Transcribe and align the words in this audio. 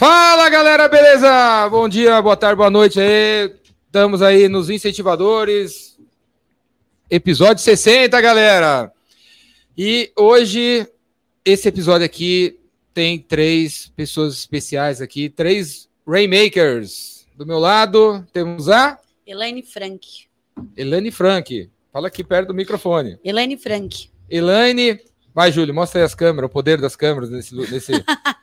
Fala 0.00 0.48
galera, 0.48 0.88
beleza? 0.88 1.68
Bom 1.68 1.86
dia, 1.86 2.22
boa 2.22 2.34
tarde, 2.34 2.56
boa 2.56 2.70
noite 2.70 2.98
aí. 2.98 3.54
Estamos 3.84 4.22
aí 4.22 4.48
nos 4.48 4.70
incentivadores. 4.70 5.98
Episódio 7.10 7.62
60, 7.62 8.18
galera. 8.18 8.90
E 9.76 10.10
hoje, 10.16 10.88
esse 11.44 11.68
episódio 11.68 12.06
aqui 12.06 12.58
tem 12.94 13.18
três 13.18 13.92
pessoas 13.94 14.38
especiais 14.38 15.02
aqui, 15.02 15.28
três 15.28 15.86
Rainmakers. 16.08 17.26
Do 17.36 17.44
meu 17.44 17.58
lado, 17.58 18.26
temos 18.32 18.70
a 18.70 18.98
Elaine 19.26 19.62
Frank. 19.62 20.00
Elaine 20.78 21.10
Frank. 21.10 21.70
Fala 21.92 22.08
aqui 22.08 22.24
perto 22.24 22.48
do 22.48 22.54
microfone. 22.54 23.18
Elaine 23.22 23.58
Frank. 23.58 24.08
Elaine. 24.30 24.98
Vai, 25.34 25.52
Júlio, 25.52 25.74
mostra 25.74 26.00
aí 26.00 26.06
as 26.06 26.14
câmeras, 26.14 26.48
o 26.48 26.50
poder 26.50 26.80
das 26.80 26.96
câmeras 26.96 27.28
nesse. 27.28 27.54
nesse... 27.54 27.92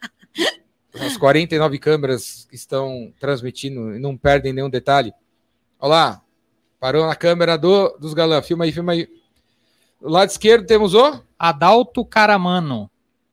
As 1.02 1.18
49 1.18 1.80
câmeras 1.80 2.48
que 2.50 2.56
estão 2.56 3.14
transmitindo 3.20 3.96
e 3.96 4.00
não 4.00 4.18
perdem 4.18 4.54
nenhum 4.54 4.70
detalhe. 4.70 5.14
Olha 5.80 5.90
lá. 5.90 6.22
Parou 6.80 7.08
na 7.08 7.16
câmera 7.16 7.58
do, 7.58 7.98
dos 8.00 8.14
galãs. 8.14 8.46
Filma 8.46 8.66
aí, 8.66 8.72
filma 8.72 8.92
aí. 8.92 9.08
Do 10.00 10.10
lado 10.10 10.30
esquerdo 10.30 10.66
temos 10.66 10.94
o 10.94 11.22
Adalto 11.38 12.06
Caramano. 12.06 12.90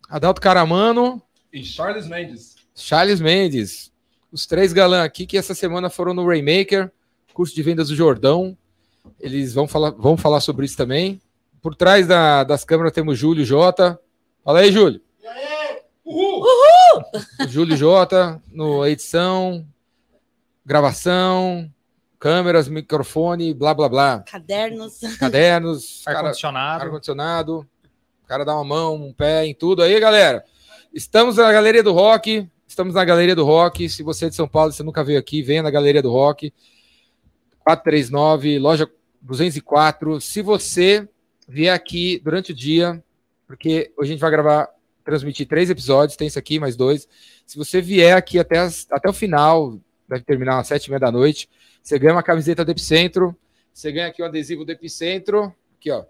Adalto 0.09 0.41
Caramano. 0.41 1.23
E 1.53 1.63
Charles 1.63 2.07
Mendes. 2.07 2.57
Charles 2.75 3.21
Mendes. 3.21 3.93
Os 4.33 4.47
três 4.47 4.73
galãs 4.73 5.05
aqui 5.05 5.27
que 5.27 5.37
essa 5.37 5.55
semana 5.55 5.89
foram 5.89 6.15
no 6.15 6.27
Rainmaker, 6.27 6.91
curso 7.33 7.55
de 7.55 7.63
vendas 7.63 7.89
do 7.89 7.95
Jordão. 7.95 8.57
Eles 9.21 9.55
vão 9.55 9.69
falar, 9.69 9.91
vão 9.91 10.17
falar 10.17 10.41
sobre 10.41 10.65
isso 10.65 10.77
também. 10.77 11.21
Por 11.61 11.75
trás 11.75 12.07
da, 12.07 12.45
das 12.45 12.65
câmeras 12.65 12.93
temos 12.93 13.19
Júlio 13.19 13.45
Jota. 13.45 14.01
Fala 14.43 14.61
aí, 14.61 14.73
Júlio. 14.73 15.01
Uhul! 16.05 17.05
Júlio 17.49 17.77
Jota 17.77 18.41
no 18.53 18.87
edição, 18.87 19.67
gravação, 20.65 21.71
câmeras, 22.19 22.69
microfone, 22.69 23.55
blá 23.55 23.73
blá 23.75 23.89
blá. 23.89 24.19
Cadernos. 24.21 25.01
Cadernos, 25.19 26.03
cara- 26.05 26.19
Ar-condicionado. 26.19 26.85
ar-condicionado. 26.85 27.67
O 28.23 28.27
cara 28.27 28.45
dá 28.45 28.55
uma 28.55 28.65
mão, 28.65 28.95
um 28.95 29.13
pé 29.13 29.47
em 29.47 29.55
tudo 29.55 29.83
aí, 29.83 29.99
galera. 30.01 30.45
Estamos 30.93 31.37
na 31.37 31.51
Galeria 31.53 31.83
do 31.83 31.93
Rock. 31.93 32.49
Estamos 32.67 32.95
na 32.95 33.05
Galeria 33.05 33.35
do 33.37 33.45
Rock. 33.45 33.89
Se 33.89 34.03
você 34.03 34.27
é 34.27 34.29
de 34.29 34.35
São 34.35 34.49
Paulo, 34.49 34.73
você 34.73 34.83
nunca 34.83 35.05
veio 35.05 35.19
aqui, 35.19 35.43
venha 35.43 35.63
na 35.63 35.71
Galeria 35.71 36.03
do 36.03 36.11
Rock. 36.11 36.53
439, 37.65 38.59
loja 38.59 38.89
204. 39.21 40.21
Se 40.21 40.41
você 40.43 41.09
vier 41.49 41.75
aqui 41.75 42.21
durante 42.25 42.53
o 42.53 42.55
dia, 42.55 43.03
porque 43.47 43.93
hoje 43.97 44.11
a 44.11 44.13
gente 44.13 44.21
vai 44.21 44.31
gravar, 44.31 44.69
transmitir 45.05 45.47
três 45.47 45.69
episódios, 45.71 46.17
tem 46.17 46.27
esse 46.27 46.39
aqui, 46.39 46.59
mais 46.59 46.77
dois. 46.77 47.07
Se 47.47 47.57
você 47.57 47.81
vier 47.81 48.17
aqui 48.17 48.39
até, 48.39 48.59
as- 48.59 48.87
até 48.91 49.09
o 49.09 49.13
final, 49.13 49.79
deve 50.09 50.25
terminar 50.25 50.59
às 50.59 50.67
sete 50.67 50.87
e 50.87 50.91
meia 50.91 51.01
da 51.01 51.13
noite, 51.13 51.49
você 51.83 51.99
ganha 51.99 52.15
uma 52.15 52.23
camiseta 52.23 52.65
do 52.65 52.71
Epicentro, 52.71 53.37
você 53.73 53.93
ganha 53.93 54.07
aqui 54.09 54.23
um 54.23 54.27
adesivo 54.27 54.65
do 54.65 54.73
Epicentro, 54.73 55.55
aqui 55.77 55.91
ó, 55.91 56.05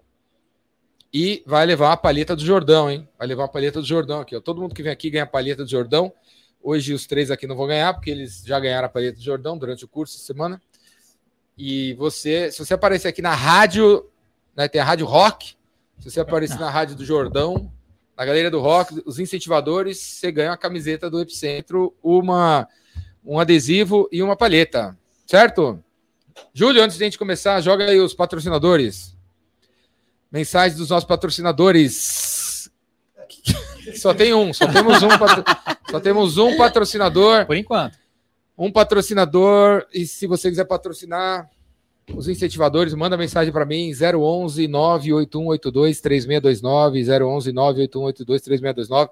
e 1.13 1.43
vai 1.45 1.65
levar 1.65 1.89
uma 1.89 1.97
palheta 1.97 2.35
do 2.35 2.43
Jordão, 2.43 2.89
hein? 2.91 3.07
Vai 3.17 3.27
levar 3.27 3.43
uma 3.43 3.49
palheta 3.51 3.79
do 3.79 3.87
Jordão 3.87 4.19
aqui, 4.19 4.35
ó. 4.35 4.41
Todo 4.41 4.61
mundo 4.61 4.75
que 4.75 4.83
vem 4.83 4.91
aqui 4.91 5.09
ganha 5.09 5.23
a 5.23 5.27
palheta 5.27 5.63
do 5.63 5.69
Jordão. 5.69 6.11
Hoje 6.61 6.93
os 6.93 7.05
três 7.05 7.31
aqui 7.31 7.47
não 7.47 7.55
vão 7.55 7.67
ganhar, 7.67 7.93
porque 7.93 8.09
eles 8.09 8.43
já 8.45 8.59
ganharam 8.59 8.87
a 8.87 8.89
palheta 8.89 9.17
do 9.17 9.23
Jordão 9.23 9.57
durante 9.57 9.85
o 9.85 9.87
curso 9.87 10.17
essa 10.17 10.25
semana. 10.25 10.61
E 11.57 11.93
você, 11.93 12.51
se 12.51 12.59
você 12.59 12.73
aparecer 12.73 13.07
aqui 13.07 13.21
na 13.21 13.33
rádio, 13.33 14.09
né, 14.55 14.67
tem 14.67 14.81
a 14.81 14.83
Rádio 14.83 15.05
Rock, 15.05 15.55
se 15.99 16.09
você 16.11 16.19
aparecer 16.19 16.59
na 16.59 16.69
rádio 16.71 16.95
do 16.95 17.05
Jordão, 17.05 17.71
na 18.17 18.25
Galeria 18.25 18.49
do 18.51 18.59
Rock, 18.61 19.01
os 19.05 19.19
incentivadores, 19.19 19.99
você 19.99 20.31
ganha 20.31 20.51
uma 20.51 20.57
camiseta 20.57 21.09
do 21.09 21.19
Epicentro, 21.19 21.93
uma, 22.01 22.67
um 23.25 23.39
adesivo 23.39 24.07
e 24.11 24.23
uma 24.23 24.35
palheta, 24.35 24.97
certo? 25.25 25.83
Júlio, 26.53 26.81
antes 26.83 26.97
de 26.97 27.03
a 27.03 27.07
gente 27.07 27.17
começar, 27.17 27.59
joga 27.61 27.85
aí 27.85 27.99
os 27.99 28.13
patrocinadores. 28.13 29.15
Mensagem 30.31 30.77
dos 30.77 30.89
nossos 30.89 31.07
patrocinadores. 31.07 32.69
Só 33.95 34.13
tem 34.13 34.33
um, 34.33 34.53
só 34.53 34.67
temos 34.67 35.01
um, 35.03 35.09
patro- 35.09 35.43
só 35.91 35.99
temos 35.99 36.37
um 36.37 36.57
patrocinador, 36.57 37.45
Por 37.45 37.55
enquanto. 37.55 37.97
um 38.57 38.71
patrocinador 38.71 39.85
e 39.93 40.05
se 40.07 40.25
você 40.25 40.49
quiser 40.49 40.65
patrocinar 40.65 41.49
os 42.13 42.27
incentivadores, 42.27 42.93
manda 42.93 43.17
mensagem 43.17 43.51
para 43.51 43.65
mim 43.65 43.91
011 43.91 44.67
98182 44.67 46.01
3629 46.01 46.99
011 47.25 47.51
98182 47.51 48.41
3629. 48.41 49.11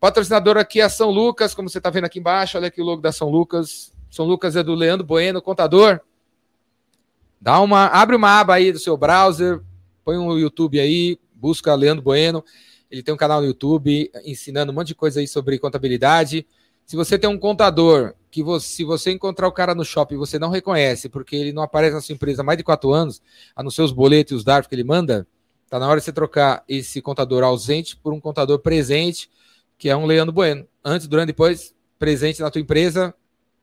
Patrocinador 0.00 0.56
aqui 0.56 0.80
é 0.80 0.88
São 0.88 1.10
Lucas, 1.10 1.54
como 1.54 1.68
você 1.68 1.78
está 1.78 1.90
vendo 1.90 2.04
aqui 2.04 2.18
embaixo, 2.18 2.56
olha 2.56 2.68
aqui 2.68 2.80
o 2.80 2.84
logo 2.84 3.02
da 3.02 3.12
São 3.12 3.28
Lucas. 3.28 3.92
São 4.10 4.24
Lucas 4.24 4.54
é 4.56 4.62
do 4.62 4.74
Leandro 4.74 5.06
Bueno, 5.06 5.42
contador. 5.42 6.00
Dá 7.40 7.60
uma, 7.60 7.86
abre 7.86 8.16
uma 8.16 8.40
aba 8.40 8.54
aí 8.54 8.72
do 8.72 8.78
seu 8.78 8.96
browser, 8.96 9.60
põe 10.04 10.16
um 10.16 10.38
YouTube 10.38 10.80
aí, 10.80 11.18
busca 11.34 11.74
Leandro 11.74 12.02
Bueno. 12.02 12.44
Ele 12.90 13.02
tem 13.02 13.12
um 13.12 13.18
canal 13.18 13.40
no 13.40 13.46
YouTube 13.46 14.10
ensinando 14.24 14.72
um 14.72 14.74
monte 14.74 14.88
de 14.88 14.94
coisa 14.94 15.20
aí 15.20 15.26
sobre 15.26 15.58
contabilidade. 15.58 16.46
Se 16.84 16.96
você 16.96 17.18
tem 17.18 17.28
um 17.28 17.38
contador 17.38 18.14
que 18.30 18.42
você, 18.42 18.66
se 18.66 18.84
você 18.84 19.12
encontrar 19.12 19.48
o 19.48 19.52
cara 19.52 19.74
no 19.74 19.84
shopping 19.84 20.16
e 20.16 20.18
você 20.18 20.38
não 20.38 20.50
reconhece, 20.50 21.08
porque 21.08 21.36
ele 21.36 21.52
não 21.52 21.62
aparece 21.62 21.94
na 21.94 22.00
sua 22.00 22.14
empresa 22.14 22.42
há 22.42 22.44
mais 22.44 22.58
de 22.58 22.64
quatro 22.64 22.92
anos, 22.92 23.22
a 23.54 23.62
não 23.62 23.70
ser 23.70 23.82
os 23.82 23.92
boletos 23.92 24.32
e 24.32 24.34
os 24.34 24.44
DARF 24.44 24.68
que 24.68 24.74
ele 24.74 24.84
manda, 24.84 25.26
tá 25.70 25.78
na 25.78 25.88
hora 25.88 25.98
de 25.98 26.04
você 26.04 26.12
trocar 26.12 26.62
esse 26.68 27.00
contador 27.00 27.42
ausente 27.42 27.96
por 27.96 28.12
um 28.12 28.20
contador 28.20 28.58
presente, 28.58 29.30
que 29.78 29.88
é 29.88 29.96
um 29.96 30.04
Leandro 30.04 30.32
Bueno. 30.32 30.66
Antes, 30.84 31.06
durante, 31.06 31.28
depois, 31.28 31.74
presente 31.98 32.42
na 32.42 32.50
tua 32.50 32.60
empresa, 32.60 33.14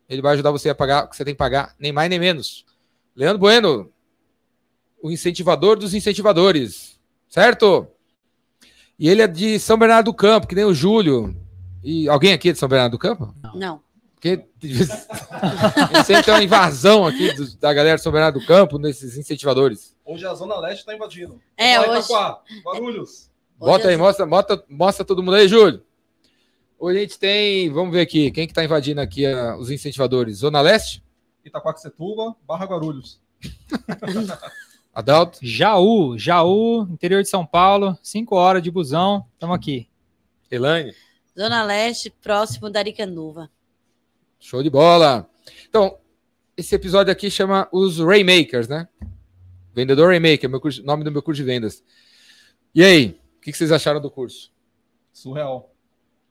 ele 0.10 0.22
vai 0.22 0.34
ajudar 0.34 0.52
você 0.52 0.70
a 0.70 0.76
pagar 0.76 1.06
o 1.06 1.10
que 1.10 1.16
você 1.16 1.26
tem 1.26 1.34
que 1.34 1.40
pagar, 1.40 1.76
nem 1.78 1.92
mais 1.92 2.10
nem 2.10 2.20
menos. 2.20 2.66
Leandro 3.16 3.40
Bueno, 3.40 3.92
o 5.02 5.12
incentivador 5.12 5.78
dos 5.78 5.94
incentivadores, 5.94 7.00
certo? 7.28 7.88
E 8.98 9.10
ele 9.10 9.22
é 9.22 9.28
de 9.28 9.60
São 9.60 9.78
Bernardo 9.78 10.12
do 10.12 10.14
Campo, 10.14 10.48
que 10.48 10.56
nem 10.56 10.64
o 10.64 10.74
Júlio. 10.74 11.36
E 11.84 12.08
alguém 12.10 12.34
aqui 12.34 12.50
é 12.50 12.52
de 12.54 12.60
São 12.60 12.70
Bernardo 12.70 12.92
do 12.94 13.00
Campo? 13.00 13.34
Não. 13.56 13.82
Porque 14.16 14.46
sempre 16.06 16.24
tem 16.24 16.34
uma 16.34 16.44
invasão 16.44 17.08
aqui 17.08 17.34
do- 17.34 17.58
da 17.58 17.74
galera 17.74 17.98
de 17.98 18.04
São 18.04 18.12
Bernardo 18.12 18.40
do 18.40 18.46
Campo 18.46 18.78
nesses 18.78 19.18
incentivadores. 19.18 19.96
Hoje 20.06 20.26
a 20.28 20.34
Zona 20.36 20.60
Leste 20.60 20.82
está 20.82 20.94
invadindo. 20.94 21.42
É, 21.58 21.80
Vai, 21.80 21.90
hoje- 21.90 22.00
Itaquá, 22.06 22.42
Guarulhos. 22.64 23.32
Bota 23.58 23.88
aí, 23.90 23.98
mostra, 23.98 24.26
mostra, 24.26 24.64
mostra 24.70 25.06
todo 25.06 25.24
mundo 25.24 25.36
aí, 25.36 25.48
Júlio. 25.48 25.84
Hoje 26.80 26.98
a 26.98 27.02
gente 27.02 27.18
tem, 27.20 27.70
vamos 27.72 27.92
ver 27.94 28.02
aqui, 28.02 28.32
quem 28.32 28.48
que 28.48 28.54
tá 28.54 28.64
invadindo 28.64 29.02
aqui 29.02 29.24
os 29.60 29.70
incentivadores? 29.72 30.38
Zona 30.38 30.62
Leste? 30.62 31.04
Itaquaquecetuba, 31.46 32.36
Barra 32.48 32.66
Guarulhos. 32.66 33.20
Adalto? 34.94 35.40
Jaú, 35.42 36.18
Jaú, 36.18 36.84
interior 36.92 37.22
de 37.24 37.30
São 37.30 37.46
Paulo, 37.46 37.98
5 38.04 38.36
horas 38.36 38.62
de 38.62 38.70
busão. 38.70 39.26
Estamos 39.34 39.56
aqui. 39.56 39.88
Elaine? 40.50 40.94
Zona 41.38 41.64
Leste, 41.64 42.10
próximo 42.10 42.70
da 42.70 42.80
Aricanduva. 42.80 43.50
Show 44.40 44.62
de 44.64 44.70
bola. 44.70 45.30
Então, 45.70 45.98
esse 46.58 46.76
episódio 46.76 47.12
aqui 47.12 47.30
chama 47.30 47.68
os 47.72 48.00
Rainmakers, 48.00 48.68
né? 48.68 48.88
Vendedor 49.74 50.10
Rainmaker, 50.10 50.50
meu 50.50 50.60
curso- 50.60 50.84
nome 50.84 51.04
do 51.04 51.12
meu 51.12 51.22
curso 51.24 51.42
de 51.42 51.46
vendas. 51.46 51.84
E 52.76 52.84
aí, 52.84 53.20
o 53.38 53.42
que 53.42 53.52
que 53.52 53.58
vocês 53.58 53.72
acharam 53.72 54.02
do 54.02 54.12
curso? 54.12 54.52
Surreal. 55.14 55.74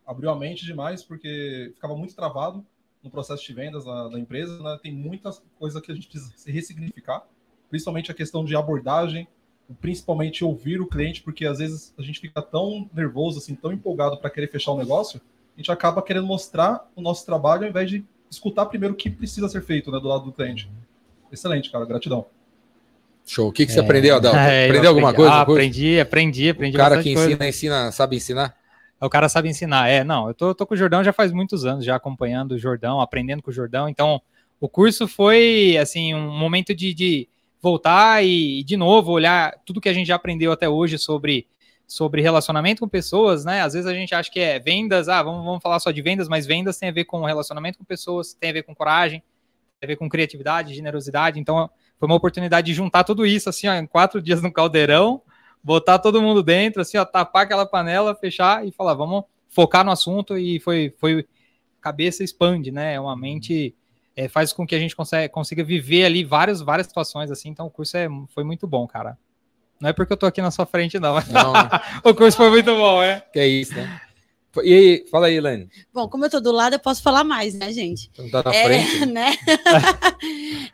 Abriu 0.06 0.30
a 0.30 0.36
mente 0.38 0.64
demais, 0.66 1.02
porque 1.02 1.72
ficava 1.74 1.96
muito 1.96 2.14
travado 2.14 2.64
no 3.02 3.10
processo 3.10 3.42
de 3.46 3.52
vendas 3.54 3.84
da, 3.84 4.08
da 4.08 4.18
empresa. 4.18 4.62
né? 4.62 4.78
Tem 4.82 4.92
muitas 4.92 5.42
coisas 5.58 5.80
que 5.80 5.90
a 5.90 5.94
gente 5.94 6.08
precisa 6.08 6.32
se 6.36 6.50
ressignificar, 6.50 7.26
principalmente 7.70 8.10
a 8.10 8.14
questão 8.14 8.44
de 8.44 8.54
abordagem, 8.54 9.26
principalmente 9.74 10.44
ouvir 10.44 10.80
o 10.80 10.86
cliente, 10.86 11.22
porque 11.22 11.46
às 11.46 11.58
vezes 11.58 11.94
a 11.98 12.02
gente 12.02 12.20
fica 12.20 12.42
tão 12.42 12.88
nervoso, 12.92 13.38
assim, 13.38 13.54
tão 13.54 13.72
empolgado 13.72 14.16
para 14.18 14.30
querer 14.30 14.48
fechar 14.48 14.72
o 14.72 14.78
negócio, 14.78 15.20
a 15.56 15.60
gente 15.60 15.70
acaba 15.70 16.02
querendo 16.02 16.26
mostrar 16.26 16.88
o 16.96 17.00
nosso 17.00 17.24
trabalho 17.24 17.64
ao 17.64 17.70
invés 17.70 17.88
de 17.88 18.04
escutar 18.30 18.66
primeiro 18.66 18.94
o 18.94 18.96
que 18.96 19.10
precisa 19.10 19.48
ser 19.48 19.62
feito 19.62 19.90
né, 19.90 19.98
do 20.00 20.08
lado 20.08 20.24
do 20.24 20.32
cliente. 20.32 20.70
Excelente, 21.30 21.70
cara. 21.70 21.84
Gratidão. 21.84 22.26
Show. 23.26 23.48
O 23.48 23.52
que, 23.52 23.66
que 23.66 23.72
você 23.72 23.80
aprendeu, 23.80 24.16
Adalto? 24.16 24.38
É, 24.38 24.64
eu 24.64 24.70
aprendeu 24.70 24.90
alguma 24.90 25.10
aprendi. 25.10 25.28
coisa? 25.28 25.32
Ah, 25.32 25.40
aprendi, 25.42 26.00
aprendi, 26.00 26.48
aprendi. 26.48 26.76
o 26.76 26.80
cara 26.80 27.02
que 27.02 27.14
coisa. 27.14 27.30
ensina, 27.30 27.48
ensina, 27.48 27.92
sabe 27.92 28.16
ensinar? 28.16 28.56
O 29.00 29.08
cara 29.08 29.28
sabe 29.28 29.48
ensinar. 29.48 29.88
É, 29.88 30.02
não, 30.02 30.28
eu 30.28 30.34
tô, 30.34 30.54
tô 30.54 30.66
com 30.66 30.74
o 30.74 30.76
Jordão 30.76 31.04
já 31.04 31.12
faz 31.12 31.32
muitos 31.32 31.64
anos, 31.64 31.84
já 31.84 31.96
acompanhando 31.96 32.52
o 32.52 32.58
Jordão, 32.58 33.00
aprendendo 33.00 33.42
com 33.42 33.50
o 33.50 33.54
Jordão. 33.54 33.88
Então, 33.88 34.20
o 34.60 34.68
curso 34.68 35.06
foi, 35.06 35.76
assim, 35.80 36.14
um 36.14 36.36
momento 36.36 36.74
de, 36.74 36.92
de 36.92 37.28
voltar 37.60 38.24
e, 38.24 38.62
de 38.64 38.76
novo, 38.76 39.12
olhar 39.12 39.54
tudo 39.64 39.80
que 39.80 39.88
a 39.88 39.92
gente 39.92 40.06
já 40.06 40.16
aprendeu 40.16 40.52
até 40.52 40.68
hoje 40.68 40.98
sobre, 40.98 41.46
sobre 41.86 42.22
relacionamento 42.22 42.80
com 42.80 42.88
pessoas, 42.88 43.44
né? 43.44 43.60
Às 43.62 43.74
vezes 43.74 43.86
a 43.86 43.94
gente 43.94 44.14
acha 44.14 44.30
que 44.30 44.40
é 44.40 44.58
vendas, 44.58 45.08
ah, 45.08 45.22
vamos, 45.22 45.44
vamos 45.44 45.62
falar 45.62 45.78
só 45.80 45.90
de 45.90 46.00
vendas, 46.00 46.28
mas 46.28 46.46
vendas 46.46 46.78
tem 46.78 46.88
a 46.88 46.92
ver 46.92 47.04
com 47.04 47.24
relacionamento 47.24 47.78
com 47.78 47.84
pessoas, 47.84 48.32
tem 48.32 48.50
a 48.50 48.54
ver 48.54 48.62
com 48.62 48.74
coragem, 48.74 49.22
tem 49.78 49.86
a 49.86 49.88
ver 49.88 49.96
com 49.96 50.08
criatividade, 50.08 50.74
generosidade. 50.74 51.38
Então, 51.38 51.68
foi 51.98 52.08
uma 52.08 52.16
oportunidade 52.16 52.66
de 52.66 52.74
juntar 52.74 53.04
tudo 53.04 53.26
isso, 53.26 53.48
assim, 53.48 53.68
ó, 53.68 53.74
em 53.74 53.86
quatro 53.86 54.22
dias 54.22 54.40
no 54.40 54.50
caldeirão, 54.52 55.22
botar 55.62 55.98
todo 55.98 56.22
mundo 56.22 56.42
dentro, 56.42 56.80
assim, 56.80 56.96
ó, 56.96 57.04
tapar 57.04 57.44
aquela 57.44 57.66
panela, 57.66 58.14
fechar 58.14 58.66
e 58.66 58.72
falar, 58.72 58.94
vamos 58.94 59.24
focar 59.50 59.84
no 59.84 59.90
assunto. 59.90 60.38
E 60.38 60.58
foi, 60.60 60.94
foi 60.98 61.26
cabeça 61.80 62.24
expande, 62.24 62.70
né? 62.70 62.94
É 62.94 63.00
uma 63.00 63.16
mente 63.16 63.74
é, 64.16 64.28
faz 64.28 64.52
com 64.52 64.66
que 64.66 64.74
a 64.74 64.78
gente 64.78 64.94
consiga, 64.94 65.28
consiga 65.28 65.64
viver 65.64 66.04
ali 66.04 66.24
várias, 66.24 66.60
várias 66.60 66.86
situações 66.86 67.30
assim. 67.30 67.48
Então 67.48 67.66
o 67.66 67.70
curso 67.70 67.96
é, 67.96 68.08
foi 68.34 68.44
muito 68.44 68.66
bom, 68.66 68.86
cara. 68.86 69.18
Não 69.80 69.88
é 69.88 69.92
porque 69.92 70.12
eu 70.12 70.16
tô 70.16 70.26
aqui 70.26 70.42
na 70.42 70.50
sua 70.50 70.66
frente, 70.66 70.98
não. 70.98 71.14
Não, 71.14 71.52
né? 71.52 71.68
o 72.04 72.14
curso 72.14 72.36
foi 72.36 72.50
muito 72.50 72.74
bom, 72.76 73.02
é. 73.02 73.20
que 73.32 73.38
é 73.38 73.46
isso, 73.46 73.74
né? 73.74 74.00
E 74.64 74.74
aí, 74.74 75.06
fala 75.08 75.28
aí, 75.28 75.36
Elaine. 75.36 75.70
Bom, 75.92 76.08
como 76.08 76.24
eu 76.24 76.30
tô 76.30 76.40
do 76.40 76.50
lado, 76.50 76.72
eu 76.74 76.80
posso 76.80 77.00
falar 77.02 77.22
mais, 77.22 77.54
né, 77.54 77.72
gente? 77.72 78.10
Não 78.18 78.28
tá 78.28 78.42
na 78.42 78.52
é, 78.52 78.64
frente? 78.64 79.06
né? 79.06 79.30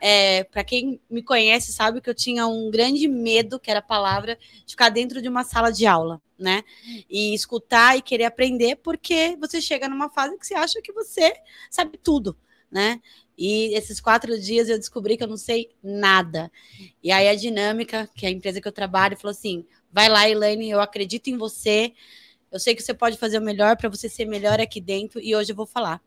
é, 0.00 0.44
para 0.44 0.64
quem 0.64 0.98
me 1.10 1.22
conhece, 1.22 1.72
sabe 1.72 2.00
que 2.00 2.08
eu 2.08 2.14
tinha 2.14 2.46
um 2.46 2.70
grande 2.70 3.06
medo, 3.06 3.60
que 3.60 3.70
era 3.70 3.80
a 3.80 3.82
palavra, 3.82 4.38
de 4.64 4.72
ficar 4.72 4.88
dentro 4.88 5.20
de 5.20 5.28
uma 5.28 5.44
sala 5.44 5.70
de 5.70 5.86
aula, 5.86 6.22
né? 6.38 6.64
E 7.08 7.34
escutar 7.34 7.98
e 7.98 8.02
querer 8.02 8.24
aprender, 8.24 8.76
porque 8.76 9.36
você 9.38 9.60
chega 9.60 9.88
numa 9.88 10.08
fase 10.08 10.38
que 10.38 10.46
você 10.46 10.54
acha 10.54 10.80
que 10.80 10.92
você 10.92 11.34
sabe 11.70 11.98
tudo, 11.98 12.34
né? 12.76 13.00
E 13.38 13.74
esses 13.74 14.00
quatro 14.00 14.38
dias 14.38 14.68
eu 14.68 14.78
descobri 14.78 15.16
que 15.16 15.24
eu 15.24 15.28
não 15.28 15.38
sei 15.38 15.70
nada. 15.82 16.52
E 17.02 17.10
aí 17.10 17.26
a 17.26 17.34
dinâmica, 17.34 18.06
que 18.14 18.26
é 18.26 18.28
a 18.28 18.32
empresa 18.32 18.60
que 18.60 18.68
eu 18.68 18.72
trabalho, 18.72 19.16
falou 19.16 19.30
assim: 19.30 19.64
vai 19.90 20.10
lá, 20.10 20.28
Elaine, 20.28 20.68
eu 20.68 20.78
acredito 20.78 21.28
em 21.28 21.38
você. 21.38 21.94
Eu 22.52 22.60
sei 22.60 22.74
que 22.74 22.82
você 22.82 22.92
pode 22.92 23.16
fazer 23.16 23.38
o 23.38 23.42
melhor 23.42 23.78
para 23.78 23.88
você 23.88 24.10
ser 24.10 24.26
melhor 24.26 24.60
aqui 24.60 24.78
dentro. 24.78 25.18
E 25.22 25.34
hoje 25.34 25.52
eu 25.52 25.56
vou 25.56 25.64
falar. 25.64 26.02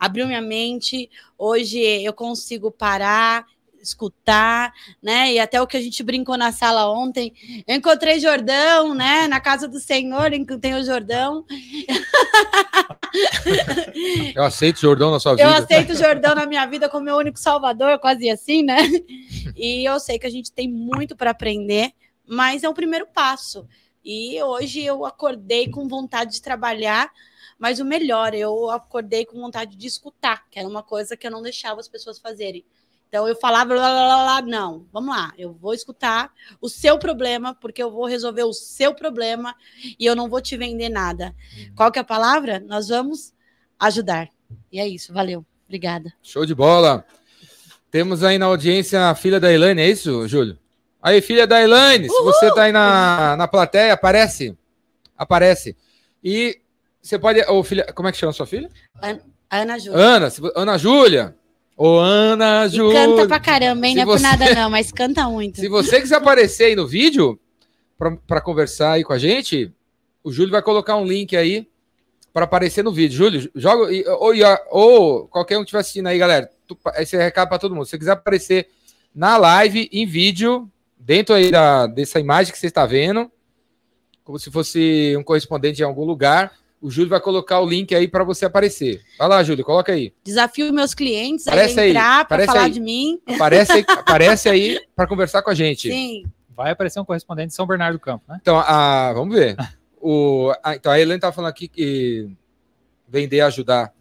Abriu 0.00 0.26
minha 0.26 0.42
mente. 0.42 1.08
Hoje 1.38 1.78
eu 1.78 2.12
consigo 2.12 2.72
parar, 2.72 3.46
escutar, 3.80 4.72
né? 5.02 5.32
E 5.32 5.38
até 5.38 5.60
o 5.60 5.66
que 5.66 5.76
a 5.76 5.80
gente 5.80 6.02
brincou 6.02 6.36
na 6.36 6.52
sala 6.52 6.90
ontem. 6.90 7.32
Eu 7.66 7.76
encontrei 7.76 8.20
Jordão, 8.20 8.94
né? 8.94 9.26
Na 9.28 9.40
casa 9.40 9.66
do 9.66 9.80
Senhor, 9.80 10.32
encontrei 10.32 10.74
o 10.74 10.84
Jordão. 10.84 11.44
Eu 14.34 14.44
aceito 14.44 14.80
Jordão 14.80 15.10
na 15.10 15.18
sua 15.18 15.32
vida. 15.32 15.42
Eu 15.42 15.50
aceito 15.50 15.92
o 15.92 15.96
Jordão 15.96 16.34
na 16.34 16.46
minha 16.46 16.64
vida 16.66 16.88
como 16.88 17.04
meu 17.04 17.16
único 17.16 17.38
salvador, 17.38 17.98
quase 17.98 18.30
assim, 18.30 18.62
né? 18.62 18.78
E 19.56 19.88
eu 19.88 19.98
sei 19.98 20.18
que 20.18 20.26
a 20.26 20.30
gente 20.30 20.52
tem 20.52 20.68
muito 20.68 21.16
para 21.16 21.30
aprender, 21.30 21.92
mas 22.26 22.62
é 22.62 22.68
o 22.68 22.74
primeiro 22.74 23.06
passo. 23.06 23.66
E 24.04 24.42
hoje 24.42 24.82
eu 24.82 25.04
acordei 25.04 25.68
com 25.68 25.88
vontade 25.88 26.32
de 26.32 26.42
trabalhar, 26.42 27.10
mas 27.58 27.80
o 27.80 27.84
melhor, 27.84 28.34
eu 28.34 28.70
acordei 28.70 29.26
com 29.26 29.38
vontade 29.38 29.76
de 29.76 29.86
escutar, 29.86 30.48
que 30.50 30.58
era 30.58 30.68
uma 30.68 30.82
coisa 30.82 31.16
que 31.16 31.26
eu 31.26 31.30
não 31.30 31.42
deixava 31.42 31.80
as 31.80 31.88
pessoas 31.88 32.18
fazerem. 32.18 32.64
Então 33.10 33.26
eu 33.26 33.34
falava, 33.34 33.74
lá, 33.74 33.88
lá, 33.92 34.24
lá, 34.24 34.42
não, 34.42 34.86
vamos 34.92 35.12
lá, 35.14 35.32
eu 35.36 35.52
vou 35.52 35.74
escutar 35.74 36.32
o 36.60 36.68
seu 36.68 36.96
problema, 36.96 37.52
porque 37.56 37.82
eu 37.82 37.90
vou 37.90 38.06
resolver 38.06 38.44
o 38.44 38.52
seu 38.52 38.94
problema 38.94 39.52
e 39.98 40.06
eu 40.06 40.14
não 40.14 40.28
vou 40.28 40.40
te 40.40 40.56
vender 40.56 40.88
nada. 40.88 41.34
Qual 41.74 41.90
que 41.90 41.98
é 41.98 42.02
a 42.02 42.04
palavra? 42.04 42.60
Nós 42.60 42.86
vamos 42.86 43.34
ajudar. 43.80 44.28
E 44.70 44.78
é 44.78 44.86
isso, 44.86 45.12
valeu. 45.12 45.44
Obrigada. 45.66 46.12
Show 46.22 46.46
de 46.46 46.54
bola. 46.54 47.04
Temos 47.90 48.22
aí 48.22 48.38
na 48.38 48.46
audiência 48.46 49.08
a 49.10 49.14
filha 49.16 49.40
da 49.40 49.52
Elaine, 49.52 49.82
é 49.82 49.88
isso, 49.90 50.28
Júlio? 50.28 50.56
Aí, 51.02 51.20
filha 51.20 51.48
da 51.48 51.60
Elaine, 51.60 52.08
se 52.08 52.22
você 52.22 52.54
tá 52.54 52.62
aí 52.62 52.72
na, 52.72 53.34
na 53.36 53.48
plateia, 53.48 53.92
aparece. 53.94 54.56
Aparece. 55.18 55.76
E 56.22 56.60
você 57.02 57.18
pode. 57.18 57.40
Ô, 57.48 57.64
filha, 57.64 57.92
como 57.92 58.08
é 58.08 58.12
que 58.12 58.18
chama 58.18 58.32
sua 58.32 58.46
filha? 58.46 58.70
Ana 59.50 59.78
Júlia. 59.78 59.98
Ana, 59.98 60.30
se 60.30 60.40
vo- 60.40 60.52
Ana 60.54 60.78
Júlia. 60.78 61.34
Ô, 61.82 61.98
Ana 61.98 62.66
E 62.66 62.68
Júlia. 62.68 63.06
canta 63.06 63.26
pra 63.26 63.40
caramba, 63.40 63.86
hein? 63.86 63.92
Se 63.94 63.96
Não 63.96 64.02
é 64.02 64.06
por 64.06 64.18
você- 64.18 64.22
nada, 64.22 64.44
não, 64.54 64.68
mas 64.68 64.92
canta 64.92 65.26
muito. 65.30 65.58
Se 65.58 65.66
você 65.66 65.98
quiser 65.98 66.16
aparecer 66.16 66.64
aí 66.64 66.76
no 66.76 66.86
vídeo 66.86 67.40
para 68.26 68.40
conversar 68.42 68.92
aí 68.92 69.02
com 69.04 69.14
a 69.14 69.18
gente, 69.18 69.72
o 70.22 70.30
Júlio 70.30 70.50
vai 70.52 70.60
colocar 70.60 70.96
um 70.96 71.06
link 71.06 71.34
aí 71.34 71.66
para 72.34 72.44
aparecer 72.44 72.84
no 72.84 72.92
vídeo. 72.92 73.16
Júlio, 73.16 73.50
joga 73.54 73.90
ou, 74.18 74.34
ou 74.70 75.28
qualquer 75.28 75.56
um 75.56 75.60
que 75.60 75.68
estiver 75.68 75.80
assistindo 75.80 76.06
aí, 76.08 76.18
galera. 76.18 76.50
Esse 76.98 77.16
é 77.16 77.22
recado 77.24 77.48
para 77.48 77.58
todo 77.58 77.74
mundo. 77.74 77.84
Se 77.86 77.92
você 77.92 77.98
quiser 77.98 78.12
aparecer 78.12 78.68
na 79.14 79.38
live, 79.38 79.88
em 79.90 80.04
vídeo, 80.04 80.70
dentro 80.98 81.34
aí 81.34 81.50
da, 81.50 81.86
dessa 81.86 82.20
imagem 82.20 82.52
que 82.52 82.58
você 82.58 82.66
está 82.66 82.84
vendo, 82.84 83.32
como 84.22 84.38
se 84.38 84.50
fosse 84.50 85.14
um 85.18 85.22
correspondente 85.24 85.80
em 85.80 85.84
algum 85.86 86.04
lugar, 86.04 86.52
o 86.80 86.90
Júlio 86.90 87.10
vai 87.10 87.20
colocar 87.20 87.60
o 87.60 87.66
link 87.68 87.94
aí 87.94 88.08
para 88.08 88.24
você 88.24 88.44
aparecer. 88.46 89.02
Vai 89.18 89.28
lá, 89.28 89.42
Júlio, 89.42 89.64
coloca 89.64 89.92
aí. 89.92 90.14
Desafio 90.24 90.72
meus 90.72 90.94
clientes 90.94 91.46
Aparece 91.46 91.78
a 91.78 91.82
aí, 91.82 91.90
entrar 91.90 92.26
para 92.26 92.46
falar 92.46 92.62
aí. 92.64 92.70
de 92.70 92.80
mim. 92.80 93.20
Aparece 93.26 93.72
aí, 93.72 93.84
aparece 93.88 94.48
aí 94.48 94.80
para 94.96 95.06
conversar 95.06 95.42
com 95.42 95.50
a 95.50 95.54
gente. 95.54 95.90
Sim. 95.90 96.24
Vai 96.48 96.70
aparecer 96.72 97.00
um 97.00 97.04
correspondente 97.04 97.48
de 97.48 97.54
São 97.54 97.66
Bernardo 97.66 97.98
do 97.98 98.00
Campo, 98.00 98.24
né? 98.28 98.38
Então, 98.40 98.58
a, 98.58 99.12
vamos 99.12 99.34
ver. 99.34 99.56
O, 100.00 100.52
a, 100.62 100.74
então, 100.76 100.90
a 100.92 100.98
Helene 101.00 101.16
está 101.16 101.30
falando 101.32 101.50
aqui 101.50 101.68
que 101.68 102.30
vender 103.08 103.38
é 103.38 103.42
ajudar. 103.42 103.94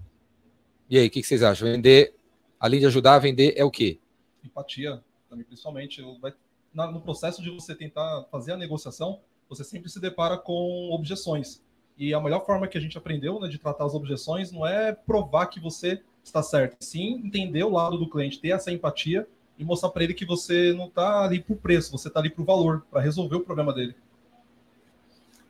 E 0.90 0.98
aí, 0.98 1.08
o 1.08 1.10
que, 1.10 1.22
que 1.22 1.28
vocês 1.28 1.44
acham? 1.44 1.68
Vender, 1.70 2.14
além 2.60 2.80
de 2.80 2.86
ajudar, 2.86 3.20
vender 3.20 3.54
é 3.56 3.64
o 3.64 3.72
quê? 3.72 4.00
empatia, 4.44 5.02
também, 5.30 5.46
principalmente, 5.46 6.02
vai- 6.22 6.34
na- 6.74 6.90
no 6.92 7.02
processo 7.02 7.42
de 7.42 7.50
você 7.50 7.76
tentar 7.76 8.26
fazer 8.32 8.54
a 8.54 8.58
negociação, 8.58 9.20
você 9.50 9.64
sempre 9.64 9.90
se 9.90 10.00
depara 10.00 10.38
com 10.38 10.90
objeções. 10.94 11.62
E 12.00 12.14
a 12.14 12.22
melhor 12.22 12.46
forma 12.46 12.66
que 12.66 12.78
a 12.78 12.82
gente 12.82 12.98
aprendeu 12.98 13.42
né, 13.42 13.50
de 13.50 13.58
tratar 13.58 13.86
as 13.86 13.94
objeções 13.94 14.54
não 14.54 14.66
é 14.66 14.94
provar 14.94 15.48
que 15.48 15.60
você 15.60 16.02
está 16.24 16.42
certo, 16.42 16.78
sim 16.80 17.22
entender 17.26 17.64
o 17.66 17.70
lado 17.70 17.98
do 17.98 18.10
cliente, 18.10 18.40
ter 18.40 18.52
essa 18.52 18.72
empatia 18.72 19.28
e 19.58 19.66
mostrar 19.66 19.90
para 19.90 20.06
ele 20.06 20.14
que 20.14 20.26
você 20.26 20.74
não 20.74 20.86
está 20.86 21.26
ali 21.26 21.42
por 21.42 21.58
preço, 21.58 21.92
você 21.92 22.08
está 22.08 22.22
ali 22.22 22.30
por 22.30 22.46
valor, 22.46 22.86
para 22.90 23.02
resolver 23.02 23.36
o 23.36 23.42
problema 23.42 23.74
dele. 23.74 23.94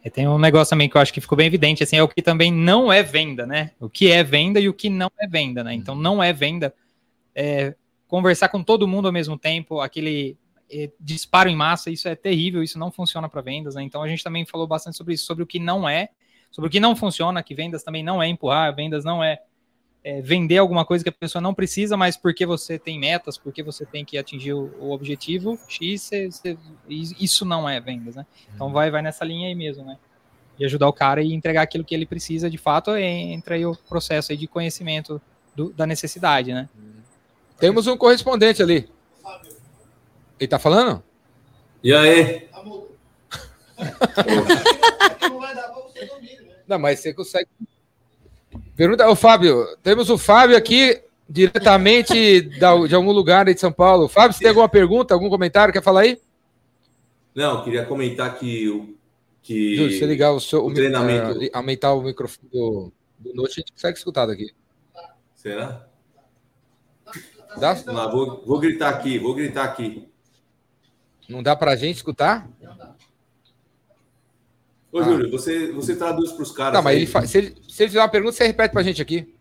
E 0.03 0.09
tem 0.09 0.27
um 0.27 0.39
negócio 0.39 0.71
também 0.71 0.89
que 0.89 0.97
eu 0.97 1.01
acho 1.01 1.13
que 1.13 1.21
ficou 1.21 1.37
bem 1.37 1.45
evidente, 1.45 1.83
assim, 1.83 1.97
é 1.97 2.01
o 2.01 2.07
que 2.07 2.21
também 2.21 2.51
não 2.51 2.91
é 2.91 3.03
venda, 3.03 3.45
né? 3.45 3.71
O 3.79 3.87
que 3.87 4.09
é 4.09 4.23
venda 4.23 4.59
e 4.59 4.67
o 4.67 4.73
que 4.73 4.89
não 4.89 5.11
é 5.19 5.27
venda, 5.27 5.63
né? 5.63 5.75
Então, 5.75 5.93
não 5.93 6.23
é 6.23 6.33
venda 6.33 6.73
é, 7.35 7.75
conversar 8.07 8.49
com 8.49 8.63
todo 8.63 8.87
mundo 8.87 9.07
ao 9.07 9.11
mesmo 9.11 9.37
tempo, 9.37 9.81
aquele 9.81 10.35
é, 10.71 10.89
disparo 10.99 11.47
em 11.47 11.55
massa, 11.55 11.91
isso 11.91 12.07
é 12.07 12.15
terrível, 12.15 12.63
isso 12.63 12.79
não 12.79 12.91
funciona 12.91 13.29
para 13.29 13.41
vendas, 13.41 13.75
né? 13.75 13.83
Então, 13.83 14.01
a 14.01 14.07
gente 14.07 14.23
também 14.23 14.45
falou 14.45 14.65
bastante 14.65 14.97
sobre 14.97 15.13
isso, 15.13 15.25
sobre 15.25 15.43
o 15.43 15.47
que 15.47 15.59
não 15.59 15.87
é, 15.87 16.09
sobre 16.51 16.67
o 16.67 16.71
que 16.71 16.79
não 16.79 16.95
funciona, 16.95 17.43
que 17.43 17.53
vendas 17.55 17.83
também 17.83 18.03
não 18.03 18.21
é 18.21 18.27
empurrar, 18.27 18.75
vendas 18.75 19.03
não 19.05 19.23
é, 19.23 19.39
é 20.03 20.21
vender 20.21 20.57
alguma 20.57 20.83
coisa 20.85 21.03
que 21.03 21.09
a 21.09 21.13
pessoa 21.13 21.41
não 21.41 21.53
precisa, 21.53 21.95
mas 21.97 22.15
porque 22.17 22.45
você 22.45 22.79
tem 22.79 22.99
metas, 22.99 23.37
porque 23.37 23.61
você 23.61 23.85
tem 23.85 24.03
que 24.05 24.17
atingir 24.17 24.53
o, 24.53 24.73
o 24.79 24.91
objetivo 24.91 25.59
X, 25.67 26.01
cê- 26.01 26.31
cê- 26.31 26.57
isso 26.87 27.45
não 27.45 27.67
é 27.69 27.79
vendas, 27.79 28.15
né? 28.15 28.25
Então 28.55 28.71
vai, 28.71 28.89
vai 28.89 29.01
nessa 29.01 29.23
linha 29.25 29.47
aí 29.47 29.55
mesmo, 29.55 29.83
né? 29.85 29.97
E 30.57 30.65
ajudar 30.65 30.87
o 30.89 30.93
cara 30.93 31.21
e 31.21 31.33
entregar 31.33 31.61
aquilo 31.61 31.83
que 31.85 31.93
ele 31.95 32.05
precisa 32.05 32.49
de 32.49 32.57
fato, 32.57 32.91
e 32.97 33.03
entra 33.03 33.55
aí 33.55 33.65
o 33.65 33.75
processo 33.75 34.31
aí 34.31 34.37
de 34.37 34.47
conhecimento 34.47 35.21
do- 35.55 35.71
da 35.73 35.85
necessidade, 35.85 36.53
né? 36.53 36.67
Temos 37.59 37.87
um 37.87 37.97
correspondente 37.97 38.61
ali. 38.63 38.89
Ele 40.39 40.47
tá 40.47 40.57
falando? 40.57 41.03
E 41.83 41.93
aí? 41.93 42.47
Não, 46.69 46.77
mas 46.79 46.99
você 46.99 47.13
consegue. 47.13 47.49
Pergunta, 48.75 49.09
ô 49.09 49.15
Fábio, 49.15 49.65
temos 49.81 50.09
o 50.09 50.17
Fábio 50.17 50.55
aqui, 50.55 51.01
diretamente 51.27 52.41
da- 52.59 52.85
de 52.87 52.93
algum 52.95 53.11
lugar 53.11 53.47
aí 53.47 53.53
de 53.55 53.59
São 53.59 53.71
Paulo. 53.71 54.07
Fábio, 54.07 54.33
você 54.33 54.39
tem 54.39 54.49
alguma 54.49 54.69
pergunta, 54.69 55.13
algum 55.13 55.29
comentário? 55.29 55.73
Quer 55.73 55.83
falar 55.83 56.01
aí? 56.01 56.21
Não, 57.33 57.63
queria 57.63 57.85
comentar 57.85 58.37
que 58.37 58.69
o 58.69 58.95
que 59.41 59.75
Júlio, 59.75 59.97
se 59.97 60.05
ligar 60.05 60.31
o 60.31 60.39
seu. 60.39 60.63
o 60.65 60.73
treinamento- 60.73 61.43
eh, 61.43 61.49
aumentar 61.53 61.93
o 61.93 62.01
microfone 62.03 62.47
do, 62.51 62.91
do 63.17 63.33
Note, 63.33 63.51
a 63.51 63.61
gente 63.61 63.73
consegue 63.73 63.97
escutar 63.97 64.25
daqui. 64.27 64.51
será? 65.35 65.87
Dá? 67.59 67.75
Não, 67.85 68.11
vou, 68.11 68.43
vou 68.45 68.59
gritar 68.59 68.89
aqui, 68.89 69.17
vou 69.17 69.33
gritar 69.33 69.63
aqui. 69.63 70.07
Não 71.27 71.41
dá 71.41 71.55
pra 71.55 71.75
gente 71.75 71.95
escutar? 71.97 72.47
Ô, 74.91 74.99
Ah. 74.99 75.03
Júlio, 75.03 75.29
você, 75.31 75.71
você 75.71 75.95
traduz 75.95 76.31
para 76.31 76.43
os 76.43 76.51
caras. 76.51 76.73
Não, 76.73 76.81
mas 76.81 76.95
ele 76.97 77.05
fa- 77.07 77.25
se, 77.25 77.37
ele, 77.37 77.55
se 77.67 77.83
ele 77.83 77.89
fizer 77.89 78.01
uma 78.01 78.09
pergunta, 78.09 78.33
você 78.35 78.47
repete 78.47 78.71
pra 78.73 78.83
gente 78.83 79.01
aqui. 79.01 79.33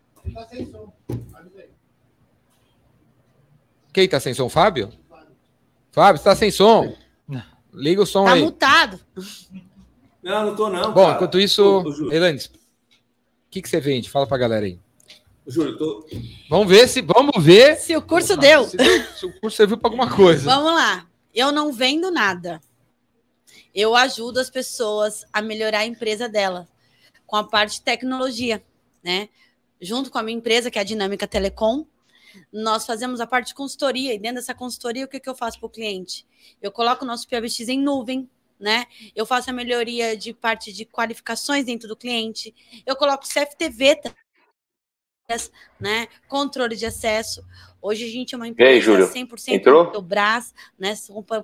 Quem 3.93 4.09
tá 4.09 4.21
sem 4.21 4.35
som? 4.35 4.49
Fábio? 4.49 4.93
Fábio, 5.91 6.19
você 6.19 6.25
tá 6.25 6.37
sem 6.37 6.51
som? 6.51 6.95
Liga 7.73 8.03
o 8.03 8.07
som 8.07 8.25
Tá 8.25 8.33
aí. 8.33 8.43
mutado. 8.43 9.01
Não, 10.23 10.47
não 10.47 10.57
tô 10.57 10.69
não. 10.69 10.93
Bom, 10.93 11.03
cara. 11.05 11.15
enquanto 11.17 11.39
isso, 11.41 11.63
Ô, 11.63 11.81
o 11.89 12.11
que, 13.51 13.63
que 13.63 13.69
você 13.69 13.81
vende? 13.81 14.11
Fala 14.11 14.27
pra 14.27 14.37
galera 14.39 14.67
aí. 14.67 14.79
ô, 15.47 15.51
Júlio, 15.51 15.77
tô... 15.79 16.07
Vamos 16.51 16.69
ver 16.69 16.89
se. 16.89 17.01
Vamos 17.03 17.43
ver 17.43 17.77
Se 17.77 17.97
o 17.97 18.03
curso 18.03 18.37
deu. 18.37 18.65
se, 18.65 18.77
se 19.17 19.27
o 19.27 19.41
curso 19.41 19.57
serviu 19.57 19.79
pra 19.79 19.89
alguma 19.89 20.11
coisa. 20.11 20.45
Vamos 20.45 20.73
lá. 20.75 21.07
Eu 21.35 21.53
não 21.53 21.73
vendo 21.73 22.11
nada. 22.11 22.61
Eu 23.75 23.95
ajudo 23.95 24.41
as 24.41 24.51
pessoas 24.51 25.25
a 25.33 25.41
melhorar 25.43 25.81
a 25.81 25.87
empresa 25.87 26.29
dela 26.29 26.69
com 27.27 27.37
a 27.37 27.45
parte 27.45 27.75
de 27.75 27.83
tecnologia, 27.83 28.63
né? 29.03 29.29
Junto 29.81 30.11
com 30.11 30.19
a 30.19 30.23
minha 30.23 30.37
empresa, 30.37 30.71
que 30.71 30.79
é 30.79 30.81
a 30.81 30.85
Dinâmica 30.85 31.27
Telecom, 31.27 31.87
nós 32.53 32.85
fazemos 32.85 33.21
a 33.21 33.27
parte 33.27 33.49
de 33.49 33.55
consultoria. 33.55 34.15
E 34.15 34.19
dentro 34.19 34.37
dessa 34.37 34.55
consultoria, 34.55 35.05
o 35.05 35.09
que, 35.09 35.21
que 35.21 35.29
eu 35.29 35.35
faço 35.35 35.59
para 35.59 35.67
o 35.67 35.71
cliente? 35.71 36.27
Eu 36.61 36.73
coloco 36.73 37.05
o 37.05 37.07
nosso 37.07 37.29
PBX 37.29 37.69
em 37.69 37.81
nuvem, 37.81 38.29
né? 38.59 38.87
Eu 39.15 39.25
faço 39.25 39.51
a 39.51 39.53
melhoria 39.53 40.17
de 40.17 40.33
parte 40.33 40.73
de 40.73 40.85
qualificações 40.85 41.65
dentro 41.65 41.87
do 41.87 41.97
cliente. 41.97 42.55
Eu 42.85 42.97
coloco 42.97 43.25
CFTV 43.27 44.01
né? 45.79 46.09
Controle 46.27 46.75
de 46.75 46.87
acesso. 46.87 47.45
Hoje 47.81 48.05
a 48.05 48.09
gente 48.09 48.35
é 48.35 48.37
uma 48.37 48.45
aí, 48.45 48.51
empresa 48.51 48.81
Júlio? 48.81 49.09
100% 49.09 49.49
Entrou? 49.49 49.91
do 49.93 50.03
Brás, 50.03 50.53
né? 50.79 50.95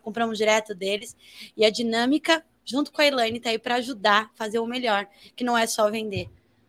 Compramos 0.03 0.37
direto 0.37 0.75
deles. 0.75 1.17
E 1.57 1.65
a 1.65 1.71
dinâmica, 1.71 2.45
junto 2.65 2.91
com 2.93 3.01
a 3.01 3.07
Elaine, 3.07 3.39
está 3.39 3.51
aí 3.51 3.59
para 3.59 3.77
ajudar, 3.77 4.31
fazer 4.35 4.59
o 4.59 4.67
melhor, 4.67 5.07
que 5.37 5.45
não 5.45 5.57
é 5.57 5.67
só 5.67 5.91
vender, 5.91 6.29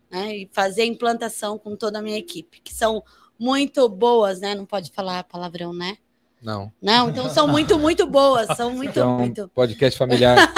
né? 0.09 0.35
E 0.37 0.49
fazer 0.51 0.83
a 0.83 0.85
implantação 0.85 1.57
com 1.57 1.75
toda 1.75 1.99
a 1.99 2.01
minha 2.01 2.17
equipe, 2.17 2.61
que 2.61 2.73
são 2.73 3.03
muito 3.39 3.89
boas, 3.89 4.39
né? 4.39 4.53
Não 4.53 4.65
pode 4.65 4.91
falar 4.91 5.23
palavrão, 5.23 5.73
né? 5.73 5.97
Não. 6.41 6.71
Não, 6.79 7.09
então 7.09 7.27
são 7.29 7.47
muito, 7.47 7.79
muito 7.79 8.05
boas, 8.05 8.47
são 8.55 8.69
muito, 8.75 9.01
um 9.01 9.17
muito. 9.17 9.49
podcast 9.49 9.97
familiar. 9.97 10.37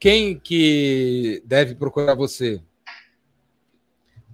Quem 0.00 0.38
que 0.38 1.42
deve 1.44 1.74
procurar 1.74 2.14
você? 2.14 2.62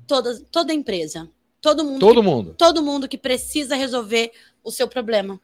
Toda, 0.06 0.38
toda 0.50 0.72
empresa, 0.74 1.28
todo 1.64 1.82
mundo 1.82 1.98
Todo 1.98 2.22
mundo. 2.22 2.54
todo 2.58 2.82
mundo 2.82 3.08
que 3.08 3.16
precisa 3.16 3.74
resolver 3.74 4.30
o 4.62 4.70
seu 4.70 4.86
problema. 4.86 5.40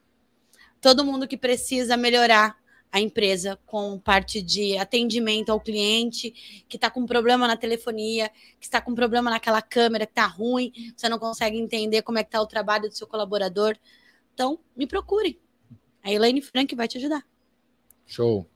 Todo 0.79 1.03
mundo 1.03 1.27
que 1.27 1.37
precisa 1.37 1.97
melhorar 1.97 2.61
a 2.93 3.01
empresa 3.01 3.59
com 3.65 3.99
parte 3.99 4.43
de 4.43 4.77
atendimento 4.77 5.51
ao 5.51 5.59
cliente, 5.61 6.65
que 6.69 6.77
está 6.77 6.91
com 6.91 7.07
problema 7.07 7.49
na 7.49 7.57
telefonia, 7.57 8.31
que 8.59 8.67
está 8.67 8.83
com 8.83 8.95
problema 8.95 9.31
naquela 9.31 9.63
câmera 9.63 10.05
que 10.05 10.13
está 10.13 10.27
ruim, 10.27 10.73
você 10.95 11.09
não 11.09 11.19
consegue 11.19 11.57
entender 11.57 12.03
como 12.03 12.19
é 12.19 12.23
que 12.23 12.29
está 12.29 12.43
o 12.43 12.47
trabalho 12.47 12.89
do 12.91 12.95
seu 12.95 13.07
colaborador. 13.07 13.77
Então, 14.35 14.59
me 14.77 14.87
procure. 14.87 15.41
A 16.03 16.13
Elaine 16.13 16.43
Frank 16.43 16.75
vai 16.75 16.87
te 16.89 16.99
ajudar. 16.99 17.25
Show. 18.07 18.47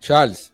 Charles, 0.00 0.52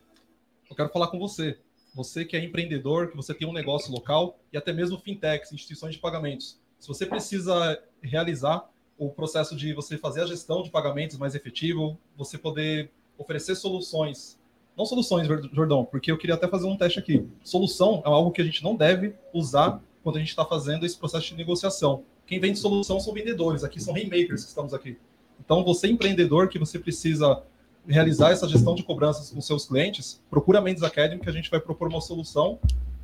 Eu 0.68 0.76
quero 0.76 0.90
falar 0.90 1.08
com 1.08 1.18
você. 1.18 1.58
Você 1.94 2.24
que 2.24 2.36
é 2.36 2.44
empreendedor, 2.44 3.08
que 3.08 3.16
você 3.16 3.34
tem 3.34 3.46
um 3.46 3.52
negócio 3.52 3.92
local 3.92 4.38
e 4.52 4.56
até 4.56 4.72
mesmo 4.72 4.98
fintechs, 4.98 5.52
instituições 5.52 5.94
de 5.94 6.00
pagamentos. 6.00 6.58
Se 6.78 6.88
você 6.88 7.04
precisa 7.04 7.82
realizar 8.02 8.68
o 8.98 9.10
processo 9.10 9.54
de 9.54 9.72
você 9.72 9.98
fazer 9.98 10.22
a 10.22 10.26
gestão 10.26 10.62
de 10.62 10.70
pagamentos 10.70 11.18
mais 11.18 11.34
efetivo, 11.34 11.98
você 12.16 12.38
poder 12.38 12.90
oferecer 13.18 13.54
soluções. 13.54 14.38
Não 14.76 14.86
soluções, 14.86 15.26
Jordão, 15.26 15.84
porque 15.84 16.10
eu 16.10 16.16
queria 16.16 16.34
até 16.34 16.48
fazer 16.48 16.66
um 16.66 16.76
teste 16.76 16.98
aqui. 16.98 17.28
Solução 17.44 18.02
é 18.04 18.08
algo 18.08 18.30
que 18.30 18.40
a 18.40 18.44
gente 18.44 18.64
não 18.64 18.74
deve 18.74 19.14
usar 19.32 19.82
quando 20.02 20.16
a 20.16 20.18
gente 20.18 20.30
está 20.30 20.44
fazendo 20.44 20.86
esse 20.86 20.96
processo 20.96 21.28
de 21.28 21.34
negociação. 21.36 22.04
Quem 22.26 22.40
vende 22.40 22.58
solução 22.58 22.98
são 22.98 23.12
vendedores, 23.12 23.64
aqui 23.64 23.80
são 23.80 23.92
rainmakers 23.92 24.42
que 24.42 24.48
estamos 24.48 24.72
aqui. 24.72 24.96
Então, 25.44 25.62
você 25.62 25.88
empreendedor 25.88 26.48
que 26.48 26.58
você 26.58 26.78
precisa 26.78 27.42
realizar 27.86 28.30
essa 28.30 28.48
gestão 28.48 28.74
de 28.74 28.82
cobranças 28.82 29.30
com 29.30 29.40
seus 29.40 29.66
clientes, 29.66 30.20
procura 30.30 30.58
a 30.58 30.62
Mendes 30.62 30.82
Academy 30.82 31.20
que 31.20 31.28
a 31.28 31.32
gente 31.32 31.50
vai 31.50 31.60
propor 31.60 31.88
uma 31.88 32.00
solução, 32.00 32.58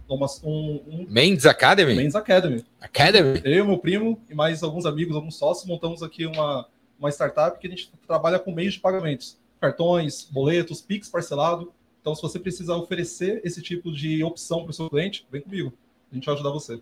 uma, 0.08 0.26
um, 0.42 0.80
um 0.88 1.06
Mendes 1.08 1.44
Academy? 1.47 1.94
Mendes 1.94 2.14
Academy. 2.14 2.64
Academy? 2.80 3.42
Eu, 3.44 3.66
meu 3.66 3.78
primo 3.78 4.20
e 4.28 4.35
mais 4.35 4.62
alguns 4.62 4.87
amigos, 4.87 5.14
alguns 5.14 5.37
sócios, 5.37 5.66
montamos 5.66 6.02
aqui 6.02 6.26
uma, 6.26 6.66
uma 6.99 7.11
startup 7.11 7.58
que 7.58 7.66
a 7.66 7.70
gente 7.70 7.90
trabalha 8.06 8.38
com 8.38 8.52
meios 8.52 8.75
de 8.75 8.80
pagamentos. 8.80 9.37
Cartões, 9.61 10.28
boletos, 10.30 10.80
Pix 10.80 11.08
parcelado. 11.08 11.73
Então, 12.00 12.14
se 12.14 12.23
você 12.23 12.38
precisa 12.38 12.75
oferecer 12.75 13.40
esse 13.44 13.61
tipo 13.61 13.92
de 13.92 14.23
opção 14.23 14.62
para 14.62 14.70
o 14.70 14.73
seu 14.73 14.88
cliente, 14.88 15.26
vem 15.30 15.42
comigo. 15.42 15.73
A 16.11 16.14
gente 16.14 16.25
vai 16.25 16.35
ajudar 16.35 16.50
você. 16.50 16.80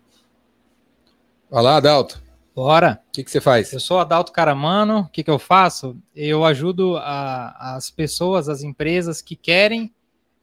Vai 1.49 1.63
lá, 1.63 1.77
Adalto. 1.77 2.26
Bora. 2.57 2.99
O 3.09 3.11
que, 3.11 3.23
que 3.23 3.29
você 3.29 3.39
faz? 3.39 3.71
Eu 3.71 3.79
sou 3.79 3.99
Adalto 3.99 4.31
Caramano. 4.31 5.01
O 5.01 5.09
que, 5.09 5.23
que 5.23 5.29
eu 5.29 5.37
faço? 5.37 5.95
Eu 6.15 6.43
ajudo 6.43 6.97
a- 6.97 7.75
as 7.75 7.91
pessoas, 7.91 8.49
as 8.49 8.63
empresas 8.63 9.21
que 9.21 9.35
querem 9.35 9.93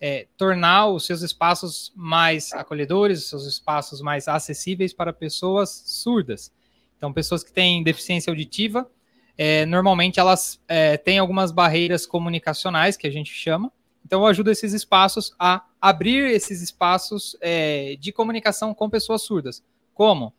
é, 0.01 0.29
tornar 0.37 0.87
os 0.87 1.07
seus 1.07 1.23
espaços 1.23 1.93
mais 1.97 2.53
acolhedores, 2.53 3.19
os 3.19 3.29
seus 3.31 3.47
espaços 3.47 4.01
mais 4.01 4.29
acessíveis 4.29 4.93
para 4.93 5.13
pessoas 5.13 5.83
surdas. 5.87 6.53
Então, 6.97 7.13
pessoas 7.13 7.43
que 7.43 7.53
têm 7.53 7.83
deficiência 7.83 8.31
auditiva, 8.31 8.89
é, 9.37 9.67
normalmente 9.67 10.21
elas 10.21 10.61
é, 10.69 10.97
têm 10.97 11.19
algumas 11.19 11.51
barreiras 11.51 12.07
comunicacionais, 12.07 12.97
que 12.97 13.09
a 13.09 13.11
gente 13.11 13.33
chama. 13.33 13.73
Então, 14.07 14.21
eu 14.21 14.27
ajudo 14.27 14.53
esses 14.53 14.73
espaços 14.73 15.35
a 15.37 15.65
abrir 15.81 16.31
esses 16.31 16.63
espaços 16.63 17.37
é, 17.41 17.97
de 17.99 18.13
comunicação 18.13 18.73
com 18.73 18.89
pessoas 18.89 19.23
surdas. 19.23 19.65
Como? 19.93 20.33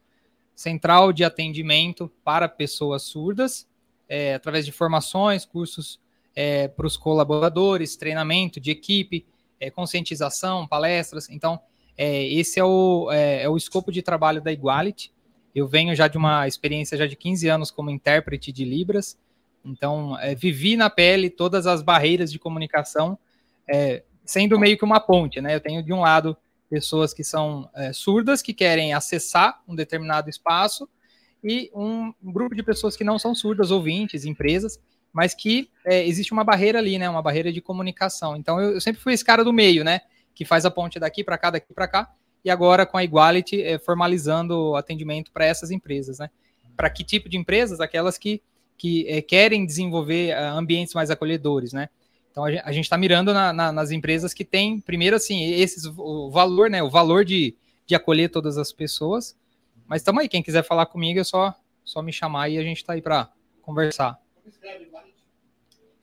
Central 0.56 1.12
de 1.12 1.24
atendimento 1.24 2.10
para 2.24 2.48
pessoas 2.48 3.04
surdas, 3.04 3.68
é, 4.08 4.36
através 4.36 4.66
de 4.66 4.72
formações, 4.72 5.46
cursos 5.46 6.00
é, 6.36 6.68
para 6.68 6.88
os 6.88 6.96
colaboradores, 6.96 7.96
treinamento 7.96 8.60
de 8.60 8.72
equipe, 8.72 9.26
é, 9.60 9.70
conscientização, 9.70 10.68
palestras. 10.68 11.30
Então, 11.30 11.60
é, 11.98 12.26
esse 12.28 12.60
é 12.60 12.64
o, 12.64 13.10
é, 13.12 13.44
é 13.44 13.50
o 13.50 13.58
escopo 13.58 13.92
de 13.92 14.02
trabalho 14.02 14.42
da 14.42 14.52
Iguality. 14.52 15.12
Eu 15.54 15.68
venho 15.68 15.96
já 15.96 16.08
de 16.08 16.18
uma 16.18 16.48
experiência 16.48 16.98
já 16.98 17.06
de 17.06 17.16
15 17.16 17.48
anos 17.48 17.72
como 17.72 17.90
intérprete 17.90 18.52
de 18.52 18.66
Libras, 18.66 19.18
então 19.64 20.18
é, 20.20 20.36
vivi 20.36 20.76
na 20.76 20.90
pele 20.90 21.30
todas 21.30 21.66
as 21.66 21.82
barreiras 21.82 22.32
de 22.32 22.38
comunicação, 22.38 23.18
sendo 24.24 24.60
meio 24.60 24.78
que 24.78 24.84
uma 24.84 25.00
ponte, 25.00 25.42
né? 25.42 25.56
Eu 25.56 25.60
tenho 25.60 25.82
de 25.82 25.92
um 25.92 26.02
lado 26.02 26.38
pessoas 26.70 27.14
que 27.14 27.24
são 27.24 27.70
é, 27.76 27.94
surdas, 27.94 28.42
que 28.42 28.54
querem 28.54 28.94
acessar 28.94 29.62
um 29.68 29.76
determinado 29.76 30.30
espaço, 30.30 30.88
e 31.44 31.70
um, 31.76 32.12
grupo 32.24 32.56
de 32.56 32.64
pessoas 32.64 32.98
que 32.98 33.04
não 33.04 33.20
são 33.20 33.36
surdas, 33.36 33.70
ouvintes, 33.70 34.26
empresas, 34.26 34.80
mas 35.14 35.36
que 35.36 35.70
é, 35.86 36.06
existe 36.06 36.34
uma 36.34 36.44
barreira 36.44 36.80
ali, 36.80 36.98
né? 36.98 37.08
Uma 37.08 37.22
barreira 37.22 37.54
de 37.54 37.62
comunicação. 37.62 38.36
Então 38.36 38.60
eu, 38.60 38.72
eu 38.74 38.82
sempre 38.82 39.00
fui 39.00 39.14
esse 39.14 39.24
cara 39.24 39.44
do 39.44 39.54
meio, 39.54 39.84
né? 39.84 40.02
Que 40.34 40.44
faz 40.44 40.66
a 40.66 40.72
ponte 40.72 41.00
daqui 41.00 41.24
para 41.24 41.38
cá, 41.38 41.52
daqui 41.52 41.72
para 41.72 41.88
cá, 41.88 42.12
e 42.44 42.50
agora 42.50 42.86
com 42.86 42.98
a 42.98 43.04
Iguality 43.04 43.62
é, 43.62 43.78
formalizando 43.78 44.72
o 44.72 44.76
atendimento 44.76 45.32
para 45.32 45.46
essas 45.46 45.70
empresas, 45.70 46.18
né? 46.18 46.32
Para 46.76 46.90
que 46.90 47.04
tipo 47.04 47.30
de 47.30 47.38
empresas? 47.38 47.80
Aquelas 47.80 48.18
que, 48.18 48.42
que 48.76 49.08
é, 49.08 49.22
querem 49.22 49.66
desenvolver 49.68 50.34
ah, 50.34 50.52
ambientes 50.54 50.96
mais 50.96 51.12
acolhedores, 51.12 51.74
né? 51.74 51.90
Então 52.36 52.44
a 52.44 52.52
gen- 52.52 52.62
a 52.66 52.72
gente 52.74 52.84
está 52.84 52.98
mirando 52.98 53.34
na- 53.34 53.54
na- 53.54 53.72
nas 53.72 53.92
empresas 53.92 54.34
que 54.34 54.44
têm, 54.44 54.82
primeiro 54.82 55.16
assim, 55.16 55.42
esses, 55.54 55.86
o 55.86 56.30
valor, 56.30 56.70
né? 56.70 56.84
O 56.84 56.90
valor 56.90 57.24
de, 57.24 57.56
de 57.88 57.96
acolher 57.96 58.30
todas 58.30 58.58
as 58.58 58.74
pessoas. 58.74 59.38
Mas 59.88 60.02
estamos 60.02 60.22
aí, 60.22 60.28
quem 60.28 60.44
quiser 60.44 60.62
falar 60.62 60.86
comigo 60.88 61.18
é 61.18 61.24
só, 61.24 61.56
só 61.86 62.02
me 62.02 62.12
chamar 62.12 62.50
e 62.50 62.58
a 62.58 62.62
gente 62.62 62.76
está 62.76 62.92
aí 62.92 63.02
para 63.02 63.30
conversar. 63.62 64.20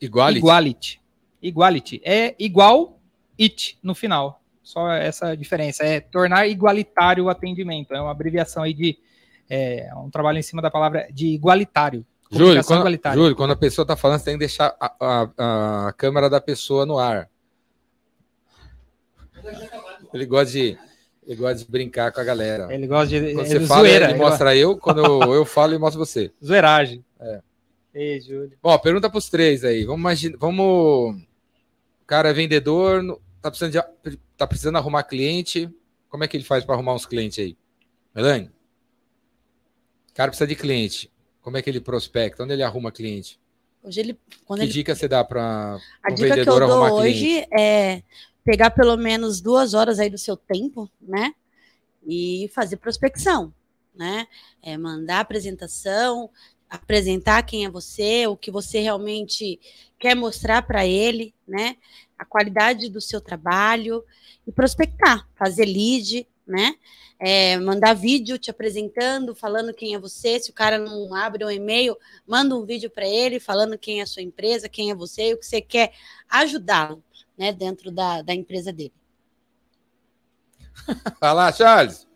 Iguality? 0.00 0.38
Iguality. 0.38 1.00
Iguality. 1.42 2.00
É 2.02 2.34
igual 2.38 2.98
it 3.38 3.78
no 3.82 3.94
final. 3.94 4.40
Só 4.62 4.90
essa 4.90 5.36
diferença. 5.36 5.84
É 5.84 6.00
tornar 6.00 6.48
igualitário 6.48 7.24
o 7.24 7.28
atendimento. 7.28 7.92
É 7.92 8.00
uma 8.00 8.10
abreviação 8.10 8.62
aí 8.62 8.72
de. 8.72 8.98
É 9.50 9.90
um 9.96 10.08
trabalho 10.08 10.38
em 10.38 10.42
cima 10.42 10.62
da 10.62 10.70
palavra 10.70 11.08
de 11.12 11.26
igualitário. 11.26 12.06
Júlio 12.38 12.64
quando. 12.64 13.14
Júlio, 13.14 13.36
quando 13.36 13.50
a 13.52 13.56
pessoa 13.56 13.86
tá 13.86 13.96
falando, 13.96 14.18
você 14.18 14.24
tem 14.24 14.34
que 14.34 14.38
deixar 14.40 14.74
a, 14.80 14.94
a- 15.00 15.86
a 15.88 15.92
câmera 15.92 16.30
da 16.30 16.40
pessoa 16.40 16.86
no 16.86 16.98
ar. 16.98 17.28
Ele 20.12 20.26
gosta 20.26 20.52
de, 20.52 20.78
ele 21.26 21.36
gosta 21.36 21.56
de 21.64 21.70
brincar 21.70 22.12
com 22.12 22.20
a 22.20 22.24
galera. 22.24 22.72
Ele 22.72 22.86
gosta 22.86 23.08
de. 23.08 23.34
Quando 23.34 23.46
é 23.46 23.48
você 23.48 23.58
do 23.58 23.66
fala, 23.66 23.80
zoeira, 23.88 24.04
ele 24.06 24.14
ele 24.14 24.20
mostra 24.20 24.56
eu, 24.56 24.76
quando 24.76 25.04
eu, 25.04 25.34
eu 25.34 25.44
falo, 25.46 25.72
ele 25.72 25.78
mostra 25.78 25.98
você. 25.98 26.28
gosta- 26.28 26.46
Zoeiragem. 26.46 27.04
É. 27.20 27.40
Ei, 27.94 28.20
Júlio. 28.20 28.52
Bom, 28.62 28.78
pergunta 28.78 29.08
para 29.10 29.18
os 29.18 29.28
três 29.28 29.64
aí. 29.64 29.84
Vamos 29.84 30.00
imaginar, 30.00 30.36
vamos. 30.38 31.16
O 31.16 32.06
cara 32.06 32.30
é 32.30 32.32
vendedor, 32.32 33.20
tá 33.40 33.50
precisando, 33.50 33.72
de, 34.04 34.16
tá 34.36 34.46
precisando 34.46 34.76
arrumar 34.76 35.02
cliente. 35.04 35.70
Como 36.08 36.24
é 36.24 36.28
que 36.28 36.36
ele 36.36 36.44
faz 36.44 36.64
para 36.64 36.74
arrumar 36.74 36.94
uns 36.94 37.06
clientes 37.06 37.38
aí? 37.38 37.56
Melanie? 38.14 38.50
O 40.10 40.14
cara 40.14 40.30
precisa 40.30 40.46
de 40.46 40.54
cliente. 40.56 41.10
Como 41.42 41.56
é 41.56 41.62
que 41.62 41.68
ele 41.68 41.80
prospecta? 41.80 42.44
Onde 42.44 42.52
ele 42.52 42.62
arruma 42.62 42.92
cliente? 42.92 43.38
Hoje 43.82 44.00
ele, 44.00 44.18
quando 44.44 44.60
Que 44.60 44.66
ele 44.66 44.72
dica 44.72 44.94
você 44.94 45.08
dá 45.08 45.24
para 45.24 45.78
A 46.02 46.12
um 46.12 46.14
dica 46.14 46.16
que 46.16 46.22
eu 46.24 46.36
vendedor 46.36 46.60
dou 46.60 46.70
arrumar 46.70 46.92
hoje 46.94 47.44
é 47.52 48.02
pegar 48.44 48.70
pelo 48.70 48.96
menos 48.96 49.40
duas 49.40 49.74
horas 49.74 49.98
aí 49.98 50.08
do 50.08 50.18
seu 50.18 50.36
tempo, 50.36 50.88
né? 51.00 51.34
E 52.06 52.50
fazer 52.54 52.76
prospecção, 52.76 53.52
né? 53.94 54.26
É 54.62 54.78
mandar 54.78 55.20
apresentação, 55.20 56.30
apresentar 56.70 57.42
quem 57.42 57.64
é 57.64 57.70
você, 57.70 58.26
o 58.26 58.36
que 58.36 58.50
você 58.50 58.80
realmente 58.80 59.60
quer 59.98 60.14
mostrar 60.14 60.62
para 60.62 60.86
ele, 60.86 61.34
né? 61.46 61.76
A 62.16 62.24
qualidade 62.24 62.88
do 62.88 63.00
seu 63.00 63.20
trabalho 63.20 64.04
e 64.46 64.52
prospectar, 64.52 65.28
fazer 65.36 65.64
lead, 65.64 66.26
né? 66.52 66.76
É, 67.18 67.56
mandar 67.56 67.94
vídeo 67.94 68.38
te 68.38 68.50
apresentando, 68.50 69.34
falando 69.34 69.72
quem 69.72 69.94
é 69.94 69.98
você. 69.98 70.38
Se 70.38 70.50
o 70.50 70.52
cara 70.54 70.78
não 70.78 71.14
abre 71.14 71.44
um 71.44 71.50
e-mail, 71.50 71.96
manda 72.26 72.54
um 72.54 72.64
vídeo 72.64 72.90
para 72.90 73.08
ele 73.08 73.40
falando 73.40 73.78
quem 73.78 74.00
é 74.00 74.02
a 74.02 74.06
sua 74.06 74.22
empresa, 74.22 74.68
quem 74.68 74.90
é 74.90 74.94
você 74.94 75.30
e 75.30 75.34
o 75.34 75.38
que 75.38 75.46
você 75.46 75.60
quer 75.60 75.92
ajudá-lo, 76.28 77.02
né, 77.36 77.52
dentro 77.52 77.90
da, 77.90 78.22
da 78.22 78.34
empresa 78.34 78.72
dele. 78.72 78.92
Lá, 81.22 81.50
Charles. 81.52 82.06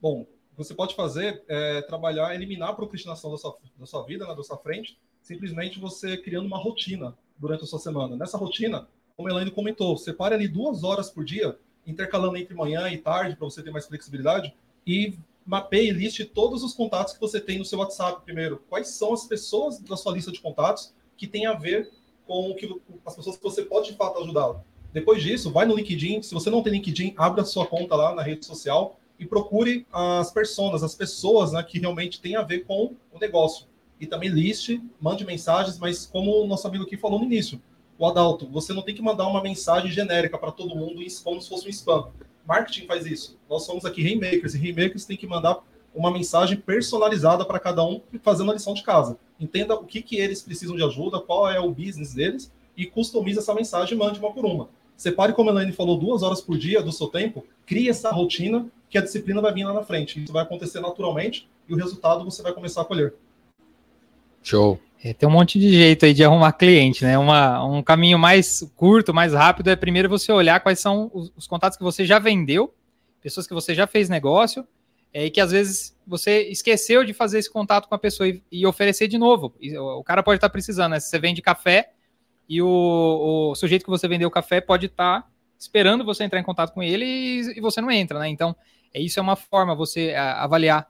Bom, 0.00 0.20
o 0.20 0.24
que 0.24 0.56
você 0.56 0.74
pode 0.74 0.94
fazer 0.94 1.42
é 1.48 1.82
trabalhar, 1.82 2.34
eliminar 2.34 2.70
a 2.70 2.74
procrastinação 2.74 3.32
da 3.32 3.38
sua, 3.38 3.56
da 3.76 3.86
sua 3.86 4.04
vida, 4.04 4.26
né, 4.26 4.34
da 4.34 4.42
sua 4.42 4.58
frente, 4.58 4.98
simplesmente 5.22 5.80
você 5.80 6.16
criando 6.16 6.46
uma 6.46 6.58
rotina 6.58 7.16
durante 7.36 7.64
a 7.64 7.66
sua 7.66 7.78
semana. 7.78 8.14
Nessa 8.14 8.36
rotina, 8.36 8.86
como 9.16 9.28
a 9.28 9.32
Elaine 9.32 9.50
comentou, 9.50 9.96
separe 9.96 10.34
ali 10.34 10.46
duas 10.46 10.84
horas 10.84 11.10
por 11.10 11.24
dia, 11.24 11.58
intercalando 11.86 12.36
entre 12.36 12.54
manhã 12.54 12.88
e 12.88 12.98
tarde, 12.98 13.36
para 13.36 13.44
você 13.44 13.62
ter 13.62 13.70
mais 13.70 13.86
flexibilidade, 13.86 14.54
e 14.86 15.14
mapeie 15.44 15.88
e 15.88 15.92
liste 15.92 16.24
todos 16.24 16.62
os 16.62 16.72
contatos 16.72 17.14
que 17.14 17.20
você 17.20 17.40
tem 17.40 17.58
no 17.58 17.64
seu 17.64 17.78
WhatsApp 17.78 18.22
primeiro. 18.24 18.62
Quais 18.68 18.88
são 18.88 19.12
as 19.12 19.26
pessoas 19.26 19.78
da 19.78 19.96
sua 19.96 20.12
lista 20.12 20.32
de 20.32 20.40
contatos 20.40 20.92
que 21.16 21.26
tem 21.26 21.46
a 21.46 21.52
ver 21.52 21.90
com 22.26 22.50
o 22.50 22.54
que, 22.54 22.80
as 23.04 23.14
pessoas 23.14 23.36
que 23.36 23.42
você 23.42 23.62
pode 23.62 23.90
de 23.90 23.96
fato 23.96 24.22
ajudá-lo. 24.22 24.62
Depois 24.92 25.22
disso, 25.22 25.50
vai 25.50 25.66
no 25.66 25.74
LinkedIn. 25.74 26.22
Se 26.22 26.32
você 26.32 26.50
não 26.50 26.62
tem 26.62 26.72
LinkedIn, 26.72 27.14
abra 27.16 27.44
sua 27.44 27.66
conta 27.66 27.94
lá 27.94 28.14
na 28.14 28.22
rede 28.22 28.46
social 28.46 28.98
e 29.18 29.26
procure 29.26 29.86
as 29.92 30.30
pessoas, 30.32 30.82
as 30.82 30.94
pessoas 30.94 31.52
né, 31.52 31.62
que 31.62 31.78
realmente 31.78 32.20
têm 32.20 32.36
a 32.36 32.42
ver 32.42 32.64
com 32.64 32.94
o 33.12 33.18
negócio. 33.18 33.66
E 34.00 34.06
também 34.06 34.28
liste, 34.28 34.82
mande 35.00 35.24
mensagens, 35.24 35.78
mas 35.78 36.06
como 36.06 36.42
o 36.42 36.46
nosso 36.46 36.66
amigo 36.66 36.84
aqui 36.84 36.96
falou 36.96 37.18
no 37.18 37.24
início, 37.24 37.60
o 37.98 38.06
Adalto, 38.06 38.46
você 38.48 38.72
não 38.72 38.82
tem 38.82 38.94
que 38.94 39.02
mandar 39.02 39.26
uma 39.26 39.42
mensagem 39.42 39.90
genérica 39.90 40.36
para 40.36 40.50
todo 40.50 40.74
mundo 40.74 41.02
como 41.22 41.40
se 41.40 41.48
fosse 41.48 41.66
um 41.66 41.70
spam. 41.70 42.08
Marketing 42.46 42.86
faz 42.86 43.06
isso. 43.06 43.38
Nós 43.48 43.64
somos 43.64 43.84
aqui 43.84 44.02
Rainmakers, 44.02 44.54
e 44.54 44.58
Rainmakers 44.58 45.04
tem 45.04 45.16
que 45.16 45.26
mandar 45.26 45.62
uma 45.94 46.10
mensagem 46.10 46.56
personalizada 46.56 47.44
para 47.44 47.58
cada 47.58 47.84
um, 47.84 48.00
fazendo 48.22 48.50
a 48.50 48.54
lição 48.54 48.74
de 48.74 48.82
casa. 48.82 49.16
Entenda 49.38 49.74
o 49.74 49.84
que, 49.84 50.02
que 50.02 50.16
eles 50.16 50.42
precisam 50.42 50.76
de 50.76 50.82
ajuda, 50.82 51.20
qual 51.20 51.48
é 51.48 51.60
o 51.60 51.70
business 51.70 52.14
deles, 52.14 52.52
e 52.76 52.84
customize 52.84 53.38
essa 53.38 53.54
mensagem 53.54 53.94
e 53.94 53.98
mande 53.98 54.18
uma 54.18 54.32
por 54.32 54.44
uma. 54.44 54.68
Separe, 54.96 55.32
como 55.32 55.50
a 55.50 55.52
Elaine 55.52 55.72
falou, 55.72 55.98
duas 55.98 56.22
horas 56.22 56.40
por 56.40 56.58
dia 56.58 56.82
do 56.82 56.92
seu 56.92 57.08
tempo, 57.08 57.44
crie 57.64 57.88
essa 57.88 58.10
rotina 58.10 58.66
que 58.90 58.98
a 58.98 59.00
disciplina 59.00 59.40
vai 59.40 59.52
vir 59.52 59.64
lá 59.64 59.72
na 59.72 59.82
frente. 59.82 60.22
Isso 60.22 60.32
vai 60.32 60.42
acontecer 60.42 60.80
naturalmente 60.80 61.48
e 61.68 61.74
o 61.74 61.76
resultado 61.76 62.24
você 62.24 62.42
vai 62.42 62.52
começar 62.52 62.82
a 62.82 62.84
colher. 62.84 63.14
Show. 64.44 64.78
É, 65.02 65.12
tem 65.12 65.28
um 65.28 65.32
monte 65.32 65.58
de 65.58 65.70
jeito 65.70 66.04
aí 66.04 66.14
de 66.14 66.22
arrumar 66.22 66.52
cliente, 66.52 67.02
né? 67.04 67.18
Uma, 67.18 67.64
um 67.64 67.82
caminho 67.82 68.18
mais 68.18 68.60
curto, 68.76 69.12
mais 69.12 69.32
rápido 69.32 69.68
é 69.68 69.76
primeiro 69.76 70.08
você 70.08 70.30
olhar 70.30 70.60
quais 70.60 70.78
são 70.78 71.10
os, 71.12 71.32
os 71.36 71.46
contatos 71.46 71.76
que 71.76 71.82
você 71.82 72.04
já 72.04 72.18
vendeu, 72.18 72.72
pessoas 73.20 73.46
que 73.46 73.54
você 73.54 73.74
já 73.74 73.86
fez 73.86 74.08
negócio, 74.08 74.66
é, 75.12 75.26
e 75.26 75.30
que 75.30 75.40
às 75.40 75.50
vezes 75.50 75.96
você 76.06 76.42
esqueceu 76.48 77.04
de 77.04 77.12
fazer 77.12 77.38
esse 77.38 77.50
contato 77.50 77.88
com 77.88 77.94
a 77.94 77.98
pessoa 77.98 78.28
e, 78.28 78.42
e 78.50 78.66
oferecer 78.66 79.08
de 79.08 79.16
novo. 79.16 79.54
E, 79.60 79.76
o, 79.76 79.98
o, 79.98 80.04
cara 80.04 80.22
pode 80.22 80.36
estar 80.36 80.50
precisando, 80.50 80.92
né? 80.92 81.00
Se 81.00 81.08
você 81.08 81.18
vende 81.18 81.40
café 81.40 81.92
e 82.48 82.60
o, 82.60 83.50
o 83.50 83.54
sujeito 83.54 83.84
que 83.84 83.90
você 83.90 84.06
vendeu 84.06 84.28
o 84.28 84.30
café 84.30 84.60
pode 84.60 84.86
estar 84.86 85.26
esperando 85.58 86.04
você 86.04 86.24
entrar 86.24 86.38
em 86.38 86.44
contato 86.44 86.72
com 86.72 86.82
ele 86.82 87.04
e, 87.04 87.58
e 87.58 87.60
você 87.60 87.80
não 87.80 87.90
entra, 87.90 88.18
né? 88.18 88.28
Então, 88.28 88.54
é, 88.92 89.00
isso 89.00 89.18
é 89.18 89.22
uma 89.22 89.36
forma 89.36 89.74
você 89.74 90.12
a, 90.14 90.44
avaliar 90.44 90.86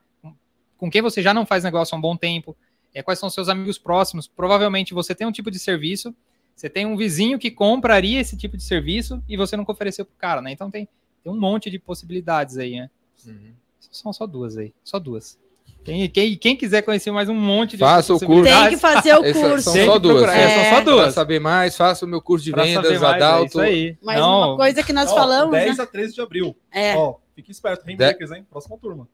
com 0.76 0.90
quem 0.90 1.02
você 1.02 1.22
já 1.22 1.32
não 1.32 1.46
faz 1.46 1.64
negócio 1.64 1.94
há 1.94 1.98
um 1.98 2.00
bom 2.00 2.16
tempo, 2.16 2.56
é, 2.94 3.02
quais 3.02 3.18
são 3.18 3.28
seus 3.28 3.48
amigos 3.48 3.76
próximos. 3.76 4.28
Provavelmente 4.28 4.94
você 4.94 5.14
tem 5.14 5.26
um 5.26 5.32
tipo 5.32 5.50
de 5.50 5.58
serviço, 5.58 6.14
você 6.54 6.70
tem 6.70 6.86
um 6.86 6.96
vizinho 6.96 7.38
que 7.38 7.50
compraria 7.50 8.20
esse 8.20 8.36
tipo 8.36 8.56
de 8.56 8.62
serviço 8.62 9.22
e 9.28 9.36
você 9.36 9.56
nunca 9.56 9.72
ofereceu 9.72 10.04
para 10.04 10.14
o 10.14 10.18
cara, 10.18 10.40
né? 10.40 10.52
Então 10.52 10.70
tem, 10.70 10.88
tem 11.22 11.32
um 11.32 11.38
monte 11.38 11.68
de 11.68 11.78
possibilidades 11.78 12.56
aí, 12.56 12.76
né? 12.76 12.90
Uhum. 13.26 13.52
São 13.90 14.12
só 14.12 14.26
duas 14.26 14.56
aí, 14.56 14.72
só 14.84 14.98
duas. 14.98 15.36
Quem, 15.84 16.08
quem, 16.08 16.36
quem 16.36 16.56
quiser 16.56 16.80
conhecer 16.80 17.10
mais 17.10 17.28
um 17.28 17.34
monte 17.34 17.72
de 17.72 17.78
Faça 17.78 18.14
o 18.14 18.18
curso. 18.18 18.44
Tem 18.44 18.68
que 18.70 18.76
fazer 18.78 19.14
o 19.14 19.22
curso. 19.32 19.70
são 19.70 19.84
só 19.84 19.98
duas. 19.98 20.30
É. 20.30 20.42
é. 20.42 20.48
São 20.48 20.78
só 20.78 20.84
duas. 20.84 21.02
Para 21.02 21.12
saber 21.12 21.40
mais, 21.40 21.76
faça 21.76 22.06
o 22.06 22.08
meu 22.08 22.22
curso 22.22 22.44
de 22.44 22.52
pra 22.52 22.64
vendas, 22.64 23.00
mais, 23.00 23.02
Adalto. 23.02 23.44
É 23.44 23.46
isso 23.46 23.60
aí. 23.60 23.98
Mas 24.02 24.18
não. 24.18 24.48
uma 24.48 24.56
coisa 24.56 24.82
que 24.82 24.92
nós 24.94 25.10
Ó, 25.10 25.14
falamos. 25.14 25.52
10 25.52 25.76
né? 25.76 25.82
a 25.82 25.86
13 25.86 26.14
de 26.14 26.20
abril. 26.22 26.56
É. 26.72 26.96
Ó, 26.96 27.16
fique 27.34 27.50
esperto, 27.50 27.84
Rainmakers, 27.84 28.30
hein? 28.30 28.46
Próxima 28.50 28.78
turma. 28.78 29.06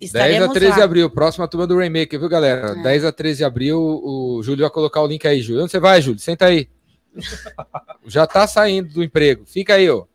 Estaremos 0.00 0.48
10 0.48 0.50
a 0.50 0.54
13 0.54 0.70
lá. 0.70 0.76
de 0.76 0.82
abril, 0.82 1.10
próxima 1.10 1.46
turma 1.46 1.66
do 1.66 1.76
Rainmaker, 1.76 2.18
viu, 2.18 2.28
galera? 2.28 2.72
É. 2.78 2.82
10 2.82 3.04
a 3.04 3.12
13 3.12 3.38
de 3.38 3.44
abril, 3.44 3.78
o 3.78 4.42
Júlio 4.42 4.62
vai 4.62 4.70
colocar 4.70 5.02
o 5.02 5.06
link 5.06 5.26
aí, 5.26 5.42
Júlio. 5.42 5.62
Onde 5.62 5.70
você 5.70 5.78
vai, 5.78 6.00
Júlio? 6.00 6.18
Senta 6.18 6.46
aí. 6.46 6.68
Já 8.06 8.26
tá 8.26 8.46
saindo 8.46 8.94
do 8.94 9.04
emprego. 9.04 9.44
Fica 9.44 9.74
aí, 9.74 9.90
ó. 9.90 10.06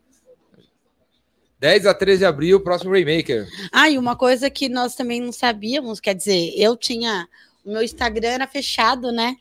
10 1.59 1.85
a 1.85 1.93
13 1.93 2.19
de 2.19 2.25
abril, 2.25 2.59
próximo 2.59 2.91
Raymaker. 2.91 3.47
Ah, 3.71 3.89
e 3.89 3.97
uma 3.97 4.15
coisa 4.15 4.49
que 4.49 4.67
nós 4.67 4.95
também 4.95 5.21
não 5.21 5.31
sabíamos, 5.31 5.99
quer 5.99 6.13
dizer, 6.13 6.53
eu 6.55 6.75
tinha. 6.75 7.27
O 7.63 7.71
meu 7.71 7.81
Instagram 7.81 8.29
era 8.29 8.47
fechado, 8.47 9.11
né? 9.11 9.35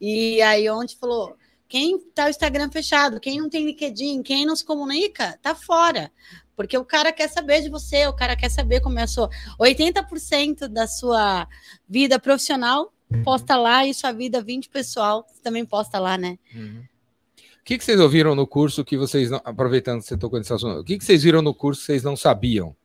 E 0.00 0.40
aí 0.42 0.68
onde 0.70 0.96
falou. 0.96 1.36
Quem 1.66 1.98
tá 2.14 2.26
o 2.26 2.28
Instagram 2.28 2.70
fechado, 2.70 3.18
quem 3.18 3.40
não 3.40 3.48
tem 3.48 3.64
LinkedIn, 3.64 4.22
quem 4.22 4.46
não 4.46 4.54
se 4.54 4.64
comunica, 4.64 5.38
tá 5.42 5.54
fora. 5.54 6.12
Porque 6.56 6.76
o 6.78 6.84
cara 6.84 7.12
quer 7.12 7.28
saber 7.28 7.62
de 7.62 7.68
você, 7.68 8.06
o 8.06 8.12
cara 8.12 8.36
quer 8.36 8.50
saber 8.50 8.80
como 8.80 8.98
é 8.98 9.02
a 9.02 9.06
sua. 9.06 9.28
80% 9.60 10.68
da 10.68 10.86
sua 10.86 11.48
vida 11.88 12.18
profissional 12.18 12.92
posta 13.22 13.56
lá 13.56 13.86
e 13.86 13.94
sua 13.94 14.12
vida 14.12 14.42
20 14.42 14.68
pessoal 14.70 15.26
também 15.42 15.64
posta 15.64 15.98
lá, 15.98 16.16
né? 16.18 16.38
Uhum. 16.54 16.82
O 17.60 17.64
que, 17.64 17.78
que 17.78 17.84
vocês 17.84 17.98
ouviram 17.98 18.34
no 18.34 18.46
curso 18.46 18.84
que 18.84 18.96
vocês 18.96 19.30
não. 19.30 19.40
Aproveitando 19.44 20.00
que 20.00 20.06
você 20.06 20.18
tocou 20.18 20.38
nesse 20.38 20.52
assunto, 20.52 20.80
o 20.80 20.84
que, 20.84 20.98
que 20.98 21.04
vocês 21.04 21.22
viram 21.22 21.40
no 21.40 21.54
curso 21.54 21.80
que 21.80 21.86
vocês 21.86 22.02
não 22.02 22.16
sabiam? 22.16 22.76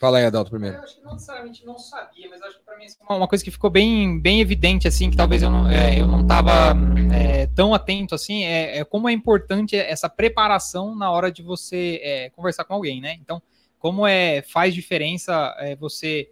Fala 0.00 0.16
aí, 0.16 0.24
Adalto, 0.24 0.50
primeiro. 0.50 0.78
Eu 0.78 0.82
acho 0.82 0.96
que 0.96 1.04
não 1.04 1.12
necessariamente 1.12 1.66
não 1.66 1.78
sabia, 1.78 2.26
mas 2.30 2.40
acho 2.40 2.58
que 2.58 2.64
para 2.64 2.78
mim 2.78 2.86
é 2.86 3.12
uma 3.12 3.28
coisa 3.28 3.44
que 3.44 3.50
ficou 3.50 3.68
bem, 3.68 4.18
bem 4.18 4.40
evidente, 4.40 4.88
assim, 4.88 5.10
que 5.10 5.16
talvez 5.16 5.42
eu 5.42 5.50
não 5.50 5.68
é, 5.68 6.00
eu 6.00 6.06
não 6.06 6.22
estava 6.22 6.74
é, 7.14 7.46
tão 7.48 7.74
atento, 7.74 8.14
assim, 8.14 8.42
é, 8.44 8.78
é, 8.78 8.84
como 8.84 9.10
é 9.10 9.12
importante 9.12 9.76
essa 9.76 10.08
preparação 10.08 10.96
na 10.96 11.10
hora 11.10 11.30
de 11.30 11.42
você 11.42 12.00
é, 12.02 12.30
conversar 12.30 12.64
com 12.64 12.72
alguém, 12.72 12.98
né? 12.98 13.18
Então, 13.20 13.42
como 13.78 14.06
é 14.06 14.40
faz 14.40 14.72
diferença 14.72 15.54
é, 15.58 15.76
você 15.76 16.30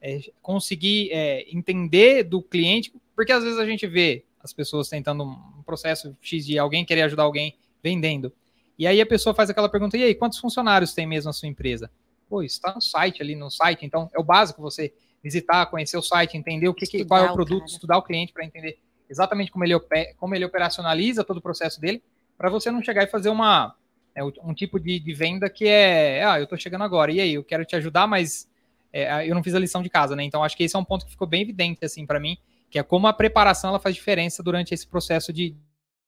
é, 0.00 0.20
conseguir 0.40 1.10
entender 1.52 2.22
do 2.22 2.40
cliente, 2.40 2.92
porque 3.16 3.32
às 3.32 3.42
vezes 3.42 3.58
a 3.58 3.66
gente 3.66 3.84
vê 3.84 4.24
as 4.40 4.52
pessoas 4.52 4.88
tentando 4.88 5.24
um 5.24 5.62
processo 5.66 6.16
X 6.22 6.46
de 6.46 6.56
alguém 6.56 6.84
querer 6.84 7.02
ajudar 7.02 7.24
alguém 7.24 7.56
vendendo. 7.82 8.32
E 8.78 8.86
aí 8.86 9.00
a 9.00 9.06
pessoa 9.06 9.34
faz 9.34 9.50
aquela 9.50 9.68
pergunta: 9.68 9.96
e 9.96 10.04
aí, 10.04 10.14
quantos 10.14 10.38
funcionários 10.38 10.94
tem 10.94 11.04
mesmo 11.04 11.30
a 11.30 11.32
sua 11.32 11.48
empresa? 11.48 11.90
Pô, 12.28 12.42
está 12.42 12.74
no 12.74 12.80
site 12.80 13.22
ali, 13.22 13.34
no 13.34 13.50
site, 13.50 13.86
então 13.86 14.10
é 14.14 14.18
o 14.18 14.24
básico 14.24 14.60
você 14.60 14.92
visitar, 15.22 15.66
conhecer 15.66 15.96
o 15.96 16.02
site, 16.02 16.36
entender 16.36 16.68
o 16.68 16.74
que, 16.74 16.86
que 16.86 17.04
qual 17.04 17.24
é 17.24 17.30
o 17.30 17.34
produto, 17.34 17.60
cara. 17.60 17.72
estudar 17.72 17.98
o 17.98 18.02
cliente 18.02 18.32
para 18.32 18.44
entender 18.44 18.78
exatamente 19.08 19.50
como 19.50 19.64
ele, 19.64 19.74
como 20.16 20.34
ele 20.34 20.44
operacionaliza 20.44 21.24
todo 21.24 21.38
o 21.38 21.42
processo 21.42 21.80
dele, 21.80 22.02
para 22.36 22.50
você 22.50 22.70
não 22.70 22.82
chegar 22.82 23.02
e 23.02 23.06
fazer 23.06 23.30
uma 23.30 23.74
é, 24.14 24.22
um 24.22 24.52
tipo 24.52 24.78
de, 24.78 24.98
de, 24.98 25.14
venda 25.14 25.48
que 25.48 25.66
é, 25.66 26.24
ah, 26.24 26.38
eu 26.38 26.44
estou 26.44 26.58
chegando 26.58 26.82
agora, 26.82 27.12
e 27.12 27.20
aí, 27.20 27.34
eu 27.34 27.44
quero 27.44 27.64
te 27.64 27.76
ajudar, 27.76 28.06
mas 28.06 28.48
é, 28.92 29.28
eu 29.28 29.34
não 29.34 29.42
fiz 29.42 29.54
a 29.54 29.58
lição 29.58 29.82
de 29.82 29.88
casa, 29.88 30.16
né? 30.16 30.24
Então 30.24 30.42
acho 30.42 30.56
que 30.56 30.64
esse 30.64 30.74
é 30.74 30.78
um 30.78 30.84
ponto 30.84 31.04
que 31.04 31.12
ficou 31.12 31.26
bem 31.26 31.42
evidente 31.42 31.84
assim 31.84 32.04
para 32.04 32.18
mim, 32.18 32.36
que 32.70 32.78
é 32.78 32.82
como 32.82 33.06
a 33.06 33.12
preparação 33.12 33.70
ela 33.70 33.78
faz 33.78 33.94
diferença 33.94 34.42
durante 34.42 34.74
esse 34.74 34.86
processo 34.86 35.32
de 35.32 35.56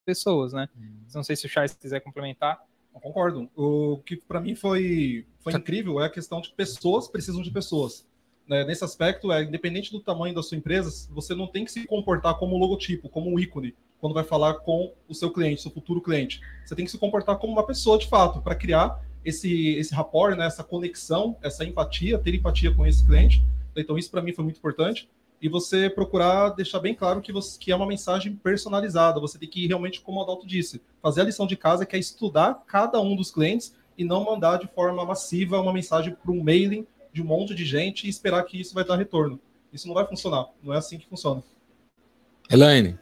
pessoas, 0.05 0.53
né? 0.53 0.67
Hum. 0.77 1.03
Não 1.13 1.23
sei 1.23 1.35
se 1.35 1.45
o 1.45 1.49
Charles 1.49 1.73
quiser 1.73 1.99
complementar. 2.01 2.59
Eu 2.93 2.99
concordo. 2.99 3.49
O 3.55 3.97
que 4.05 4.15
para 4.15 4.41
mim 4.41 4.55
foi, 4.55 5.25
foi 5.39 5.53
incrível 5.53 6.01
é 6.01 6.05
a 6.05 6.09
questão 6.09 6.41
de 6.41 6.51
pessoas 6.51 7.07
precisam 7.07 7.41
de 7.41 7.51
pessoas. 7.51 8.05
Né? 8.47 8.63
Nesse 8.65 8.83
aspecto, 8.83 9.31
é 9.31 9.43
independente 9.43 9.91
do 9.91 9.99
tamanho 9.99 10.35
da 10.35 10.43
sua 10.43 10.57
empresa, 10.57 11.07
você 11.11 11.33
não 11.33 11.47
tem 11.47 11.63
que 11.63 11.71
se 11.71 11.85
comportar 11.87 12.35
como 12.37 12.57
logotipo, 12.57 13.07
como 13.07 13.29
um 13.29 13.39
ícone, 13.39 13.73
quando 13.99 14.13
vai 14.13 14.23
falar 14.23 14.55
com 14.55 14.93
o 15.07 15.13
seu 15.13 15.31
cliente, 15.31 15.61
seu 15.61 15.71
futuro 15.71 16.01
cliente. 16.01 16.41
Você 16.65 16.75
tem 16.75 16.83
que 16.83 16.91
se 16.91 16.97
comportar 16.97 17.37
como 17.37 17.53
uma 17.53 17.65
pessoa 17.65 17.97
de 17.97 18.07
fato, 18.07 18.41
para 18.41 18.55
criar 18.55 19.01
esse, 19.23 19.75
esse 19.75 19.93
rapport, 19.93 20.35
né? 20.35 20.45
essa 20.45 20.63
conexão, 20.63 21.37
essa 21.41 21.63
empatia, 21.63 22.19
ter 22.19 22.35
empatia 22.35 22.73
com 22.73 22.85
esse 22.85 23.05
cliente. 23.05 23.43
Então, 23.75 23.97
isso 23.97 24.11
para 24.11 24.21
mim 24.21 24.33
foi 24.33 24.43
muito 24.43 24.57
importante 24.57 25.07
e 25.41 25.49
você 25.49 25.89
procurar 25.89 26.49
deixar 26.49 26.79
bem 26.79 26.93
claro 26.93 27.19
que, 27.19 27.31
você, 27.31 27.57
que 27.57 27.71
é 27.71 27.75
uma 27.75 27.87
mensagem 27.87 28.35
personalizada. 28.35 29.19
Você 29.19 29.39
tem 29.39 29.49
que 29.49 29.65
realmente, 29.65 29.99
como 29.99 30.19
o 30.19 30.23
Adalto 30.23 30.45
disse, 30.45 30.79
fazer 31.01 31.21
a 31.21 31.23
lição 31.23 31.47
de 31.47 31.57
casa, 31.57 31.85
que 31.85 31.95
é 31.95 31.99
estudar 31.99 32.63
cada 32.67 33.01
um 33.01 33.15
dos 33.15 33.31
clientes 33.31 33.73
e 33.97 34.05
não 34.05 34.23
mandar 34.23 34.57
de 34.57 34.67
forma 34.67 35.03
massiva 35.03 35.59
uma 35.59 35.73
mensagem 35.73 36.13
para 36.13 36.31
um 36.31 36.43
mailing 36.43 36.85
de 37.11 37.23
um 37.23 37.25
monte 37.25 37.55
de 37.55 37.65
gente 37.65 38.05
e 38.05 38.09
esperar 38.09 38.43
que 38.43 38.61
isso 38.61 38.75
vai 38.75 38.85
dar 38.85 38.95
retorno. 38.95 39.39
Isso 39.73 39.87
não 39.87 39.95
vai 39.95 40.05
funcionar. 40.05 40.45
Não 40.61 40.73
é 40.73 40.77
assim 40.77 40.99
que 40.99 41.07
funciona. 41.07 41.43
Elaine. 42.49 42.99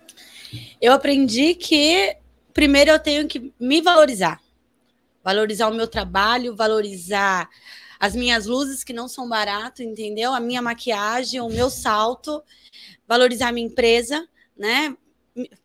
Eu 0.82 0.94
aprendi 0.94 1.56
que 1.56 2.16
primeiro 2.54 2.92
eu 2.92 3.00
tenho 3.00 3.28
que 3.28 3.54
me 3.60 3.82
valorizar. 3.82 4.40
Valorizar 5.24 5.68
o 5.68 5.74
meu 5.74 5.88
trabalho, 5.88 6.56
valorizar 6.56 7.50
as 8.00 8.16
minhas 8.16 8.46
luzes 8.46 8.84
que 8.84 8.94
não 8.94 9.08
são 9.08 9.28
barato, 9.28 9.84
entendeu? 9.84 10.34
A 10.34 10.40
minha 10.40 10.62
maquiagem, 10.62 11.42
o 11.42 11.50
meu 11.50 11.70
salto, 11.70 12.42
valorizar 13.06 13.52
minha 13.52 13.68
empresa, 13.68 14.28
né? 14.58 14.96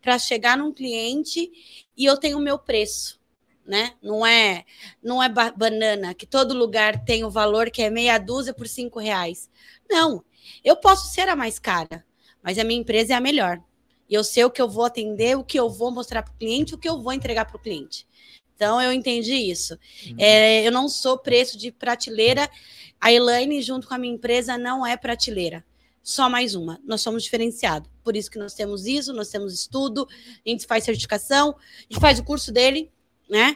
Para 0.01 0.19
chegar 0.19 0.57
num 0.57 0.73
cliente 0.73 1.49
e 1.97 2.05
eu 2.05 2.17
tenho 2.17 2.37
o 2.37 2.41
meu 2.41 2.59
preço, 2.59 3.19
né? 3.65 3.93
Não 4.01 4.25
é, 4.25 4.65
não 5.01 5.23
é 5.23 5.29
banana 5.29 6.13
que 6.13 6.25
todo 6.25 6.53
lugar 6.53 7.05
tem 7.05 7.23
o 7.23 7.29
valor 7.29 7.71
que 7.71 7.81
é 7.81 7.89
meia 7.89 8.17
dúzia 8.17 8.53
por 8.53 8.67
cinco 8.67 8.99
reais. 8.99 9.49
Não, 9.89 10.23
eu 10.63 10.75
posso 10.75 11.13
ser 11.13 11.29
a 11.29 11.35
mais 11.35 11.57
cara, 11.57 12.05
mas 12.43 12.59
a 12.59 12.63
minha 12.63 12.79
empresa 12.79 13.13
é 13.13 13.15
a 13.15 13.21
melhor. 13.21 13.61
E 14.09 14.13
eu 14.13 14.23
sei 14.23 14.43
o 14.43 14.51
que 14.51 14.61
eu 14.61 14.69
vou 14.69 14.85
atender, 14.85 15.37
o 15.37 15.43
que 15.43 15.59
eu 15.59 15.69
vou 15.69 15.89
mostrar 15.89 16.21
para 16.21 16.33
o 16.33 16.37
cliente, 16.37 16.75
o 16.75 16.77
que 16.77 16.87
eu 16.87 17.01
vou 17.01 17.13
entregar 17.13 17.45
para 17.45 17.57
o 17.57 17.59
cliente. 17.59 18.05
Então 18.55 18.81
eu 18.81 18.91
entendi 18.91 19.33
isso. 19.33 19.77
Uhum. 20.07 20.15
É, 20.17 20.65
eu 20.65 20.71
não 20.71 20.87
sou 20.87 21.17
preço 21.17 21.57
de 21.57 21.71
prateleira. 21.71 22.49
A 22.99 23.11
Elaine, 23.11 23.61
junto 23.61 23.87
com 23.87 23.93
a 23.93 23.97
minha 23.97 24.13
empresa, 24.13 24.57
não 24.57 24.85
é 24.85 24.95
prateleira. 24.95 25.63
Só 26.01 26.29
mais 26.29 26.55
uma. 26.55 26.79
Nós 26.85 27.01
somos 27.01 27.23
diferenciados. 27.23 27.89
Por 28.03 28.15
isso 28.15 28.29
que 28.29 28.37
nós 28.37 28.53
temos 28.53 28.85
isso, 28.85 29.11
nós 29.11 29.29
temos 29.29 29.53
estudo, 29.53 30.07
a 30.45 30.49
gente 30.49 30.65
faz 30.65 30.83
certificação, 30.83 31.49
a 31.49 31.81
gente 31.81 31.99
faz 31.99 32.19
o 32.19 32.23
curso 32.23 32.51
dele, 32.51 32.91
né? 33.29 33.55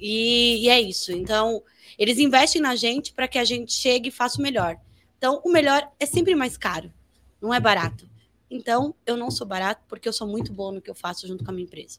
E, 0.00 0.64
e 0.64 0.68
é 0.68 0.80
isso. 0.80 1.10
Então, 1.12 1.62
eles 1.98 2.18
investem 2.18 2.62
na 2.62 2.76
gente 2.76 3.12
para 3.12 3.26
que 3.26 3.38
a 3.38 3.44
gente 3.44 3.72
chegue 3.72 4.08
e 4.08 4.12
faça 4.12 4.38
o 4.38 4.42
melhor. 4.42 4.78
Então, 5.16 5.42
o 5.44 5.50
melhor 5.50 5.90
é 5.98 6.06
sempre 6.06 6.36
mais 6.36 6.56
caro, 6.56 6.92
não 7.40 7.52
é 7.52 7.58
barato. 7.58 8.08
Então, 8.48 8.94
eu 9.04 9.16
não 9.16 9.30
sou 9.30 9.46
barato 9.46 9.82
porque 9.88 10.08
eu 10.08 10.12
sou 10.12 10.26
muito 10.26 10.52
bom 10.52 10.70
no 10.70 10.80
que 10.80 10.88
eu 10.88 10.94
faço 10.94 11.26
junto 11.26 11.44
com 11.44 11.50
a 11.50 11.54
minha 11.54 11.64
empresa. 11.64 11.98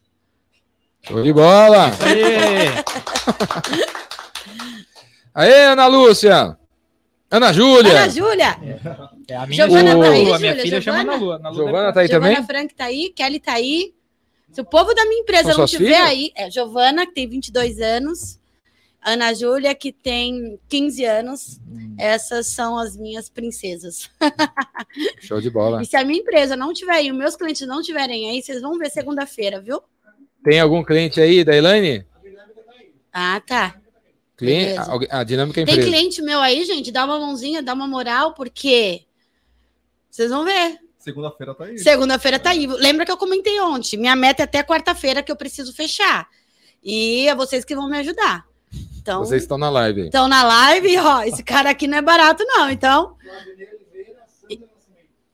Show 1.02 1.22
de 1.22 1.32
bola! 1.32 1.90
Aê! 5.34 5.64
Ana 5.66 5.86
Lúcia! 5.86 6.56
Ana 7.30 7.52
Júlia! 7.52 7.92
Ana 7.92 8.08
Júlia! 8.08 8.58
É 9.28 9.36
a 9.36 9.46
minha 9.46 9.66
Giovana 9.68 9.90
chama 9.92 10.04
tá 10.04 10.10
aí, 10.10 10.24
Lua, 10.24 10.38
minha 10.38 10.50
Júlia? 10.50 10.64
filha 10.64 10.80
chama 10.80 10.98
Giovana? 10.98 11.12
Ana 11.14 11.24
Lua. 11.24 11.36
Ana 11.36 11.48
Lua 11.50 11.64
Giovana 11.64 11.92
tá 11.92 12.00
aí 12.00 12.08
Giovana 12.08 12.34
também? 12.34 12.46
Frank 12.46 12.74
tá 12.74 12.84
aí, 12.84 13.12
Kelly 13.14 13.40
tá 13.40 13.52
aí. 13.52 13.94
Se 14.52 14.60
o 14.60 14.64
povo 14.64 14.92
da 14.94 15.04
minha 15.04 15.20
empresa 15.20 15.50
São 15.50 15.58
não 15.58 15.66
tiver 15.66 15.84
filhas? 15.84 16.00
aí, 16.00 16.32
é 16.34 16.50
Giovana, 16.50 17.06
que 17.06 17.12
tem 17.12 17.28
22 17.28 17.80
anos, 17.80 18.40
Ana 19.00 19.32
Júlia, 19.32 19.74
que 19.74 19.92
tem 19.92 20.58
15 20.68 21.04
anos. 21.04 21.60
Hum. 21.70 21.94
Essas 21.96 22.48
são 22.48 22.76
as 22.76 22.96
minhas 22.96 23.28
princesas. 23.30 24.10
Show 25.20 25.40
de 25.40 25.48
bola. 25.50 25.80
E 25.82 25.86
se 25.86 25.96
a 25.96 26.04
minha 26.04 26.18
empresa 26.18 26.56
não 26.56 26.72
tiver 26.72 26.94
aí, 26.94 27.12
os 27.12 27.16
meus 27.16 27.36
clientes 27.36 27.66
não 27.66 27.80
tiverem 27.80 28.28
aí, 28.28 28.42
vocês 28.42 28.60
vão 28.60 28.76
ver 28.76 28.90
segunda-feira, 28.90 29.60
viu? 29.60 29.80
Tem 30.42 30.60
algum 30.60 30.82
cliente 30.82 31.20
aí 31.20 31.44
da 31.44 31.54
Elaine? 31.56 32.04
Ah, 33.12 33.40
tá. 33.46 33.76
Cliente? 34.36 34.78
Alguém- 34.78 35.08
A 35.10 35.22
dinâmica 35.22 35.60
é 35.60 35.64
Tem 35.64 35.74
empresa. 35.74 35.90
cliente 35.90 36.22
meu 36.22 36.40
aí, 36.40 36.64
gente, 36.64 36.90
dá 36.90 37.04
uma 37.04 37.18
mãozinha, 37.18 37.62
dá 37.62 37.74
uma 37.74 37.86
moral, 37.86 38.32
porque 38.34 39.02
vocês 40.10 40.30
vão 40.30 40.44
ver. 40.44 40.78
Segunda-feira 40.98 41.54
tá 41.54 41.64
aí. 41.64 41.78
Segunda-feira 41.78 42.38
tá 42.38 42.50
aí. 42.50 42.66
Lembra 42.66 43.04
que 43.04 43.12
eu 43.12 43.16
comentei 43.16 43.60
ontem? 43.60 43.96
Minha 43.96 44.16
meta 44.16 44.42
é 44.42 44.44
até 44.44 44.62
quarta-feira 44.62 45.22
que 45.22 45.30
eu 45.30 45.36
preciso 45.36 45.74
fechar. 45.74 46.26
E 46.82 47.26
é 47.28 47.34
vocês 47.34 47.64
que 47.64 47.74
vão 47.74 47.88
me 47.88 47.98
ajudar. 47.98 48.46
Então, 48.98 49.20
Vocês 49.24 49.42
estão 49.42 49.56
na 49.58 49.70
live 49.70 50.02
estão 50.06 50.28
na 50.28 50.42
live, 50.42 50.96
ó. 50.98 51.22
Esse 51.22 51.42
cara 51.42 51.70
aqui 51.70 51.86
não 51.86 51.98
é 51.98 52.02
barato, 52.02 52.44
não. 52.44 52.70
Então. 52.70 53.16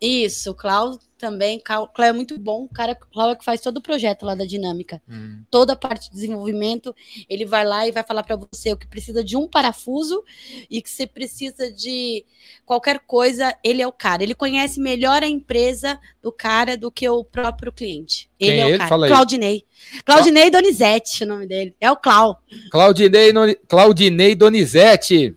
Isso, 0.01 0.51
o 0.51 0.55
Cláudio 0.55 1.01
também. 1.17 1.61
Cláudio 1.61 1.93
é 1.99 2.13
muito 2.13 2.39
bom. 2.39 2.65
O 2.65 2.69
cara, 2.69 2.93
o 2.93 3.13
Cláudio 3.13 3.33
é 3.35 3.37
que 3.37 3.45
faz 3.45 3.61
todo 3.61 3.79
o 3.79 3.83
projeto 3.83 4.25
lá 4.25 4.35
da 4.35 4.45
dinâmica. 4.45 5.03
Hum. 5.09 5.43
Toda 5.51 5.73
a 5.73 5.77
parte 5.77 6.09
de 6.09 6.15
desenvolvimento. 6.15 6.95
Ele 7.29 7.45
vai 7.45 7.65
lá 7.65 7.87
e 7.87 7.93
vai 7.93 8.03
falar 8.03 8.23
para 8.23 8.37
você 8.37 8.73
o 8.73 8.77
que 8.77 8.87
precisa 8.87 9.25
de 9.25 9.37
um 9.37 9.49
parafuso 9.49 10.23
e 10.71 10.81
que 10.83 10.91
você 10.91 11.07
precisa 11.07 11.73
de 11.73 12.25
qualquer 12.65 13.01
coisa. 13.01 13.55
Ele 13.65 13.83
é 13.83 13.87
o 13.87 13.93
cara. 13.93 14.23
Ele 14.23 14.35
conhece 14.35 14.81
melhor 14.81 15.23
a 15.23 15.29
empresa 15.29 15.99
do 16.23 16.31
cara 16.31 16.77
do 16.77 16.91
que 16.91 17.09
o 17.09 17.25
próprio 17.25 17.73
cliente. 17.73 18.31
Ele 18.39 18.53
Quem 18.53 18.61
é 18.61 18.63
é 18.63 18.67
o 18.67 18.69
ele? 18.71 18.79
cara. 18.79 18.89
Fala 18.89 19.07
aí. 19.07 19.13
Claudinei. 19.13 19.65
Claudinei 20.05 20.51
Donizete, 20.51 21.25
o 21.25 21.27
nome 21.27 21.47
dele. 21.47 21.75
É 21.81 21.91
o 21.91 21.97
Clau. 21.97 22.41
Claudinei, 22.71 23.33
Claudinei 23.69 24.35
Donizete. 24.35 25.35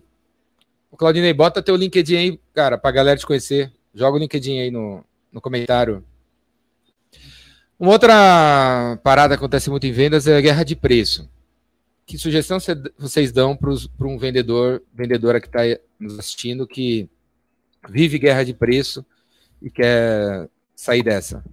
O 0.90 0.96
Claudinei, 0.96 1.32
bota 1.32 1.62
teu 1.62 1.76
LinkedIn 1.76 2.16
aí, 2.16 2.40
cara, 2.52 2.76
pra 2.76 2.90
galera 2.90 3.18
te 3.18 3.26
conhecer. 3.26 3.72
Joga 3.94 4.16
o 4.16 4.20
LinkedIn 4.20 4.58
aí 4.58 4.70
no, 4.70 5.04
no 5.32 5.40
comentário. 5.40 6.04
Uma 7.78 7.92
outra 7.92 8.98
parada 9.02 9.34
que 9.34 9.38
acontece 9.38 9.70
muito 9.70 9.86
em 9.86 9.92
vendas 9.92 10.26
é 10.26 10.36
a 10.36 10.40
guerra 10.40 10.64
de 10.64 10.76
preço. 10.76 11.28
Que 12.04 12.18
sugestão 12.18 12.58
cê- 12.60 12.74
vocês 12.98 13.32
dão 13.32 13.56
para 13.56 13.70
um 14.06 14.18
vendedor, 14.18 14.82
vendedora 14.92 15.40
que 15.40 15.46
está 15.46 15.60
nos 15.98 16.18
assistindo, 16.18 16.66
que 16.66 17.08
vive 17.88 18.18
guerra 18.18 18.44
de 18.44 18.52
preço 18.52 19.04
e 19.62 19.70
quer 19.70 20.48
sair 20.74 21.02
dessa? 21.02 21.44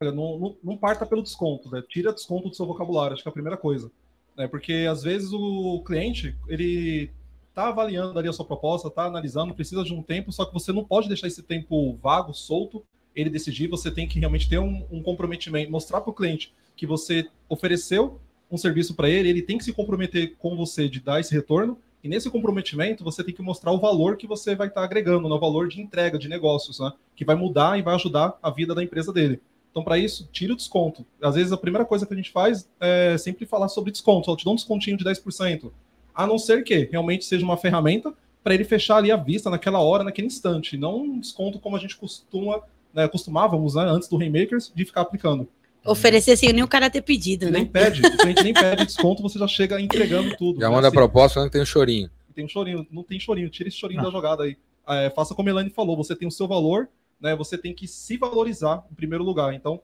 Olha, 0.00 0.12
Não, 0.12 0.38
não, 0.38 0.56
não 0.62 0.76
parta 0.76 1.06
pelo 1.06 1.22
desconto, 1.22 1.70
né? 1.70 1.82
Tira 1.88 2.12
desconto 2.12 2.48
do 2.50 2.54
seu 2.54 2.66
vocabulário, 2.66 3.14
acho 3.14 3.22
que 3.22 3.28
é 3.28 3.30
a 3.30 3.32
primeira 3.32 3.56
coisa. 3.56 3.90
Né? 4.36 4.46
Porque 4.46 4.86
às 4.88 5.02
vezes 5.02 5.32
o 5.32 5.82
cliente, 5.84 6.36
ele 6.46 7.10
tá 7.54 7.68
avaliando 7.68 8.18
ali 8.18 8.28
a 8.28 8.32
sua 8.32 8.44
proposta, 8.44 8.90
tá 8.90 9.04
analisando, 9.04 9.54
precisa 9.54 9.84
de 9.84 9.94
um 9.94 10.02
tempo, 10.02 10.32
só 10.32 10.44
que 10.44 10.52
você 10.52 10.72
não 10.72 10.84
pode 10.84 11.08
deixar 11.08 11.28
esse 11.28 11.42
tempo 11.42 11.96
vago, 12.02 12.34
solto, 12.34 12.84
ele 13.14 13.30
decidir, 13.30 13.68
você 13.68 13.90
tem 13.90 14.08
que 14.08 14.18
realmente 14.18 14.48
ter 14.48 14.58
um, 14.58 14.84
um 14.90 15.02
comprometimento, 15.02 15.70
mostrar 15.70 16.00
para 16.00 16.10
o 16.10 16.14
cliente 16.14 16.52
que 16.76 16.86
você 16.86 17.28
ofereceu 17.48 18.20
um 18.50 18.56
serviço 18.56 18.94
para 18.94 19.08
ele, 19.08 19.28
ele 19.28 19.42
tem 19.42 19.56
que 19.56 19.64
se 19.64 19.72
comprometer 19.72 20.34
com 20.36 20.56
você 20.56 20.88
de 20.88 21.00
dar 21.00 21.20
esse 21.20 21.32
retorno, 21.32 21.78
e 22.02 22.08
nesse 22.08 22.28
comprometimento 22.28 23.02
você 23.04 23.22
tem 23.22 23.32
que 23.32 23.40
mostrar 23.40 23.72
o 23.72 23.78
valor 23.78 24.16
que 24.16 24.26
você 24.26 24.54
vai 24.54 24.66
estar 24.66 24.82
agregando, 24.82 25.28
né? 25.28 25.34
o 25.34 25.40
valor 25.40 25.68
de 25.68 25.80
entrega 25.80 26.18
de 26.18 26.28
negócios, 26.28 26.80
né? 26.80 26.92
que 27.14 27.24
vai 27.24 27.36
mudar 27.36 27.78
e 27.78 27.82
vai 27.82 27.94
ajudar 27.94 28.36
a 28.42 28.50
vida 28.50 28.74
da 28.74 28.82
empresa 28.82 29.12
dele. 29.12 29.40
Então, 29.70 29.82
para 29.82 29.98
isso, 29.98 30.28
tira 30.30 30.52
o 30.52 30.56
desconto. 30.56 31.04
Às 31.20 31.34
vezes, 31.34 31.50
a 31.50 31.56
primeira 31.56 31.84
coisa 31.84 32.06
que 32.06 32.14
a 32.14 32.16
gente 32.16 32.30
faz 32.30 32.68
é 32.78 33.18
sempre 33.18 33.44
falar 33.44 33.68
sobre 33.68 33.90
desconto. 33.90 34.30
Eu 34.30 34.36
te 34.36 34.44
dou 34.44 34.52
um 34.52 34.56
descontinho 34.56 34.96
de 34.96 35.04
10%. 35.04 35.72
A 36.14 36.26
não 36.26 36.38
ser 36.38 36.62
que 36.62 36.88
realmente 36.90 37.24
seja 37.24 37.44
uma 37.44 37.56
ferramenta 37.56 38.12
para 38.42 38.54
ele 38.54 38.64
fechar 38.64 38.96
ali 38.96 39.10
a 39.10 39.16
vista 39.16 39.48
naquela 39.50 39.80
hora, 39.80 40.04
naquele 40.04 40.26
instante. 40.26 40.76
Não 40.76 41.00
um 41.02 41.18
desconto 41.18 41.58
como 41.58 41.76
a 41.76 41.80
gente 41.80 41.96
costuma, 41.96 42.60
né, 42.92 43.08
costumávamos, 43.08 43.74
né, 43.74 43.82
antes 43.82 44.08
do 44.08 44.16
Rainmakers, 44.16 44.70
de 44.74 44.84
ficar 44.84 45.00
aplicando. 45.00 45.48
Oferecer 45.84 46.36
sem 46.36 46.52
nem 46.52 46.62
o 46.62 46.68
cara 46.68 46.88
ter 46.88 47.02
pedido, 47.02 47.50
Nem 47.50 47.64
né? 47.64 47.70
pede, 47.70 48.00
o 48.06 48.16
cliente 48.16 48.42
nem 48.42 48.54
pede 48.54 48.86
desconto, 48.86 49.22
você 49.22 49.38
já 49.38 49.48
chega 49.48 49.80
entregando 49.80 50.34
tudo. 50.36 50.60
Já 50.60 50.68
né, 50.68 50.74
manda 50.74 50.88
a 50.88 50.92
proposta 50.92 51.44
que 51.44 51.50
tem 51.50 51.62
um 51.62 51.66
chorinho. 51.66 52.10
Tem 52.34 52.44
um 52.44 52.48
chorinho, 52.48 52.86
não 52.90 53.02
tem 53.02 53.18
chorinho, 53.20 53.48
tira 53.50 53.68
esse 53.68 53.78
chorinho 53.78 54.00
Ah. 54.00 54.04
da 54.04 54.10
jogada 54.10 54.42
aí. 54.44 54.56
É, 54.86 55.10
faça 55.10 55.34
como 55.34 55.48
a 55.48 55.52
Elaine 55.52 55.70
falou, 55.70 55.96
você 55.96 56.14
tem 56.16 56.26
o 56.28 56.30
seu 56.30 56.46
valor, 56.46 56.88
né? 57.20 57.34
Você 57.36 57.56
tem 57.56 57.72
que 57.72 57.86
se 57.88 58.16
valorizar 58.16 58.84
em 58.90 58.94
primeiro 58.94 59.24
lugar. 59.24 59.54
Então, 59.54 59.80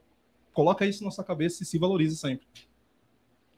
coloca 0.53 0.85
isso 0.85 1.03
na 1.05 1.11
sua 1.11 1.25
cabeça 1.25 1.63
e 1.63 1.67
se 1.67 1.79
valorize 1.79 2.17
sempre. 2.17 2.47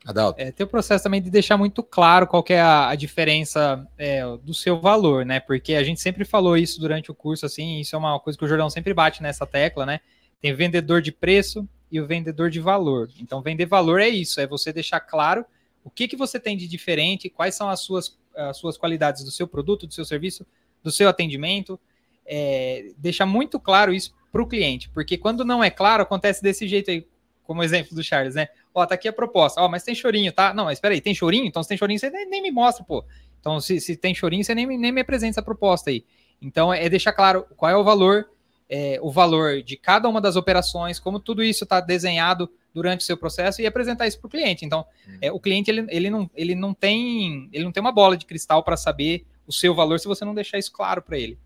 Adalto. 0.05 0.41
É, 0.41 0.51
tem 0.51 0.65
o 0.65 0.69
processo 0.69 1.05
também 1.05 1.23
de 1.23 1.31
deixar 1.31 1.57
muito 1.57 1.83
claro 1.83 2.27
qual 2.27 2.45
é 2.49 2.61
a, 2.61 2.88
a 2.88 2.95
diferença 2.97 3.87
é, 3.97 4.25
do 4.43 4.53
seu 4.53 4.81
valor, 4.81 5.25
né? 5.25 5.38
Porque 5.38 5.75
a 5.75 5.83
gente 5.85 6.01
sempre 6.01 6.25
falou 6.25 6.57
isso 6.57 6.81
durante 6.81 7.11
o 7.11 7.15
curso, 7.15 7.47
assim, 7.47 7.79
isso 7.79 7.95
é 7.95 7.99
uma 7.99 8.19
coisa 8.19 8.38
que 8.38 8.45
o 8.45 8.49
Jordão 8.49 8.69
sempre 8.69 8.93
bate 8.93 9.23
nessa 9.23 9.47
tecla, 9.47 9.87
né? 9.87 10.01
Tem 10.41 10.53
o 10.53 10.57
vendedor 10.57 11.01
de 11.01 11.12
preço 11.12 11.69
e 11.91 12.01
o 12.01 12.07
vendedor 12.07 12.51
de 12.51 12.59
valor. 12.59 13.09
Então, 13.21 13.41
vender 13.41 13.67
valor 13.67 14.01
é 14.01 14.09
isso, 14.09 14.41
é 14.41 14.47
você 14.47 14.73
deixar 14.73 14.99
claro 14.99 15.45
o 15.85 15.91
que, 15.91 16.09
que 16.09 16.17
você 16.17 16.38
tem 16.41 16.57
de 16.57 16.67
diferente, 16.67 17.31
quais 17.31 17.55
são 17.55 17.69
as 17.69 17.81
suas, 17.81 18.19
as 18.35 18.57
suas 18.57 18.77
qualidades 18.77 19.23
do 19.23 19.31
seu 19.31 19.47
produto, 19.47 19.87
do 19.87 19.95
seu 19.95 20.05
serviço, 20.05 20.47
do 20.83 20.91
seu 20.91 21.09
atendimento. 21.09 21.79
É, 22.25 22.93
deixar 22.97 23.27
muito 23.27 23.59
claro 23.59 23.93
isso 23.93 24.15
para 24.31 24.43
o 24.43 24.47
cliente, 24.47 24.88
porque 24.88 25.19
quando 25.19 25.45
não 25.45 25.62
é 25.62 25.71
claro, 25.71 26.03
acontece 26.03 26.43
desse 26.43 26.67
jeito 26.67 26.91
aí, 26.91 27.07
como 27.45 27.62
exemplo 27.62 27.95
do 27.95 28.03
Charles, 28.03 28.35
né? 28.35 28.49
Ó, 28.74 28.87
tá 28.87 28.94
aqui 28.94 29.06
a 29.08 29.12
proposta. 29.12 29.61
Ó, 29.61 29.68
mas 29.68 29.82
tem 29.82 29.94
chorinho, 29.94 30.32
tá? 30.32 30.54
Não, 30.54 30.64
mas 30.64 30.78
espera 30.78 30.94
aí, 30.94 31.00
tem 31.00 31.14
chorinho? 31.14 31.44
Então, 31.46 31.62
se 31.62 31.68
tem 31.68 31.78
chorinho, 31.78 31.98
você 31.98 32.08
nem, 32.11 32.28
nem 32.28 32.42
me 32.42 32.50
mostra, 32.50 32.85
pô. 32.85 33.04
Então, 33.40 33.61
se, 33.61 33.80
se 33.80 33.96
tem 33.96 34.14
chorinho, 34.14 34.44
você 34.44 34.54
nem, 34.54 34.66
me- 34.66 34.78
nem 34.78 34.92
me 34.92 35.00
apresenta 35.00 35.30
essa 35.32 35.42
proposta 35.42 35.90
aí. 35.90 36.04
Então, 36.40 36.72
é 36.72 36.88
deixar 36.88 37.12
claro 37.12 37.44
qual 37.56 37.70
é 37.70 37.76
o 37.76 37.85
valor, 37.85 38.28
é, 38.68 38.98
o 39.02 39.11
valor 39.11 39.62
de 39.62 39.76
cada 39.76 40.08
uma 40.08 40.20
das 40.20 40.37
operações, 40.37 40.98
como 40.98 41.20
tudo 41.20 41.42
isso 41.42 41.64
está 41.64 41.80
desenhado 41.80 42.50
durante 42.74 43.00
o 43.00 43.04
seu 43.04 43.16
processo 43.16 43.61
e 43.61 43.66
apresentar 43.66 44.06
isso 44.06 44.18
para 44.18 44.28
o 44.28 44.30
cliente. 44.30 44.64
Então, 44.64 44.87
é, 45.20 45.30
o 45.30 45.38
cliente 45.38 45.70
ele, 45.70 45.87
ele, 45.90 46.08
não, 46.08 46.30
ele, 46.35 46.54
não 46.54 46.72
tem, 46.72 47.48
ele 47.52 47.64
não 47.64 47.72
tem 47.72 47.80
uma 47.82 47.92
bola 47.92 48.16
de 48.16 48.24
cristal 48.24 48.62
para 48.62 48.76
saber 48.76 49.26
o 49.46 49.52
seu 49.52 49.74
valor 49.74 50.00
se 50.00 50.06
você 50.08 50.24
não 50.24 50.35
deixar 50.35 50.58
isso 50.58 50.72
claro 50.72 51.02
para 51.02 51.18
ele. 51.18 51.37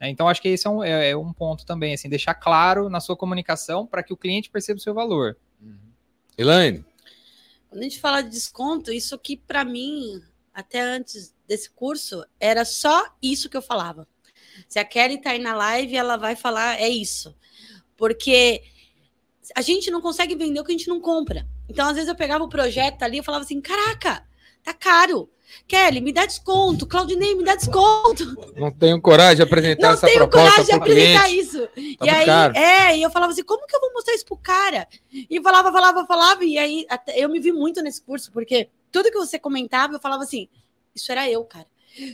É, 0.00 0.08
então, 0.08 0.28
acho 0.28 0.40
que 0.42 0.48
esse 0.48 0.66
é 0.66 0.70
um, 0.70 0.82
é- 0.82 1.10
é 1.10 1.16
um 1.16 1.32
ponto 1.32 1.64
também, 1.66 1.94
assim, 1.94 2.08
deixar 2.08 2.34
claro 2.34 2.88
na 2.88 3.00
sua 3.00 3.16
comunicação 3.16 3.86
para 3.86 4.02
que 4.02 4.12
o 4.12 4.16
cliente 4.16 4.50
perceba 4.50 4.78
o 4.78 4.82
seu 4.82 4.94
valor. 4.94 5.36
Elaine, 6.36 6.84
Quando 7.68 7.80
a 7.80 7.84
gente 7.84 8.00
fala 8.00 8.22
de 8.22 8.30
desconto, 8.30 8.92
isso 8.92 9.14
aqui, 9.14 9.36
para 9.36 9.64
mim, 9.64 10.22
até 10.52 10.80
antes 10.80 11.34
desse 11.46 11.70
curso, 11.70 12.24
era 12.38 12.64
só 12.64 13.06
isso 13.22 13.48
que 13.48 13.56
eu 13.56 13.62
falava. 13.62 14.06
Se 14.68 14.78
a 14.78 14.84
Kelly 14.84 15.20
tá 15.20 15.30
aí 15.30 15.38
na 15.38 15.54
live, 15.54 15.96
ela 15.96 16.16
vai 16.16 16.36
falar, 16.36 16.80
é 16.80 16.88
isso. 16.88 17.34
Porque 17.96 18.62
a 19.54 19.60
gente 19.60 19.90
não 19.90 20.00
consegue 20.00 20.34
vender 20.34 20.60
o 20.60 20.64
que 20.64 20.72
a 20.72 20.76
gente 20.76 20.88
não 20.88 21.00
compra. 21.00 21.46
Então, 21.68 21.88
às 21.88 21.94
vezes, 21.94 22.08
eu 22.08 22.14
pegava 22.14 22.44
o 22.44 22.48
projeto 22.48 23.02
ali 23.02 23.18
e 23.18 23.22
falava 23.22 23.44
assim: 23.44 23.60
caraca, 23.60 24.26
tá 24.64 24.74
caro. 24.74 25.28
Kelly, 25.68 26.00
me 26.00 26.12
dá 26.12 26.26
desconto. 26.26 26.86
Claudinei, 26.86 27.34
me 27.34 27.44
dá 27.44 27.54
desconto. 27.54 28.24
não 28.56 28.72
tenho 28.72 29.00
coragem 29.00 29.36
de 29.36 29.42
apresentar 29.42 29.88
Não 29.88 29.94
essa 29.94 30.06
tenho 30.06 30.18
proposta 30.18 30.50
coragem 30.50 30.64
de 30.64 30.70
para 30.70 30.78
o 30.78 30.82
apresentar 30.82 31.24
cliente. 31.24 31.46
isso. 31.46 31.66
Tá 31.98 32.06
e 32.06 32.10
aí, 32.10 32.26
caro. 32.26 32.56
é, 32.56 32.98
e 32.98 33.02
eu 33.02 33.10
falava 33.10 33.32
assim, 33.32 33.44
como 33.44 33.66
que 33.66 33.76
eu 33.76 33.80
vou 33.80 33.92
mostrar 33.92 34.14
isso 34.14 34.24
pro 34.26 34.36
cara? 34.36 34.88
E 35.12 35.40
falava, 35.40 35.70
falava, 35.70 36.06
falava, 36.06 36.44
e 36.44 36.58
aí 36.58 36.86
eu 37.14 37.28
me 37.28 37.38
vi 37.40 37.52
muito 37.52 37.80
nesse 37.82 38.02
curso, 38.02 38.32
porque 38.32 38.68
tudo 38.90 39.10
que 39.10 39.18
você 39.18 39.38
comentava, 39.38 39.94
eu 39.94 40.00
falava 40.00 40.24
assim, 40.24 40.48
isso 40.94 41.10
era 41.12 41.30
eu, 41.30 41.44
cara. 41.44 41.66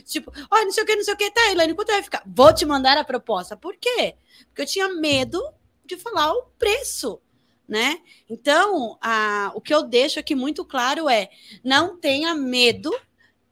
Tipo, 0.05 0.31
olha, 0.51 0.65
não 0.65 0.71
sei 0.71 0.83
o 0.83 0.85
que, 0.85 0.95
não 0.95 1.03
sei 1.03 1.13
o 1.13 1.17
que, 1.17 1.31
tá, 1.31 1.51
Elaine, 1.51 1.73
quanto 1.73 1.91
vai 1.91 2.03
ficar? 2.03 2.21
Vou 2.25 2.53
te 2.53 2.65
mandar 2.65 2.97
a 2.97 3.03
proposta. 3.03 3.57
Por 3.57 3.75
quê? 3.75 4.15
Porque 4.47 4.61
eu 4.61 4.65
tinha 4.67 4.87
medo 4.89 5.41
de 5.83 5.97
falar 5.97 6.31
o 6.33 6.43
preço, 6.59 7.19
né? 7.67 7.99
Então, 8.29 8.97
a, 9.01 9.51
o 9.55 9.61
que 9.61 9.73
eu 9.73 9.83
deixo 9.83 10.19
aqui 10.19 10.35
muito 10.35 10.65
claro 10.65 11.09
é, 11.09 11.29
não 11.63 11.97
tenha 11.97 12.35
medo 12.35 12.91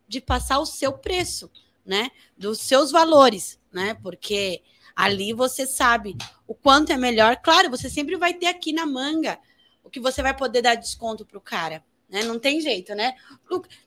de 0.08 0.20
passar 0.20 0.60
o 0.60 0.66
seu 0.66 0.94
preço, 0.94 1.50
né? 1.86 2.12
Dos 2.38 2.60
seus 2.60 2.92
valores, 2.92 3.60
né? 3.72 3.94
Porque 4.02 4.62
ali 4.96 5.34
você 5.34 5.66
sabe 5.66 6.18
o 6.48 6.54
quanto 6.54 6.92
é 6.92 6.98
melhor. 6.98 7.38
Claro, 7.38 7.70
você 7.70 7.90
sempre 7.90 8.18
vai 8.18 8.34
ter 8.34 8.48
aqui 8.48 8.74
na 8.74 8.86
manga 8.86 9.40
o 9.84 9.90
que 9.90 10.00
você 10.00 10.22
vai 10.22 10.36
poder 10.36 10.62
dar 10.62 10.76
desconto 10.76 11.26
para 11.26 11.38
o 11.38 11.42
cara, 11.42 11.84
né? 12.10 12.24
Não 12.24 12.38
tem 12.38 12.60
jeito, 12.60 12.94
né? 12.94 13.16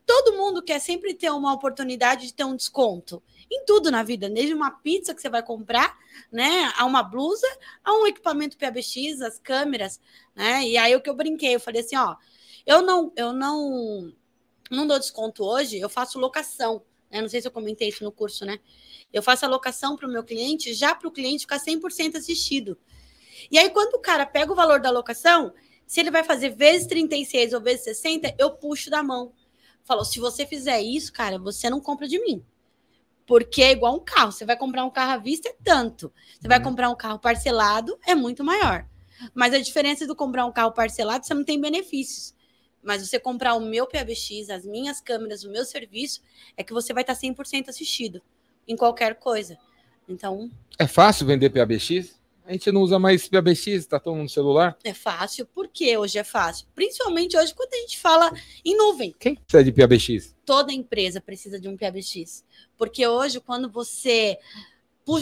Todo 0.06 0.36
mundo 0.36 0.62
quer 0.62 0.80
sempre 0.80 1.14
ter 1.14 1.30
uma 1.30 1.52
oportunidade 1.52 2.26
de 2.26 2.34
ter 2.34 2.44
um 2.44 2.56
desconto 2.56 3.22
em 3.54 3.64
tudo 3.64 3.90
na 3.90 4.02
vida, 4.02 4.30
desde 4.30 4.54
uma 4.54 4.70
pizza 4.70 5.14
que 5.14 5.20
você 5.20 5.28
vai 5.28 5.42
comprar, 5.42 5.96
né, 6.30 6.72
a 6.76 6.84
uma 6.86 7.02
blusa, 7.02 7.46
a 7.84 7.92
um 7.92 8.06
equipamento 8.06 8.56
PBX, 8.56 9.20
as 9.20 9.38
câmeras, 9.38 10.00
né? 10.34 10.66
E 10.66 10.76
aí 10.76 10.96
o 10.96 11.00
que 11.00 11.10
eu 11.10 11.14
brinquei, 11.14 11.54
eu 11.54 11.60
falei 11.60 11.82
assim, 11.82 11.96
ó, 11.96 12.16
eu 12.64 12.80
não, 12.80 13.12
eu 13.16 13.32
não, 13.32 14.12
não 14.70 14.86
dou 14.86 14.98
desconto 14.98 15.44
hoje, 15.44 15.78
eu 15.78 15.88
faço 15.88 16.18
locação, 16.18 16.82
né? 17.10 17.20
Não 17.20 17.28
sei 17.28 17.40
se 17.40 17.46
eu 17.46 17.52
comentei 17.52 17.88
isso 17.88 18.02
no 18.02 18.10
curso, 18.10 18.44
né? 18.44 18.58
Eu 19.12 19.22
faço 19.22 19.44
a 19.44 19.48
locação 19.48 19.96
para 19.96 20.08
o 20.08 20.10
meu 20.10 20.24
cliente, 20.24 20.72
já 20.72 20.94
para 20.94 21.08
o 21.08 21.12
cliente 21.12 21.42
ficar 21.42 21.58
100% 21.58 22.16
assistido. 22.16 22.78
E 23.50 23.58
aí, 23.58 23.68
quando 23.70 23.94
o 23.94 24.00
cara 24.00 24.24
pega 24.24 24.52
o 24.52 24.56
valor 24.56 24.80
da 24.80 24.90
locação, 24.90 25.52
se 25.86 26.00
ele 26.00 26.10
vai 26.10 26.24
fazer 26.24 26.50
vezes 26.50 26.86
36 26.86 27.52
ou 27.52 27.60
vezes 27.60 27.84
60, 27.84 28.34
eu 28.38 28.52
puxo 28.52 28.88
da 28.88 29.02
mão. 29.02 29.32
Falou, 29.84 30.04
se 30.04 30.18
você 30.18 30.46
fizer 30.46 30.80
isso, 30.80 31.12
cara, 31.12 31.38
você 31.38 31.68
não 31.68 31.80
compra 31.80 32.08
de 32.08 32.18
mim. 32.18 32.42
Porque 33.26 33.62
é 33.62 33.72
igual 33.72 33.94
um 33.96 34.00
carro. 34.00 34.32
Você 34.32 34.44
vai 34.44 34.56
comprar 34.56 34.84
um 34.84 34.90
carro 34.90 35.12
à 35.12 35.16
vista, 35.16 35.48
é 35.48 35.54
tanto. 35.64 36.12
Você 36.40 36.48
vai 36.48 36.58
Uhum. 36.58 36.64
comprar 36.64 36.90
um 36.90 36.96
carro 36.96 37.18
parcelado, 37.18 37.98
é 38.06 38.14
muito 38.14 38.42
maior. 38.42 38.86
Mas 39.34 39.54
a 39.54 39.58
diferença 39.60 40.06
do 40.06 40.16
comprar 40.16 40.44
um 40.44 40.52
carro 40.52 40.72
parcelado, 40.72 41.24
você 41.24 41.32
não 41.34 41.44
tem 41.44 41.60
benefícios. 41.60 42.34
Mas 42.82 43.06
você 43.06 43.20
comprar 43.20 43.54
o 43.54 43.60
meu 43.60 43.86
PBX, 43.86 44.50
as 44.50 44.64
minhas 44.66 45.00
câmeras, 45.00 45.44
o 45.44 45.50
meu 45.50 45.64
serviço, 45.64 46.20
é 46.56 46.64
que 46.64 46.72
você 46.72 46.92
vai 46.92 47.02
estar 47.04 47.14
100% 47.14 47.68
assistido 47.68 48.20
em 48.66 48.76
qualquer 48.76 49.14
coisa. 49.14 49.56
Então, 50.08 50.50
É 50.78 50.86
fácil 50.88 51.24
vender 51.26 51.50
PABX? 51.50 52.20
A 52.44 52.52
gente 52.52 52.72
não 52.72 52.82
usa 52.82 52.98
mais 52.98 53.28
PABX, 53.28 53.86
tá 53.86 54.00
todo 54.00 54.14
mundo 54.14 54.24
no 54.24 54.28
celular. 54.28 54.76
é 54.82 54.92
fácil. 54.92 55.46
Por 55.46 55.68
que 55.68 55.96
hoje 55.96 56.18
é 56.18 56.24
fácil? 56.24 56.66
Principalmente 56.74 57.36
hoje, 57.36 57.54
quando 57.54 57.72
a 57.72 57.76
gente 57.78 57.98
fala 57.98 58.32
em 58.64 58.76
nuvem. 58.76 59.14
Quem 59.18 59.36
precisa 59.36 59.62
de 59.64 59.72
PABX? 59.72 60.34
toda 60.44 60.72
empresa 60.72 61.20
precisa 61.20 61.58
de 61.60 61.68
um 61.68 61.76
PBX. 61.76 62.44
Porque 62.76 63.06
hoje, 63.06 63.40
quando 63.40 63.70
você 63.70 64.36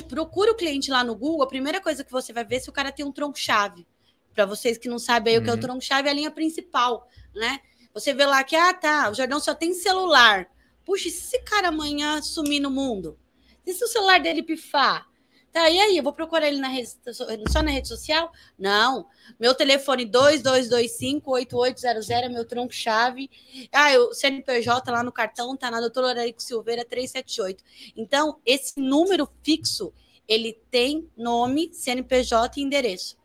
procura 0.09 0.53
o 0.53 0.55
cliente 0.57 0.91
lá 0.91 1.05
no 1.05 1.15
Google, 1.15 1.43
a 1.43 1.47
primeira 1.49 1.81
coisa 1.81 2.03
que 2.03 2.11
você 2.11 2.33
vai 2.33 2.45
ver 2.45 2.57
é 2.57 2.61
se 2.61 2.71
o 2.71 2.73
cara 2.73 2.91
tem 2.91 3.05
um 3.05 3.13
tronco-chave. 3.13 3.87
Para 4.35 4.47
vocês 4.47 4.79
que 4.79 4.89
não 4.89 4.99
sabem 4.99 5.35
aí 5.35 5.39
o 5.41 5.43
que 5.43 5.51
é 5.51 5.53
o 5.53 5.57
Uhum. 5.57 5.61
tronco-chave, 5.61 6.09
é 6.09 6.11
a 6.11 6.15
linha 6.15 6.31
principal, 6.31 7.07
né? 7.35 7.61
Você 7.93 8.15
vê 8.15 8.25
lá 8.25 8.43
que, 8.45 8.57
ah, 8.57 8.73
tá, 8.73 9.11
o 9.11 9.15
Jordão 9.15 9.39
só 9.41 9.55
tem 9.55 9.75
celular. 9.75 10.49
Puxa, 10.85 11.09
e 11.09 11.11
se 11.11 11.25
esse 11.37 11.45
cara 11.45 11.69
amanhã 11.69 12.23
sumir 12.23 12.61
no 12.61 12.71
mundo? 12.71 13.19
E 13.67 13.73
se 13.75 13.85
o 13.85 13.89
celular 13.89 14.21
dele 14.21 14.43
pifar? 14.43 15.07
Tá, 15.53 15.69
e 15.69 15.81
aí, 15.81 15.97
eu 15.97 16.03
vou 16.05 16.13
procurar 16.13 16.47
ele 16.47 16.61
na 16.61 16.69
rede, 16.69 16.91
só 17.51 17.61
na 17.61 17.73
rede 17.73 17.89
social? 17.89 18.31
Não. 18.57 19.09
Meu 19.39 19.53
telefone 19.53 20.07
2225-8800 20.07 22.09
é 22.11 22.29
meu 22.29 22.45
tronco-chave. 22.45 23.29
Ah, 23.73 23.91
o 23.99 24.15
CNPJ 24.15 24.89
lá 24.93 25.03
no 25.03 25.11
cartão 25.11 25.57
tá 25.57 25.69
na 25.69 25.81
doutora 25.81 26.15
Larico 26.15 26.41
Silveira 26.41 26.85
378. 26.85 27.65
Então, 27.97 28.39
esse 28.47 28.79
número 28.81 29.29
fixo, 29.43 29.93
ele 30.29 30.53
tem 30.71 31.11
nome, 31.17 31.71
CNPJ 31.75 32.61
e 32.61 32.63
endereço. 32.63 33.17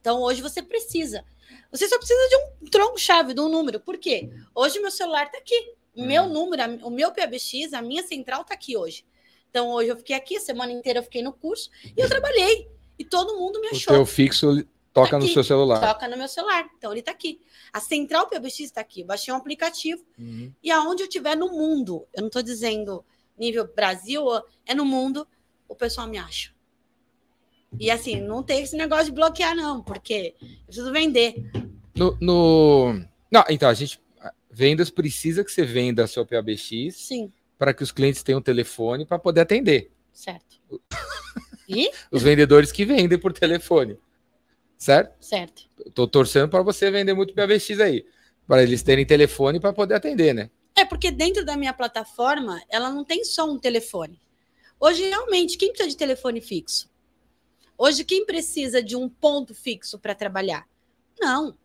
Então, 0.00 0.22
hoje 0.22 0.40
você 0.40 0.62
precisa. 0.62 1.22
Você 1.70 1.86
só 1.88 1.98
precisa 1.98 2.28
de 2.28 2.36
um 2.36 2.70
tronco-chave, 2.70 3.34
de 3.34 3.40
um 3.40 3.48
número. 3.50 3.78
Por 3.78 3.98
quê? 3.98 4.30
Hoje 4.54 4.80
meu 4.80 4.90
celular 4.90 5.30
tá 5.30 5.36
aqui. 5.36 5.74
O 5.94 6.02
meu 6.04 6.26
número, 6.28 6.62
a- 6.62 6.86
o 6.86 6.90
meu 6.90 7.12
PBX, 7.12 7.74
a 7.74 7.82
minha 7.82 8.02
central 8.06 8.42
tá 8.44 8.54
aqui 8.54 8.74
hoje. 8.76 9.04
Então, 9.54 9.70
hoje 9.70 9.88
eu 9.88 9.96
fiquei 9.96 10.16
aqui, 10.16 10.36
a 10.36 10.40
semana 10.40 10.72
inteira 10.72 10.98
eu 10.98 11.02
fiquei 11.04 11.22
no 11.22 11.32
curso 11.32 11.70
e 11.96 12.00
eu 12.02 12.08
trabalhei. 12.08 12.68
E 12.98 13.04
todo 13.04 13.38
mundo 13.38 13.60
me 13.60 13.68
O 13.68 13.70
achou. 13.70 13.94
teu 13.94 14.04
fixo 14.04 14.66
toca 14.92 15.16
no 15.16 15.24
Aqui. 15.24 15.32
seu 15.32 15.44
celular. 15.44 15.78
Toca 15.80 16.08
no 16.08 16.16
meu 16.16 16.26
celular. 16.26 16.68
Então, 16.76 16.90
ele 16.90 17.02
tá 17.02 17.12
aqui. 17.12 17.40
A 17.72 17.78
central 17.78 18.28
PBX 18.28 18.58
está 18.58 18.80
aqui. 18.80 19.02
Eu 19.02 19.06
baixei 19.06 19.32
um 19.32 19.36
aplicativo 19.36 20.04
Uhum. 20.18 20.52
e 20.60 20.72
aonde 20.72 21.04
eu 21.04 21.06
estiver 21.06 21.36
no 21.36 21.52
mundo, 21.52 22.04
eu 22.12 22.22
não 22.22 22.26
estou 22.26 22.42
dizendo 22.42 23.04
nível 23.38 23.64
Brasil, 23.72 24.24
é 24.66 24.74
no 24.74 24.84
mundo, 24.84 25.24
o 25.68 25.76
pessoal 25.76 26.08
me 26.08 26.18
acha. 26.18 26.52
E 27.78 27.92
assim, 27.92 28.20
não 28.20 28.42
tem 28.42 28.60
esse 28.64 28.76
negócio 28.76 29.06
de 29.06 29.12
bloquear, 29.12 29.54
não, 29.54 29.80
porque 29.84 30.34
eu 30.42 30.48
preciso 30.66 30.90
vender. 30.92 31.36
No, 31.94 32.16
no- 32.20 33.04
Não, 33.30 33.44
então, 33.48 33.68
a 33.68 33.74
gente. 33.74 34.02
Vendas 34.50 34.90
precisa 34.90 35.44
que 35.44 35.50
você 35.52 35.64
venda 35.64 36.06
seu 36.08 36.24
PABX 36.26 36.94
Sim, 36.96 37.32
para 37.58 37.72
que 37.72 37.82
os 37.82 37.92
clientes 37.92 38.22
tenham 38.22 38.40
telefone 38.40 39.06
para 39.06 39.18
poder 39.18 39.40
atender. 39.42 39.90
certo. 40.12 40.54
E? 41.68 41.90
Os 42.10 42.22
vendedores 42.22 42.70
que 42.70 42.84
vendem 42.84 43.18
por 43.18 43.32
telefone. 43.32 43.98
Certo? 44.76 45.16
Certo. 45.24 45.62
Tô 45.94 46.06
torcendo 46.06 46.48
para 46.48 46.62
você 46.62 46.90
vender 46.90 47.14
muito 47.14 47.32
PABX 47.32 47.80
aí. 47.80 48.04
Para 48.46 48.62
eles 48.62 48.82
terem 48.82 49.06
telefone 49.06 49.58
para 49.58 49.72
poder 49.72 49.94
atender, 49.94 50.34
né? 50.34 50.50
É 50.76 50.84
porque 50.84 51.10
dentro 51.10 51.44
da 51.44 51.56
minha 51.56 51.72
plataforma, 51.72 52.60
ela 52.68 52.90
não 52.90 53.04
tem 53.04 53.24
só 53.24 53.50
um 53.50 53.58
telefone. 53.58 54.20
Hoje, 54.78 55.08
realmente, 55.08 55.56
quem 55.56 55.70
precisa 55.70 55.88
de 55.88 55.96
telefone 55.96 56.40
fixo? 56.40 56.90
Hoje, 57.78 58.04
quem 58.04 58.26
precisa 58.26 58.82
de 58.82 58.94
um 58.94 59.08
ponto 59.08 59.54
fixo 59.54 59.98
para 59.98 60.14
trabalhar? 60.14 60.68
Não. 61.18 61.56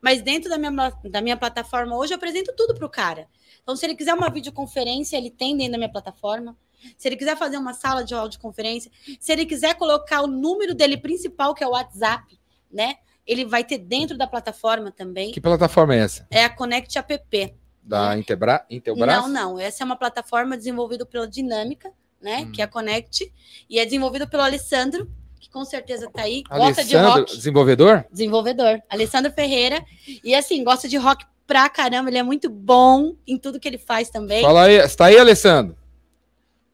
Mas 0.00 0.22
dentro 0.22 0.50
da 0.50 0.58
minha, 0.58 0.90
da 1.04 1.20
minha 1.20 1.36
plataforma, 1.36 1.96
hoje 1.96 2.12
eu 2.12 2.16
apresento 2.16 2.52
tudo 2.56 2.74
para 2.74 2.86
o 2.86 2.90
cara. 2.90 3.28
Então, 3.62 3.76
se 3.76 3.86
ele 3.86 3.94
quiser 3.94 4.14
uma 4.14 4.30
videoconferência, 4.30 5.16
ele 5.16 5.30
tem 5.30 5.56
dentro 5.56 5.72
da 5.72 5.78
minha 5.78 5.90
plataforma. 5.90 6.56
Se 6.96 7.08
ele 7.08 7.16
quiser 7.16 7.36
fazer 7.36 7.58
uma 7.58 7.74
sala 7.74 8.02
de 8.02 8.14
audioconferência, 8.14 8.90
se 9.18 9.32
ele 9.32 9.44
quiser 9.44 9.74
colocar 9.74 10.22
o 10.22 10.26
número 10.26 10.74
dele 10.74 10.96
principal, 10.96 11.54
que 11.54 11.62
é 11.62 11.66
o 11.66 11.72
WhatsApp, 11.72 12.38
né? 12.70 12.96
Ele 13.26 13.44
vai 13.44 13.62
ter 13.62 13.78
dentro 13.78 14.16
da 14.16 14.26
plataforma 14.26 14.90
também. 14.90 15.30
Que 15.30 15.40
plataforma 15.40 15.94
é 15.94 15.98
essa? 15.98 16.26
É 16.30 16.44
a 16.44 16.50
Connect 16.50 16.98
App. 16.98 17.54
Da 17.82 18.16
Intebra... 18.16 18.64
Intelbras? 18.70 19.14
Não, 19.14 19.28
não. 19.28 19.58
Essa 19.58 19.82
é 19.82 19.84
uma 19.84 19.96
plataforma 19.96 20.56
desenvolvida 20.56 21.04
pela 21.04 21.28
Dinâmica, 21.28 21.92
né? 22.20 22.40
Hum. 22.40 22.52
Que 22.52 22.62
é 22.62 22.64
a 22.64 22.68
Connect. 22.68 23.30
E 23.68 23.78
é 23.78 23.84
desenvolvida 23.84 24.26
pelo 24.26 24.42
Alessandro, 24.42 25.10
que 25.40 25.50
com 25.50 25.64
certeza 25.64 26.08
tá 26.12 26.22
aí. 26.22 26.42
Gosta 26.44 26.84
de 26.84 26.94
Alessandro, 26.96 27.20
rock. 27.22 27.36
desenvolvedor? 27.36 28.04
Desenvolvedor. 28.12 28.82
Alessandro 28.88 29.32
Ferreira. 29.32 29.82
E 30.22 30.34
assim, 30.34 30.62
gosta 30.62 30.86
de 30.88 30.96
rock 30.96 31.24
pra 31.46 31.68
caramba. 31.68 32.10
Ele 32.10 32.18
é 32.18 32.22
muito 32.22 32.48
bom 32.50 33.14
em 33.26 33.38
tudo 33.38 33.58
que 33.58 33.66
ele 33.66 33.78
faz 33.78 34.10
também. 34.10 34.42
Fala 34.42 34.64
aí, 34.64 34.74
está 34.76 35.06
aí, 35.06 35.18
Alessandro? 35.18 35.76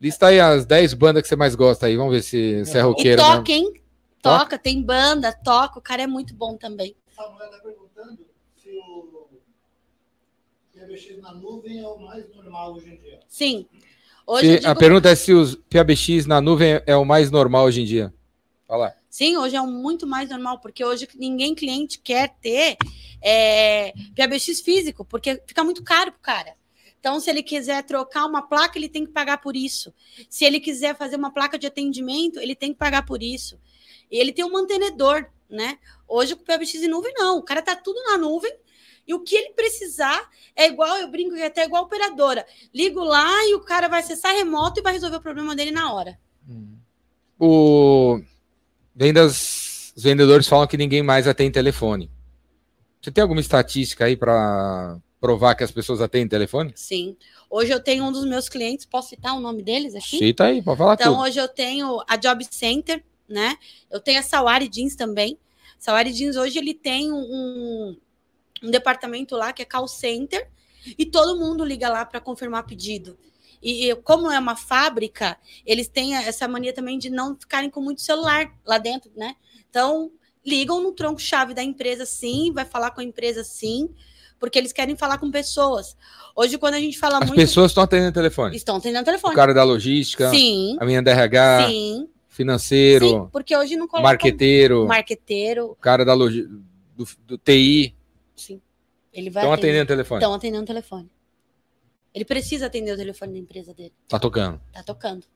Lista 0.01 0.27
aí 0.27 0.39
as 0.41 0.67
10 0.67 0.93
bandas 0.95 1.23
que 1.23 1.29
você 1.29 1.37
mais 1.37 1.55
gosta 1.55 1.87
aí. 1.87 1.97
Vamos 1.97 2.13
ver 2.13 2.23
se 2.23 2.65
você 2.65 2.79
é 2.79 2.81
E 2.81 2.85
roqueiro. 2.85 3.23
mesmo. 3.23 3.37
toca, 3.39 3.53
hein? 3.53 3.73
Toca, 4.21 4.59
tem 4.59 4.83
banda, 4.83 5.33
toca. 5.33 5.79
O 5.79 5.83
cara 5.83 6.03
é 6.03 6.07
muito 6.07 6.35
bom 6.35 6.57
também. 6.57 6.95
Samuel 7.15 7.47
está 7.47 7.59
perguntando 7.59 8.19
se 8.63 8.69
o 8.71 9.29
PBX 10.75 11.23
na 11.23 11.33
nuvem 11.33 11.79
é 11.81 11.87
o 11.87 11.99
mais 11.99 12.29
normal 12.35 12.75
hoje 12.75 12.89
em 12.91 12.97
dia. 12.97 13.21
Sim. 13.29 13.67
Hoje 14.27 14.47
Se- 14.47 14.57
digo- 14.59 14.69
A 14.69 14.75
pergunta 14.75 15.09
é 15.09 15.15
se 15.15 15.33
os 15.33 15.55
PABX 15.55 16.27
na 16.27 16.41
nuvem 16.41 16.83
é 16.85 16.97
o 16.97 17.05
mais 17.05 17.31
normal 17.31 17.65
hoje 17.65 17.83
em 17.83 17.85
dia. 17.85 18.13
Fala. 18.67 18.97
Sim, 19.09 19.37
hoje 19.37 19.55
é 19.55 19.61
um 19.61 19.71
muito 19.71 20.07
mais 20.07 20.29
normal, 20.29 20.59
porque 20.61 20.85
hoje 20.85 21.09
ninguém 21.15 21.55
cliente 21.55 22.01
quer 22.01 22.35
ter 22.41 22.77
é, 23.23 23.93
PBX 24.15 24.61
físico, 24.61 25.05
porque 25.05 25.41
fica 25.47 25.63
muito 25.63 25.83
caro 25.85 26.13
pro 26.13 26.21
cara. 26.21 26.55
Então, 26.99 27.21
se 27.21 27.31
ele 27.31 27.43
quiser 27.43 27.85
trocar 27.85 28.27
uma 28.27 28.43
placa, 28.43 28.77
ele 28.77 28.89
tem 28.89 29.07
que 29.07 29.13
pagar 29.13 29.39
por 29.39 29.55
isso. 29.55 29.95
Se 30.29 30.45
ele 30.45 30.59
quiser 30.59 30.97
fazer 30.97 31.15
uma 31.15 31.31
placa 31.31 31.57
de 31.57 31.67
atendimento, 31.67 32.41
ele 32.41 32.57
tem 32.57 32.73
que 32.73 32.79
pagar 32.79 33.07
por 33.07 33.23
isso. 33.23 33.61
E 34.11 34.19
ele 34.19 34.33
tem 34.33 34.45
um 34.45 34.51
mantenedor, 34.51 35.25
né? 35.49 35.79
Hoje 36.09 36.35
com 36.35 36.43
o 36.43 36.45
PBX 36.45 36.75
em 36.83 36.89
nuvem, 36.89 37.13
não. 37.15 37.39
O 37.39 37.43
cara 37.43 37.63
tá 37.63 37.77
tudo 37.77 38.03
na 38.03 38.19
nuvem. 38.19 38.53
E 39.07 39.15
o 39.15 39.21
que 39.21 39.37
ele 39.37 39.51
precisar 39.51 40.29
é 40.57 40.67
igual, 40.67 40.97
eu 40.97 41.09
brinco 41.09 41.37
que 41.37 41.41
é 41.41 41.47
até 41.47 41.65
igual 41.65 41.85
operadora. 41.85 42.45
Ligo 42.75 43.05
lá 43.05 43.45
e 43.47 43.55
o 43.55 43.61
cara 43.61 43.87
vai 43.87 44.01
acessar 44.01 44.35
remoto 44.35 44.81
e 44.81 44.83
vai 44.83 44.93
resolver 44.93 45.19
o 45.19 45.23
problema 45.23 45.55
dele 45.55 45.71
na 45.71 45.93
hora. 45.93 46.19
O 47.39 48.21
vendas, 48.97 49.93
os 49.95 50.03
vendedores 50.03 50.49
falam 50.49 50.67
que 50.67 50.77
ninguém 50.79 51.03
mais 51.03 51.29
atende 51.29 51.53
telefone. 51.53 52.11
Você 53.01 53.11
tem 53.13 53.23
alguma 53.23 53.41
estatística 53.41 54.07
aí 54.07 54.17
para 54.17 54.99
provar 55.21 55.55
que 55.55 55.63
as 55.63 55.71
pessoas 55.71 56.01
atendem 56.01 56.27
telefone? 56.29 56.73
Sim. 56.75 57.17
Hoje 57.49 57.71
eu 57.73 57.79
tenho 57.79 58.05
um 58.05 58.11
dos 58.11 58.25
meus 58.25 58.49
clientes, 58.49 58.87
posso 58.87 59.11
citar 59.11 59.37
o 59.37 59.41
nome 59.41 59.63
deles 59.63 59.95
aqui? 59.95 60.19
Cita 60.19 60.45
aí, 60.47 60.63
pode 60.63 60.79
falar 60.79 60.95
Então, 60.95 61.15
tudo. 61.15 61.23
hoje 61.25 61.39
eu 61.39 61.47
tenho 61.47 62.03
a 62.09 62.17
Job 62.17 62.45
Center, 62.51 63.05
né? 63.29 63.57
Eu 63.91 64.01
tenho 64.01 64.19
a 64.19 64.23
Sawari 64.23 64.69
Jeans 64.69 64.97
também. 64.97 65.39
Sawari 65.79 66.13
Jeans 66.13 66.37
hoje 66.37 66.59
ele 66.59 66.75
tem 66.75 67.13
um, 67.13 67.97
um 68.63 68.71
departamento 68.71 69.37
lá 69.37 69.53
que 69.53 69.63
é 69.63 69.65
call 69.65 69.87
center 69.87 70.49
e 70.99 71.05
todo 71.05 71.39
mundo 71.39 71.65
liga 71.65 71.89
lá 71.89 72.05
para 72.05 72.21
confirmar 72.21 72.65
pedido. 72.65 73.17
E, 73.67 73.91
e 73.91 73.97
como 73.97 74.31
é 74.31 74.39
uma 74.39 74.55
fábrica, 74.55 75.37
eles 75.67 75.89
têm 75.89 76.15
essa 76.15 76.47
mania 76.47 76.73
também 76.73 76.97
de 76.99 77.11
não 77.11 77.35
ficarem 77.35 77.69
com 77.69 77.81
muito 77.81 78.01
celular 78.01 78.49
lá 78.65 78.79
dentro, 78.79 79.11
né? 79.17 79.35
Então, 79.69 80.13
ligam 80.47 80.81
no 80.81 80.93
tronco-chave 80.93 81.53
da 81.53 81.65
empresa 81.65 82.07
sim, 82.07 82.53
vai 82.53 82.65
falar 82.65 82.93
com 82.93 83.01
a 83.01 83.05
empresa 83.05 83.43
sim, 83.43 83.91
porque 84.39 84.57
eles 84.57 84.73
querem 84.73 84.95
falar 84.95 85.19
com 85.19 85.33
pessoas. 85.33 85.97
Hoje, 86.37 86.59
quando 86.59 86.75
a 86.75 86.79
gente 86.79 86.97
fala 86.97 87.19
As 87.19 87.27
muito. 87.27 87.35
pessoas 87.35 87.73
estão 87.73 87.83
atendendo 87.83 88.13
telefone. 88.13 88.55
Estão 88.55 88.77
atendendo 88.77 89.01
o 89.01 89.03
O 89.03 89.05
telefone. 89.05 89.35
cara 89.35 89.53
da 89.53 89.65
logística, 89.65 90.31
Sim, 90.31 90.77
a 90.79 90.85
minha 90.85 91.03
da 91.03 91.11
RH, 91.11 91.67
sim. 91.69 92.09
financeiro, 92.29 93.09
Sim, 93.09 93.29
porque 93.33 93.57
hoje 93.57 93.75
não 93.75 93.89
coloca 93.89 94.07
marqueteiro, 94.07 94.87
marqueteiro. 94.87 95.73
o 95.73 95.75
cara 95.75 96.05
da 96.05 96.15
logi... 96.15 96.47
do, 96.95 97.05
do 97.27 97.37
TI. 97.37 97.97
Sim. 98.37 98.61
Ele 99.13 99.29
vai 99.29 99.43
Estão 99.43 99.53
atendendo 99.53 99.83
o 99.83 99.87
telefone. 99.89 100.19
Estão 100.21 100.35
atendendo 100.35 100.63
o 100.63 100.67
telefone. 100.67 101.11
Ele 102.17 102.25
precisa 102.25 102.65
atender 102.65 102.93
o 102.93 102.97
telefone 102.97 103.35
da 103.35 103.39
empresa 103.39 103.75
dele. 103.75 103.93
Tá 104.09 104.19
tocando. 104.19 104.59
Tá 104.73 104.83
tocando. 104.83 105.27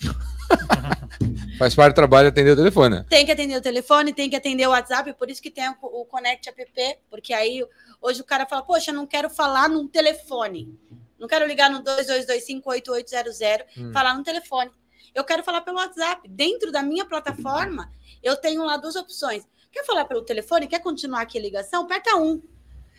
Faz 1.58 1.74
parte 1.74 1.92
do 1.92 1.96
trabalho 1.96 2.28
atender 2.28 2.52
o 2.52 2.56
telefone. 2.56 2.96
né? 2.98 3.06
Tem 3.10 3.26
que 3.26 3.32
atender 3.32 3.56
o 3.56 3.60
telefone, 3.60 4.12
tem 4.12 4.30
que 4.30 4.36
atender 4.36 4.64
o 4.68 4.70
WhatsApp, 4.70 5.12
por 5.14 5.28
isso 5.28 5.42
que 5.42 5.50
tem 5.50 5.68
o, 5.68 5.74
o 5.82 6.04
Connect 6.04 6.48
App, 6.48 6.98
porque 7.10 7.34
aí 7.34 7.66
hoje 8.00 8.20
o 8.20 8.24
cara 8.24 8.46
fala, 8.46 8.62
poxa, 8.62 8.92
não 8.92 9.04
quero 9.04 9.28
falar 9.28 9.68
num 9.68 9.88
telefone. 9.88 10.78
Não 11.18 11.26
quero 11.26 11.44
ligar 11.44 11.68
no 11.68 11.82
22258800, 11.82 13.64
Hum. 13.76 13.92
falar 13.92 14.14
no 14.14 14.22
telefone. 14.22 14.70
Eu 15.12 15.24
quero 15.24 15.42
falar 15.42 15.62
pelo 15.62 15.78
WhatsApp. 15.78 16.28
Dentro 16.28 16.70
da 16.70 16.82
minha 16.84 17.04
plataforma, 17.04 17.90
eu 18.22 18.36
tenho 18.36 18.64
lá 18.64 18.76
duas 18.76 18.94
opções. 18.94 19.42
Quer 19.72 19.84
falar 19.84 20.04
pelo 20.04 20.22
telefone? 20.22 20.68
Quer 20.68 20.78
continuar 20.78 21.22
aqui 21.22 21.36
a 21.36 21.42
ligação? 21.42 21.82
Aperta 21.82 22.14
um. 22.14 22.40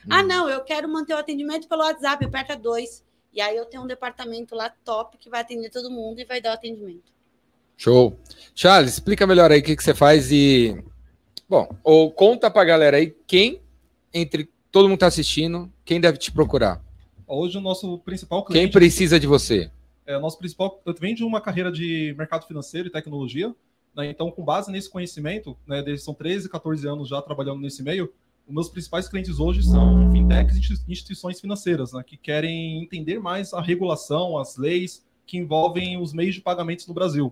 Ah, 0.10 0.22
não, 0.24 0.50
eu 0.50 0.62
quero 0.66 0.90
manter 0.90 1.14
o 1.14 1.18
atendimento 1.18 1.70
pelo 1.70 1.84
WhatsApp, 1.84 2.26
aperta 2.26 2.58
dois. 2.58 3.02
E 3.34 3.42
aí 3.42 3.56
eu 3.56 3.66
tenho 3.66 3.84
um 3.84 3.88
departamento 3.88 4.56
lá 4.56 4.70
top 4.84 5.18
que 5.18 5.30
vai 5.30 5.42
atender 5.42 5.70
todo 5.70 5.92
mundo 5.92 6.20
e 6.20 6.26
vai 6.26 6.42
dar 6.42 6.52
o 6.52 6.54
atendimento. 6.54 7.12
Show. 7.78 8.20
Charles, 8.54 8.94
explica 8.94 9.26
melhor 9.26 9.52
aí 9.52 9.60
o 9.60 9.64
que, 9.64 9.76
que 9.76 9.84
você 9.84 9.94
faz 9.94 10.32
e. 10.32 10.84
Bom, 11.48 11.68
ou 11.84 12.12
conta 12.12 12.52
pra 12.52 12.66
galera 12.66 12.98
aí 12.98 13.16
quem, 13.26 13.62
entre 14.14 14.50
todo 14.72 14.88
mundo 14.88 14.98
que 14.98 15.02
tá 15.02 15.08
assistindo, 15.08 15.72
quem 15.86 16.00
deve 16.00 16.18
te 16.18 16.32
procurar. 16.32 16.84
Hoje 17.28 17.58
o 17.58 17.62
nosso 17.62 18.00
principal 18.00 18.44
Quem 18.44 18.54
cliente 18.54 18.74
precisa 18.74 19.20
de 19.20 19.28
você. 19.28 19.72
é 20.06 20.18
o 20.18 20.20
nosso 20.20 20.38
principal. 20.38 20.82
Eu 20.86 20.94
venho 21.00 21.16
de 21.16 21.24
uma 21.24 21.40
carreira 21.40 21.72
de 21.72 22.14
mercado 22.18 22.46
financeiro 22.46 22.88
e 22.88 22.92
tecnologia, 22.92 23.56
né? 23.96 24.10
Então, 24.10 24.30
com 24.32 24.44
base 24.44 24.72
nesse 24.72 24.90
conhecimento, 24.90 25.56
né, 25.66 25.82
desde 25.82 26.04
são 26.04 26.14
13, 26.14 26.50
14 26.50 26.88
anos 26.88 27.08
já 27.08 27.22
trabalhando 27.22 27.62
nesse 27.62 27.84
meio, 27.84 28.12
os 28.50 28.56
meus 28.56 28.68
principais 28.68 29.08
clientes 29.08 29.40
hoje 29.40 29.62
são 29.62 30.12
fintechs 30.12 30.56
e 30.56 30.60
institui- 30.60 30.92
instituições 30.92 31.40
financeiras, 31.40 31.94
né, 31.94 32.04
que 32.04 32.18
querem 32.18 32.82
entender 32.82 33.20
mais 33.20 33.54
a 33.54 33.62
regulação, 33.62 34.40
as 34.40 34.58
leis 34.58 35.06
que 35.28 35.38
envolvem 35.38 36.02
os 36.02 36.12
meios 36.12 36.34
de 36.34 36.42
pagamentos 36.42 36.88
no 36.88 36.94
Brasil. 36.94 37.32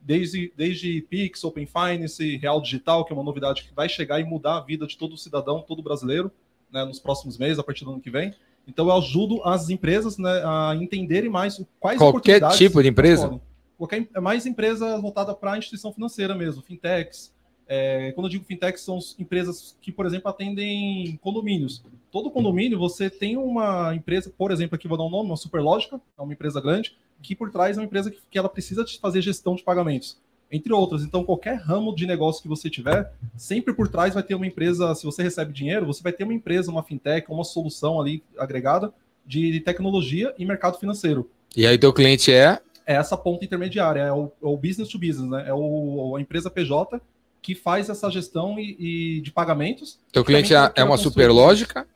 Desde, 0.00 0.52
desde 0.56 1.00
Pix, 1.02 1.44
Open 1.44 1.66
Finance, 1.66 2.36
Real 2.38 2.60
Digital, 2.60 3.04
que 3.04 3.12
é 3.12 3.16
uma 3.16 3.22
novidade 3.22 3.62
que 3.62 3.72
vai 3.72 3.88
chegar 3.88 4.18
e 4.18 4.24
mudar 4.24 4.56
a 4.56 4.60
vida 4.60 4.84
de 4.84 4.98
todo 4.98 5.16
cidadão, 5.16 5.62
todo 5.62 5.80
brasileiro, 5.80 6.30
né, 6.72 6.84
nos 6.84 6.98
próximos 6.98 7.38
meses, 7.38 7.60
a 7.60 7.62
partir 7.62 7.84
do 7.84 7.92
ano 7.92 8.00
que 8.00 8.10
vem. 8.10 8.34
Então, 8.66 8.86
eu 8.86 8.96
ajudo 8.96 9.40
as 9.44 9.70
empresas 9.70 10.18
né, 10.18 10.42
a 10.44 10.74
entenderem 10.74 11.30
mais 11.30 11.62
quais 11.78 11.98
Qualquer 11.98 12.40
tipo 12.56 12.82
de 12.82 12.88
empresa? 12.88 13.40
Qualquer, 13.78 14.08
é 14.12 14.20
mais 14.20 14.44
empresa 14.44 14.98
voltada 14.98 15.32
para 15.34 15.52
a 15.52 15.58
instituição 15.58 15.92
financeira 15.92 16.34
mesmo, 16.34 16.62
fintechs. 16.62 17.32
É, 17.68 18.12
quando 18.12 18.26
eu 18.26 18.30
digo 18.30 18.44
fintechs, 18.46 18.80
são 18.80 18.96
as 18.96 19.14
empresas 19.18 19.76
que, 19.82 19.92
por 19.92 20.06
exemplo, 20.06 20.30
atendem 20.30 21.18
condomínios. 21.20 21.84
Todo 22.10 22.30
condomínio, 22.30 22.78
você 22.78 23.10
tem 23.10 23.36
uma 23.36 23.94
empresa, 23.94 24.32
por 24.36 24.50
exemplo, 24.50 24.74
aqui 24.74 24.88
vou 24.88 24.96
dar 24.96 25.04
um 25.04 25.10
nome, 25.10 25.28
uma 25.28 25.36
Superlógica, 25.36 26.00
é 26.18 26.22
uma 26.22 26.32
empresa 26.32 26.62
grande, 26.62 26.96
que 27.22 27.36
por 27.36 27.50
trás 27.50 27.76
é 27.76 27.80
uma 27.80 27.84
empresa 27.84 28.10
que, 28.10 28.18
que 28.30 28.38
ela 28.38 28.48
precisa 28.48 28.82
de 28.82 28.98
fazer 28.98 29.20
gestão 29.20 29.54
de 29.54 29.62
pagamentos, 29.62 30.18
entre 30.50 30.72
outras. 30.72 31.02
Então, 31.02 31.22
qualquer 31.22 31.56
ramo 31.56 31.94
de 31.94 32.06
negócio 32.06 32.40
que 32.40 32.48
você 32.48 32.70
tiver, 32.70 33.12
sempre 33.36 33.74
por 33.74 33.86
trás 33.86 34.14
vai 34.14 34.22
ter 34.22 34.34
uma 34.34 34.46
empresa, 34.46 34.94
se 34.94 35.04
você 35.04 35.22
recebe 35.22 35.52
dinheiro, 35.52 35.84
você 35.84 36.02
vai 36.02 36.12
ter 36.12 36.24
uma 36.24 36.32
empresa, 36.32 36.70
uma 36.70 36.82
fintech, 36.82 37.30
uma 37.30 37.44
solução 37.44 38.00
ali 38.00 38.22
agregada 38.38 38.94
de 39.26 39.60
tecnologia 39.60 40.34
e 40.38 40.46
mercado 40.46 40.78
financeiro 40.78 41.30
E 41.54 41.66
aí, 41.66 41.76
teu 41.76 41.92
cliente 41.92 42.32
é. 42.32 42.58
é 42.86 42.94
essa 42.94 43.14
ponta 43.14 43.44
intermediária, 43.44 44.00
é 44.00 44.12
o, 44.12 44.32
é 44.42 44.46
o 44.46 44.56
business 44.56 44.88
to 44.88 44.98
business, 44.98 45.28
né? 45.28 45.44
É 45.46 45.52
o, 45.52 46.16
a 46.16 46.20
empresa 46.22 46.48
PJ 46.48 46.98
que 47.40 47.54
faz 47.54 47.88
essa 47.88 48.10
gestão 48.10 48.58
e, 48.58 49.16
e 49.16 49.20
de 49.20 49.30
pagamentos. 49.30 49.98
Teu 50.12 50.24
cliente 50.24 50.54
é, 50.54 50.56
é 50.74 50.84
uma 50.84 50.96
construir 50.96 51.12
super 51.12 51.30
lógica, 51.30 51.86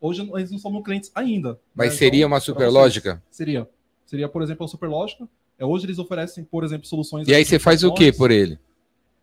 Hoje 0.00 0.26
eles 0.34 0.50
não 0.50 0.58
são 0.58 0.70
meus 0.72 0.82
clientes 0.82 1.10
ainda. 1.14 1.60
mas 1.74 1.90
né? 1.90 1.96
seria 1.98 2.20
Então, 2.20 2.28
uma 2.28 2.36
pra 2.36 2.44
super 2.44 2.58
vocês, 2.64 2.72
lógica. 2.72 3.22
Seria. 3.30 3.68
Seria, 4.06 4.28
por 4.28 4.42
exemplo, 4.42 4.64
a 4.64 4.68
Superlógica. 4.68 5.28
É, 5.58 5.64
hoje 5.64 5.84
eles 5.86 5.98
oferecem, 5.98 6.42
por 6.42 6.64
exemplo, 6.64 6.86
soluções. 6.86 7.28
E 7.28 7.34
aí 7.34 7.44
você 7.44 7.58
faz 7.58 7.84
o 7.84 7.92
que 7.92 8.10
por 8.10 8.30
ele? 8.30 8.58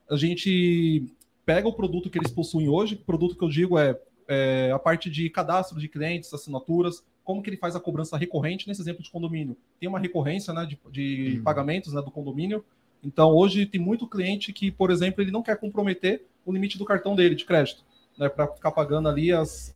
A 0.09 0.15
gente 0.15 1.03
pega 1.45 1.67
o 1.67 1.73
produto 1.73 2.09
que 2.09 2.17
eles 2.19 2.31
possuem 2.31 2.69
hoje. 2.69 2.95
Produto 2.95 3.35
que 3.35 3.43
eu 3.43 3.49
digo 3.49 3.77
é, 3.79 3.99
é 4.27 4.71
a 4.71 4.77
parte 4.79 5.09
de 5.09 5.29
cadastro 5.31 5.79
de 5.79 5.89
clientes, 5.89 6.31
assinaturas, 6.33 7.03
como 7.23 7.41
que 7.41 7.49
ele 7.49 7.57
faz 7.57 7.75
a 7.75 7.79
cobrança 7.79 8.15
recorrente 8.15 8.67
nesse 8.67 8.79
exemplo 8.79 9.03
de 9.03 9.09
condomínio. 9.09 9.57
Tem 9.79 9.89
uma 9.89 9.99
recorrência 9.99 10.53
né, 10.53 10.65
de, 10.65 10.79
de 10.91 11.39
Hum. 11.39 11.43
pagamentos 11.43 11.91
né, 11.93 12.01
do 12.01 12.11
condomínio. 12.11 12.63
Então, 13.03 13.31
hoje 13.31 13.65
tem 13.65 13.79
muito 13.79 14.07
cliente 14.07 14.51
que, 14.51 14.71
por 14.71 14.91
exemplo, 14.91 15.21
ele 15.21 15.31
não 15.31 15.43
quer 15.43 15.57
comprometer 15.59 16.25
o 16.45 16.51
limite 16.51 16.77
do 16.77 16.85
cartão 16.85 17.15
dele 17.15 17.35
de 17.35 17.45
crédito, 17.45 17.83
né, 18.17 18.27
para 18.29 18.47
ficar 18.47 18.71
pagando 18.71 19.07
ali 19.09 19.31
as, 19.31 19.73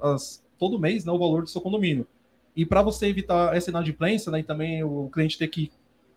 as- 0.00 0.42
todo 0.58 0.78
mês 0.78 1.04
né, 1.04 1.12
o 1.12 1.18
valor 1.18 1.42
do 1.42 1.48
seu 1.48 1.60
condomínio. 1.60 2.06
E 2.54 2.64
para 2.66 2.82
você 2.82 3.06
evitar 3.06 3.56
essa 3.56 3.70
inadimplência 3.70 4.30
né, 4.30 4.40
e 4.40 4.42
também 4.42 4.84
o 4.84 5.08
cliente 5.12 5.38
ter 5.38 5.48
que 5.48 5.70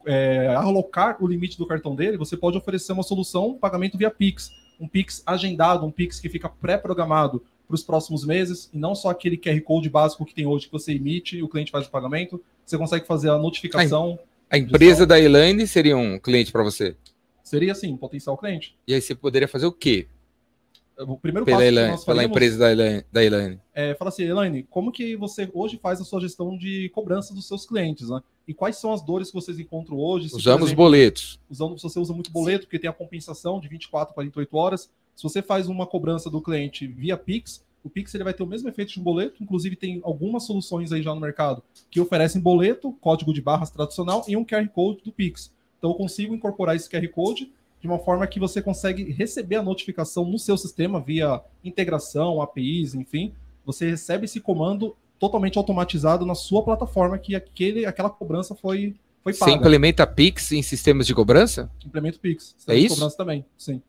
é, 0.05 0.47
alocar 0.55 1.17
o 1.19 1.27
limite 1.27 1.57
do 1.57 1.65
cartão 1.65 1.95
dele, 1.95 2.17
você 2.17 2.37
pode 2.37 2.57
oferecer 2.57 2.93
uma 2.93 3.03
solução 3.03 3.57
pagamento 3.57 3.97
via 3.97 4.11
Pix, 4.11 4.51
um 4.79 4.87
Pix 4.87 5.23
agendado, 5.25 5.85
um 5.85 5.91
Pix 5.91 6.19
que 6.19 6.29
fica 6.29 6.47
pré-programado 6.49 7.41
para 7.67 7.73
os 7.73 7.83
próximos 7.83 8.23
meses, 8.23 8.69
e 8.71 8.77
não 8.77 8.93
só 8.93 9.09
aquele 9.09 9.37
QR 9.37 9.59
Code 9.61 9.89
básico 9.89 10.23
que 10.25 10.35
tem 10.35 10.45
hoje 10.45 10.67
que 10.67 10.71
você 10.71 10.93
emite 10.93 11.37
e 11.37 11.41
o 11.43 11.47
cliente 11.49 11.71
faz 11.71 11.87
o 11.87 11.89
pagamento. 11.89 12.39
Você 12.63 12.77
consegue 12.77 13.07
fazer 13.07 13.29
a 13.31 13.37
notificação. 13.39 14.19
A 14.49 14.57
empresa 14.57 15.05
da 15.05 15.19
Elaine 15.19 15.67
seria 15.67 15.97
um 15.97 16.19
cliente 16.19 16.51
para 16.51 16.63
você. 16.63 16.95
Seria 17.43 17.71
assim, 17.71 17.91
um 17.93 17.97
potencial 17.97 18.37
cliente. 18.37 18.77
E 18.87 18.93
aí 18.93 19.01
você 19.01 19.13
poderia 19.13 19.47
fazer 19.47 19.65
o 19.65 19.71
quê 19.71 20.07
O 20.97 21.17
primeiro 21.17 21.45
pela, 21.45 21.57
passo 21.57 21.69
que 21.69 21.73
Elaine, 21.73 21.91
nós 21.91 22.05
pela 22.05 22.15
faríamos 22.15 22.35
empresa 22.35 22.57
da 22.57 22.71
Elaine, 22.71 23.05
da 23.11 23.23
Elaine? 23.23 23.59
é 23.73 23.95
falar 23.95 24.09
assim, 24.09 24.23
Elaine, 24.23 24.63
como 24.63 24.91
que 24.91 25.15
você 25.15 25.49
hoje 25.53 25.79
faz 25.81 25.99
a 25.99 26.03
sua 26.03 26.21
gestão 26.21 26.57
de 26.57 26.89
cobrança 26.89 27.33
dos 27.33 27.47
seus 27.47 27.65
clientes, 27.65 28.09
né? 28.09 28.21
E 28.47 28.53
quais 28.53 28.77
são 28.77 28.93
as 28.93 29.01
dores 29.03 29.29
que 29.29 29.33
vocês 29.33 29.59
encontram 29.59 29.97
hoje? 29.97 30.29
Se, 30.29 30.35
Usamos 30.35 30.67
exemplo, 30.67 30.83
boletos. 30.83 31.39
usando, 31.49 31.77
se 31.77 31.83
você 31.83 31.99
usa 31.99 32.13
muito 32.13 32.31
boleto, 32.31 32.65
porque 32.65 32.79
tem 32.79 32.89
a 32.89 32.93
compensação 32.93 33.59
de 33.59 33.67
24 33.67 34.11
a 34.11 34.13
48 34.13 34.57
horas. 34.57 34.89
Se 35.15 35.23
você 35.23 35.41
faz 35.41 35.67
uma 35.67 35.87
cobrança 35.87 36.29
do 36.29 36.41
cliente 36.41 36.85
via 36.87 37.17
Pix, 37.17 37.64
o 37.85 37.89
Pix 37.89 38.13
ele 38.15 38.23
vai 38.23 38.33
ter 38.33 38.41
o 38.41 38.47
mesmo 38.47 38.67
efeito 38.67 38.93
de 38.93 38.99
um 38.99 39.03
boleto. 39.03 39.43
Inclusive, 39.43 39.75
tem 39.75 40.01
algumas 40.03 40.43
soluções 40.43 40.91
aí 40.91 41.03
já 41.03 41.13
no 41.13 41.21
mercado 41.21 41.61
que 41.91 42.01
oferecem 42.01 42.41
boleto, 42.41 42.91
código 42.93 43.31
de 43.31 43.41
barras 43.41 43.69
tradicional 43.69 44.25
e 44.27 44.35
um 44.35 44.43
QR 44.43 44.67
Code 44.69 45.03
do 45.03 45.11
Pix. 45.11 45.53
Então, 45.77 45.91
eu 45.91 45.95
consigo 45.95 46.33
incorporar 46.33 46.75
esse 46.75 46.89
QR 46.89 47.07
Code 47.09 47.51
de 47.79 47.87
uma 47.87 47.99
forma 47.99 48.25
que 48.25 48.39
você 48.39 48.59
consegue 48.59 49.11
receber 49.11 49.57
a 49.57 49.61
notificação 49.61 50.25
no 50.25 50.39
seu 50.39 50.57
sistema 50.57 50.99
via 50.99 51.39
integração, 51.63 52.41
APIs, 52.41 52.95
enfim. 52.95 53.33
Você 53.63 53.87
recebe 53.87 54.25
esse 54.25 54.39
comando 54.39 54.95
totalmente 55.19 55.57
automatizado 55.57 56.25
na 56.25 56.33
sua 56.33 56.63
plataforma 56.63 57.19
que 57.19 57.35
aquele, 57.35 57.85
aquela 57.85 58.09
cobrança 58.09 58.55
foi, 58.55 58.95
foi 59.23 59.33
Você 59.33 59.39
paga 59.39 59.53
implementa 59.53 60.07
Pix 60.07 60.51
em 60.51 60.63
sistemas 60.63 61.05
de 61.05 61.13
cobrança? 61.13 61.69
implementa 61.85 62.17
o 62.17 62.19
Pix. 62.19 62.45
É 62.45 62.57
Sistema 62.57 62.79
de 62.79 62.85
isso? 62.85 62.95
Cobrança 62.95 63.17
também, 63.17 63.45
sim. 63.55 63.79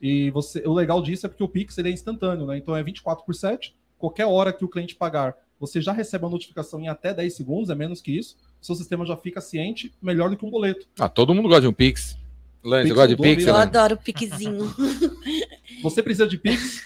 E 0.00 0.30
você, 0.30 0.62
o 0.66 0.72
legal 0.72 1.02
disso 1.02 1.26
é 1.26 1.28
porque 1.28 1.44
o 1.44 1.48
Pix 1.48 1.76
ele 1.78 1.90
é 1.90 1.92
instantâneo, 1.92 2.46
né? 2.46 2.56
Então 2.56 2.74
é 2.74 2.82
24 2.82 3.24
por 3.24 3.34
7. 3.34 3.74
Qualquer 3.98 4.26
hora 4.26 4.52
que 4.52 4.64
o 4.64 4.68
cliente 4.68 4.94
pagar, 4.94 5.36
você 5.58 5.80
já 5.80 5.92
recebe 5.92 6.24
a 6.24 6.28
notificação 6.28 6.80
em 6.80 6.88
até 6.88 7.12
10 7.12 7.34
segundos, 7.34 7.68
é 7.70 7.74
menos 7.74 8.00
que 8.00 8.16
isso. 8.16 8.36
O 8.60 8.64
seu 8.64 8.74
sistema 8.74 9.04
já 9.04 9.16
fica 9.16 9.40
ciente, 9.40 9.92
melhor 10.00 10.30
do 10.30 10.36
que 10.36 10.44
um 10.44 10.50
boleto. 10.50 10.86
Ah, 10.98 11.08
todo 11.08 11.34
mundo 11.34 11.48
gosta 11.48 11.62
de 11.62 11.68
um 11.68 11.72
Pix. 11.72 12.16
Elaine, 12.64 12.88
você 12.88 12.94
gosta 12.94 13.08
de 13.08 13.16
Pix? 13.16 13.42
Eu 13.42 13.54
Elaine? 13.54 13.68
adoro 13.68 13.94
o 13.94 13.98
piquezinho. 13.98 14.74
Você 15.82 16.02
precisa 16.02 16.26
de 16.26 16.36
Pix? 16.36 16.82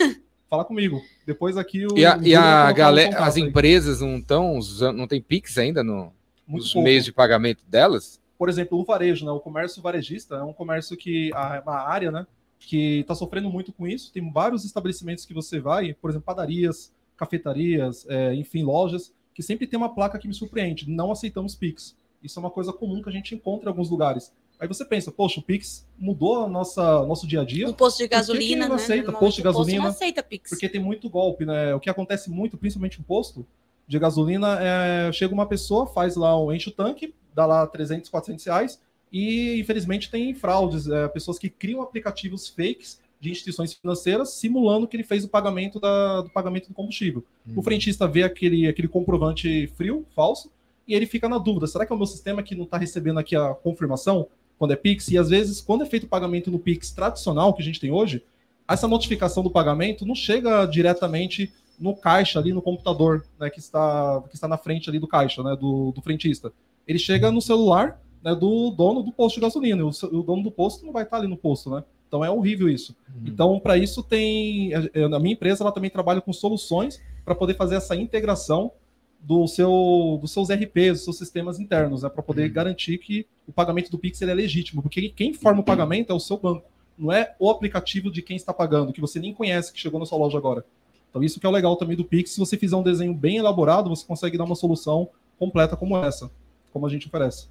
Fala 0.48 0.64
comigo. 0.64 1.02
Depois 1.26 1.56
aqui 1.56 1.84
o. 1.84 1.98
E 1.98 2.06
a, 2.06 2.16
e 2.22 2.32
a 2.32 2.70
galera, 2.70 3.18
as 3.18 3.36
aí. 3.36 3.42
empresas 3.42 4.00
não 4.00 4.18
estão 4.18 4.56
usando, 4.56 4.96
não 4.96 5.08
tem 5.08 5.20
Pix 5.20 5.58
ainda 5.58 5.82
no, 5.82 6.12
Muito 6.46 6.62
nos 6.62 6.72
pouco. 6.72 6.84
meios 6.84 7.04
de 7.04 7.12
pagamento 7.12 7.64
delas? 7.66 8.20
por 8.38 8.48
exemplo, 8.48 8.78
o 8.78 8.84
varejo, 8.84 9.24
né? 9.24 9.32
O 9.32 9.40
comércio 9.40 9.80
varejista 9.80 10.34
é 10.36 10.42
um 10.42 10.52
comércio 10.52 10.96
que 10.96 11.30
é 11.32 11.60
uma 11.60 11.80
área, 11.80 12.10
né? 12.10 12.26
Que 12.66 13.00
está 13.00 13.14
sofrendo 13.14 13.50
muito 13.50 13.72
com 13.72 13.86
isso. 13.86 14.12
Tem 14.12 14.32
vários 14.32 14.64
estabelecimentos 14.64 15.24
que 15.26 15.34
você 15.34 15.60
vai, 15.60 15.92
por 15.94 16.10
exemplo, 16.10 16.24
padarias, 16.26 16.92
cafetarias, 17.16 18.06
é, 18.08 18.34
enfim, 18.34 18.62
lojas, 18.62 19.12
que 19.34 19.42
sempre 19.42 19.66
tem 19.66 19.76
uma 19.76 19.94
placa 19.94 20.18
que 20.18 20.28
me 20.28 20.34
surpreende. 20.34 20.88
Não 20.88 21.10
aceitamos 21.12 21.54
Pix. 21.54 21.96
Isso 22.22 22.38
é 22.38 22.40
uma 22.40 22.50
coisa 22.50 22.72
comum 22.72 23.02
que 23.02 23.08
a 23.08 23.12
gente 23.12 23.34
encontra 23.34 23.66
em 23.66 23.68
alguns 23.68 23.90
lugares. 23.90 24.32
Aí 24.58 24.68
você 24.68 24.84
pensa, 24.84 25.10
poxa, 25.10 25.40
o 25.40 25.42
Pix 25.42 25.86
mudou 25.98 26.44
a 26.44 26.48
nossa 26.48 27.04
nosso 27.06 27.26
dia 27.26 27.40
a 27.42 27.44
dia. 27.44 27.68
Um 27.68 27.72
posto 27.72 27.98
de 27.98 28.08
gasolina, 28.08 28.68
não 28.68 28.76
né? 28.76 28.82
aceita 28.82 29.12
posto 29.12 29.36
de 29.36 29.40
o 29.40 29.44
posto 29.44 29.58
gasolina? 29.58 29.82
não 29.82 29.90
aceita 29.90 30.22
Pix. 30.22 30.48
Porque 30.50 30.68
tem 30.68 30.80
muito 30.80 31.10
golpe, 31.10 31.44
né? 31.44 31.74
O 31.74 31.80
que 31.80 31.90
acontece 31.90 32.30
muito, 32.30 32.56
principalmente 32.56 33.00
em 33.00 33.02
posto 33.02 33.44
de 33.86 33.98
gasolina, 33.98 34.58
é 34.62 35.12
chega 35.12 35.34
uma 35.34 35.46
pessoa, 35.46 35.86
faz 35.86 36.16
lá, 36.16 36.38
o- 36.38 36.52
enche 36.52 36.70
o 36.70 36.72
tanque, 36.72 37.14
dá 37.34 37.44
lá 37.44 37.66
300, 37.66 38.08
400 38.08 38.44
reais, 38.46 38.80
e 39.18 39.60
infelizmente 39.60 40.10
tem 40.10 40.34
fraudes, 40.34 40.88
é, 40.88 41.06
pessoas 41.06 41.38
que 41.38 41.48
criam 41.48 41.80
aplicativos 41.80 42.48
fakes 42.48 42.98
de 43.20 43.30
instituições 43.30 43.72
financeiras 43.72 44.30
simulando 44.30 44.88
que 44.88 44.96
ele 44.96 45.04
fez 45.04 45.22
o 45.24 45.28
pagamento 45.28 45.78
da- 45.78 46.22
do 46.22 46.30
pagamento 46.30 46.66
do 46.68 46.74
combustível. 46.74 47.22
O 47.56 47.62
frentista 47.62 48.08
vê 48.08 48.24
aquele, 48.24 48.66
aquele 48.66 48.88
comprovante 48.88 49.68
frio, 49.76 50.04
falso, 50.16 50.50
e 50.86 50.94
ele 50.94 51.06
fica 51.06 51.28
na 51.28 51.38
dúvida: 51.38 51.66
será 51.68 51.86
que 51.86 51.92
é 51.92 51.94
o 51.94 51.98
meu 51.98 52.06
sistema 52.06 52.42
que 52.42 52.56
não 52.56 52.64
está 52.64 52.76
recebendo 52.76 53.18
aqui 53.20 53.36
a 53.36 53.54
confirmação 53.54 54.26
quando 54.58 54.72
é 54.72 54.76
Pix? 54.76 55.08
E 55.08 55.16
às 55.16 55.28
vezes, 55.30 55.60
quando 55.60 55.84
é 55.84 55.86
feito 55.86 56.04
o 56.04 56.08
pagamento 56.08 56.50
no 56.50 56.58
Pix 56.58 56.90
tradicional 56.90 57.54
que 57.54 57.62
a 57.62 57.64
gente 57.64 57.78
tem 57.80 57.92
hoje, 57.92 58.20
essa 58.68 58.88
notificação 58.88 59.42
do 59.44 59.50
pagamento 59.50 60.04
não 60.04 60.14
chega 60.14 60.66
diretamente 60.66 61.52
no 61.78 61.94
caixa 61.94 62.38
ali 62.38 62.52
no 62.52 62.60
computador, 62.62 63.24
né, 63.38 63.48
que 63.48 63.58
está 63.60 64.22
que 64.28 64.34
está 64.34 64.48
na 64.48 64.58
frente 64.58 64.90
ali 64.90 64.98
do 64.98 65.06
caixa, 65.08 65.42
né, 65.42 65.56
do, 65.56 65.92
do 65.92 66.02
frentista. 66.02 66.52
Ele 66.86 66.98
chega 66.98 67.30
no 67.30 67.40
celular, 67.40 68.00
né, 68.24 68.34
do 68.34 68.70
dono 68.70 69.02
do 69.02 69.12
posto 69.12 69.36
de 69.36 69.42
gasolina. 69.42 69.84
O, 69.84 69.88
o 69.88 70.22
dono 70.22 70.42
do 70.42 70.50
posto 70.50 70.86
não 70.86 70.92
vai 70.92 71.02
estar 71.02 71.18
ali 71.18 71.28
no 71.28 71.36
posto, 71.36 71.70
né? 71.70 71.84
Então 72.08 72.24
é 72.24 72.30
horrível 72.30 72.68
isso. 72.68 72.96
Uhum. 73.08 73.22
Então 73.26 73.60
para 73.60 73.76
isso 73.76 74.02
tem 74.02 74.72
a 74.74 75.18
minha 75.18 75.34
empresa 75.34 75.62
ela 75.62 75.72
também 75.72 75.90
trabalha 75.90 76.20
com 76.20 76.32
soluções 76.32 77.02
para 77.24 77.34
poder 77.34 77.54
fazer 77.54 77.74
essa 77.74 77.94
integração 77.94 78.72
do 79.20 79.46
seu, 79.46 80.18
dos 80.20 80.32
seus 80.32 80.48
RPs, 80.50 80.92
dos 80.92 81.04
seus 81.04 81.18
sistemas 81.18 81.58
internos, 81.58 82.02
né, 82.02 82.08
para 82.08 82.22
poder 82.22 82.46
uhum. 82.46 82.52
garantir 82.52 82.98
que 82.98 83.26
o 83.46 83.52
pagamento 83.52 83.90
do 83.90 83.98
Pix 83.98 84.20
é 84.22 84.32
legítimo, 84.32 84.82
porque 84.82 85.08
quem 85.10 85.32
forma 85.32 85.60
o 85.60 85.64
pagamento 85.64 86.12
é 86.12 86.14
o 86.14 86.20
seu 86.20 86.36
banco, 86.36 86.66
não 86.96 87.10
é 87.10 87.34
o 87.38 87.50
aplicativo 87.50 88.10
de 88.10 88.20
quem 88.20 88.36
está 88.36 88.52
pagando, 88.52 88.92
que 88.92 89.00
você 89.00 89.18
nem 89.18 89.32
conhece, 89.32 89.72
que 89.72 89.80
chegou 89.80 89.98
na 89.98 90.06
sua 90.06 90.18
loja 90.18 90.36
agora. 90.36 90.64
Então 91.08 91.22
isso 91.22 91.40
que 91.40 91.46
é 91.46 91.48
o 91.48 91.52
legal 91.52 91.74
também 91.76 91.96
do 91.96 92.04
Pix, 92.04 92.32
se 92.32 92.38
você 92.38 92.56
fizer 92.56 92.76
um 92.76 92.82
desenho 92.82 93.14
bem 93.14 93.38
elaborado, 93.38 93.88
você 93.88 94.06
consegue 94.06 94.36
dar 94.36 94.44
uma 94.44 94.54
solução 94.54 95.08
completa 95.38 95.74
como 95.74 95.96
essa, 95.96 96.30
como 96.70 96.86
a 96.86 96.90
gente 96.90 97.06
oferece. 97.06 97.48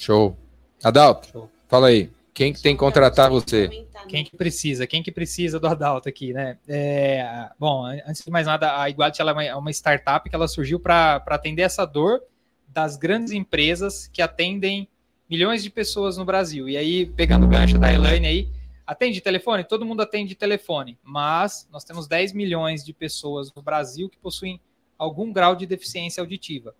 Show. 0.00 0.34
Adalto, 0.82 1.28
Show. 1.28 1.50
fala 1.68 1.88
aí. 1.88 2.10
Quem 2.32 2.54
que 2.54 2.62
tem 2.62 2.74
que 2.74 2.78
contratar 2.78 3.28
você? 3.28 3.68
Quem 4.08 4.24
que 4.24 4.34
precisa? 4.34 4.86
Quem 4.86 5.02
que 5.02 5.12
precisa 5.12 5.60
do 5.60 5.66
Adalto 5.66 6.08
aqui, 6.08 6.32
né? 6.32 6.56
É, 6.66 7.50
bom, 7.58 7.84
antes 7.84 8.24
de 8.24 8.30
mais 8.30 8.46
nada, 8.46 8.80
a 8.80 8.88
Iguality 8.88 9.20
ela 9.20 9.44
é 9.44 9.54
uma 9.54 9.70
startup 9.70 10.28
que 10.28 10.34
ela 10.34 10.48
surgiu 10.48 10.80
para 10.80 11.22
atender 11.26 11.62
essa 11.62 11.84
dor 11.84 12.22
das 12.66 12.96
grandes 12.96 13.32
empresas 13.32 14.08
que 14.08 14.22
atendem 14.22 14.88
milhões 15.28 15.62
de 15.62 15.68
pessoas 15.68 16.16
no 16.16 16.24
Brasil. 16.24 16.66
E 16.66 16.78
aí, 16.78 17.04
pegando 17.04 17.44
o 17.44 17.48
gancho 17.48 17.78
da 17.78 17.92
Elaine 17.92 18.26
aí, 18.26 18.48
atende 18.86 19.20
telefone? 19.20 19.64
Todo 19.64 19.84
mundo 19.84 20.00
atende 20.00 20.34
telefone, 20.34 20.98
mas 21.02 21.68
nós 21.70 21.84
temos 21.84 22.08
10 22.08 22.32
milhões 22.32 22.82
de 22.82 22.94
pessoas 22.94 23.52
no 23.54 23.60
Brasil 23.60 24.08
que 24.08 24.16
possuem 24.16 24.58
algum 24.96 25.30
grau 25.30 25.54
de 25.54 25.66
deficiência 25.66 26.22
auditiva. 26.22 26.74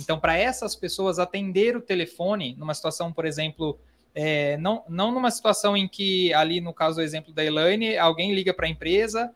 Então, 0.00 0.18
para 0.18 0.36
essas 0.36 0.74
pessoas 0.74 1.18
atender 1.18 1.76
o 1.76 1.80
telefone, 1.80 2.54
numa 2.58 2.74
situação, 2.74 3.12
por 3.12 3.24
exemplo, 3.24 3.78
é, 4.14 4.56
não, 4.56 4.82
não 4.88 5.12
numa 5.12 5.30
situação 5.30 5.76
em 5.76 5.86
que, 5.86 6.32
ali 6.34 6.60
no 6.60 6.72
caso 6.72 6.96
do 6.96 7.02
exemplo 7.02 7.32
da 7.32 7.44
Elaine, 7.44 7.96
alguém 7.98 8.34
liga 8.34 8.54
para 8.54 8.66
a 8.66 8.70
empresa, 8.70 9.32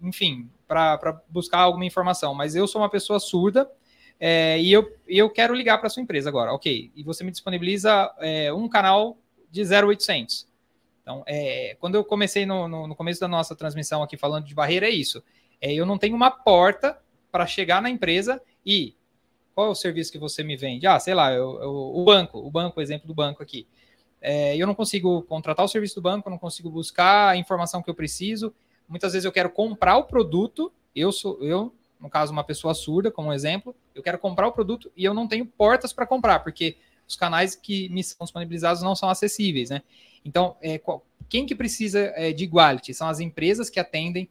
enfim, 0.00 0.48
para 0.68 1.20
buscar 1.28 1.58
alguma 1.58 1.84
informação, 1.84 2.34
mas 2.34 2.54
eu 2.54 2.66
sou 2.66 2.80
uma 2.80 2.88
pessoa 2.88 3.18
surda 3.18 3.68
é, 4.20 4.60
e 4.60 4.72
eu, 4.72 4.96
eu 5.08 5.28
quero 5.28 5.54
ligar 5.54 5.78
para 5.78 5.88
sua 5.88 6.02
empresa 6.02 6.28
agora, 6.28 6.52
ok, 6.52 6.92
e 6.94 7.02
você 7.02 7.24
me 7.24 7.32
disponibiliza 7.32 8.14
é, 8.18 8.52
um 8.52 8.68
canal 8.68 9.18
de 9.50 9.62
0800. 9.62 10.46
Então, 11.02 11.24
é, 11.26 11.76
quando 11.80 11.96
eu 11.96 12.04
comecei 12.04 12.46
no, 12.46 12.68
no, 12.68 12.86
no, 12.86 12.94
começo 12.94 13.20
da 13.20 13.26
nossa 13.26 13.56
transmissão 13.56 14.00
aqui 14.00 14.16
falando 14.16 14.46
de 14.46 14.54
barreira, 14.54 14.86
é 14.86 14.90
isso. 14.90 15.22
É, 15.60 15.74
eu 15.74 15.84
não 15.84 15.98
tenho 15.98 16.14
uma 16.14 16.30
porta 16.30 16.96
para 17.32 17.44
chegar 17.46 17.82
na 17.82 17.90
empresa 17.90 18.40
e 18.64 18.94
qual 19.54 19.68
é 19.68 19.70
o 19.70 19.74
serviço 19.74 20.10
que 20.10 20.18
você 20.18 20.42
me 20.42 20.56
vende? 20.56 20.86
Ah, 20.86 20.98
sei 20.98 21.14
lá, 21.14 21.32
eu, 21.32 21.60
eu, 21.60 21.70
o 21.70 22.04
banco, 22.04 22.38
o 22.38 22.50
banco, 22.50 22.80
exemplo 22.80 23.06
do 23.06 23.14
banco 23.14 23.42
aqui. 23.42 23.66
É, 24.20 24.56
eu 24.56 24.66
não 24.66 24.74
consigo 24.74 25.22
contratar 25.22 25.64
o 25.64 25.68
serviço 25.68 25.96
do 25.96 26.02
banco, 26.02 26.30
não 26.30 26.38
consigo 26.38 26.70
buscar 26.70 27.30
a 27.30 27.36
informação 27.36 27.82
que 27.82 27.90
eu 27.90 27.94
preciso. 27.94 28.54
Muitas 28.88 29.12
vezes 29.12 29.24
eu 29.24 29.32
quero 29.32 29.50
comprar 29.50 29.96
o 29.96 30.04
produto, 30.04 30.72
eu 30.94 31.10
sou 31.10 31.38
eu, 31.42 31.74
no 32.00 32.10
caso, 32.10 32.32
uma 32.32 32.44
pessoa 32.44 32.74
surda, 32.74 33.10
como 33.10 33.32
exemplo, 33.32 33.74
eu 33.94 34.02
quero 34.02 34.18
comprar 34.18 34.48
o 34.48 34.52
produto 34.52 34.90
e 34.96 35.04
eu 35.04 35.14
não 35.14 35.28
tenho 35.28 35.46
portas 35.46 35.92
para 35.92 36.06
comprar, 36.06 36.40
porque 36.40 36.76
os 37.06 37.14
canais 37.14 37.54
que 37.54 37.88
me 37.90 38.02
são 38.02 38.24
disponibilizados 38.24 38.82
não 38.82 38.96
são 38.96 39.08
acessíveis, 39.08 39.70
né? 39.70 39.82
Então, 40.24 40.56
é, 40.60 40.78
qual, 40.78 41.04
quem 41.28 41.46
que 41.46 41.54
precisa 41.54 42.12
é, 42.16 42.32
de 42.32 42.44
Iguality? 42.44 42.92
São 42.92 43.08
as 43.08 43.20
empresas 43.20 43.70
que 43.70 43.78
atendem 43.78 44.28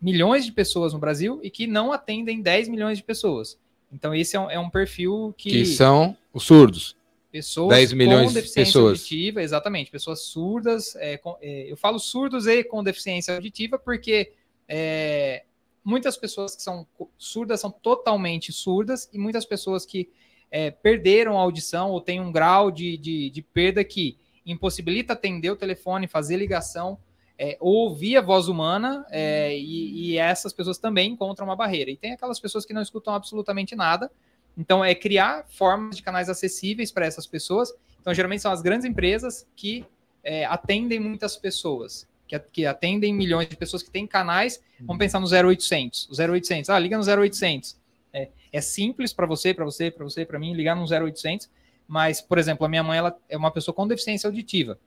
milhões 0.00 0.44
de 0.44 0.52
pessoas 0.52 0.92
no 0.92 0.98
Brasil 0.98 1.38
e 1.42 1.50
que 1.50 1.66
não 1.66 1.92
atendem 1.92 2.42
10 2.42 2.68
milhões 2.68 2.98
de 2.98 3.04
pessoas. 3.04 3.58
Então, 3.92 4.14
esse 4.14 4.36
é 4.36 4.40
um, 4.40 4.50
é 4.50 4.58
um 4.58 4.70
perfil 4.70 5.34
que. 5.36 5.50
Que 5.50 5.66
são 5.66 6.16
os 6.32 6.44
surdos. 6.44 6.96
Pessoas 7.30 7.76
10 7.76 7.92
milhões 7.94 8.28
com 8.28 8.34
deficiência 8.34 8.64
de 8.64 8.68
pessoas. 8.68 8.98
auditiva, 8.98 9.42
exatamente. 9.42 9.90
Pessoas 9.90 10.20
surdas. 10.22 10.94
É, 10.96 11.16
com, 11.16 11.36
é, 11.40 11.70
eu 11.70 11.76
falo 11.76 11.98
surdos 11.98 12.46
e 12.46 12.62
com 12.62 12.82
deficiência 12.82 13.34
auditiva 13.34 13.78
porque 13.78 14.32
é, 14.68 15.44
muitas 15.84 16.16
pessoas 16.16 16.54
que 16.54 16.62
são 16.62 16.86
surdas 17.16 17.60
são 17.60 17.70
totalmente 17.70 18.52
surdas 18.52 19.08
e 19.12 19.18
muitas 19.18 19.44
pessoas 19.44 19.86
que 19.86 20.10
é, 20.50 20.70
perderam 20.70 21.38
a 21.38 21.42
audição 21.42 21.90
ou 21.90 22.00
têm 22.00 22.20
um 22.20 22.30
grau 22.30 22.70
de, 22.70 22.98
de, 22.98 23.30
de, 23.30 23.42
perda 23.42 23.82
que 23.82 24.18
impossibilita 24.44 25.14
atender 25.14 25.50
o 25.50 25.56
telefone, 25.56 26.06
fazer 26.06 26.36
ligação, 26.36 26.98
é, 27.42 27.56
ou 27.58 27.88
ouvir 27.88 28.16
a 28.16 28.20
voz 28.20 28.46
humana, 28.46 29.04
é, 29.10 29.58
e, 29.58 30.12
e 30.12 30.18
essas 30.18 30.52
pessoas 30.52 30.78
também 30.78 31.10
encontram 31.10 31.44
uma 31.44 31.56
barreira. 31.56 31.90
E 31.90 31.96
tem 31.96 32.12
aquelas 32.12 32.38
pessoas 32.38 32.64
que 32.64 32.72
não 32.72 32.80
escutam 32.80 33.12
absolutamente 33.12 33.74
nada, 33.74 34.08
então, 34.56 34.84
é 34.84 34.94
criar 34.94 35.46
formas 35.48 35.96
de 35.96 36.02
canais 36.02 36.28
acessíveis 36.28 36.92
para 36.92 37.06
essas 37.06 37.26
pessoas. 37.26 37.72
Então, 38.00 38.12
geralmente 38.12 38.42
são 38.42 38.52
as 38.52 38.60
grandes 38.60 38.84
empresas 38.84 39.46
que 39.56 39.84
é, 40.22 40.44
atendem 40.44 41.00
muitas 41.00 41.36
pessoas, 41.36 42.06
que, 42.28 42.38
que, 42.38 42.66
atendem 42.66 43.14
milhões 43.14 43.48
de 43.48 43.56
pessoas 43.56 43.82
que 43.82 43.90
têm 43.90 44.06
canais. 44.06 44.62
Vamos 44.80 44.98
pensar 44.98 45.20
no 45.20 45.26
0800. 45.26 46.08
O 46.10 46.32
0800, 46.32 46.70
ah, 46.70 46.78
liga 46.78 46.98
no 46.98 47.04
0800. 47.04 47.76
É, 48.12 48.28
é 48.52 48.60
simples 48.60 49.12
para 49.12 49.26
você, 49.26 49.54
para 49.54 49.64
você, 49.64 49.90
para 49.90 50.04
você, 50.04 50.24
para 50.24 50.38
mim, 50.38 50.52
ligar 50.54 50.76
no 50.76 50.84
0800. 50.84 51.48
Mas, 51.88 52.20
por 52.20 52.38
exemplo, 52.38 52.66
a 52.66 52.68
minha 52.68 52.82
mãe 52.82 52.98
ela 52.98 53.16
é 53.28 53.36
uma 53.36 53.50
pessoa 53.50 53.74
com 53.74 53.86
deficiência 53.86 54.28
auditiva. 54.28 54.78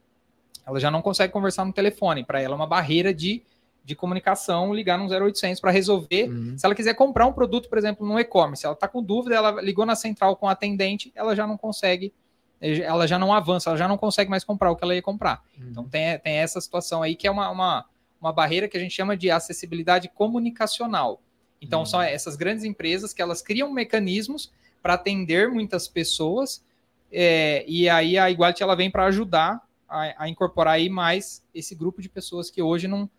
Ela 0.65 0.79
já 0.79 0.89
não 0.89 1.01
consegue 1.01 1.31
conversar 1.31 1.65
no 1.65 1.73
telefone. 1.73 2.23
Para 2.23 2.41
ela 2.41 2.53
é 2.53 2.57
uma 2.57 2.67
barreira 2.67 3.13
de 3.13 3.43
de 3.85 3.95
comunicação 3.95 4.73
ligar 4.73 4.97
no 4.97 5.05
0800 5.07 5.61
para 5.61 5.69
resolver. 5.69 6.27
Uhum. 6.27 6.57
Se 6.57 6.65
ela 6.65 6.73
quiser 6.73 6.95
comprar 6.95 7.27
um 7.27 7.31
produto, 7.31 7.69
por 7.69 7.77
exemplo, 7.77 8.05
no 8.05 8.19
e-commerce, 8.19 8.65
ela 8.65 8.73
está 8.73 8.87
com 8.87 9.01
dúvida, 9.01 9.35
ela 9.35 9.61
ligou 9.61 9.85
na 9.85 9.95
central 9.95 10.35
com 10.35 10.49
a 10.49 10.53
atendente, 10.53 11.11
ela 11.13 11.35
já 11.35 11.45
não 11.45 11.55
consegue, 11.55 12.11
ela 12.59 13.07
já 13.07 13.19
não 13.19 13.31
avança, 13.31 13.69
ela 13.69 13.77
já 13.77 13.87
não 13.87 13.95
consegue 13.95 14.27
mais 14.27 14.43
comprar 14.43 14.71
o 14.71 14.75
que 14.75 14.83
ela 14.83 14.95
ia 14.95 15.03
comprar. 15.03 15.43
Uhum. 15.55 15.67
Então 15.69 15.83
tem, 15.87 16.17
tem 16.17 16.33
essa 16.37 16.59
situação 16.59 17.03
aí 17.03 17.15
que 17.15 17.27
é 17.27 17.31
uma, 17.31 17.47
uma, 17.51 17.85
uma 18.19 18.33
barreira 18.33 18.67
que 18.67 18.75
a 18.75 18.79
gente 18.79 18.93
chama 18.93 19.15
de 19.15 19.29
acessibilidade 19.29 20.09
comunicacional. 20.09 21.21
Então 21.61 21.81
uhum. 21.81 21.85
são 21.85 22.01
essas 22.01 22.35
grandes 22.35 22.63
empresas 22.63 23.13
que 23.13 23.21
elas 23.21 23.39
criam 23.39 23.71
mecanismos 23.71 24.51
para 24.81 24.95
atender 24.95 25.47
muitas 25.47 25.87
pessoas 25.87 26.63
é, 27.11 27.63
e 27.67 27.87
aí 27.87 28.17
a 28.17 28.31
Iguality 28.31 28.63
ela 28.63 28.75
vem 28.75 28.89
para 28.89 29.05
ajudar 29.05 29.61
a, 29.87 30.23
a 30.23 30.29
incorporar 30.29 30.75
aí 30.75 30.89
mais 30.89 31.43
esse 31.53 31.75
grupo 31.75 32.01
de 32.01 32.09
pessoas 32.09 32.49
que 32.49 32.61
hoje 32.61 32.87
não 32.87 33.09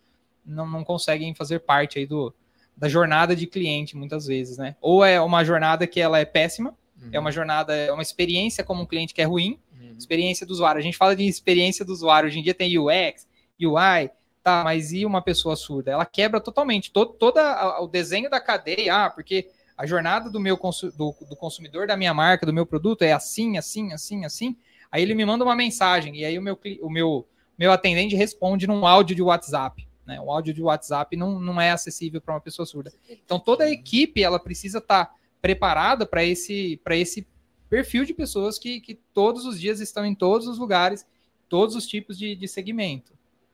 não, 0.46 0.66
não 0.66 0.84
conseguem 0.84 1.34
fazer 1.34 1.60
parte 1.60 1.98
aí 1.98 2.06
do, 2.06 2.32
da 2.76 2.88
jornada 2.88 3.34
de 3.34 3.46
cliente, 3.46 3.96
muitas 3.96 4.26
vezes, 4.26 4.56
né? 4.56 4.76
Ou 4.80 5.04
é 5.04 5.20
uma 5.20 5.44
jornada 5.44 5.86
que 5.86 6.00
ela 6.00 6.18
é 6.18 6.24
péssima, 6.24 6.74
uhum. 7.02 7.10
é 7.12 7.18
uma 7.18 7.32
jornada, 7.32 7.74
é 7.74 7.92
uma 7.92 8.02
experiência 8.02 8.62
como 8.62 8.82
um 8.82 8.86
cliente 8.86 9.12
que 9.12 9.20
é 9.20 9.24
ruim, 9.24 9.58
uhum. 9.72 9.94
experiência 9.98 10.46
do 10.46 10.52
usuário. 10.52 10.78
A 10.78 10.82
gente 10.82 10.96
fala 10.96 11.16
de 11.16 11.26
experiência 11.26 11.84
do 11.84 11.92
usuário, 11.92 12.28
hoje 12.28 12.38
em 12.38 12.42
dia 12.42 12.54
tem 12.54 12.78
UX, 12.78 13.26
UI, 13.60 14.10
tá, 14.42 14.62
mas 14.62 14.92
e 14.92 15.04
uma 15.04 15.22
pessoa 15.22 15.56
surda? 15.56 15.90
Ela 15.90 16.06
quebra 16.06 16.40
totalmente 16.40 16.92
todo, 16.92 17.14
todo 17.14 17.38
o 17.80 17.86
desenho 17.88 18.30
da 18.30 18.40
cadeia, 18.40 19.06
ah, 19.06 19.10
porque 19.10 19.48
a 19.76 19.86
jornada 19.86 20.30
do 20.30 20.40
meu 20.40 20.56
do, 20.96 21.14
do 21.28 21.36
consumidor 21.36 21.86
da 21.86 21.96
minha 21.96 22.14
marca, 22.14 22.46
do 22.46 22.52
meu 22.52 22.64
produto 22.64 23.02
é 23.02 23.12
assim, 23.12 23.58
assim, 23.58 23.92
assim, 23.92 24.24
assim. 24.24 24.56
Aí 24.90 25.02
ele 25.02 25.14
me 25.14 25.24
manda 25.24 25.44
uma 25.44 25.56
mensagem 25.56 26.16
e 26.16 26.24
aí 26.24 26.38
o 26.38 26.42
meu, 26.42 26.58
o 26.80 26.90
meu, 26.90 27.28
meu 27.58 27.72
atendente 27.72 28.14
responde 28.14 28.66
num 28.66 28.86
áudio 28.86 29.16
de 29.16 29.22
WhatsApp. 29.22 29.86
Né? 30.06 30.20
O 30.20 30.30
áudio 30.30 30.54
de 30.54 30.62
WhatsApp 30.62 31.16
não, 31.16 31.40
não 31.40 31.60
é 31.60 31.70
acessível 31.70 32.20
para 32.20 32.34
uma 32.34 32.40
pessoa 32.40 32.64
surda. 32.64 32.92
Então 33.08 33.38
toda 33.38 33.64
a 33.64 33.70
equipe 33.70 34.22
ela 34.22 34.38
precisa 34.38 34.78
estar 34.78 35.06
tá 35.06 35.14
preparada 35.42 36.06
para 36.06 36.24
esse, 36.24 36.80
esse 36.90 37.26
perfil 37.68 38.04
de 38.04 38.14
pessoas 38.14 38.58
que, 38.58 38.80
que 38.80 38.94
todos 39.12 39.44
os 39.44 39.60
dias 39.60 39.80
estão 39.80 40.04
em 40.06 40.14
todos 40.14 40.46
os 40.46 40.58
lugares, 40.58 41.04
todos 41.48 41.74
os 41.74 41.86
tipos 41.86 42.16
de, 42.16 42.34
de 42.34 42.48
segmento. 42.48 43.12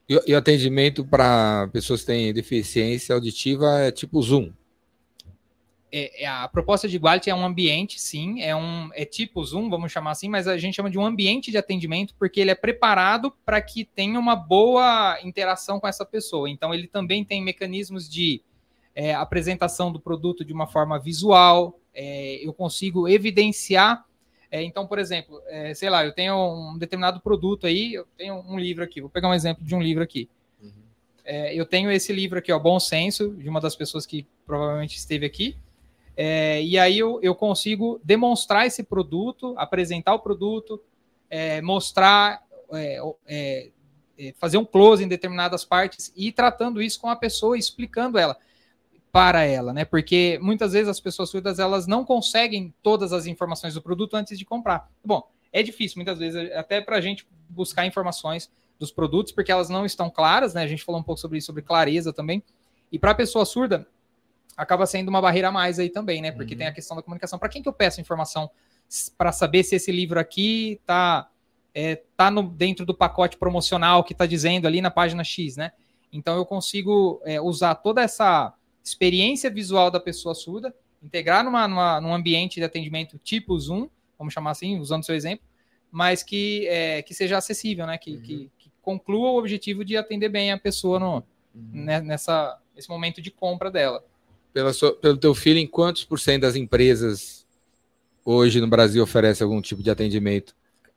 E, 0.08 0.34
o 0.34 0.36
atendimento 0.36 1.04
para 1.04 1.68
pessoas 1.72 2.00
que 2.00 2.06
têm 2.06 2.32
deficiência 2.32 3.14
auditiva 3.14 3.80
é 3.80 3.90
tipo 3.90 4.20
Zoom? 4.20 4.50
É, 5.94 6.24
é, 6.24 6.26
a 6.26 6.48
proposta 6.48 6.88
de 6.88 6.96
Iguality 6.96 7.28
é 7.28 7.34
um 7.34 7.44
ambiente, 7.44 8.00
sim, 8.00 8.40
é 8.40 8.56
um 8.56 8.88
é 8.94 9.04
tipo 9.04 9.44
Zoom, 9.44 9.68
vamos 9.68 9.92
chamar 9.92 10.12
assim, 10.12 10.26
mas 10.26 10.48
a 10.48 10.56
gente 10.56 10.74
chama 10.74 10.90
de 10.90 10.98
um 10.98 11.04
ambiente 11.04 11.50
de 11.50 11.58
atendimento 11.58 12.14
porque 12.18 12.40
ele 12.40 12.50
é 12.50 12.54
preparado 12.54 13.30
para 13.44 13.60
que 13.60 13.84
tenha 13.84 14.18
uma 14.18 14.34
boa 14.34 15.18
interação 15.22 15.78
com 15.78 15.86
essa 15.86 16.06
pessoa. 16.06 16.48
Então, 16.48 16.72
ele 16.72 16.88
também 16.88 17.22
tem 17.22 17.42
mecanismos 17.42 18.08
de 18.08 18.40
é, 18.94 19.14
apresentação 19.14 19.92
do 19.92 20.00
produto 20.00 20.42
de 20.42 20.52
uma 20.54 20.66
forma 20.66 20.98
visual, 20.98 21.78
é, 21.94 22.40
eu 22.42 22.54
consigo 22.54 23.06
evidenciar. 23.06 24.06
É, 24.50 24.62
então, 24.62 24.86
por 24.86 24.98
exemplo, 24.98 25.42
é, 25.46 25.74
sei 25.74 25.90
lá, 25.90 26.06
eu 26.06 26.12
tenho 26.12 26.72
um 26.72 26.78
determinado 26.78 27.20
produto 27.20 27.66
aí, 27.66 27.92
eu 27.92 28.06
tenho 28.16 28.36
um 28.48 28.58
livro 28.58 28.82
aqui, 28.82 29.02
vou 29.02 29.10
pegar 29.10 29.28
um 29.28 29.34
exemplo 29.34 29.62
de 29.62 29.74
um 29.74 29.82
livro 29.82 30.02
aqui. 30.02 30.26
Uhum. 30.62 30.72
eu 31.52 31.66
tenho 31.66 31.90
esse 31.90 32.14
livro 32.14 32.38
aqui, 32.38 32.50
ó, 32.50 32.58
Bom 32.58 32.80
Senso, 32.80 33.34
de 33.34 33.46
uma 33.46 33.60
das 33.60 33.76
pessoas 33.76 34.06
que 34.06 34.26
provavelmente 34.46 34.96
esteve 34.96 35.26
aqui. 35.26 35.54
É, 36.16 36.62
e 36.62 36.78
aí 36.78 36.98
eu, 36.98 37.18
eu 37.22 37.34
consigo 37.34 38.00
demonstrar 38.04 38.66
esse 38.66 38.82
produto, 38.82 39.54
apresentar 39.56 40.14
o 40.14 40.18
produto, 40.18 40.80
é, 41.30 41.62
mostrar, 41.62 42.42
é, 42.72 42.98
é, 43.26 43.70
é, 44.18 44.34
fazer 44.38 44.58
um 44.58 44.64
close 44.64 45.02
em 45.02 45.08
determinadas 45.08 45.64
partes 45.64 46.12
e 46.14 46.28
ir 46.28 46.32
tratando 46.32 46.82
isso 46.82 47.00
com 47.00 47.08
a 47.08 47.16
pessoa, 47.16 47.56
explicando 47.56 48.18
ela. 48.18 48.36
para 49.10 49.42
ela, 49.42 49.72
né? 49.72 49.84
Porque 49.84 50.38
muitas 50.42 50.72
vezes 50.72 50.88
as 50.88 51.00
pessoas 51.00 51.28
surdas 51.30 51.58
elas 51.58 51.86
não 51.86 52.04
conseguem 52.04 52.74
todas 52.82 53.12
as 53.12 53.26
informações 53.26 53.74
do 53.74 53.82
produto 53.82 54.14
antes 54.14 54.38
de 54.38 54.44
comprar. 54.44 54.90
Bom, 55.04 55.28
é 55.52 55.62
difícil 55.62 55.98
muitas 55.98 56.18
vezes 56.18 56.50
até 56.52 56.80
para 56.80 56.96
a 56.96 57.00
gente 57.00 57.26
buscar 57.48 57.86
informações 57.86 58.50
dos 58.78 58.90
produtos 58.90 59.32
porque 59.32 59.52
elas 59.52 59.68
não 59.68 59.84
estão 59.84 60.10
claras, 60.10 60.54
né? 60.54 60.62
A 60.62 60.66
gente 60.66 60.82
falou 60.82 61.00
um 61.00 61.04
pouco 61.04 61.20
sobre 61.20 61.38
isso, 61.38 61.46
sobre 61.46 61.62
clareza 61.62 62.12
também. 62.12 62.42
E 62.90 62.98
para 62.98 63.12
a 63.12 63.14
pessoa 63.14 63.44
surda 63.44 63.86
acaba 64.56 64.86
sendo 64.86 65.08
uma 65.08 65.20
barreira 65.20 65.48
a 65.48 65.52
mais 65.52 65.78
aí 65.78 65.88
também, 65.90 66.20
né? 66.20 66.30
Porque 66.32 66.54
Uhum. 66.54 66.58
tem 66.58 66.66
a 66.66 66.72
questão 66.72 66.96
da 66.96 67.02
comunicação. 67.02 67.38
Para 67.38 67.48
quem 67.48 67.62
que 67.62 67.68
eu 67.68 67.72
peço 67.72 68.00
informação 68.00 68.50
para 69.16 69.32
saber 69.32 69.62
se 69.64 69.76
esse 69.76 69.90
livro 69.90 70.20
aqui 70.20 70.80
tá 70.84 71.28
é, 71.74 72.02
tá 72.16 72.30
no, 72.30 72.42
dentro 72.42 72.84
do 72.84 72.94
pacote 72.94 73.36
promocional 73.38 74.04
que 74.04 74.12
está 74.12 74.26
dizendo 74.26 74.66
ali 74.66 74.80
na 74.82 74.90
página 74.90 75.24
X, 75.24 75.56
né? 75.56 75.72
Então 76.12 76.36
eu 76.36 76.44
consigo 76.44 77.20
é, 77.24 77.40
usar 77.40 77.74
toda 77.76 78.02
essa 78.02 78.52
experiência 78.84 79.50
visual 79.50 79.90
da 79.90 79.98
pessoa 79.98 80.34
surda, 80.34 80.74
integrar 81.02 81.42
numa, 81.42 81.66
numa, 81.66 82.00
num 82.00 82.12
ambiente 82.12 82.56
de 82.56 82.64
atendimento 82.64 83.18
tipo 83.18 83.58
Zoom, 83.58 83.88
vamos 84.18 84.34
chamar 84.34 84.50
assim, 84.50 84.78
usando 84.78 85.02
o 85.02 85.06
seu 85.06 85.14
exemplo, 85.14 85.46
mas 85.90 86.22
que, 86.22 86.66
é, 86.68 87.00
que 87.02 87.14
seja 87.14 87.38
acessível, 87.38 87.86
né? 87.86 87.96
Que, 87.96 88.18
que, 88.18 88.50
que 88.58 88.70
conclua 88.82 89.30
o 89.30 89.38
objetivo 89.38 89.84
de 89.84 89.96
atender 89.96 90.28
bem 90.28 90.52
a 90.52 90.58
pessoa 90.58 90.98
no, 90.98 91.24
né, 91.54 92.00
nessa, 92.00 92.58
nesse 92.74 92.88
momento 92.88 93.22
de 93.22 93.30
compra 93.30 93.70
dela. 93.70 94.04
Pela 94.52 94.72
sua- 94.72 94.94
pelo 94.94 95.16
teu 95.16 95.34
feeling, 95.34 95.66
quantos 95.66 96.04
por 96.04 96.20
cento 96.20 96.42
das 96.42 96.56
empresas 96.56 97.46
hoje 98.24 98.60
no 98.60 98.66
Brasil 98.68 99.02
oferecem 99.02 99.44
algum 99.44 99.60
tipo 99.62 99.82
de 99.82 99.90
atendimento? 99.90 100.54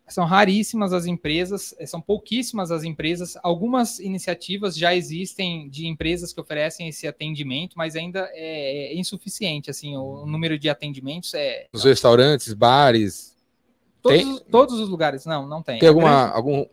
São 0.07 0.25
raríssimas 0.25 0.93
as 0.93 1.07
empresas, 1.07 1.73
eh, 1.79 1.85
são 1.87 1.99
pouquíssimas 1.99 2.69
as 2.69 2.83
empresas. 2.83 3.35
Algumas 3.41 3.97
iniciativas 3.99 4.77
já 4.77 4.93
existem 4.93 5.67
de 5.67 5.87
empresas 5.87 6.31
que 6.31 6.39
oferecem 6.39 6.87
esse 6.87 7.07
atendimento, 7.07 7.73
mas 7.75 7.95
ainda 7.95 8.29
é, 8.33 8.93
é 8.93 8.95
insuficiente. 8.95 9.71
Assim, 9.71 9.95
o 9.97 10.25
número 10.27 10.59
de 10.59 10.69
atendimentos 10.69 11.33
é 11.33 11.67
Nos 11.73 11.83
restaurantes, 11.85 12.53
bares? 12.53 13.35
todos, 14.03 14.17
Tem- 14.19 14.31
os- 14.33 14.41
todos 14.41 14.79
os 14.79 14.89
lugares. 14.89 15.25
Não, 15.25 15.47
não 15.47 15.63
tem. 15.63 15.79
Tem 15.79 15.87
A 15.87 15.91
alguma, 15.91 16.27
algum, 16.29 16.65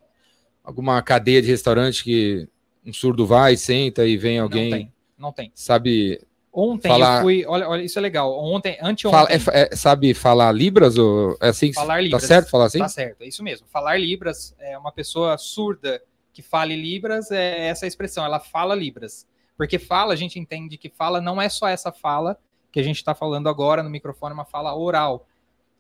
alguma 0.63 1.01
cadeia 1.01 1.41
de 1.41 1.49
restaurante 1.49 2.05
que 2.05 2.47
um 2.85 2.93
surdo 2.93 3.25
vai, 3.25 3.57
senta 3.57 4.05
e 4.07 4.19
vem 4.19 4.37
Não 4.37 4.43
alguém, 4.43 4.71
tem, 4.71 4.93
não 5.17 5.33
tem. 5.33 5.51
sabe, 5.55 6.21
Ontem 6.53 6.89
Falar- 6.89 7.17
eu 7.19 7.23
fui, 7.23 7.45
olha, 7.47 7.67
olha, 7.69 7.83
isso 7.83 7.99
é 7.99 8.03
legal. 8.03 8.39
Ontem, 8.39 8.77
anteontem, 8.83 9.39
fala- 9.41 9.63
é 9.63 9.69
é- 9.73 9.77
sabe 9.77 10.13
falar 10.13 10.53
Libras? 10.53 10.99
Ou 10.99 11.37
é 11.41 11.49
assim 11.49 11.73
Falar 11.73 11.95
Tá 11.95 12.01
Libras. 12.01 12.25
certo 12.25 12.51
falar 12.51 12.67
assim? 12.67 12.79
Tá 12.79 12.89
certo, 12.89 13.23
é 13.23 13.27
isso 13.27 13.43
mesmo. 13.43 13.67
Falar 13.71 13.99
Libras 13.99 14.55
é 14.59 14.77
uma 14.77 14.93
pessoa 14.93 15.39
surda 15.39 16.03
que 16.33 16.43
fale 16.43 16.77
Libras, 16.77 17.31
é 17.31 17.69
essa 17.69 17.87
expressão, 17.87 18.25
ela 18.25 18.39
fala 18.39 18.75
Libras. 18.75 19.27
Porque 19.57 19.79
fala, 19.79 20.13
a 20.13 20.17
gente 20.17 20.39
entende 20.39 20.77
que 20.77 20.91
fala 20.91 21.21
não 21.21 21.41
é 21.41 21.49
só 21.49 21.67
essa 21.69 21.91
fala 21.91 22.37
que 22.71 22.81
a 22.81 22.83
gente 22.83 22.97
está 22.97 23.15
falando 23.15 23.49
agora 23.49 23.83
no 23.83 23.89
microfone, 23.91 24.35
uma 24.35 24.45
fala 24.45 24.75
oral. 24.75 25.27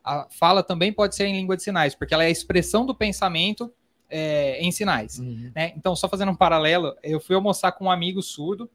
A 0.04 0.26
fala 0.30 0.62
também 0.62 0.92
pode 0.92 1.14
ser 1.14 1.26
em 1.26 1.36
língua 1.36 1.56
de 1.56 1.62
sinais, 1.62 1.94
porque 1.94 2.12
ela 2.14 2.22
é 2.24 2.26
a 2.28 2.30
expressão 2.30 2.84
do 2.86 2.94
pensamento 2.94 3.70
é, 4.10 4.58
em 4.60 4.70
sinais. 4.70 5.18
Uhum. 5.18 5.50
né? 5.54 5.72
Então, 5.76 5.94
só 5.96 6.06
fazendo 6.08 6.30
um 6.32 6.34
paralelo, 6.36 6.94
eu 7.02 7.18
fui 7.20 7.34
almoçar 7.34 7.72
com 7.72 7.86
um 7.86 7.90
amigo 7.90 8.22
surdo, 8.22 8.68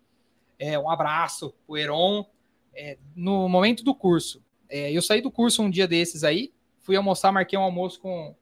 é, 0.60 0.78
um 0.78 0.89
abraço, 0.89 1.53
o 1.68 1.78
Heron, 1.78 2.26
é, 2.74 2.97
no 3.16 3.47
momento 3.47 3.84
do 3.84 3.93
curso. 3.93 4.43
É, 4.70 4.91
eu 4.91 5.01
saí 5.01 5.22
do 5.22 5.32
curso 5.32 5.62
um 5.62 5.70
dia 5.70 5.88
desses 5.88 6.24
aí, 6.24 6.51
fui 6.80 6.95
almoçar, 6.95 7.32
marquei 7.32 7.58
um 7.58 7.64
almoço 7.64 7.99
com, 7.99 8.36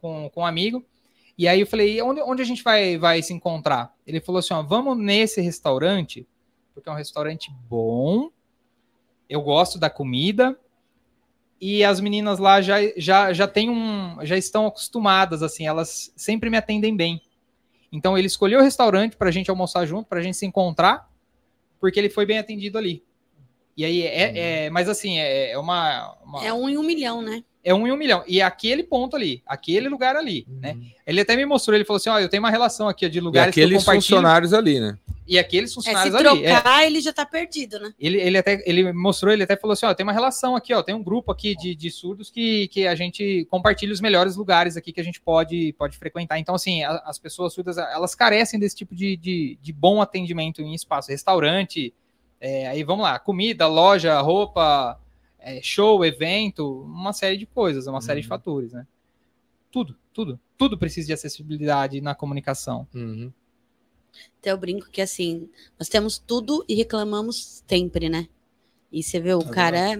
com, 0.00 0.30
com 0.30 0.40
um 0.40 0.46
amigo, 0.46 0.84
e 1.36 1.48
aí 1.48 1.60
eu 1.60 1.66
falei, 1.66 2.00
onde, 2.00 2.20
onde 2.22 2.42
a 2.42 2.44
gente 2.44 2.62
vai, 2.62 2.96
vai 2.96 3.20
se 3.22 3.32
encontrar? 3.32 3.92
Ele 4.06 4.20
falou 4.20 4.38
assim, 4.38 4.54
ó, 4.54 4.62
vamos 4.62 4.96
nesse 4.96 5.40
restaurante, 5.40 6.26
porque 6.72 6.88
é 6.88 6.92
um 6.92 6.96
restaurante 6.96 7.50
bom, 7.68 8.30
eu 9.28 9.42
gosto 9.42 9.78
da 9.78 9.90
comida, 9.90 10.58
e 11.60 11.82
as 11.82 12.00
meninas 12.00 12.38
lá 12.38 12.60
já, 12.60 12.76
já, 12.96 13.32
já 13.32 13.48
têm 13.48 13.70
um, 13.70 14.18
já 14.22 14.36
estão 14.36 14.66
acostumadas, 14.66 15.42
assim, 15.42 15.66
elas 15.66 16.12
sempre 16.16 16.50
me 16.50 16.56
atendem 16.56 16.94
bem. 16.94 17.22
Então 17.90 18.18
ele 18.18 18.26
escolheu 18.26 18.60
o 18.60 18.62
restaurante 18.62 19.16
para 19.16 19.28
a 19.28 19.32
gente 19.32 19.48
almoçar 19.50 19.86
junto, 19.86 20.06
para 20.06 20.18
a 20.18 20.22
gente 20.22 20.36
se 20.36 20.44
encontrar, 20.44 21.08
porque 21.84 22.00
ele 22.00 22.08
foi 22.08 22.24
bem 22.24 22.38
atendido 22.38 22.78
ali. 22.78 23.04
E 23.76 23.84
aí 23.84 24.00
é, 24.06 24.64
é- 24.64 24.70
mas 24.70 24.88
assim 24.88 25.18
é, 25.18 25.50
é 25.50 25.58
uma, 25.58 26.16
uma- 26.24 26.42
É 26.42 26.50
um 26.50 26.66
em 26.66 26.78
um 26.78 26.82
milhão, 26.82 27.20
né? 27.20 27.44
É 27.64 27.74
um 27.74 27.86
em 27.86 27.92
um 27.92 27.96
milhão. 27.96 28.22
E 28.26 28.40
é 28.40 28.44
aquele 28.44 28.82
ponto 28.84 29.16
ali, 29.16 29.42
aquele 29.46 29.88
lugar 29.88 30.14
ali, 30.14 30.46
né? 30.60 30.76
Ele 31.06 31.20
até 31.22 31.34
me 31.34 31.44
mostrou, 31.46 31.74
ele 31.74 31.84
falou 31.84 31.96
assim, 31.96 32.10
ó, 32.10 32.18
eu 32.20 32.28
tenho 32.28 32.42
uma 32.42 32.50
relação 32.50 32.86
aqui 32.88 33.08
de 33.08 33.18
Uhum. 33.18 33.24
E 33.24 33.26
lugares 33.26 33.54
que 33.54 33.60
eu 33.60 33.64
aqueles 33.64 33.84
funcionários 33.84 34.52
ali, 34.52 34.78
né? 34.80 34.98
e 35.26 35.38
aqueles 35.38 35.70
É, 35.70 35.72
se 35.72 35.74
funcionários 35.76 36.14
ali. 36.14 36.44
é. 36.44 36.52
trocar, 36.52 36.84
ele 36.86 37.00
já 37.00 37.10
tá 37.10 37.24
perdido, 37.24 37.78
né? 37.80 37.94
Ele, 37.98 38.20
ele 38.20 38.36
até 38.36 38.62
ele 38.66 38.92
mostrou, 38.92 39.32
ele 39.32 39.42
até 39.42 39.56
falou 39.56 39.72
assim: 39.72 39.86
ó, 39.86 39.94
tem 39.94 40.04
uma 40.04 40.12
relação 40.12 40.54
aqui, 40.54 40.74
ó, 40.74 40.82
tem 40.82 40.94
um 40.94 41.02
grupo 41.02 41.32
aqui 41.32 41.56
de, 41.56 41.74
de 41.74 41.90
surdos 41.90 42.30
que, 42.30 42.68
que 42.68 42.86
a 42.86 42.94
gente 42.94 43.46
compartilha 43.50 43.90
os 43.92 44.02
melhores 44.02 44.36
lugares 44.36 44.76
aqui 44.76 44.92
que 44.92 45.00
a 45.00 45.04
gente 45.04 45.22
pode, 45.22 45.72
pode 45.78 45.96
frequentar. 45.96 46.38
Então, 46.38 46.54
assim, 46.54 46.82
a- 46.84 47.02
as 47.06 47.18
pessoas 47.18 47.54
surdas, 47.54 47.78
elas 47.78 48.14
carecem 48.14 48.60
desse 48.60 48.76
tipo 48.76 48.94
de, 48.94 49.16
de, 49.16 49.58
de 49.62 49.72
bom 49.72 50.02
atendimento 50.02 50.60
em 50.60 50.74
espaço, 50.74 51.10
restaurante, 51.10 51.94
é, 52.38 52.66
aí 52.66 52.84
vamos 52.84 53.04
lá, 53.04 53.18
comida, 53.18 53.66
loja, 53.66 54.20
roupa, 54.20 55.00
é, 55.44 55.60
show, 55.60 56.02
evento, 56.04 56.82
uma 56.84 57.12
série 57.12 57.36
de 57.36 57.44
coisas, 57.44 57.86
uma 57.86 58.00
série 58.00 58.22
de 58.22 58.26
fatores, 58.26 58.72
né? 58.72 58.86
Tudo, 59.70 59.94
tudo, 60.12 60.40
tudo 60.56 60.78
precisa 60.78 61.08
de 61.08 61.12
acessibilidade 61.12 62.00
na 62.00 62.14
comunicação. 62.14 62.88
Uhum. 62.94 63.30
Até 64.40 64.52
eu 64.52 64.56
brinco 64.56 64.88
que 64.90 65.02
assim, 65.02 65.50
nós 65.78 65.88
temos 65.88 66.16
tudo 66.18 66.64
e 66.66 66.74
reclamamos 66.74 67.62
sempre, 67.68 68.08
né? 68.08 68.26
E 68.90 69.02
você 69.02 69.20
vê, 69.20 69.34
o 69.34 69.42
É 69.42 69.50
cara 69.50 69.78
é. 69.78 69.98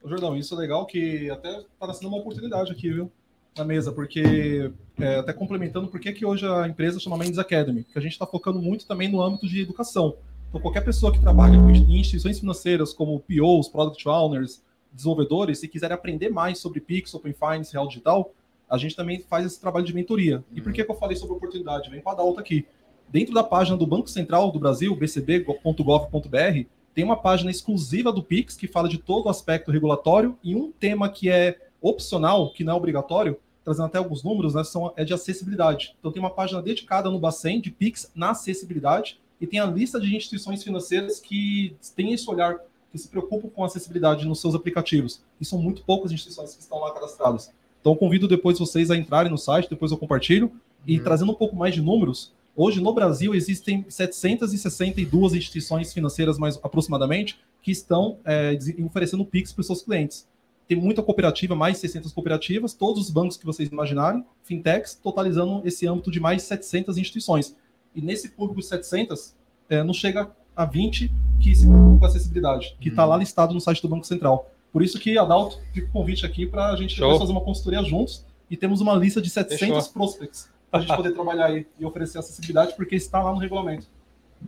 Ô, 0.00 0.08
Jordão, 0.08 0.36
isso 0.36 0.54
é 0.54 0.58
legal 0.58 0.86
que 0.86 1.28
até 1.28 1.60
está 1.60 1.92
sendo 1.92 2.08
uma 2.08 2.18
oportunidade 2.18 2.70
aqui, 2.70 2.88
viu? 2.88 3.10
Na 3.56 3.64
mesa, 3.64 3.90
porque 3.90 4.70
é, 4.98 5.16
até 5.16 5.32
complementando, 5.32 5.88
por 5.88 5.98
que 5.98 6.12
que 6.12 6.24
hoje 6.24 6.46
a 6.46 6.68
empresa 6.68 7.00
chama 7.00 7.18
Mendes 7.18 7.38
Academy? 7.38 7.82
Porque 7.82 7.98
a 7.98 8.02
gente 8.02 8.12
está 8.12 8.26
focando 8.26 8.60
muito 8.60 8.86
também 8.86 9.10
no 9.10 9.20
âmbito 9.20 9.48
de 9.48 9.60
educação. 9.60 10.16
Então, 10.52 10.60
qualquer 10.60 10.84
pessoa 10.84 11.10
que 11.10 11.18
trabalha 11.18 11.56
em 11.56 11.98
instituições 11.98 12.38
financeiras 12.38 12.92
como 12.92 13.20
POs, 13.20 13.70
Product 13.70 14.06
Owners, 14.06 14.62
desenvolvedores, 14.92 15.62
e 15.62 15.68
quiser 15.68 15.90
aprender 15.90 16.28
mais 16.28 16.58
sobre 16.58 16.78
Pix, 16.78 17.14
Open 17.14 17.32
Finance, 17.32 17.72
Real 17.72 17.88
Digital, 17.88 18.34
a 18.68 18.76
gente 18.76 18.94
também 18.94 19.18
faz 19.18 19.46
esse 19.46 19.58
trabalho 19.58 19.86
de 19.86 19.94
mentoria. 19.94 20.44
E 20.52 20.60
por 20.60 20.70
que, 20.70 20.84
que 20.84 20.90
eu 20.90 20.94
falei 20.94 21.16
sobre 21.16 21.36
oportunidade? 21.36 21.88
Vem 21.88 22.02
com 22.02 22.10
a 22.10 22.12
Adalto 22.12 22.38
aqui. 22.38 22.66
Dentro 23.08 23.32
da 23.32 23.42
página 23.42 23.78
do 23.78 23.86
Banco 23.86 24.10
Central 24.10 24.52
do 24.52 24.58
Brasil, 24.58 24.94
bcb.gov.br, 24.94 26.68
tem 26.94 27.02
uma 27.02 27.16
página 27.16 27.50
exclusiva 27.50 28.12
do 28.12 28.22
Pix 28.22 28.54
que 28.54 28.68
fala 28.68 28.90
de 28.90 28.98
todo 28.98 29.24
o 29.24 29.30
aspecto 29.30 29.70
regulatório 29.70 30.38
e 30.44 30.54
um 30.54 30.70
tema 30.70 31.08
que 31.08 31.30
é 31.30 31.56
opcional, 31.80 32.52
que 32.52 32.62
não 32.62 32.74
é 32.74 32.76
obrigatório, 32.76 33.38
trazendo 33.64 33.86
até 33.86 33.96
alguns 33.96 34.22
números, 34.22 34.54
né, 34.54 34.62
são, 34.64 34.92
é 34.98 35.02
de 35.02 35.14
acessibilidade. 35.14 35.96
Então 35.98 36.12
tem 36.12 36.20
uma 36.20 36.28
página 36.28 36.60
dedicada 36.60 37.08
no 37.08 37.18
Bacen 37.18 37.58
de 37.58 37.70
Pix 37.70 38.12
na 38.14 38.32
acessibilidade 38.32 39.21
e 39.42 39.46
tem 39.46 39.58
a 39.58 39.66
lista 39.66 39.98
de 39.98 40.14
instituições 40.14 40.62
financeiras 40.62 41.18
que 41.18 41.74
têm 41.96 42.12
esse 42.12 42.30
olhar, 42.30 42.60
que 42.92 42.96
se 42.96 43.08
preocupam 43.08 43.48
com 43.48 43.64
a 43.64 43.66
acessibilidade 43.66 44.24
nos 44.24 44.40
seus 44.40 44.54
aplicativos. 44.54 45.20
E 45.40 45.44
são 45.44 45.60
muito 45.60 45.82
poucas 45.82 46.12
instituições 46.12 46.54
que 46.54 46.62
estão 46.62 46.78
lá 46.78 46.94
cadastradas. 46.94 47.50
Então 47.80 47.96
convido 47.96 48.28
depois 48.28 48.60
vocês 48.60 48.88
a 48.88 48.96
entrarem 48.96 49.32
no 49.32 49.36
site, 49.36 49.68
depois 49.68 49.90
eu 49.90 49.98
compartilho. 49.98 50.52
E 50.86 51.00
trazendo 51.00 51.32
um 51.32 51.34
pouco 51.34 51.56
mais 51.56 51.74
de 51.74 51.82
números, 51.82 52.32
hoje 52.54 52.80
no 52.80 52.94
Brasil 52.94 53.34
existem 53.34 53.84
762 53.88 55.34
instituições 55.34 55.92
financeiras, 55.92 56.38
mais 56.38 56.56
aproximadamente, 56.62 57.40
que 57.60 57.72
estão 57.72 58.18
é, 58.24 58.56
oferecendo 58.84 59.24
Pix 59.24 59.52
para 59.52 59.62
os 59.62 59.66
seus 59.66 59.82
clientes. 59.82 60.24
Tem 60.68 60.76
muita 60.80 61.02
cooperativa, 61.02 61.56
mais 61.56 61.74
de 61.74 61.80
600 61.80 62.12
cooperativas, 62.12 62.74
todos 62.74 63.02
os 63.02 63.10
bancos 63.10 63.36
que 63.36 63.44
vocês 63.44 63.68
imaginarem, 63.68 64.24
fintechs, 64.44 64.94
totalizando 64.94 65.66
esse 65.66 65.84
âmbito 65.84 66.12
de 66.12 66.20
mais 66.20 66.42
de 66.42 66.42
700 66.44 66.96
instituições. 66.96 67.56
E 67.94 68.00
nesse 68.00 68.30
público 68.30 68.60
de 68.60 68.66
700, 68.66 69.34
é, 69.68 69.82
não 69.82 69.92
chega 69.94 70.30
a 70.56 70.64
20 70.64 71.10
que 71.40 71.54
se 71.54 71.66
preocupam 71.66 71.98
com 71.98 72.06
acessibilidade, 72.06 72.76
que 72.80 72.88
está 72.88 73.04
lá 73.04 73.16
listado 73.16 73.52
no 73.54 73.60
site 73.60 73.82
do 73.82 73.88
Banco 73.88 74.06
Central. 74.06 74.50
Por 74.72 74.82
isso 74.82 74.98
que, 74.98 75.18
Adalto, 75.18 75.60
fica 75.72 75.86
o 75.86 75.90
convite 75.90 76.24
aqui 76.24 76.46
para 76.46 76.70
a 76.72 76.76
gente 76.76 76.98
fazer 76.98 77.30
uma 77.32 77.40
consultoria 77.40 77.82
juntos 77.82 78.24
e 78.50 78.56
temos 78.56 78.80
uma 78.80 78.94
lista 78.94 79.20
de 79.20 79.28
700 79.28 79.58
Fechou. 79.86 79.92
prospects 79.92 80.48
para 80.70 80.80
a 80.80 80.82
gente 80.82 80.96
poder 80.96 81.12
trabalhar 81.12 81.46
aí 81.46 81.66
e 81.78 81.84
oferecer 81.84 82.18
acessibilidade, 82.18 82.74
porque 82.76 82.94
está 82.96 83.22
lá 83.22 83.32
no 83.32 83.38
regulamento. 83.38 83.86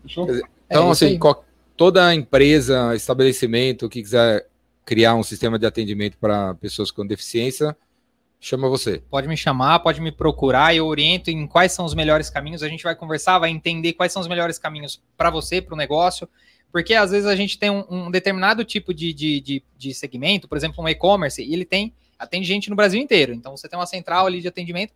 Fechou? 0.03 0.25
Então, 0.25 0.89
É 0.89 0.91
assim, 0.91 1.19
qual- 1.19 1.45
toda 1.77 2.15
empresa, 2.15 2.95
estabelecimento 2.95 3.89
que 3.89 4.01
quiser 4.03 4.47
criar 4.85 5.15
um 5.15 5.23
sistema 5.23 5.59
de 5.59 5.67
atendimento 5.67 6.17
para 6.19 6.55
pessoas 6.55 6.91
com 6.91 7.07
deficiência, 7.07 7.77
chama 8.47 8.69
você. 8.69 9.03
Pode 9.11 9.27
me 9.29 9.37
chamar, 9.37 9.79
pode 9.81 10.01
me 10.01 10.13
procurar, 10.13 10.75
eu 10.75 10.87
oriento 10.87 11.31
em 11.31 11.47
quais 11.47 11.73
são 11.73 11.85
os 11.85 11.95
melhores 11.95 12.29
caminhos. 12.31 12.63
A 12.63 12.69
gente 12.69 12.83
vai 12.85 12.95
conversar, 12.95 13.39
vai 13.39 13.51
entender 13.51 13.93
quais 13.95 14.13
são 14.13 14.21
os 14.23 14.29
melhores 14.29 14.59
caminhos 14.59 15.03
para 15.17 15.31
você, 15.31 15.61
para 15.63 15.75
o 15.75 15.77
negócio. 15.77 16.29
Porque 16.71 16.95
às 16.95 17.11
vezes 17.13 17.27
a 17.27 17.37
gente 17.37 17.59
tem 17.59 17.71
um, 17.71 17.85
um 17.89 18.11
determinado 18.11 18.65
tipo 18.65 18.93
de, 18.93 19.13
de, 19.13 19.41
de, 19.41 19.63
de 19.79 19.95
segmento, 19.95 20.49
por 20.49 20.57
exemplo, 20.59 20.83
um 20.83 20.89
e-commerce, 20.89 21.43
e 21.43 21.53
ele 21.53 21.65
tem, 21.65 21.93
atende 22.19 22.47
gente 22.47 22.69
no 22.69 22.77
Brasil 22.77 23.01
inteiro. 23.01 23.33
Então 23.33 23.57
você 23.57 23.69
tem 23.69 23.79
uma 23.79 23.87
central 23.87 24.27
ali 24.27 24.41
de 24.41 24.49
atendimento. 24.49 24.93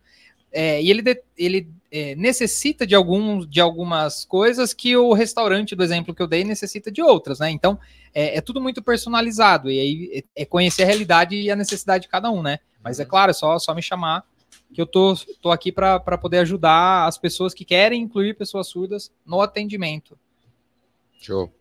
é, 0.51 0.81
e 0.81 0.89
ele, 0.89 1.01
de- 1.01 1.21
ele 1.37 1.69
é, 1.91 2.15
necessita 2.15 2.85
de, 2.85 2.95
algum, 2.95 3.45
de 3.45 3.61
algumas 3.61 4.25
coisas 4.25 4.73
que 4.73 4.95
o 4.97 5.13
restaurante, 5.13 5.75
do 5.75 5.83
exemplo 5.83 6.13
que 6.13 6.21
eu 6.21 6.27
dei, 6.27 6.43
necessita 6.43 6.91
de 6.91 7.01
outras, 7.01 7.39
né? 7.39 7.49
Então, 7.51 7.79
é, 8.13 8.37
é 8.37 8.41
tudo 8.41 8.59
muito 8.59 8.81
personalizado, 8.81 9.69
e 9.71 9.79
aí 9.79 10.23
é, 10.35 10.41
é 10.41 10.45
conhecer 10.45 10.83
a 10.83 10.85
realidade 10.87 11.35
e 11.35 11.51
a 11.51 11.55
necessidade 11.55 12.03
de 12.03 12.09
cada 12.09 12.31
um, 12.31 12.41
né? 12.41 12.59
Mas 12.83 12.99
é 12.99 13.05
claro, 13.05 13.31
é 13.31 13.33
só, 13.33 13.57
só 13.59 13.73
me 13.73 13.81
chamar, 13.81 14.23
que 14.73 14.81
eu 14.81 14.85
tô, 14.85 15.15
tô 15.41 15.51
aqui 15.51 15.71
para 15.71 16.17
poder 16.17 16.39
ajudar 16.39 17.07
as 17.07 17.17
pessoas 17.17 17.53
que 17.53 17.65
querem 17.65 18.01
incluir 18.01 18.35
pessoas 18.35 18.67
surdas 18.67 19.11
no 19.25 19.41
atendimento. 19.41 20.17
Show. 21.19 21.51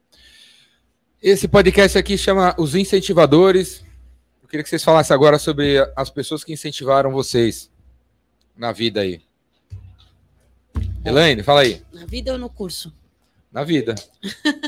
Esse 1.20 1.48
podcast 1.48 1.98
aqui 1.98 2.16
chama 2.16 2.54
Os 2.58 2.74
Incentivadores. 2.74 3.84
Eu 4.42 4.48
queria 4.48 4.62
que 4.62 4.68
vocês 4.68 4.84
falassem 4.84 5.14
agora 5.14 5.38
sobre 5.38 5.78
as 5.96 6.10
pessoas 6.10 6.44
que 6.44 6.52
incentivaram 6.52 7.10
vocês 7.10 7.70
na 8.56 8.70
vida 8.70 9.00
aí. 9.00 9.20
Elaine, 11.04 11.42
fala 11.42 11.62
aí. 11.62 11.82
Na 11.92 12.06
vida 12.06 12.32
ou 12.32 12.38
no 12.38 12.48
curso? 12.48 12.94
Na 13.50 13.64
vida. 13.64 13.94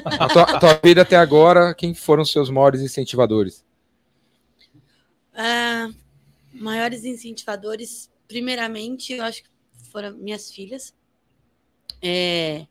A 0.05 0.29
tua, 0.29 0.43
a 0.43 0.59
tua 0.59 0.81
vida 0.83 1.03
até 1.03 1.17
agora, 1.17 1.75
quem 1.75 1.95
foram 1.95 2.23
os 2.23 2.33
seus 2.33 2.51
maiores 2.51 2.81
incentivadores? 2.81 3.65
Ah, 5.35 5.89
maiores 6.61 7.05
incentivadores, 7.05 8.11
primeiramente, 8.29 9.15
eu 9.15 9.25
acho 9.25 9.43
que 9.43 9.51
foram 9.91 10.17
minhas 10.17 10.53
filhas. 10.53 10.95
É, 12.03 12.67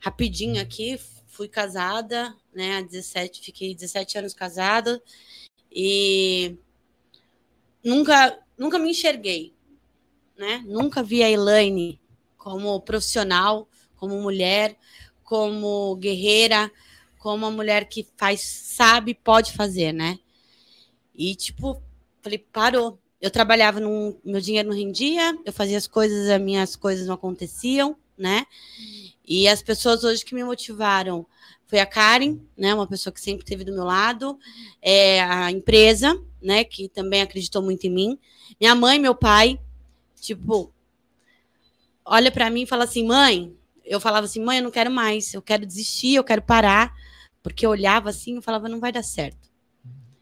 rapidinho 0.00 0.60
aqui, 0.60 0.98
fui 1.28 1.48
casada, 1.48 2.36
né? 2.52 2.78
há 2.78 2.82
17, 2.82 3.40
fiquei 3.42 3.74
17 3.74 4.18
anos 4.18 4.34
casada 4.34 5.00
e 5.70 6.56
nunca, 7.82 8.38
nunca 8.58 8.78
me 8.78 8.90
enxerguei, 8.90 9.54
né? 10.36 10.62
Nunca 10.66 11.02
vi 11.02 11.22
a 11.22 11.30
Elaine 11.30 12.00
como 12.36 12.80
profissional, 12.80 13.68
como 13.96 14.20
mulher, 14.20 14.76
como 15.22 15.94
guerreira, 15.96 16.70
como 17.18 17.36
uma 17.36 17.50
mulher 17.50 17.88
que 17.88 18.06
faz, 18.16 18.40
sabe, 18.40 19.14
pode 19.14 19.52
fazer, 19.52 19.92
né? 19.92 20.18
E, 21.14 21.34
tipo, 21.34 21.82
falei, 22.22 22.38
parou. 22.38 22.98
Eu 23.20 23.30
trabalhava, 23.30 23.80
num, 23.80 24.18
meu 24.24 24.40
dinheiro 24.40 24.70
não 24.70 24.76
rendia, 24.76 25.36
eu 25.44 25.52
fazia 25.52 25.76
as 25.76 25.86
coisas, 25.86 26.30
as 26.30 26.40
minhas 26.40 26.74
coisas 26.74 27.06
não 27.06 27.14
aconteciam, 27.14 27.94
né? 28.16 28.46
E 29.26 29.46
as 29.46 29.62
pessoas 29.62 30.04
hoje 30.04 30.24
que 30.24 30.34
me 30.34 30.42
motivaram 30.42 31.26
foi 31.66 31.80
a 31.80 31.86
Karen, 31.86 32.38
né? 32.56 32.74
Uma 32.74 32.86
pessoa 32.86 33.12
que 33.12 33.20
sempre 33.20 33.44
esteve 33.44 33.62
do 33.62 33.74
meu 33.74 33.84
lado, 33.84 34.38
é 34.80 35.20
a 35.22 35.50
empresa, 35.50 36.18
né? 36.40 36.64
Que 36.64 36.88
também 36.88 37.20
acreditou 37.20 37.60
muito 37.60 37.86
em 37.86 37.90
mim. 37.90 38.18
Minha 38.58 38.74
mãe, 38.74 38.98
meu 38.98 39.14
pai, 39.14 39.60
tipo, 40.18 40.72
olha 42.02 42.32
para 42.32 42.48
mim 42.48 42.62
e 42.62 42.66
fala 42.66 42.84
assim, 42.84 43.06
mãe. 43.06 43.54
Eu 43.84 44.00
falava 44.00 44.24
assim, 44.24 44.42
mãe, 44.42 44.58
eu 44.58 44.64
não 44.64 44.70
quero 44.70 44.90
mais, 44.90 45.34
eu 45.34 45.42
quero 45.42 45.66
desistir, 45.66 46.14
eu 46.14 46.24
quero 46.24 46.40
parar, 46.40 46.94
porque 47.42 47.66
eu 47.66 47.70
olhava 47.70 48.08
assim 48.08 48.38
e 48.38 48.42
falava, 48.42 48.68
não 48.68 48.80
vai 48.80 48.92
dar 48.92 49.02
certo 49.02 49.49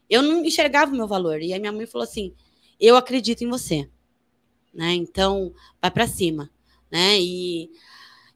eu 0.09 0.21
não 0.21 0.43
enxergava 0.43 0.91
o 0.91 0.95
meu 0.95 1.07
valor. 1.07 1.41
E 1.41 1.53
a 1.53 1.59
minha 1.59 1.71
mãe 1.71 1.85
falou 1.85 2.03
assim: 2.03 2.33
eu 2.79 2.95
acredito 2.95 3.43
em 3.43 3.49
você. 3.49 3.89
Né? 4.73 4.93
Então, 4.93 5.53
vai 5.81 5.91
para 5.91 6.07
cima. 6.07 6.49
Né? 6.89 7.19
E, 7.19 7.69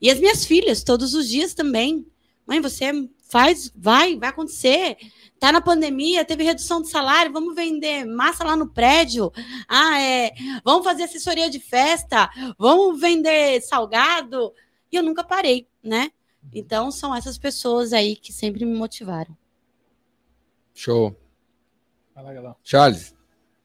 e 0.01 0.09
as 0.09 0.19
minhas 0.19 0.45
filhas, 0.45 0.83
todos 0.83 1.13
os 1.13 1.27
dias 1.29 1.53
também. 1.53 2.05
Mãe, 2.45 2.59
você 2.59 2.91
faz, 3.29 3.71
vai, 3.75 4.17
vai 4.17 4.29
acontecer. 4.29 4.97
Tá 5.39 5.51
na 5.51 5.61
pandemia, 5.61 6.25
teve 6.25 6.43
redução 6.43 6.81
de 6.81 6.89
salário, 6.89 7.31
vamos 7.31 7.55
vender 7.55 8.05
massa 8.05 8.43
lá 8.43 8.55
no 8.55 8.69
prédio. 8.69 9.31
Ah, 9.67 9.99
é, 9.99 10.31
vamos 10.63 10.83
fazer 10.83 11.03
assessoria 11.03 11.49
de 11.49 11.59
festa, 11.59 12.29
vamos 12.57 12.99
vender 12.99 13.61
salgado. 13.61 14.53
E 14.91 14.95
eu 14.95 15.03
nunca 15.03 15.23
parei, 15.23 15.67
né? 15.81 16.11
Então, 16.53 16.91
são 16.91 17.15
essas 17.15 17.37
pessoas 17.37 17.93
aí 17.93 18.15
que 18.15 18.33
sempre 18.33 18.65
me 18.65 18.77
motivaram. 18.77 19.35
Show. 20.73 21.22
Vai 22.15 22.39
lá. 22.39 22.55
Charles. 22.63 23.15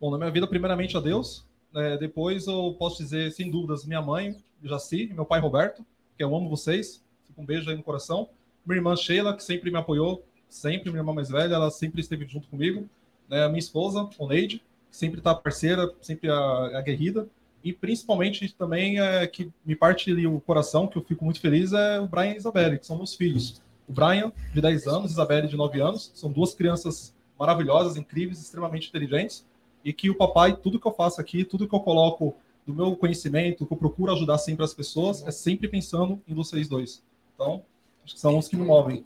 Bom, 0.00 0.10
na 0.10 0.18
minha 0.18 0.30
vida, 0.30 0.46
primeiramente 0.46 0.96
a 0.96 1.00
Deus. 1.00 1.46
É, 1.74 1.96
depois 1.98 2.46
eu 2.46 2.74
posso 2.78 3.02
dizer, 3.02 3.30
sem 3.32 3.50
dúvidas, 3.50 3.84
minha 3.84 4.00
mãe, 4.00 4.36
Jaci, 4.62 5.10
meu 5.12 5.24
pai 5.24 5.40
Roberto, 5.40 5.84
que 6.16 6.24
eu 6.24 6.34
amo 6.34 6.48
vocês. 6.48 7.02
Fica 7.26 7.40
um 7.40 7.44
beijo 7.44 7.68
aí 7.68 7.76
no 7.76 7.82
coração. 7.82 8.28
Minha 8.64 8.78
irmã 8.78 8.96
Sheila, 8.96 9.36
que 9.36 9.42
sempre 9.44 9.70
me 9.70 9.76
apoiou, 9.78 10.24
sempre, 10.48 10.90
minha 10.90 11.00
irmã 11.00 11.12
mais 11.12 11.28
velha, 11.28 11.54
ela 11.54 11.70
sempre 11.70 12.00
esteve 12.00 12.26
junto 12.26 12.48
comigo. 12.48 12.88
Né? 13.28 13.46
Minha 13.48 13.58
esposa, 13.58 14.08
Oneide, 14.18 14.58
que 14.90 14.96
sempre 14.96 15.18
está 15.20 15.34
parceira, 15.34 15.92
sempre 16.00 16.30
a- 16.30 16.78
aguerrida. 16.78 17.28
E 17.62 17.72
principalmente 17.72 18.54
também 18.54 19.00
é, 19.00 19.26
que 19.26 19.50
me 19.64 19.74
parte 19.76 20.10
o 20.26 20.40
coração, 20.40 20.86
que 20.86 20.96
eu 20.96 21.02
fico 21.04 21.24
muito 21.24 21.40
feliz, 21.40 21.72
é 21.72 22.00
o 22.00 22.06
Brian 22.06 22.30
e 22.30 22.34
a 22.34 22.36
Isabelle, 22.36 22.78
que 22.78 22.86
são 22.86 22.96
meus 22.96 23.14
filhos. 23.14 23.60
O 23.86 23.92
Brian, 23.92 24.32
de 24.54 24.60
10 24.60 24.86
anos, 24.86 25.10
Isabelle, 25.10 25.48
de 25.48 25.56
9 25.56 25.80
anos. 25.80 26.10
São 26.14 26.30
duas 26.30 26.54
crianças 26.54 27.14
maravilhosas, 27.38 27.96
incríveis, 27.96 28.40
extremamente 28.40 28.88
inteligentes. 28.88 29.46
E 29.84 29.92
que 29.92 30.10
o 30.10 30.14
papai, 30.14 30.56
tudo 30.56 30.80
que 30.80 30.86
eu 30.86 30.92
faço 30.92 31.20
aqui, 31.20 31.44
tudo 31.44 31.68
que 31.68 31.74
eu 31.74 31.80
coloco 31.80 32.34
do 32.66 32.74
meu 32.74 32.94
conhecimento, 32.96 33.64
que 33.64 33.72
eu 33.72 33.76
procuro 33.76 34.12
ajudar 34.12 34.36
sempre 34.38 34.64
as 34.64 34.74
pessoas, 34.74 35.26
é 35.26 35.30
sempre 35.30 35.68
pensando 35.68 36.20
em 36.28 36.34
vocês 36.34 36.68
dois. 36.68 37.02
Então, 37.34 37.62
acho 38.04 38.14
que 38.14 38.20
são 38.20 38.36
os 38.36 38.48
que 38.48 38.56
me 38.56 38.64
movem. 38.64 39.04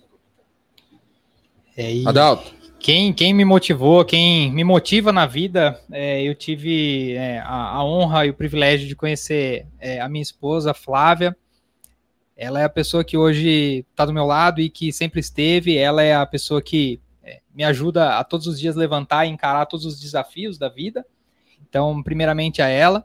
É, 1.76 1.94
e 1.94 2.06
Adalto. 2.06 2.52
quem, 2.78 3.12
quem 3.12 3.32
me 3.32 3.44
motivou, 3.44 4.04
quem 4.04 4.50
me 4.50 4.64
motiva 4.64 5.12
na 5.12 5.26
vida, 5.26 5.80
é, 5.90 6.22
eu 6.22 6.34
tive 6.34 7.12
é, 7.12 7.38
a, 7.38 7.76
a 7.76 7.84
honra 7.84 8.26
e 8.26 8.30
o 8.30 8.34
privilégio 8.34 8.88
de 8.88 8.96
conhecer 8.96 9.66
é, 9.78 10.00
a 10.00 10.08
minha 10.08 10.22
esposa, 10.22 10.74
Flávia. 10.74 11.36
Ela 12.36 12.60
é 12.60 12.64
a 12.64 12.68
pessoa 12.68 13.04
que 13.04 13.16
hoje 13.16 13.86
está 13.90 14.04
do 14.04 14.12
meu 14.12 14.24
lado 14.24 14.60
e 14.60 14.68
que 14.68 14.92
sempre 14.92 15.20
esteve. 15.20 15.76
Ela 15.76 16.02
é 16.02 16.14
a 16.14 16.26
pessoa 16.26 16.60
que 16.60 17.00
me 17.54 17.64
ajuda 17.64 18.18
a 18.18 18.24
todos 18.24 18.46
os 18.46 18.58
dias 18.58 18.74
levantar 18.76 19.26
e 19.26 19.28
encarar 19.30 19.66
todos 19.66 19.84
os 19.86 20.00
desafios 20.00 20.58
da 20.58 20.68
vida. 20.68 21.04
Então, 21.68 22.02
primeiramente 22.02 22.60
a 22.62 22.68
ela. 22.68 23.04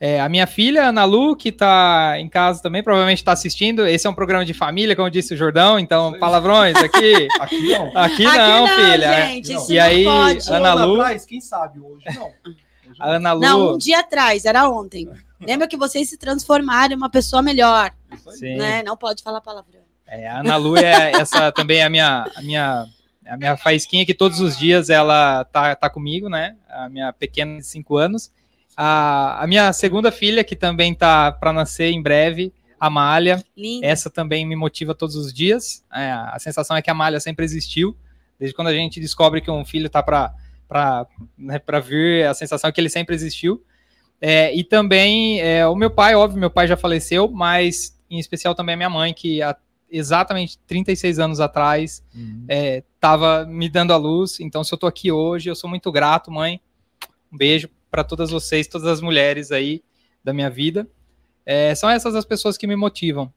É, 0.00 0.20
a 0.20 0.28
minha 0.28 0.46
filha, 0.46 0.88
Ana 0.88 1.04
Lu, 1.04 1.34
que 1.36 1.48
está 1.50 2.14
em 2.18 2.28
casa 2.28 2.60
também, 2.60 2.82
provavelmente 2.82 3.18
está 3.18 3.32
assistindo. 3.32 3.86
Esse 3.86 4.06
é 4.06 4.10
um 4.10 4.14
programa 4.14 4.44
de 4.44 4.52
família, 4.52 4.94
como 4.94 5.08
disse 5.08 5.32
o 5.32 5.36
Jordão, 5.36 5.78
então 5.78 6.12
Sim. 6.12 6.18
palavrões 6.18 6.76
aqui. 6.76 7.28
Aqui 7.40 7.68
não. 7.78 7.92
Aqui 7.96 8.24
não, 8.24 8.66
filha. 8.68 9.26
gente, 9.26 9.52
Não. 9.52 9.62
isso 9.62 9.72
E 9.72 9.76
não 9.78 9.84
aí, 9.84 10.04
pode. 10.04 10.48
Ana 10.52 10.72
Ana 10.72 10.84
Lu- 10.84 11.00
atrás, 11.00 11.24
quem 11.24 11.40
sabe 11.40 11.80
hoje? 11.80 12.04
Não. 12.14 12.26
Hoje 12.26 12.56
A 12.98 13.10
Ana 13.12 13.32
Lu. 13.32 13.40
Não, 13.40 13.74
um 13.74 13.78
dia 13.78 14.00
atrás, 14.00 14.44
era 14.44 14.68
ontem. 14.68 15.08
Lembra 15.40 15.66
que 15.68 15.76
vocês 15.76 16.08
se 16.10 16.18
transformaram 16.18 16.92
em 16.94 16.96
uma 16.96 17.08
pessoa 17.08 17.40
melhor. 17.40 17.90
Sim. 18.30 18.56
né? 18.56 18.82
Não 18.82 18.96
pode 18.96 19.22
falar 19.22 19.40
palavrão. 19.40 19.80
É, 20.06 20.28
a 20.28 20.40
Ana 20.40 20.56
Lu 20.56 20.76
é 20.76 21.12
essa 21.12 21.50
também 21.52 21.78
é 21.78 21.84
a 21.84 21.88
minha, 21.90 22.30
a 22.36 22.42
minha, 22.42 22.86
a 23.26 23.36
minha 23.36 23.56
faísquinha 23.56 24.04
que 24.04 24.14
todos 24.14 24.40
os 24.40 24.56
dias 24.56 24.90
ela 24.90 25.44
tá, 25.44 25.74
tá 25.74 25.88
comigo, 25.88 26.28
né? 26.28 26.56
A 26.68 26.88
minha 26.88 27.12
pequena 27.12 27.58
de 27.58 27.66
5 27.66 27.96
anos. 27.96 28.30
A, 28.76 29.42
a 29.42 29.46
minha 29.46 29.72
segunda 29.72 30.10
filha, 30.10 30.44
que 30.44 30.56
também 30.56 30.94
tá 30.94 31.30
para 31.32 31.52
nascer 31.52 31.90
em 31.90 32.02
breve, 32.02 32.52
a 32.78 32.90
Malha. 32.90 33.42
Essa 33.82 34.10
também 34.10 34.44
me 34.44 34.56
motiva 34.56 34.94
todos 34.94 35.16
os 35.16 35.32
dias. 35.32 35.84
É, 35.92 36.10
a 36.10 36.36
sensação 36.38 36.76
é 36.76 36.82
que 36.82 36.90
a 36.90 36.94
Malha 36.94 37.20
sempre 37.20 37.44
existiu. 37.44 37.96
Desde 38.38 38.54
quando 38.54 38.68
a 38.68 38.74
gente 38.74 39.00
descobre 39.00 39.40
que 39.40 39.50
um 39.50 39.64
filho 39.64 39.88
tá 39.88 40.02
para 40.02 40.34
né, 41.38 41.58
pra 41.58 41.80
vir, 41.80 42.26
a 42.26 42.34
sensação 42.34 42.68
é 42.68 42.72
que 42.72 42.80
ele 42.80 42.90
sempre 42.90 43.14
existiu. 43.14 43.64
É, 44.20 44.54
e 44.54 44.64
também 44.64 45.40
é, 45.40 45.66
o 45.66 45.74
meu 45.74 45.90
pai, 45.90 46.14
óbvio, 46.14 46.40
meu 46.40 46.50
pai 46.50 46.66
já 46.66 46.76
faleceu, 46.76 47.30
mas 47.30 47.98
em 48.10 48.18
especial 48.18 48.54
também 48.54 48.74
a 48.74 48.76
minha 48.76 48.90
mãe, 48.90 49.12
que 49.12 49.42
há 49.42 49.56
exatamente 49.96 50.58
36 50.66 51.18
anos 51.18 51.40
atrás 51.40 52.02
estava 52.94 53.44
me 53.46 53.68
dando 53.68 53.92
a 53.92 53.96
luz. 53.96 54.40
Então, 54.40 54.64
se 54.64 54.72
eu 54.74 54.78
tô 54.78 54.86
aqui 54.86 55.10
hoje, 55.12 55.48
eu 55.50 55.54
sou 55.54 55.68
muito 55.70 55.90
grato, 55.92 56.30
mãe. 56.30 56.60
Um 57.32 57.36
beijo 57.36 57.68
para 57.90 58.02
todas 58.04 58.30
vocês, 58.30 58.66
todas 58.66 58.86
as 58.86 59.00
mulheres 59.00 59.52
aí 59.52 59.82
da 60.22 60.32
minha 60.32 60.50
vida. 60.50 60.86
É, 61.46 61.74
são 61.74 61.88
essas 61.90 62.14
as 62.14 62.24
pessoas 62.24 62.56
que 62.56 62.66
me 62.66 62.76
motivam. 62.76 63.32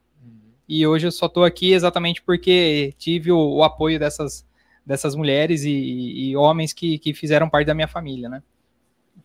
E 0.67 0.85
hoje 0.85 1.07
eu 1.07 1.11
só 1.11 1.29
tô 1.29 1.43
aqui 1.43 1.71
exatamente 1.71 2.21
porque 2.21 2.93
tive 2.97 3.31
o, 3.31 3.37
o 3.55 3.63
apoio 3.63 3.97
dessas, 3.99 4.45
dessas 4.85 5.15
mulheres 5.15 5.63
e, 5.63 5.71
e 5.71 6.35
homens 6.35 6.73
que, 6.73 6.97
que 6.99 7.13
fizeram 7.13 7.49
parte 7.49 7.67
da 7.67 7.73
minha 7.73 7.87
família, 7.87 8.27
né? 8.27 8.41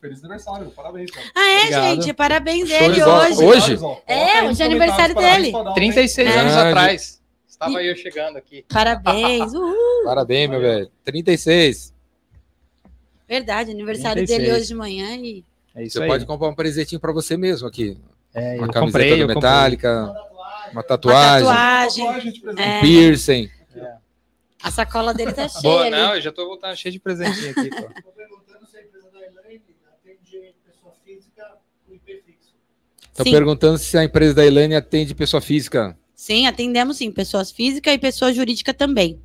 Feliz 0.00 0.18
aniversário, 0.20 0.70
parabéns. 0.70 1.10
Cara. 1.10 1.26
Ah, 1.34 1.40
é, 1.48 1.58
Obrigado. 1.60 2.02
gente? 2.02 2.12
Parabéns 2.14 2.68
Show 2.68 2.78
de 2.78 2.84
ele 2.84 3.04
bola. 3.04 3.28
hoje. 3.28 3.44
Hoje? 3.44 3.78
É, 4.06 4.42
hoje 4.44 4.62
é 4.62 4.66
aniversário 4.66 5.14
dele. 5.14 5.52
36 5.74 6.28
É. 6.28 6.38
anos 6.40 6.52
Ah, 6.54 7.21
atrás. 7.66 7.84
Estava 7.84 7.84
eu 7.84 7.96
chegando 7.96 8.36
aqui. 8.36 8.64
Parabéns. 8.68 9.52
Uhul. 9.54 10.04
Parabéns, 10.04 10.50
meu 10.50 10.60
velho. 10.60 10.90
36. 11.04 11.92
Verdade, 13.28 13.70
aniversário 13.70 14.26
36. 14.26 14.38
dele 14.40 14.52
hoje 14.58 14.66
de 14.68 14.74
manhã 14.74 15.16
e 15.16 15.44
É 15.74 15.84
isso 15.84 15.94
Você 15.98 16.02
aí. 16.02 16.08
pode 16.08 16.26
comprar 16.26 16.48
um 16.48 16.54
presentinho 16.54 17.00
pra 17.00 17.12
você 17.12 17.36
mesmo 17.36 17.66
aqui. 17.66 17.96
É, 18.34 18.56
Uma 18.56 18.66
eu 18.66 18.70
camiseta 18.72 18.80
comprei, 18.80 19.10
do 19.10 19.32
eu 19.32 19.34
comprei. 19.34 19.50
Uma 20.72 20.82
tatuagem. 20.82 21.46
uma 21.46 21.46
tatuagem, 21.46 22.04
tatuagem. 22.04 22.32
de 22.32 22.40
presente. 22.40 22.62
É. 22.62 22.80
piercing. 22.80 23.50
A 24.62 24.70
sacola 24.70 25.12
dele 25.12 25.32
tá 25.32 25.48
cheia. 25.48 25.62
Boa, 25.62 25.82
ali. 25.82 25.90
não, 25.90 26.14
eu 26.14 26.20
já 26.20 26.30
tô 26.30 26.46
voltando 26.46 26.76
cheio 26.76 26.92
de 26.92 27.00
presentinho 27.00 27.50
aqui, 27.50 27.68
pô. 27.68 27.90
Estou 27.92 28.12
perguntando 28.14 28.66
se 28.68 28.76
a 28.78 28.82
empresa 28.84 29.10
da 29.10 29.20
Elaine 29.26 29.66
atende 30.06 30.54
pessoa 30.64 30.94
física 31.04 31.44
com 31.86 31.94
IP 31.94 32.22
fixo. 32.24 32.54
Estão 33.10 33.24
Sim. 33.26 33.32
perguntando 33.32 33.78
se 33.78 33.98
a 33.98 34.04
empresa 34.04 34.34
da 34.34 34.46
Elaine 34.46 34.74
atende 34.76 35.14
pessoa 35.14 35.40
física. 35.40 35.98
Sim, 36.22 36.46
atendemos 36.46 36.98
sim, 36.98 37.10
pessoas 37.10 37.50
físicas 37.50 37.92
e 37.92 37.98
pessoa 37.98 38.32
jurídica 38.32 38.72
também. 38.72 39.20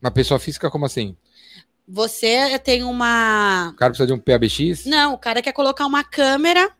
Uma 0.00 0.12
pessoa 0.12 0.38
física, 0.38 0.70
como 0.70 0.86
assim? 0.86 1.16
Você 1.88 2.56
tem 2.60 2.84
uma. 2.84 3.70
O 3.70 3.76
cara 3.76 3.90
precisa 3.90 4.06
de 4.06 4.12
um 4.12 4.20
PABX? 4.20 4.84
Não, 4.86 5.14
o 5.14 5.18
cara 5.18 5.42
quer 5.42 5.50
colocar 5.50 5.84
uma 5.84 6.04
câmera 6.04 6.70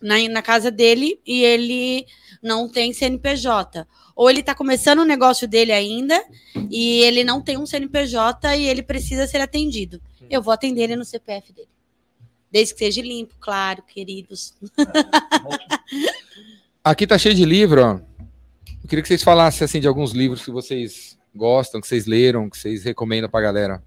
na, 0.00 0.14
na 0.28 0.40
casa 0.40 0.70
dele 0.70 1.20
e 1.26 1.42
ele 1.42 2.06
não 2.40 2.68
tem 2.68 2.92
CNPJ. 2.92 3.84
Ou 4.14 4.30
ele 4.30 4.38
está 4.38 4.54
começando 4.54 5.00
o 5.00 5.04
negócio 5.04 5.48
dele 5.48 5.72
ainda 5.72 6.24
e 6.70 7.00
ele 7.00 7.24
não 7.24 7.42
tem 7.42 7.58
um 7.58 7.66
CNPJ 7.66 8.56
e 8.56 8.68
ele 8.68 8.84
precisa 8.84 9.26
ser 9.26 9.40
atendido. 9.40 10.00
Eu 10.30 10.40
vou 10.40 10.54
atender 10.54 10.82
ele 10.82 10.94
no 10.94 11.04
CPF 11.04 11.52
dele. 11.52 11.68
Desde 12.52 12.72
que 12.72 12.78
seja 12.78 13.02
limpo, 13.02 13.34
claro, 13.40 13.82
queridos. 13.82 14.54
Aqui 16.84 17.06
tá 17.06 17.16
cheio 17.16 17.34
de 17.34 17.44
livro, 17.46 17.82
ó. 17.82 17.92
Eu 18.82 18.88
queria 18.88 19.00
que 19.02 19.08
vocês 19.08 19.22
falassem 19.22 19.64
assim 19.64 19.80
de 19.80 19.88
alguns 19.88 20.12
livros 20.12 20.44
que 20.44 20.50
vocês 20.50 21.18
gostam, 21.34 21.80
que 21.80 21.86
vocês 21.86 22.06
leram, 22.06 22.50
que 22.50 22.58
vocês 22.58 22.84
recomendam 22.84 23.30
pra 23.30 23.40
galera. 23.40 23.82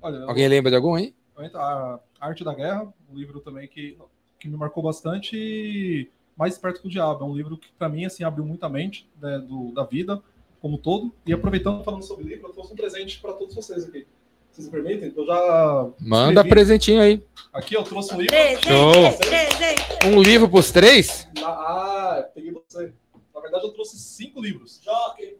Olha, 0.00 0.24
Alguém 0.24 0.48
lembra 0.48 0.70
de 0.70 0.76
algum, 0.76 0.98
hein? 0.98 1.14
a 1.54 1.98
Arte 2.20 2.44
da 2.44 2.54
Guerra, 2.54 2.92
um 3.10 3.16
livro 3.16 3.40
também 3.40 3.66
que, 3.68 3.96
que 4.38 4.48
me 4.48 4.56
marcou 4.56 4.82
bastante 4.82 5.36
e 5.36 6.08
Mais 6.36 6.58
Perto 6.58 6.80
que 6.82 6.88
o 6.88 6.90
Diabo. 6.90 7.24
É 7.24 7.26
um 7.28 7.34
livro 7.36 7.56
que, 7.56 7.68
para 7.78 7.88
mim, 7.88 8.04
assim, 8.04 8.24
abriu 8.24 8.44
muita 8.44 8.68
mente 8.68 9.08
né, 9.20 9.38
do, 9.38 9.72
da 9.72 9.84
vida 9.84 10.20
como 10.60 10.74
um 10.74 10.78
todo. 10.78 11.12
E 11.24 11.32
aproveitando, 11.32 11.82
falando 11.84 12.02
sobre 12.02 12.24
livro, 12.24 12.48
eu 12.48 12.52
trouxe 12.52 12.72
um 12.72 12.76
presente 12.76 13.20
para 13.20 13.32
todos 13.32 13.54
vocês 13.54 13.84
aqui. 13.84 14.06
Vocês 14.50 14.66
me 14.66 14.72
permitem? 14.72 15.12
Eu 15.16 15.24
já. 15.26 15.88
Manda 16.00 16.32
escrevi- 16.40 16.48
presentinho 16.50 17.00
aí. 17.00 17.22
Aqui 17.52 17.74
eu 17.74 17.82
trouxe 17.82 18.14
um 18.14 18.20
livro. 18.20 18.34
Show. 18.62 20.08
Um 20.10 20.22
livro 20.22 20.48
pros 20.48 20.70
três? 20.70 21.28
Ah, 21.44 22.26
peguei 22.34 22.50
você. 22.50 22.92
Na 23.34 23.40
verdade, 23.40 23.64
eu 23.66 23.72
trouxe 23.72 23.98
cinco 23.98 24.40
livros. 24.40 24.80
Jockey. 24.82 25.36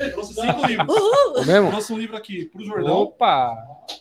Eu 0.00 0.12
trouxe 0.12 0.34
cinco 0.34 0.66
livros. 0.66 0.88
Uhul. 0.88 1.36
É 1.36 1.40
Eu 1.40 1.46
mesmo? 1.46 1.70
trouxe 1.70 1.92
um 1.92 1.98
livro 1.98 2.16
aqui 2.16 2.46
pro 2.46 2.64
Jordão. 2.64 3.02
Opa! 3.02 3.56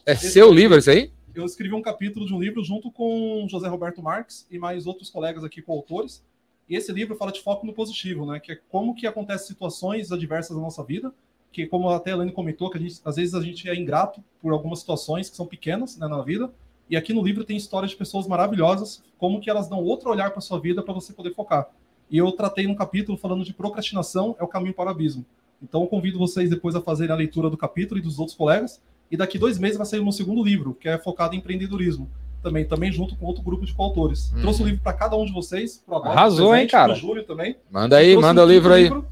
É 0.05 0.15
seu 0.15 0.51
livro 0.51 0.77
isso 0.77 0.89
aí? 0.89 1.11
eu 1.35 1.45
escrevi 1.45 1.73
um 1.73 1.81
capítulo 1.81 2.27
de 2.27 2.33
um 2.33 2.39
livro 2.39 2.63
junto 2.63 2.91
com 2.91 3.47
José 3.49 3.67
Roberto 3.67 4.03
Marques 4.03 4.45
e 4.51 4.59
mais 4.59 4.85
outros 4.85 5.09
colegas 5.09 5.43
aqui 5.43 5.61
coautores. 5.63 6.23
E 6.69 6.75
esse 6.75 6.91
livro 6.91 7.15
fala 7.15 7.31
de 7.31 7.41
foco 7.41 7.65
no 7.65 7.73
positivo, 7.73 8.25
né? 8.25 8.39
Que 8.39 8.51
é 8.53 8.59
como 8.69 8.93
que 8.95 9.05
acontecem 9.07 9.47
situações 9.47 10.11
adversas 10.11 10.55
na 10.55 10.61
nossa 10.61 10.83
vida, 10.83 11.11
que 11.51 11.65
como 11.65 11.89
até 11.89 12.11
a 12.11 12.13
Elaine 12.13 12.31
comentou, 12.31 12.69
que 12.69 12.77
a 12.77 12.81
gente, 12.81 13.01
às 13.03 13.15
vezes 13.15 13.33
a 13.33 13.41
gente 13.41 13.67
é 13.67 13.75
ingrato 13.75 14.23
por 14.41 14.53
algumas 14.53 14.79
situações 14.79 15.29
que 15.29 15.35
são 15.35 15.45
pequenas 15.47 15.97
né, 15.97 16.07
na 16.07 16.21
vida. 16.21 16.51
E 16.89 16.97
aqui 16.97 17.13
no 17.13 17.23
livro 17.23 17.43
tem 17.43 17.57
histórias 17.57 17.91
de 17.91 17.97
pessoas 17.97 18.27
maravilhosas, 18.27 19.03
como 19.17 19.39
que 19.39 19.49
elas 19.49 19.67
dão 19.67 19.83
outro 19.83 20.09
olhar 20.09 20.31
para 20.31 20.41
sua 20.41 20.59
vida 20.59 20.81
para 20.81 20.93
você 20.93 21.13
poder 21.13 21.33
focar. 21.33 21.69
E 22.09 22.17
eu 22.17 22.31
tratei 22.31 22.67
num 22.67 22.75
capítulo 22.75 23.17
falando 23.17 23.43
de 23.43 23.53
procrastinação 23.53 24.35
é 24.39 24.43
o 24.43 24.47
caminho 24.47 24.73
para 24.73 24.87
o 24.87 24.89
abismo. 24.89 25.25
Então 25.61 25.81
eu 25.81 25.87
convido 25.87 26.19
vocês 26.19 26.49
depois 26.49 26.75
a 26.75 26.81
fazerem 26.81 27.13
a 27.13 27.17
leitura 27.17 27.49
do 27.49 27.57
capítulo 27.57 27.99
e 27.99 28.03
dos 28.03 28.19
outros 28.19 28.37
colegas. 28.37 28.81
E 29.09 29.15
daqui 29.15 29.39
dois 29.39 29.57
meses 29.57 29.77
vai 29.77 29.85
sair 29.85 30.01
um 30.01 30.11
segundo 30.11 30.43
livro, 30.43 30.73
que 30.73 30.89
é 30.89 30.97
focado 30.97 31.35
em 31.35 31.37
empreendedorismo. 31.37 32.09
Também, 32.41 32.65
também 32.65 32.91
junto 32.91 33.15
com 33.15 33.25
outro 33.25 33.41
grupo 33.41 33.65
de 33.65 33.73
coautores. 33.73 34.31
Uhum. 34.33 34.41
Trouxe 34.41 34.61
o 34.63 34.65
livro 34.65 34.81
para 34.81 34.93
cada 34.93 35.15
um 35.15 35.25
de 35.25 35.31
vocês. 35.31 35.81
Pro 35.85 35.95
Adalto, 35.95 36.17
Arrasou, 36.17 36.49
presente, 36.49 36.63
hein, 36.63 36.71
cara? 36.71 36.91
Pro 36.91 37.01
Júlio 37.01 37.23
também. 37.23 37.55
Manda 37.71 37.97
aí, 37.97 38.17
manda 38.17 38.41
um 38.41 38.45
o 38.45 38.47
livro 38.47 38.73
aí. 38.73 38.83
livro. 38.83 39.07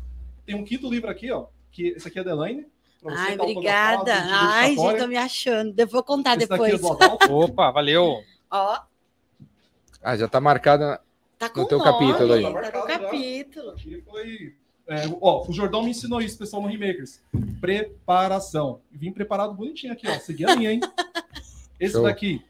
Tem 0.46 0.56
um 0.56 0.66
quinto 0.66 0.90
livro 0.90 1.10
aqui, 1.10 1.32
ó. 1.32 1.46
Que 1.72 1.88
esse 1.90 2.08
aqui 2.08 2.20
é 2.20 2.24
da 2.24 2.32
Elaine. 2.32 2.66
Ai, 3.08 3.36
tá 3.38 3.44
obrigada. 3.44 4.14
Ai, 4.16 4.76
gente, 4.76 4.98
tô 5.00 5.08
me 5.08 5.18
achando. 5.18 5.80
Eu 5.80 5.88
vou 5.88 6.04
contar 6.04 6.36
Esse 6.38 6.44
é 6.44 6.48
depois. 6.48 6.82
Opa, 7.30 7.72
valeu! 7.72 8.22
Ó, 8.50 8.80
Ah, 10.04 10.16
já 10.18 10.28
tá 10.28 10.40
marcada. 10.40 11.02
tá 11.38 11.50
com 11.50 11.62
No 11.62 11.68
teu 11.68 11.80
nome, 11.80 11.92
capítulo 11.92 12.34
aí. 12.34 12.42
Tá 12.44 12.48
com 12.50 12.54
Marcado 12.54 12.88
já. 12.88 13.00
capítulo. 13.00 13.70
Aqui 13.72 14.04
foi. 14.08 14.56
é, 14.88 15.04
ó, 15.20 15.46
o 15.48 15.52
Jordão 15.54 15.84
me 15.84 15.90
ensinou 15.92 16.22
isso, 16.22 16.38
pessoal, 16.38 16.62
no 16.62 16.68
Remakers. 16.68 17.22
Preparação. 17.60 18.82
Vim 18.92 19.12
preparado 19.12 19.54
bonitinho 19.54 19.94
aqui, 19.94 20.08
ó. 20.08 20.20
Segui 20.20 20.46
a 20.46 20.54
linha, 20.56 20.72
hein? 20.74 20.80
Esse 21.80 21.94
Show. 21.94 22.04
daqui 22.04 22.44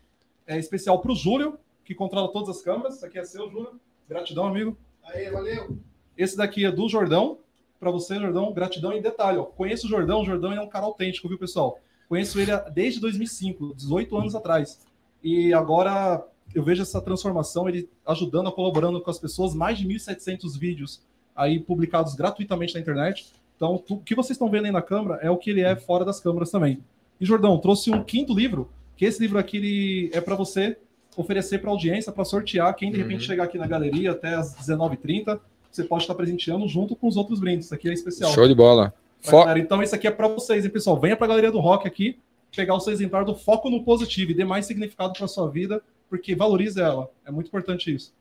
é 0.45 0.57
especial 0.57 0.99
pro 0.99 1.15
Júlio, 1.15 1.57
que 1.85 1.95
controla 1.95 2.31
todas 2.33 2.57
as 2.57 2.61
câmeras. 2.61 2.95
Esse 2.95 3.05
aqui 3.05 3.17
é 3.19 3.23
seu, 3.23 3.49
Júlio. 3.49 3.79
Gratidão, 4.09 4.45
amigo. 4.47 4.77
Aí, 5.05 5.29
valeu. 5.29 5.77
Esse 6.17 6.35
daqui 6.35 6.65
é 6.65 6.71
do 6.71 6.89
Jordão. 6.89 7.37
Para 7.81 7.89
você, 7.89 8.15
Jordão, 8.19 8.53
gratidão 8.53 8.93
e 8.93 9.01
detalhe. 9.01 9.39
Ó, 9.39 9.43
conheço 9.43 9.87
o 9.87 9.89
Jordão, 9.89 10.21
o 10.21 10.25
Jordão 10.25 10.53
é 10.53 10.61
um 10.61 10.69
cara 10.69 10.85
autêntico, 10.85 11.27
viu, 11.27 11.39
pessoal? 11.39 11.79
Conheço 12.07 12.39
ele 12.39 12.51
desde 12.71 12.99
2005, 12.99 13.73
18 13.75 14.15
anos 14.17 14.35
atrás. 14.35 14.79
E 15.23 15.51
agora 15.51 16.23
eu 16.53 16.61
vejo 16.61 16.83
essa 16.83 17.01
transformação, 17.01 17.67
ele 17.67 17.89
ajudando, 18.05 18.51
colaborando 18.51 19.01
com 19.01 19.09
as 19.09 19.17
pessoas, 19.17 19.55
mais 19.55 19.79
de 19.79 19.87
1.700 19.87 20.59
vídeos 20.59 21.01
aí 21.35 21.59
publicados 21.59 22.13
gratuitamente 22.13 22.75
na 22.75 22.79
internet. 22.81 23.33
Então, 23.55 23.79
tu- 23.79 23.95
o 23.95 23.99
que 23.99 24.13
vocês 24.13 24.35
estão 24.35 24.47
vendo 24.49 24.65
aí 24.65 24.71
na 24.71 24.81
câmera 24.83 25.19
é 25.23 25.31
o 25.31 25.37
que 25.37 25.49
ele 25.49 25.61
é 25.61 25.75
fora 25.75 26.05
das 26.05 26.19
câmeras 26.19 26.51
também. 26.51 26.83
E 27.19 27.25
Jordão, 27.25 27.57
trouxe 27.57 27.89
um 27.89 28.03
quinto 28.03 28.31
livro, 28.31 28.69
que 28.95 29.05
esse 29.05 29.19
livro 29.19 29.39
aqui 29.39 29.57
ele 29.57 30.11
é 30.13 30.21
para 30.21 30.35
você 30.35 30.77
oferecer 31.17 31.59
para 31.59 31.71
audiência, 31.71 32.11
para 32.11 32.25
sortear 32.25 32.75
quem 32.75 32.91
de 32.91 32.97
repente 32.99 33.21
Uhum. 33.21 33.27
chegar 33.27 33.45
aqui 33.45 33.57
na 33.57 33.65
galeria 33.65 34.11
até 34.11 34.35
às 34.35 34.53
19h30 34.55 35.39
você 35.71 35.83
pode 35.83 36.03
estar 36.03 36.15
presenteando 36.15 36.67
junto 36.67 36.95
com 36.95 37.07
os 37.07 37.17
outros 37.17 37.39
brindes. 37.39 37.65
Isso 37.65 37.75
aqui 37.75 37.89
é 37.89 37.93
especial. 37.93 38.31
Show 38.31 38.47
de 38.47 38.55
bola. 38.55 38.93
Fo-? 39.21 39.47
Então, 39.57 39.81
isso 39.81 39.95
aqui 39.95 40.07
é 40.07 40.11
para 40.11 40.27
vocês, 40.27 40.65
hein, 40.65 40.71
pessoal? 40.71 40.99
Venha 40.99 41.15
para 41.15 41.25
a 41.25 41.29
Galeria 41.29 41.51
do 41.51 41.59
Rock 41.59 41.87
aqui, 41.87 42.17
pegar 42.55 42.75
o 42.75 42.79
seu 42.79 42.91
exemplar 42.91 43.23
do 43.23 43.35
Foco 43.35 43.69
no 43.69 43.83
Positivo 43.83 44.31
e 44.31 44.33
dê 44.33 44.43
mais 44.43 44.65
significado 44.65 45.13
para 45.13 45.27
sua 45.27 45.49
vida, 45.49 45.81
porque 46.09 46.35
valorize 46.35 46.79
ela. 46.79 47.09
É 47.25 47.31
muito 47.31 47.47
importante 47.47 47.93
isso. 47.93 48.13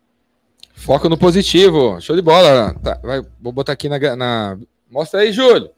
Foco 0.72 1.09
no 1.09 1.18
positivo. 1.18 2.01
Show 2.01 2.16
de 2.16 2.22
bola. 2.22 2.74
Tá, 2.74 2.98
vai, 3.03 3.22
vou 3.40 3.53
botar 3.53 3.72
aqui 3.72 3.88
na, 3.88 4.16
na. 4.16 4.59
Mostra 4.90 5.20
aí, 5.20 5.32
Júlio. 5.32 5.70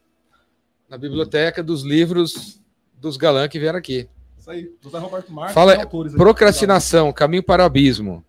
Na 0.88 0.98
biblioteca 0.98 1.62
dos 1.62 1.82
livros 1.82 2.60
dos 3.00 3.16
galãs 3.16 3.48
que 3.48 3.58
vieram 3.58 3.78
aqui. 3.78 4.08
Isso 4.38 4.50
aí. 4.50 4.70
José 4.80 4.98
Roberto 4.98 5.32
Marques, 5.32 5.54
Fala-. 5.54 5.86
Procrastinação, 6.16 7.12
caminho 7.12 7.42
para 7.42 7.62
o 7.62 7.66
abismo. 7.66 8.24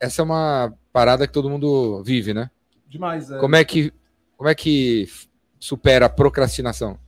Essa 0.00 0.22
é 0.22 0.24
uma 0.24 0.72
parada 0.92 1.26
que 1.26 1.32
todo 1.32 1.50
mundo 1.50 2.02
vive, 2.04 2.32
né? 2.32 2.50
Demais. 2.88 3.30
é. 3.30 3.38
Como 3.38 3.56
é 3.56 3.64
que, 3.64 3.92
como 4.36 4.48
é 4.48 4.54
que 4.54 5.08
supera 5.58 6.06
a 6.06 6.08
procrastinação? 6.08 6.98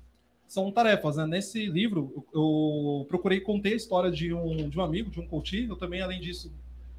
São 0.47 0.70
tarefas, 0.72 1.16
né? 1.16 1.26
Nesse 1.26 1.66
livro, 1.66 2.24
eu, 2.34 3.07
procurei 3.09 3.41
conter 3.41 3.72
a 3.74 3.76
história 3.76 4.11
de 4.11 4.34
um, 4.34 4.68
de 4.68 4.78
um 4.78 4.82
amigo, 4.82 5.09
de 5.11 5.20
um 5.20 5.26
coach. 5.26 5.64
Eu 5.68 5.76
também, 5.76 6.03
além 6.03 6.20
disso, 6.20 6.53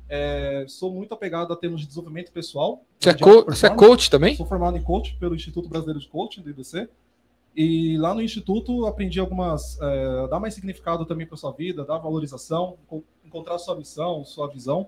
é, 0.08 0.64
sou 0.70 0.94
muito 0.94 1.14
apegado 1.14 1.52
a 1.52 1.58
termos 1.58 1.82
de 1.82 1.88
desenvolvimento 1.88 2.32
pessoal. 2.32 2.82
Você 2.98 3.10
é, 3.10 3.14
co- 3.14 3.44
você 3.46 3.68
é 3.68 3.70
coach 3.70 4.10
também? 4.10 4.36
Sou 4.38 4.46
formado 4.46 4.78
em 4.78 4.82
coach 4.82 5.18
pelo 5.18 5.36
Instituto 5.36 5.68
Brasileiro 5.68 6.00
de 6.00 6.08
Coaching, 6.08 6.42
do 6.42 6.50
IBC. 6.50 6.88
E 7.54 7.98
lá 7.98 8.14
no 8.16 8.22
Instituto 8.22 8.86
aprendi 8.86 9.20
algumas. 9.20 9.78
É, 9.82 10.28
dar 10.30 10.40
mais 10.40 10.54
significado 10.54 11.06
também 11.06 11.28
para 11.28 11.36
sua 11.36 11.52
vida, 11.52 11.84
dar 11.84 11.98
valorização, 11.98 12.78
enco- 12.86 13.04
encontrar 13.26 13.58
sua 13.60 13.76
missão, 13.76 14.24
sua 14.24 14.48
visão. 14.48 14.88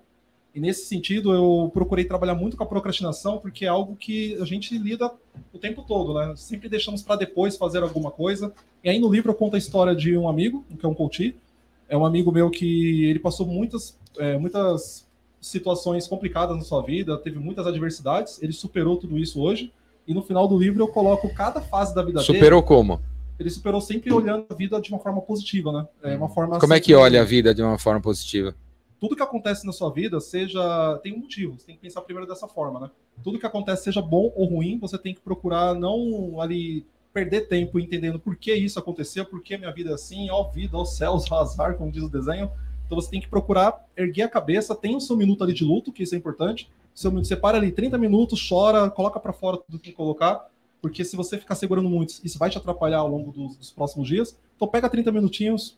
E 0.53 0.59
nesse 0.59 0.85
sentido, 0.85 1.33
eu 1.33 1.71
procurei 1.73 2.05
trabalhar 2.05 2.35
muito 2.35 2.55
com 2.55 2.63
a 2.63 2.67
procrastinação, 2.67 3.39
porque 3.39 3.65
é 3.65 3.67
algo 3.67 3.95
que 3.95 4.35
a 4.39 4.45
gente 4.45 4.77
lida 4.77 5.11
o 5.51 5.57
tempo 5.57 5.81
todo, 5.81 6.13
né? 6.13 6.33
Sempre 6.35 6.69
deixamos 6.69 7.01
para 7.01 7.15
depois 7.15 7.57
fazer 7.57 7.81
alguma 7.81 8.11
coisa. 8.11 8.53
E 8.83 8.89
aí 8.89 8.99
no 8.99 9.11
livro 9.11 9.31
eu 9.31 9.35
conto 9.35 9.55
a 9.55 9.57
história 9.57 9.95
de 9.95 10.15
um 10.15 10.29
amigo, 10.29 10.63
que 10.77 10.85
é 10.85 10.89
um 10.89 10.93
coach. 10.93 11.35
É 11.89 11.97
um 11.97 12.05
amigo 12.05 12.31
meu 12.31 12.51
que 12.51 13.05
ele 13.05 13.17
passou 13.19 13.47
muitas, 13.47 13.97
é, 14.17 14.37
muitas 14.37 15.07
situações 15.41 16.07
complicadas 16.07 16.55
na 16.55 16.63
sua 16.63 16.81
vida, 16.81 17.17
teve 17.17 17.37
muitas 17.39 17.65
adversidades, 17.67 18.41
ele 18.41 18.53
superou 18.53 18.95
tudo 18.97 19.17
isso 19.17 19.41
hoje. 19.41 19.73
E 20.07 20.13
no 20.13 20.21
final 20.21 20.47
do 20.47 20.57
livro 20.57 20.83
eu 20.83 20.87
coloco 20.87 21.33
cada 21.33 21.61
fase 21.61 21.95
da 21.95 22.01
vida 22.03 22.19
dele. 22.21 22.33
Superou 22.33 22.61
como? 22.61 23.01
Ele 23.39 23.49
superou 23.49 23.81
sempre 23.81 24.13
olhando 24.13 24.45
a 24.49 24.53
vida 24.53 24.79
de 24.79 24.89
uma 24.91 24.99
forma 24.99 25.21
positiva, 25.21 25.71
né? 25.71 25.87
É 26.03 26.15
uma 26.15 26.29
forma 26.29 26.59
Como 26.59 26.73
é 26.73 26.79
que 26.79 26.87
sempre- 26.91 27.01
olha 27.01 27.21
a 27.21 27.25
vida 27.25 27.53
de 27.55 27.61
uma 27.63 27.77
forma 27.79 27.99
positiva? 27.99 28.55
Tudo 29.03 29.17
que 29.17 29.21
acontece 29.21 29.65
na 29.65 29.73
sua 29.73 29.91
vida 29.91 30.21
seja 30.21 30.97
tem 31.03 31.13
um 31.13 31.17
motivo. 31.17 31.59
Você 31.59 31.65
tem 31.65 31.75
que 31.75 31.81
pensar 31.81 31.99
primeiro 32.03 32.25
dessa 32.25 32.47
forma, 32.47 32.79
né? 32.79 32.89
Tudo 33.21 33.37
que 33.37 33.45
acontece 33.45 33.83
seja 33.83 34.01
bom 34.01 34.31
ou 34.33 34.45
ruim, 34.45 34.79
você 34.79 34.97
tem 34.97 35.13
que 35.13 35.19
procurar 35.19 35.75
não 35.75 36.39
ali 36.39 36.85
perder 37.13 37.49
tempo 37.49 37.77
entendendo 37.77 38.17
por 38.17 38.37
que 38.37 38.55
isso 38.55 38.79
aconteceu, 38.79 39.25
por 39.25 39.43
que 39.43 39.57
minha 39.57 39.73
vida 39.73 39.91
é 39.91 39.93
assim, 39.95 40.29
ó 40.29 40.45
vida, 40.45 40.77
ó 40.77 40.85
céus, 40.85 41.29
ó 41.29 41.41
azar, 41.41 41.75
como 41.75 41.91
diz 41.91 42.01
o 42.01 42.07
desenho. 42.07 42.49
Então 42.85 42.95
você 42.95 43.09
tem 43.09 43.19
que 43.19 43.27
procurar 43.27 43.85
erguer 43.97 44.21
a 44.21 44.29
cabeça, 44.29 44.73
tem 44.73 44.95
o 44.95 45.01
seu 45.01 45.17
minuto 45.17 45.43
ali 45.43 45.51
de 45.51 45.65
luto, 45.65 45.91
que 45.91 46.03
isso 46.03 46.15
é 46.15 46.17
importante. 46.17 46.69
Seu 46.95 47.11
minuto, 47.11 47.27
você 47.27 47.35
para 47.35 47.57
ali 47.57 47.73
30 47.73 47.97
minutos, 47.97 48.47
chora, 48.47 48.89
coloca 48.89 49.19
para 49.19 49.33
fora 49.33 49.57
tudo 49.57 49.79
que 49.79 49.91
colocar, 49.91 50.49
porque 50.81 51.03
se 51.03 51.17
você 51.17 51.37
ficar 51.37 51.55
segurando 51.55 51.89
muito, 51.89 52.21
isso 52.23 52.39
vai 52.39 52.49
te 52.49 52.57
atrapalhar 52.57 52.99
ao 52.99 53.09
longo 53.09 53.33
dos, 53.33 53.57
dos 53.57 53.69
próximos 53.69 54.07
dias. 54.07 54.39
Então 54.55 54.65
pega 54.65 54.89
30 54.89 55.11
minutinhos, 55.11 55.77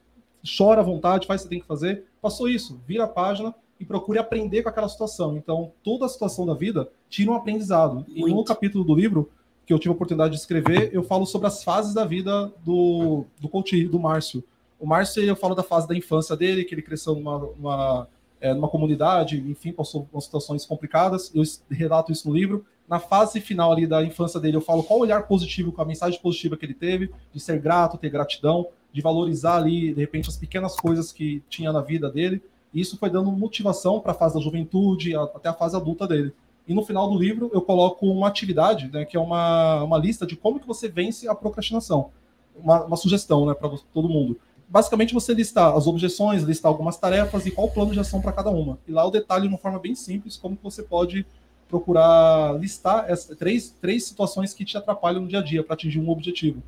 chora 0.57 0.81
à 0.81 0.83
vontade, 0.83 1.27
faz 1.27 1.41
o 1.41 1.43
que 1.45 1.49
tem 1.49 1.59
que 1.59 1.67
fazer. 1.67 2.05
Passou 2.21 2.47
isso, 2.47 2.79
vira 2.87 3.05
a 3.05 3.07
página 3.07 3.53
e 3.79 3.85
procure 3.85 4.19
aprender 4.19 4.63
com 4.63 4.69
aquela 4.69 4.87
situação. 4.87 5.37
Então, 5.37 5.71
toda 5.83 6.05
a 6.05 6.09
situação 6.09 6.45
da 6.45 6.53
vida 6.53 6.89
tira 7.09 7.31
um 7.31 7.35
aprendizado. 7.35 8.05
E 8.07 8.21
no 8.21 8.35
Muito. 8.35 8.47
capítulo 8.47 8.83
do 8.83 8.95
livro, 8.95 9.29
que 9.65 9.73
eu 9.73 9.79
tive 9.79 9.89
a 9.89 9.95
oportunidade 9.95 10.33
de 10.33 10.39
escrever, 10.39 10.91
eu 10.93 11.03
falo 11.03 11.25
sobre 11.25 11.47
as 11.47 11.63
fases 11.63 11.93
da 11.93 12.05
vida 12.05 12.53
do, 12.63 13.25
do 13.39 13.49
coach, 13.49 13.87
do 13.87 13.99
Márcio. 13.99 14.43
O 14.79 14.85
Márcio, 14.85 15.23
eu 15.23 15.35
falo 15.35 15.55
da 15.55 15.63
fase 15.63 15.87
da 15.87 15.95
infância 15.95 16.35
dele, 16.35 16.63
que 16.63 16.75
ele 16.75 16.81
cresceu 16.81 17.15
numa, 17.15 17.39
numa 17.57 18.07
é, 18.45 18.53
numa 18.53 18.67
comunidade, 18.67 19.37
enfim, 19.49 19.71
passou 19.71 20.05
por 20.05 20.21
situações 20.21 20.65
complicadas. 20.65 21.31
Eu 21.33 21.41
relato 21.69 22.11
isso 22.11 22.29
no 22.29 22.35
livro. 22.35 22.65
Na 22.87 22.99
fase 22.99 23.41
final 23.41 23.71
ali 23.71 23.87
da 23.87 24.03
infância 24.03 24.39
dele, 24.39 24.57
eu 24.57 24.61
falo 24.61 24.83
qual 24.83 24.99
o 24.99 25.01
olhar 25.01 25.23
positivo, 25.23 25.71
com 25.71 25.81
a 25.81 25.85
mensagem 25.85 26.19
positiva 26.21 26.55
que 26.55 26.65
ele 26.65 26.75
teve, 26.75 27.09
de 27.33 27.39
ser 27.39 27.59
grato, 27.59 27.97
ter 27.97 28.09
gratidão, 28.09 28.67
de 28.95 29.01
valorizar 29.01 29.57
ali, 29.57 29.93
de 29.93 29.99
repente, 29.99 30.29
as 30.29 30.37
pequenas 30.37 30.73
coisas 30.77 31.11
que 31.11 31.43
tinha 31.49 31.69
na 31.73 31.81
vida 31.81 32.09
dele. 32.09 32.41
E 32.73 32.79
isso 32.79 32.97
foi 32.97 33.09
dando 33.09 33.29
motivação 33.29 33.99
para 33.99 34.13
a 34.13 34.15
fase 34.15 34.35
da 34.35 34.39
juventude, 34.39 35.13
até 35.17 35.49
a 35.49 35.53
fase 35.53 35.75
adulta 35.75 36.07
dele. 36.07 36.33
E 36.65 36.73
no 36.73 36.81
final 36.81 37.09
do 37.09 37.19
livro 37.19 37.51
eu 37.53 37.61
coloco 37.61 38.07
uma 38.07 38.29
atividade, 38.29 38.89
né, 38.89 39.03
que 39.03 39.17
é 39.17 39.19
uma, 39.19 39.83
uma 39.83 39.97
lista 39.97 40.25
de 40.25 40.37
como 40.37 40.61
que 40.61 40.65
você 40.65 40.87
vence 40.87 41.27
a 41.27 41.35
procrastinação. 41.35 42.09
Uma, 42.55 42.85
uma 42.85 42.95
sugestão 42.95 43.45
né, 43.45 43.53
para 43.53 43.69
todo 43.93 44.07
mundo. 44.07 44.39
Basicamente 44.65 45.13
você 45.13 45.33
listar 45.33 45.75
as 45.75 45.87
objeções, 45.87 46.43
listar 46.43 46.71
algumas 46.71 46.97
tarefas 46.97 47.45
e 47.45 47.51
qual 47.51 47.67
o 47.67 47.71
plano 47.71 47.91
de 47.91 47.99
ação 47.99 48.21
para 48.21 48.31
cada 48.31 48.49
uma. 48.49 48.79
E 48.87 48.93
lá 48.93 49.03
eu 49.03 49.11
detalho 49.11 49.41
de 49.41 49.49
uma 49.49 49.57
forma 49.57 49.77
bem 49.77 49.93
simples 49.93 50.37
como 50.37 50.55
que 50.55 50.63
você 50.63 50.81
pode 50.81 51.25
procurar 51.67 52.57
listar 52.57 53.07
três, 53.37 53.75
três 53.81 54.05
situações 54.05 54.53
que 54.53 54.63
te 54.63 54.77
atrapalham 54.77 55.23
no 55.23 55.27
dia 55.27 55.39
a 55.39 55.43
dia 55.43 55.61
para 55.61 55.73
atingir 55.73 55.99
um 55.99 56.09
objetivo. 56.09 56.63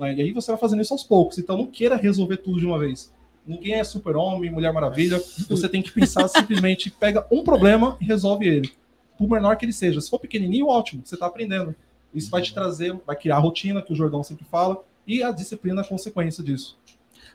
Né? 0.00 0.14
E 0.14 0.22
aí 0.22 0.32
você 0.32 0.50
vai 0.50 0.58
fazendo 0.58 0.80
isso 0.80 0.94
aos 0.94 1.04
poucos. 1.04 1.38
Então 1.38 1.56
não 1.56 1.66
queira 1.66 1.94
resolver 1.94 2.38
tudo 2.38 2.58
de 2.58 2.66
uma 2.66 2.78
vez. 2.78 3.12
Ninguém 3.46 3.74
é 3.74 3.84
super-homem, 3.84 4.50
mulher 4.50 4.72
maravilha. 4.72 5.22
Você 5.48 5.68
tem 5.68 5.82
que 5.82 5.92
pensar 5.92 6.26
simplesmente, 6.28 6.90
pega 6.90 7.26
um 7.30 7.44
problema 7.44 7.96
e 8.00 8.04
resolve 8.04 8.48
ele 8.48 8.72
por 9.18 9.28
menor 9.28 9.56
que 9.56 9.66
ele 9.66 9.72
seja. 9.72 10.00
Se 10.00 10.08
for 10.08 10.18
pequenininho, 10.18 10.66
ótimo, 10.66 11.02
você 11.04 11.14
está 11.14 11.26
aprendendo. 11.26 11.74
Isso 12.14 12.30
vai 12.30 12.40
te 12.40 12.54
trazer, 12.54 12.98
vai 13.06 13.14
criar 13.14 13.36
a 13.36 13.38
rotina 13.38 13.82
que 13.82 13.92
o 13.92 13.96
Jordão 13.96 14.24
sempre 14.24 14.46
fala 14.50 14.82
e 15.06 15.22
a 15.22 15.30
disciplina 15.30 15.82
é 15.82 15.84
consequência 15.84 16.42
disso. 16.42 16.78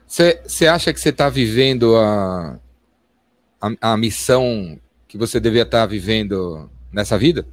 Você 0.06 0.66
acha 0.66 0.92
que 0.92 1.00
você 1.00 1.10
está 1.10 1.28
vivendo 1.28 1.96
a, 1.96 2.58
a, 3.60 3.92
a, 3.92 3.96
missão 3.96 4.78
que 5.08 5.16
você 5.16 5.40
devia 5.40 5.62
estar 5.62 5.80
tá 5.80 5.86
vivendo 5.86 6.70
nessa 6.92 7.16
vida? 7.16 7.46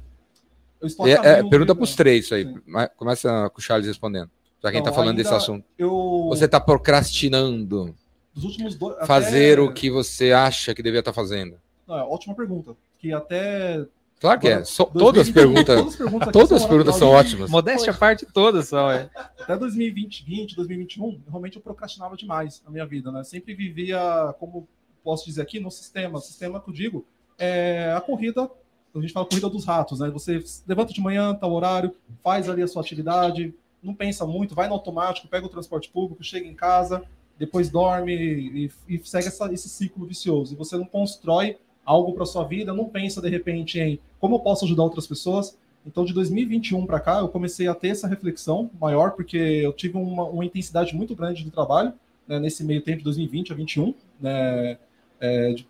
É, 1.00 1.38
é, 1.38 1.42
pergunta 1.48 1.74
para 1.74 1.84
os 1.84 1.94
três 1.94 2.26
isso 2.26 2.34
aí. 2.34 2.44
Sim. 2.44 2.60
Começa 2.96 3.50
com 3.50 3.58
o 3.58 3.62
Charles 3.62 3.86
respondendo. 3.86 4.30
Já 4.64 4.70
quem 4.70 4.80
está 4.80 4.92
falando 4.92 5.16
desse 5.16 5.34
assunto. 5.34 5.62
Eu... 5.76 6.26
Você 6.30 6.46
está 6.46 6.58
procrastinando 6.58 7.94
dois, 8.34 8.96
fazer 9.06 9.58
até... 9.58 9.60
o 9.60 9.72
que 9.74 9.90
você 9.90 10.32
acha 10.32 10.74
que 10.74 10.82
devia 10.82 11.00
estar 11.00 11.12
tá 11.12 11.14
fazendo? 11.14 11.56
Não, 11.86 11.98
é 11.98 12.02
ótima 12.02 12.34
pergunta. 12.34 12.74
Que 12.98 13.12
até 13.12 13.86
Claro 14.18 14.40
que 14.40 14.48
é. 14.48 14.64
So, 14.64 14.86
todas 14.86 15.28
as 15.28 15.34
perguntas, 15.34 15.66
todas 15.66 15.92
as 15.92 15.96
perguntas, 15.96 16.32
todas 16.32 16.52
as 16.52 16.66
perguntas 16.66 16.96
são 16.96 17.08
ótimas. 17.10 17.50
Modéstia 17.50 17.92
à 17.92 17.94
parte, 17.94 18.24
todas 18.32 18.68
são. 18.68 18.90
É. 18.90 19.10
Até 19.14 19.54
2020, 19.54 20.56
2021, 20.56 21.20
realmente 21.28 21.56
eu 21.56 21.62
procrastinava 21.62 22.16
demais 22.16 22.62
na 22.64 22.70
minha 22.70 22.86
vida, 22.86 23.12
né? 23.12 23.22
Sempre 23.22 23.54
vivia, 23.54 24.34
como 24.40 24.66
posso 25.02 25.26
dizer 25.26 25.42
aqui, 25.42 25.60
no 25.60 25.70
sistema. 25.70 26.16
O 26.16 26.22
sistema 26.22 26.58
que 26.58 26.70
eu 26.70 26.72
digo 26.72 27.04
é 27.38 27.92
a 27.94 28.00
corrida, 28.00 28.50
a 28.94 29.00
gente 29.00 29.12
fala 29.12 29.26
corrida 29.26 29.50
dos 29.50 29.66
ratos, 29.66 30.00
né? 30.00 30.08
Você 30.08 30.42
levanta 30.66 30.94
de 30.94 31.02
manhã, 31.02 31.34
tal 31.34 31.52
horário, 31.52 31.94
faz 32.22 32.48
ali 32.48 32.62
a 32.62 32.66
sua 32.66 32.80
atividade, 32.80 33.54
não 33.84 33.94
pensa 33.94 34.26
muito, 34.26 34.54
vai 34.54 34.66
no 34.66 34.74
automático, 34.74 35.28
pega 35.28 35.46
o 35.46 35.48
transporte 35.48 35.90
público, 35.90 36.24
chega 36.24 36.46
em 36.46 36.54
casa, 36.54 37.04
depois 37.38 37.68
dorme 37.68 38.14
e, 38.14 38.70
e 38.88 39.00
segue 39.04 39.28
essa, 39.28 39.52
esse 39.52 39.68
ciclo 39.68 40.06
vicioso. 40.06 40.54
E 40.54 40.56
você 40.56 40.76
não 40.76 40.86
constrói 40.86 41.58
algo 41.84 42.14
para 42.14 42.24
sua 42.24 42.44
vida, 42.44 42.72
não 42.72 42.86
pensa 42.86 43.20
de 43.20 43.28
repente 43.28 43.78
em 43.78 44.00
como 44.18 44.36
eu 44.36 44.40
posso 44.40 44.64
ajudar 44.64 44.84
outras 44.84 45.06
pessoas. 45.06 45.56
Então, 45.86 46.04
de 46.04 46.14
2021 46.14 46.86
para 46.86 46.98
cá, 46.98 47.18
eu 47.18 47.28
comecei 47.28 47.68
a 47.68 47.74
ter 47.74 47.88
essa 47.88 48.08
reflexão 48.08 48.70
maior, 48.80 49.10
porque 49.10 49.36
eu 49.36 49.72
tive 49.72 49.98
uma, 49.98 50.24
uma 50.24 50.44
intensidade 50.44 50.96
muito 50.96 51.14
grande 51.14 51.44
de 51.44 51.50
trabalho 51.50 51.92
né, 52.26 52.38
nesse 52.38 52.64
meio 52.64 52.80
tempo 52.80 52.98
de 52.98 53.04
2020 53.04 53.52
a 53.52 53.54
2021, 53.54 53.94
né, 54.18 54.78
é, 55.20 55.52
de 55.52 55.68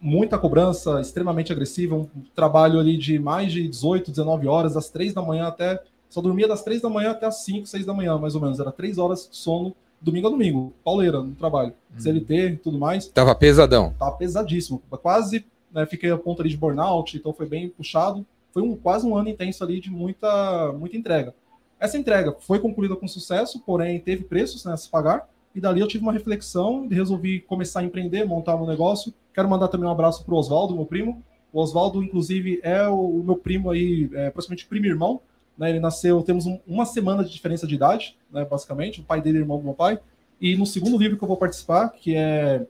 muita 0.00 0.38
cobrança, 0.38 1.00
extremamente 1.00 1.52
agressiva, 1.52 1.96
um 1.96 2.06
trabalho 2.34 2.78
ali 2.78 2.96
de 2.96 3.18
mais 3.18 3.52
de 3.52 3.66
18, 3.66 4.10
19 4.10 4.46
horas, 4.46 4.74
das 4.74 4.88
3 4.88 5.12
da 5.12 5.22
manhã 5.22 5.48
até. 5.48 5.82
Só 6.08 6.20
dormia 6.20 6.48
das 6.48 6.62
3 6.62 6.80
da 6.80 6.88
manhã 6.88 7.10
até 7.10 7.26
as 7.26 7.44
5, 7.44 7.66
6 7.66 7.84
da 7.84 7.92
manhã, 7.92 8.18
mais 8.18 8.34
ou 8.34 8.40
menos. 8.40 8.60
Era 8.60 8.72
3 8.72 8.98
horas 8.98 9.28
de 9.30 9.36
sono 9.36 9.74
domingo 10.00 10.26
a 10.26 10.30
domingo, 10.30 10.72
pauleira 10.84 11.20
no 11.22 11.34
trabalho, 11.34 11.72
hum. 11.94 11.98
CLT 11.98 12.34
e 12.34 12.56
tudo 12.56 12.78
mais. 12.78 13.08
Tava 13.08 13.34
pesadão. 13.34 13.94
Tava 13.98 14.16
pesadíssimo, 14.16 14.82
quase 15.02 15.44
né, 15.72 15.84
fiquei 15.86 16.10
a 16.10 16.18
ponta 16.18 16.42
ali 16.42 16.50
de 16.50 16.56
burnout, 16.56 17.16
então 17.16 17.32
foi 17.32 17.46
bem 17.46 17.68
puxado. 17.68 18.24
Foi 18.52 18.62
um, 18.62 18.74
quase 18.74 19.06
um 19.06 19.16
ano 19.16 19.28
intenso 19.28 19.62
ali 19.62 19.80
de 19.80 19.90
muita, 19.90 20.72
muita 20.72 20.96
entrega. 20.96 21.34
Essa 21.78 21.98
entrega 21.98 22.34
foi 22.40 22.58
concluída 22.58 22.96
com 22.96 23.06
sucesso, 23.06 23.60
porém 23.60 24.00
teve 24.00 24.24
preços 24.24 24.64
né, 24.64 24.72
a 24.72 24.76
se 24.76 24.88
pagar, 24.88 25.28
e 25.54 25.60
dali 25.60 25.80
eu 25.80 25.86
tive 25.86 26.02
uma 26.02 26.12
reflexão 26.12 26.86
e 26.90 26.94
resolvi 26.94 27.40
começar 27.40 27.80
a 27.80 27.84
empreender, 27.84 28.24
montar 28.24 28.56
um 28.56 28.66
negócio. 28.66 29.12
Quero 29.34 29.48
mandar 29.48 29.68
também 29.68 29.86
um 29.86 29.92
abraço 29.92 30.24
para 30.24 30.34
o 30.34 30.38
Oswaldo, 30.38 30.74
meu 30.74 30.86
primo. 30.86 31.22
O 31.52 31.60
Oswaldo, 31.60 32.02
inclusive, 32.02 32.60
é 32.62 32.86
o, 32.88 33.20
o 33.20 33.24
meu 33.24 33.36
primo 33.36 33.70
aí, 33.70 34.08
é, 34.14 34.30
praticamente 34.30 34.66
primo 34.66 34.86
irmão. 34.86 35.20
Né, 35.56 35.70
ele 35.70 35.80
nasceu, 35.80 36.22
temos 36.22 36.46
um, 36.46 36.58
uma 36.66 36.84
semana 36.84 37.24
de 37.24 37.32
diferença 37.32 37.66
de 37.66 37.74
idade, 37.74 38.16
né, 38.30 38.44
basicamente. 38.44 39.00
O 39.00 39.04
pai 39.04 39.20
dele 39.22 39.38
é 39.38 39.40
irmão 39.40 39.58
do 39.58 39.64
meu 39.64 39.74
pai. 39.74 39.98
E 40.40 40.54
no 40.56 40.66
segundo 40.66 40.98
livro 40.98 41.16
que 41.16 41.24
eu 41.24 41.28
vou 41.28 41.36
participar, 41.36 41.88
que 41.90 42.14
é 42.14 42.66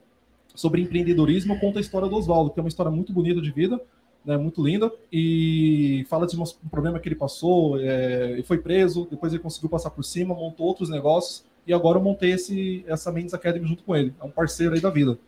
sobre 0.54 0.80
empreendedorismo, 0.80 1.58
conta 1.58 1.78
a 1.78 1.80
história 1.80 2.08
do 2.08 2.16
Oswaldo, 2.16 2.50
que 2.50 2.58
é 2.58 2.62
uma 2.62 2.68
história 2.68 2.90
muito 2.90 3.12
bonita 3.12 3.40
de 3.40 3.50
vida, 3.50 3.80
né, 4.24 4.36
muito 4.36 4.64
linda, 4.64 4.90
e 5.12 6.04
fala 6.08 6.26
de 6.26 6.38
um 6.38 6.44
problema 6.70 6.98
que 6.98 7.08
ele 7.08 7.14
passou, 7.14 7.78
é, 7.80 8.42
foi 8.44 8.58
preso, 8.58 9.06
depois 9.08 9.32
ele 9.32 9.42
conseguiu 9.42 9.68
passar 9.68 9.90
por 9.90 10.02
cima, 10.02 10.34
montou 10.34 10.66
outros 10.66 10.88
negócios, 10.88 11.44
e 11.66 11.74
agora 11.74 11.98
eu 11.98 12.02
montei 12.02 12.32
esse, 12.32 12.84
essa 12.88 13.12
Mendes 13.12 13.34
Academy 13.34 13.66
junto 13.66 13.84
com 13.84 13.94
ele, 13.94 14.14
é 14.20 14.24
um 14.24 14.30
parceiro 14.30 14.74
aí 14.74 14.80
da 14.80 14.90
vida. 14.90 15.18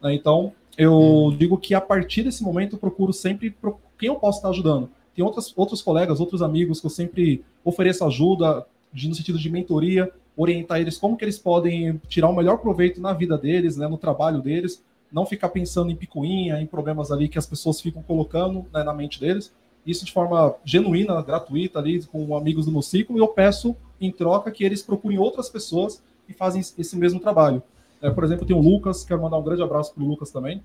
Né, 0.00 0.14
então, 0.14 0.52
eu 0.78 1.34
digo 1.36 1.58
que 1.58 1.74
a 1.74 1.80
partir 1.80 2.22
desse 2.22 2.42
momento 2.42 2.76
eu 2.76 2.78
procuro 2.78 3.12
sempre 3.12 3.54
quem 3.98 4.08
eu 4.08 4.16
posso 4.16 4.38
estar 4.38 4.50
ajudando. 4.50 4.88
Tem 5.16 5.24
outras, 5.24 5.52
outros 5.56 5.80
colegas, 5.80 6.20
outros 6.20 6.42
amigos 6.42 6.78
que 6.78 6.86
eu 6.86 6.90
sempre 6.90 7.42
ofereço 7.64 8.04
ajuda, 8.04 8.66
de, 8.92 9.08
no 9.08 9.14
sentido 9.14 9.38
de 9.38 9.50
mentoria, 9.50 10.12
orientar 10.36 10.78
eles 10.78 10.98
como 10.98 11.16
que 11.16 11.24
eles 11.24 11.38
podem 11.38 11.98
tirar 12.06 12.28
o 12.28 12.36
melhor 12.36 12.58
proveito 12.58 13.00
na 13.00 13.14
vida 13.14 13.38
deles, 13.38 13.78
né, 13.78 13.88
no 13.88 13.96
trabalho 13.96 14.42
deles, 14.42 14.84
não 15.10 15.24
ficar 15.24 15.48
pensando 15.48 15.90
em 15.90 15.96
picuinha, 15.96 16.60
em 16.60 16.66
problemas 16.66 17.10
ali 17.10 17.28
que 17.28 17.38
as 17.38 17.46
pessoas 17.46 17.80
ficam 17.80 18.02
colocando 18.02 18.66
né, 18.72 18.84
na 18.84 18.92
mente 18.92 19.18
deles. 19.18 19.50
Isso 19.86 20.04
de 20.04 20.12
forma 20.12 20.54
genuína, 20.64 21.22
gratuita 21.22 21.78
ali 21.78 22.04
com 22.04 22.36
amigos 22.36 22.66
do 22.66 22.72
meu 22.72 22.82
ciclo, 22.82 23.16
e 23.16 23.20
eu 23.20 23.28
peço 23.28 23.74
em 23.98 24.12
troca 24.12 24.50
que 24.50 24.64
eles 24.64 24.82
procurem 24.82 25.18
outras 25.18 25.48
pessoas 25.48 26.02
que 26.26 26.34
fazem 26.34 26.60
esse 26.60 26.96
mesmo 26.96 27.20
trabalho. 27.20 27.62
É, 28.02 28.10
por 28.10 28.24
exemplo, 28.24 28.44
tem 28.44 28.54
o 28.54 28.60
Lucas, 28.60 29.04
quero 29.04 29.22
mandar 29.22 29.38
um 29.38 29.42
grande 29.42 29.62
abraço 29.62 29.94
para 29.94 30.02
o 30.02 30.06
Lucas 30.06 30.30
também, 30.30 30.62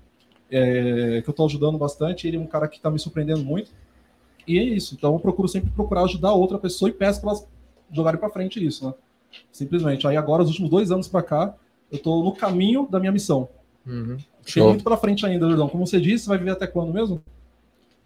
é, 0.50 1.22
que 1.22 1.28
eu 1.28 1.30
estou 1.30 1.46
ajudando 1.46 1.78
bastante. 1.78 2.28
Ele 2.28 2.36
é 2.36 2.40
um 2.40 2.46
cara 2.46 2.68
que 2.68 2.76
está 2.76 2.90
me 2.90 2.98
surpreendendo 2.98 3.42
muito. 3.42 3.70
E 4.46 4.58
é 4.58 4.62
isso. 4.62 4.94
Então 4.94 5.14
eu 5.14 5.20
procuro 5.20 5.48
sempre 5.48 5.70
procurar 5.70 6.04
ajudar 6.04 6.32
outra 6.32 6.58
pessoa 6.58 6.88
e 6.88 6.92
peço 6.92 7.20
para 7.20 7.30
elas 7.30 7.46
jogarem 7.90 8.18
para 8.18 8.30
frente 8.30 8.64
isso, 8.64 8.86
né? 8.86 8.94
Simplesmente. 9.50 10.06
Aí 10.06 10.16
agora, 10.16 10.42
os 10.42 10.48
últimos 10.48 10.70
dois 10.70 10.90
anos 10.90 11.08
para 11.08 11.22
cá, 11.22 11.54
eu 11.90 11.96
estou 11.96 12.24
no 12.24 12.32
caminho 12.32 12.86
da 12.90 13.00
minha 13.00 13.12
missão. 13.12 13.48
Uhum. 13.86 14.16
Tem 14.52 14.62
muito 14.62 14.84
pela 14.84 14.96
frente 14.96 15.26
ainda, 15.26 15.46
Jordão. 15.46 15.68
Como 15.68 15.86
você 15.86 16.00
disse, 16.00 16.28
vai 16.28 16.38
viver 16.38 16.52
até 16.52 16.66
quando 16.66 16.92
mesmo? 16.92 17.22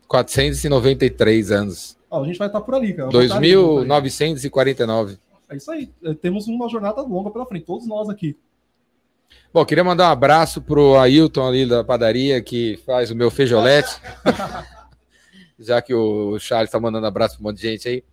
493 0.09 1.51
anos. 1.51 1.97
Ó, 2.11 2.23
a 2.23 2.27
gente 2.27 2.39
vai 2.39 2.49
estar 2.49 2.61
por 2.61 2.75
ali, 2.75 2.95
cara. 2.95 3.11
2.949. 3.11 5.19
É 5.49 5.57
isso 5.57 5.71
aí. 5.71 5.91
É, 6.03 6.15
temos 6.15 6.49
uma 6.49 6.69
jornada 6.69 7.03
longa 7.03 7.31
pela 7.31 7.47
frente, 7.47 7.65
todos 7.65 7.87
nós 7.87 8.09
aqui. 8.09 8.37
Bom, 9.53 9.65
queria 9.65 9.83
mandar 9.83 10.09
um 10.09 10.13
abraço 10.13 10.61
pro 10.61 10.97
Ailton 10.97 11.47
ali 11.47 11.67
da 11.67 11.83
padaria 11.83 12.41
que 12.43 12.79
faz 12.85 13.11
o 13.11 13.17
meu 13.17 13.31
feijolete. 13.31 14.01
Já 15.59 15.81
que 15.81 15.95
o 15.95 16.39
Charles 16.39 16.69
está 16.69 16.79
mandando 16.79 17.07
abraço 17.07 17.37
para 17.37 17.43
um 17.43 17.49
monte 17.49 17.57
de 17.57 17.69
gente 17.69 17.89
aí. 17.89 18.05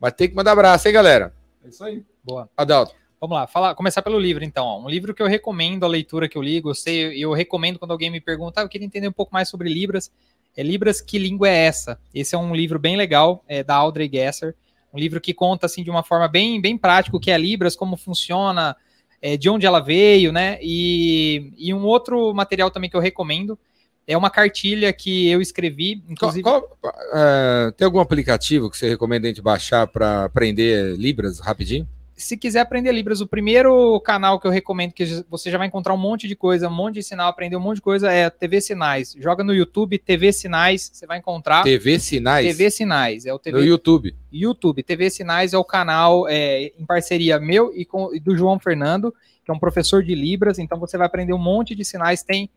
Mas 0.00 0.12
tem 0.12 0.28
que 0.28 0.34
mandar 0.34 0.52
abraço, 0.52 0.86
hein, 0.88 0.94
galera? 0.94 1.32
É 1.64 1.68
isso 1.68 1.84
aí. 1.84 2.02
Boa. 2.24 2.48
Adalto. 2.56 2.94
Vamos 3.18 3.34
lá, 3.34 3.46
falar, 3.46 3.74
começar 3.74 4.02
pelo 4.02 4.18
livro, 4.18 4.44
então. 4.44 4.84
Um 4.84 4.88
livro 4.88 5.14
que 5.14 5.22
eu 5.22 5.26
recomendo 5.26 5.84
a 5.84 5.88
leitura 5.88 6.28
que 6.28 6.36
eu 6.36 6.42
li, 6.42 6.60
gostei, 6.60 7.14
e 7.14 7.22
eu 7.22 7.32
recomendo 7.32 7.78
quando 7.78 7.90
alguém 7.90 8.10
me 8.10 8.20
pergunta, 8.20 8.60
ah, 8.60 8.64
eu 8.64 8.68
queria 8.68 8.86
entender 8.86 9.08
um 9.08 9.12
pouco 9.12 9.32
mais 9.32 9.48
sobre 9.48 9.72
Libras. 9.72 10.12
É 10.54 10.62
Libras, 10.62 11.00
que 11.00 11.18
língua 11.18 11.48
é 11.48 11.66
essa? 11.66 11.98
Esse 12.14 12.34
é 12.34 12.38
um 12.38 12.54
livro 12.54 12.78
bem 12.78 12.96
legal, 12.96 13.42
é 13.48 13.62
da 13.64 13.74
Audrey 13.74 14.10
Gesser. 14.12 14.54
Um 14.92 14.98
livro 14.98 15.20
que 15.20 15.32
conta, 15.32 15.64
assim, 15.64 15.82
de 15.82 15.90
uma 15.90 16.02
forma 16.02 16.28
bem, 16.28 16.60
bem 16.60 16.76
prática 16.76 17.16
o 17.16 17.20
que 17.20 17.30
é 17.30 17.38
Libras, 17.38 17.74
como 17.74 17.96
funciona, 17.96 18.76
é, 19.20 19.36
de 19.36 19.48
onde 19.48 19.66
ela 19.66 19.80
veio, 19.80 20.30
né? 20.30 20.58
E, 20.62 21.52
e 21.56 21.72
um 21.72 21.84
outro 21.84 22.34
material 22.34 22.70
também 22.70 22.88
que 22.88 22.96
eu 22.96 23.00
recomendo 23.00 23.58
é 24.06 24.16
uma 24.16 24.30
cartilha 24.30 24.92
que 24.92 25.28
eu 25.28 25.40
escrevi. 25.40 26.02
Inclusive... 26.08 26.42
Qual, 26.42 26.62
qual, 26.80 26.94
uh, 26.94 27.72
tem 27.72 27.84
algum 27.84 28.00
aplicativo 28.00 28.70
que 28.70 28.76
você 28.76 28.88
recomenda 28.88 29.26
a 29.26 29.28
gente 29.28 29.42
baixar 29.42 29.86
para 29.86 30.24
aprender 30.24 30.96
Libras 30.96 31.40
rapidinho? 31.40 31.88
se 32.16 32.36
quiser 32.36 32.60
aprender 32.60 32.90
Libras, 32.92 33.20
o 33.20 33.26
primeiro 33.26 34.00
canal 34.00 34.40
que 34.40 34.46
eu 34.46 34.50
recomendo, 34.50 34.92
que 34.92 35.04
você 35.28 35.50
já 35.50 35.58
vai 35.58 35.66
encontrar 35.66 35.92
um 35.92 35.98
monte 35.98 36.26
de 36.26 36.34
coisa, 36.34 36.66
um 36.66 36.74
monte 36.74 36.94
de 36.94 37.02
sinal, 37.02 37.28
aprender 37.28 37.56
um 37.56 37.60
monte 37.60 37.76
de 37.76 37.82
coisa, 37.82 38.10
é 38.10 38.30
TV 38.30 38.60
Sinais. 38.60 39.14
Joga 39.18 39.44
no 39.44 39.54
YouTube 39.54 39.98
TV 39.98 40.32
Sinais, 40.32 40.90
você 40.92 41.06
vai 41.06 41.18
encontrar. 41.18 41.62
TV 41.62 41.98
Sinais? 41.98 42.46
TV 42.46 42.70
Sinais, 42.70 43.26
é 43.26 43.34
o 43.34 43.38
TV. 43.38 43.58
No 43.58 43.64
YouTube. 43.64 44.16
YouTube. 44.32 44.82
TV 44.82 45.10
Sinais 45.10 45.52
é 45.52 45.58
o 45.58 45.64
canal 45.64 46.26
é, 46.26 46.72
em 46.78 46.86
parceria 46.86 47.38
meu 47.38 47.70
e, 47.74 47.84
com, 47.84 48.14
e 48.14 48.18
do 48.18 48.34
João 48.34 48.58
Fernando, 48.58 49.14
que 49.44 49.50
é 49.50 49.54
um 49.54 49.58
professor 49.58 50.02
de 50.02 50.14
Libras, 50.14 50.58
então 50.58 50.80
você 50.80 50.96
vai 50.96 51.06
aprender 51.06 51.34
um 51.34 51.38
monte 51.38 51.74
de 51.74 51.84
sinais. 51.84 52.22
Tem 52.22 52.50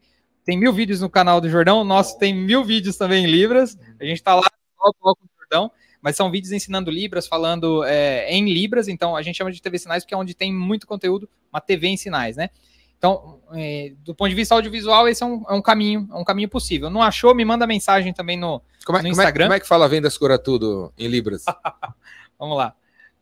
tem 0.45 0.57
mil 0.57 0.73
vídeos 0.73 1.01
no 1.01 1.09
canal 1.09 1.39
do 1.41 1.49
Jordão, 1.49 1.81
o 1.81 1.83
nosso 1.83 2.17
tem 2.17 2.33
mil 2.33 2.63
vídeos 2.63 2.97
também 2.97 3.25
em 3.25 3.27
Libras. 3.27 3.77
A 3.99 4.05
gente 4.05 4.21
tá 4.23 4.35
lá 4.35 4.47
com 4.77 4.89
o 5.11 5.15
Jordão, 5.39 5.71
mas 6.01 6.15
são 6.15 6.31
vídeos 6.31 6.51
ensinando 6.51 6.89
Libras, 6.89 7.27
falando 7.27 7.83
é, 7.83 8.31
em 8.31 8.51
Libras, 8.51 8.87
então 8.87 9.15
a 9.15 9.21
gente 9.21 9.35
chama 9.37 9.51
de 9.51 9.61
TV 9.61 9.77
Sinais 9.77 10.03
porque 10.03 10.13
é 10.13 10.17
onde 10.17 10.33
tem 10.33 10.53
muito 10.53 10.87
conteúdo, 10.87 11.29
uma 11.51 11.59
TV 11.61 11.87
em 11.87 11.97
sinais, 11.97 12.35
né? 12.37 12.49
Então, 12.97 13.39
é, 13.53 13.93
do 13.99 14.13
ponto 14.13 14.29
de 14.29 14.35
vista 14.35 14.53
audiovisual, 14.55 15.07
esse 15.07 15.23
é 15.23 15.25
um, 15.25 15.43
é 15.47 15.53
um 15.53 15.61
caminho, 15.61 16.05
é 16.11 16.15
um 16.15 16.23
caminho 16.25 16.49
possível. 16.49 16.89
Não 16.89 17.01
achou? 17.01 17.33
Me 17.33 17.45
manda 17.45 17.65
mensagem 17.65 18.11
também 18.11 18.37
no, 18.37 18.61
Como 18.85 18.97
é, 18.97 19.01
no 19.01 19.07
como 19.09 19.21
é- 19.21 19.23
Instagram. 19.23 19.45
como 19.45 19.53
é 19.53 19.59
que 19.61 19.67
fala 19.67 19.87
vendas 19.87 20.17
cura 20.17 20.37
tudo 20.37 20.91
em 20.97 21.07
Libras? 21.07 21.45
Vamos 22.37 22.57
lá. 22.57 22.73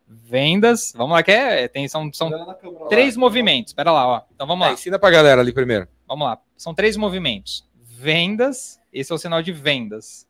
Vendas, 0.09 0.93
vamos 0.95 1.13
lá, 1.13 1.21
que 1.21 1.31
é, 1.31 1.67
tem, 1.67 1.85
são, 1.89 2.11
são 2.13 2.27
Olha 2.27 2.37
lá 2.45 2.57
três 2.89 3.17
movimentos. 3.17 3.71
Espera 3.71 3.91
lá, 3.91 4.07
ó. 4.07 4.21
Então 4.33 4.47
vamos 4.47 4.65
É, 4.65 4.69
lá. 4.69 4.73
ensina 4.73 4.97
pra 4.97 5.09
galera 5.09 5.41
ali 5.41 5.51
primeiro. 5.51 5.85
Vamos 6.07 6.25
lá. 6.25 6.39
São 6.57 6.73
três 6.73 6.97
movimentos. 6.97 7.65
Vendas, 7.75 8.81
esse 8.91 9.11
é 9.11 9.15
o 9.15 9.17
sinal 9.17 9.41
de 9.41 9.51
vendas. 9.51 10.27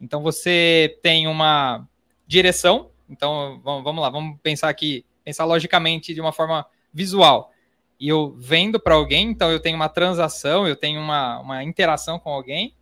Então 0.00 0.22
você 0.22 0.98
tem 1.02 1.26
uma 1.26 1.88
direção. 2.26 2.90
Então 3.08 3.60
vamos, 3.64 4.02
lá, 4.02 4.10
vamos 4.10 4.38
pensar 4.42 4.68
aqui, 4.68 5.04
pensar 5.24 5.44
logicamente 5.44 6.14
de 6.14 6.20
uma 6.20 6.32
forma 6.32 6.66
visual. 6.92 7.50
E 7.98 8.08
eu 8.08 8.34
vendo 8.38 8.78
para 8.78 8.94
alguém, 8.94 9.30
então 9.30 9.50
eu 9.50 9.60
tenho 9.60 9.76
uma 9.76 9.88
transação, 9.88 10.66
eu 10.68 10.76
tenho 10.76 11.00
uma, 11.00 11.38
uma 11.40 11.64
interação 11.64 12.18
com 12.18 12.30
alguém. 12.30 12.74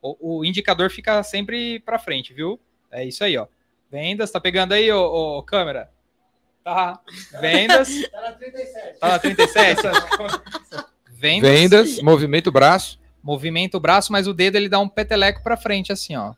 O, 0.00 0.38
o 0.38 0.44
indicador 0.44 0.90
fica 0.90 1.22
sempre 1.22 1.80
para 1.80 1.98
frente, 1.98 2.32
viu? 2.32 2.60
É 2.90 3.04
isso 3.04 3.24
aí, 3.24 3.36
ó. 3.36 3.46
Vendas, 3.90 4.30
tá 4.30 4.40
pegando 4.40 4.72
aí, 4.72 4.90
ô, 4.92 5.38
ô, 5.38 5.42
câmera? 5.42 5.90
Tá. 6.62 7.00
Vendas, 7.40 7.88
Tá 8.10 8.20
na 8.20 8.32
37. 8.32 8.98
tá 8.98 9.08
na 9.08 9.18
37. 9.18 9.82
Vendas, 11.18 11.50
Vendas, 11.50 12.02
movimento 12.02 12.50
braço. 12.52 12.98
movimenta 13.22 13.76
o 13.76 13.80
braço, 13.80 14.12
mas 14.12 14.26
o 14.26 14.32
dedo 14.34 14.56
ele 14.56 14.68
dá 14.68 14.78
um 14.78 14.88
peteleco 14.88 15.42
para 15.42 15.56
frente, 15.56 15.90
assim, 15.92 16.14
ó. 16.16 16.34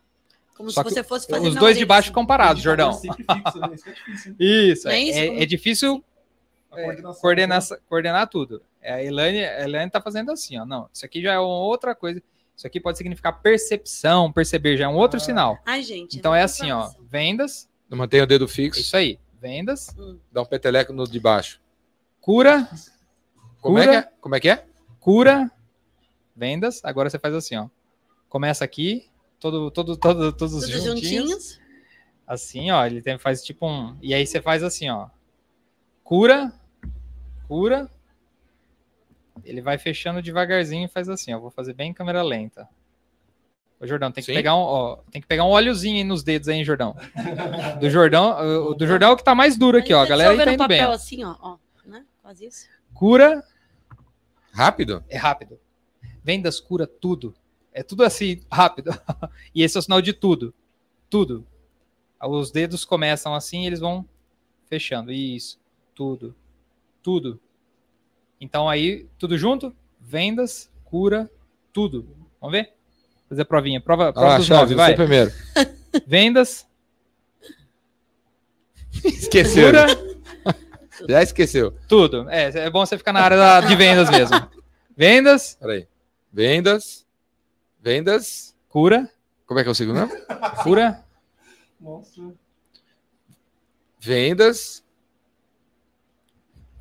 Como 0.57 0.71
Só 0.71 0.83
se 0.83 0.91
você 0.91 1.03
fosse 1.03 1.27
fazer 1.29 1.49
Os 1.49 1.55
dois 1.55 1.77
de 1.79 1.85
baixo 1.85 2.13
comparados, 2.13 2.63
Jordão. 2.63 2.93
Sempre 2.93 3.25
fixo, 3.25 3.59
né? 3.59 3.71
Isso 3.75 3.89
é 3.89 3.93
difícil, 3.93 4.31
hein? 4.33 4.37
Isso, 4.71 4.85
Não 4.87 4.93
é, 4.93 5.01
é 5.01 5.27
é- 5.39 5.43
é 5.43 5.47
difícil 5.47 6.05
coordenação. 6.71 7.21
coordenar, 7.21 7.63
coordenar 7.89 8.29
tudo. 8.29 8.63
É, 8.83 8.95
A 8.95 9.03
Elaine, 9.05 9.45
a 9.45 9.65
Elaine 9.65 9.91
tá 9.91 10.01
fazendo 10.01 10.31
assim, 10.33 10.59
ó. 10.59 10.65
Não, 10.67 10.89
isso 10.93 11.05
aqui 11.05 11.21
já 11.23 11.33
é 11.33 11.39
uma 11.39 11.49
outra 11.59 11.95
coisa. 11.95 12.23
Isso 12.57 12.67
aqui 12.67 12.79
pode 12.79 12.99
significar 12.99 13.41
percepção, 13.41 14.31
perceber, 14.31 14.77
já 14.77 14.85
é 14.85 14.89
um 14.89 14.97
outro 14.97 15.17
Ah. 15.17 15.21
sinal. 15.21 15.59
Ai, 15.65 15.83
gente. 15.83 16.19
Então 16.19 16.35
é 16.35 16.43
assim, 16.43 16.71
ó. 16.71 16.91
Vendas, 17.11 17.69
Mantém 17.89 18.21
o 18.21 18.27
dedo 18.27 18.47
fixo. 18.47 18.81
isso 18.81 18.97
aí. 18.97 19.19
Vendas, 19.41 19.89
Dá 20.31 20.43
um 20.43 20.47
peteleco 20.47 20.93
no 20.93 21.07
de 21.09 21.19
baixo. 21.19 21.59
cura, 22.21 22.69
Como 23.63 23.79
é 23.79 23.83
que 23.83 23.87
Cura. 23.89 23.99
é? 23.99 24.09
Como 24.21 24.35
é 24.35 24.41
que 24.41 24.49
é? 24.51 24.65
Cura, 25.01 25.51
vendas. 26.37 26.81
Agora 26.85 27.11
você 27.11 27.19
faz 27.19 27.35
assim, 27.35 27.57
ó. 27.57 27.69
Começa 28.29 28.65
aqui, 28.65 29.09
todo, 29.41 29.71
todo, 29.71 29.97
todo, 29.97 30.33
todos 30.33 30.55
Tudo 30.61 30.71
juntinhos. 30.73 30.95
juntinhos. 31.03 31.61
Assim, 32.27 32.71
ó, 32.71 32.87
ele 32.87 33.03
tem, 33.03 33.19
faz 33.19 33.43
tipo 33.43 33.67
um. 33.67 33.97
E 34.01 34.15
aí 34.15 34.25
você 34.25 34.41
faz 34.41 34.63
assim, 34.63 34.89
ó. 34.89 35.09
Cura, 36.05 36.53
cura. 37.49 37.91
Ele 39.45 39.61
vai 39.61 39.79
fechando 39.79 40.23
devagarzinho 40.23 40.85
e 40.85 40.89
faz 40.89 41.09
assim, 41.09 41.35
ó. 41.35 41.41
Vou 41.41 41.51
fazer 41.51 41.73
bem 41.73 41.91
em 41.91 41.95
câmera 41.95 42.23
lenta. 42.23 42.69
Ô, 43.81 43.87
Jordão, 43.87 44.13
tem 44.13 44.23
que 44.23 44.31
Sim. 44.31 44.37
pegar 44.37 44.55
um, 44.55 44.61
ó, 44.61 44.97
tem 45.11 45.23
que 45.23 45.27
pegar 45.27 45.45
um 45.45 45.49
óleozinho 45.49 45.97
aí 45.97 46.05
nos 46.05 46.23
dedos 46.23 46.49
aí, 46.49 46.59
hein, 46.59 46.65
Jordão. 46.65 46.95
Do 47.81 47.89
Jordão, 47.89 48.69
o 48.69 48.75
do 48.75 48.87
Jordão 48.87 49.11
é 49.11 49.13
o 49.13 49.17
que 49.17 49.25
tá 49.25 49.35
mais 49.35 49.57
duro 49.57 49.79
aqui, 49.79 49.95
ó. 49.95 50.03
A 50.03 50.07
galera 50.07 50.31
aí 50.31 50.37
Dissolver 50.37 50.59
tá 50.59 50.65
indo 50.65 50.69
bem. 50.69 50.79
papel 50.79 50.91
ó. 50.91 50.95
assim, 50.95 51.25
ó, 51.25 51.35
ó, 51.41 51.57
né? 51.87 52.05
Quase 52.23 52.45
isso. 52.45 52.67
Cura 52.93 53.43
Rápido? 54.53 55.05
é 55.09 55.17
rápido. 55.17 55.59
Vendas 56.23 56.61
cura 56.61 56.87
tudo. 56.87 57.35
É 57.73 57.83
tudo 57.83 58.03
assim, 58.05 58.41
rápido. 58.51 58.91
e 59.55 59.63
esse 59.63 59.77
é 59.77 59.81
o 59.81 59.83
sinal 59.83 60.03
de 60.03 60.13
tudo. 60.13 60.53
Tudo. 61.09 61.47
Os 62.23 62.51
dedos 62.51 62.85
começam 62.85 63.35
assim 63.35 63.63
e 63.63 63.67
eles 63.67 63.81
vão 63.81 64.05
fechando. 64.69 65.13
Isso. 65.13 65.59
Tudo. 65.95 66.35
Tudo. 67.03 67.41
Então 68.41 68.69
aí, 68.69 69.07
tudo 69.19 69.37
junto? 69.39 69.75
Vendas, 70.01 70.71
cura, 70.85 71.31
tudo. 71.73 72.09
Vamos 72.41 72.53
ver? 72.59 72.73
Fazer 73.29 73.43
a 73.43 73.45
provinha. 73.45 73.81
Prova, 73.81 74.13
prova 74.13 74.35
Ah, 74.35 74.39
dos 74.39 74.47
chave, 74.47 74.61
nove, 74.61 74.75
vai. 74.75 74.95
primeiro. 74.95 75.33
Vendas, 76.07 76.67
Esqueceu. 79.05 79.67
cura, 79.67 79.87
Já 81.09 81.23
esqueceu. 81.23 81.73
tudo. 81.89 82.29
É, 82.31 82.67
é 82.67 82.71
bom 82.71 82.85
você 82.85 82.97
ficar 82.99 83.13
na 83.13 83.21
área 83.21 83.37
da- 83.37 83.61
de 83.63 83.75
vendas 83.77 84.11
mesmo. 84.11 84.37
Vendas, 84.97 85.55
Peraí. 85.61 85.89
Vendas. 86.33 87.07
Vendas. 87.81 88.55
cura, 88.69 89.11
Como 89.47 89.59
é 89.59 89.63
que 89.63 89.69
é 89.69 89.73
o 89.73 89.75
segundo? 89.75 90.01
nome? 90.01 90.13
cura, 90.63 91.05
Nossa. 91.81 92.21
Vendas. 93.99 94.85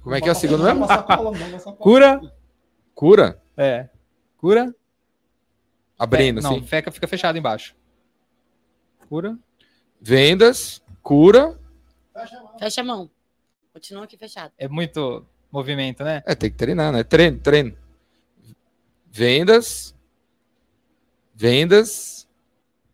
Como 0.02 0.16
é 0.16 0.22
que 0.22 0.30
é 0.30 0.32
o 0.32 0.36
segundo 0.36 0.64
cola. 1.06 1.76
cura. 1.78 2.22
Cura. 2.96 3.42
É. 3.58 3.90
Cura. 4.38 4.74
Abrindo, 5.98 6.40
É, 6.40 6.44
não, 6.44 6.56
assim. 6.58 6.66
feca 6.66 6.92
fica 6.92 7.08
fechado 7.08 7.38
embaixo. 7.38 7.76
Cura. 9.10 9.38
Vendas. 10.00 10.82
Cura. 11.04 11.60
Fecha 12.14 12.38
a 12.38 12.42
mão. 12.44 12.58
Fecha 12.60 12.82
a 12.82 12.84
mão. 12.84 13.10
Continua 13.80 14.04
aqui 14.04 14.18
fechado. 14.18 14.52
É 14.58 14.68
muito 14.68 15.26
movimento, 15.50 16.04
né? 16.04 16.22
É, 16.26 16.36
tem 16.36 16.52
que 16.52 16.58
treinar, 16.58 16.92
né? 16.92 17.02
Treino, 17.02 17.40
treino. 17.40 17.78
Vendas. 19.10 19.96
Vendas. 21.34 22.28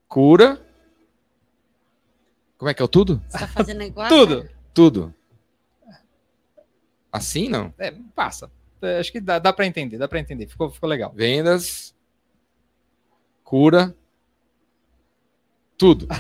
Cura. 0.08 0.64
Como 2.56 2.70
é 2.70 2.74
que 2.76 2.84
é 2.84 2.86
o 2.86 2.88
tudo? 2.88 3.20
Você 3.28 3.40
tá 3.40 3.48
fazendo 3.48 3.82
igual? 3.82 4.08
Tudo. 4.08 4.48
Tudo. 4.76 5.16
Assim 7.12 7.50
não? 7.50 7.74
É, 7.80 7.90
passa. 8.14 8.52
É, 8.80 9.00
acho 9.00 9.12
que 9.12 9.20
dá, 9.20 9.40
dá 9.40 9.52
para 9.52 9.66
entender, 9.66 9.98
dá 9.98 10.08
para 10.08 10.20
entender. 10.20 10.46
Ficou, 10.46 10.70
ficou 10.70 10.88
legal. 10.88 11.12
Vendas. 11.16 11.96
Cura. 13.44 13.96
Tudo. 15.80 16.08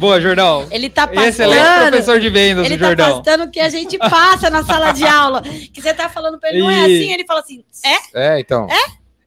Boa, 0.00 0.18
Jordão. 0.20 0.66
Ele 0.70 0.88
tá 0.88 1.06
passando. 1.06 1.24
Excelente 1.28 1.88
professor 1.90 2.18
de 2.20 2.28
vendas, 2.30 2.64
Ele 2.64 2.78
tá 2.78 2.86
Jordão. 2.86 3.22
passando 3.22 3.44
o 3.44 3.50
que 3.50 3.60
a 3.60 3.68
gente 3.68 3.98
passa 3.98 4.48
na 4.48 4.64
sala 4.64 4.92
de 4.92 5.04
aula. 5.04 5.42
Que 5.42 5.80
você 5.80 5.92
tá 5.92 6.08
falando 6.08 6.38
pra 6.40 6.48
ele, 6.48 6.60
não 6.60 6.70
é 6.70 6.80
assim? 6.86 7.12
Ele 7.12 7.24
fala 7.26 7.40
assim, 7.40 7.62
é? 8.14 8.36
É, 8.36 8.40
então. 8.40 8.66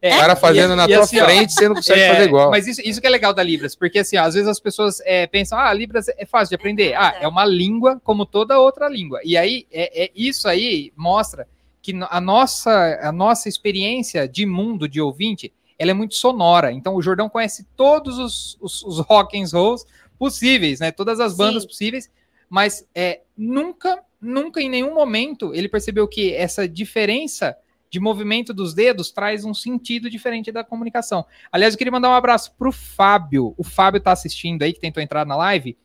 É, 0.02 0.16
O 0.16 0.20
cara 0.20 0.36
fazendo 0.36 0.74
e- 0.74 0.76
na 0.76 0.84
e 0.86 0.88
tua 0.94 1.04
assim, 1.04 1.20
ó, 1.22 1.26
frente, 1.26 1.54
você 1.54 1.68
não 1.70 1.76
consegue 1.76 2.02
É, 2.02 2.10
fazer 2.14 2.24
igual. 2.26 2.50
Mas 2.52 2.68
isso, 2.68 2.82
isso 2.84 3.00
que 3.00 3.08
é 3.08 3.10
legal 3.10 3.34
da 3.34 3.42
Libras, 3.44 3.74
porque 3.76 4.00
assim, 4.00 4.18
ó, 4.18 4.24
às 4.24 4.34
vezes 4.34 4.50
as 4.50 4.60
pessoas 4.60 5.00
é, 5.06 5.28
pensam, 5.28 5.58
ah, 5.58 5.72
Libras 5.72 6.08
é 6.10 6.26
fácil 6.26 6.50
de 6.50 6.56
aprender. 6.56 6.94
Ah, 6.96 7.16
é 7.22 7.28
uma 7.28 7.46
língua 7.46 8.02
como 8.04 8.26
toda 8.26 8.60
outra 8.60 8.90
língua. 8.90 9.20
E 9.24 9.38
aí, 9.38 9.66
é, 9.72 10.06
é- 10.06 10.12
isso 10.16 10.48
aí 10.50 10.92
mostra 10.98 11.48
que 11.82 11.94
a 12.10 12.20
nossa, 12.20 13.00
a 13.02 13.12
nossa 13.14 13.48
experiência 13.48 14.28
de 14.28 14.46
mundo, 14.46 14.90
de 14.90 15.00
ouvinte, 15.00 15.54
ela 15.80 15.92
é 15.92 15.94
muito 15.94 16.16
sonora. 16.16 16.72
Então, 16.72 16.96
o 16.96 17.02
Jordão 17.02 17.30
conhece 17.30 17.66
todos 17.78 18.18
os, 18.18 18.58
os, 18.60 18.84
os 18.84 19.00
rock 19.00 19.42
and 19.42 19.46
rolls 19.54 19.86
possíveis, 20.24 20.80
né? 20.80 20.90
Todas 20.90 21.20
as 21.20 21.36
bandas 21.36 21.64
Sim. 21.64 21.68
possíveis, 21.68 22.10
mas 22.50 22.88
é, 22.96 23.20
nunca, 23.38 24.02
nunca 24.22 24.62
em 24.62 24.70
nenhum 24.70 24.94
momento 24.94 25.54
ele 25.54 25.68
percebeu 25.68 26.08
que 26.08 26.34
essa 26.34 26.66
diferença 26.66 27.58
de 27.90 28.00
movimento 28.00 28.54
dos 28.54 28.74
dedos 28.74 29.12
traz 29.12 29.44
um 29.44 29.54
sentido 29.54 30.10
diferente 30.10 30.50
da 30.50 30.64
comunicação. 30.64 31.26
Aliás, 31.52 31.74
eu 31.74 31.78
queria 31.78 31.92
mandar 31.92 32.10
um 32.10 32.14
abraço 32.14 32.56
pro 32.58 32.72
Fábio. 32.72 33.54
O 33.58 33.66
Fábio 33.66 34.00
tá 34.00 34.14
assistindo 34.14 34.64
aí, 34.64 34.72
que 34.72 34.80
tentou 34.80 35.04
entrar 35.04 35.26
na 35.26 35.36
live. 35.36 35.78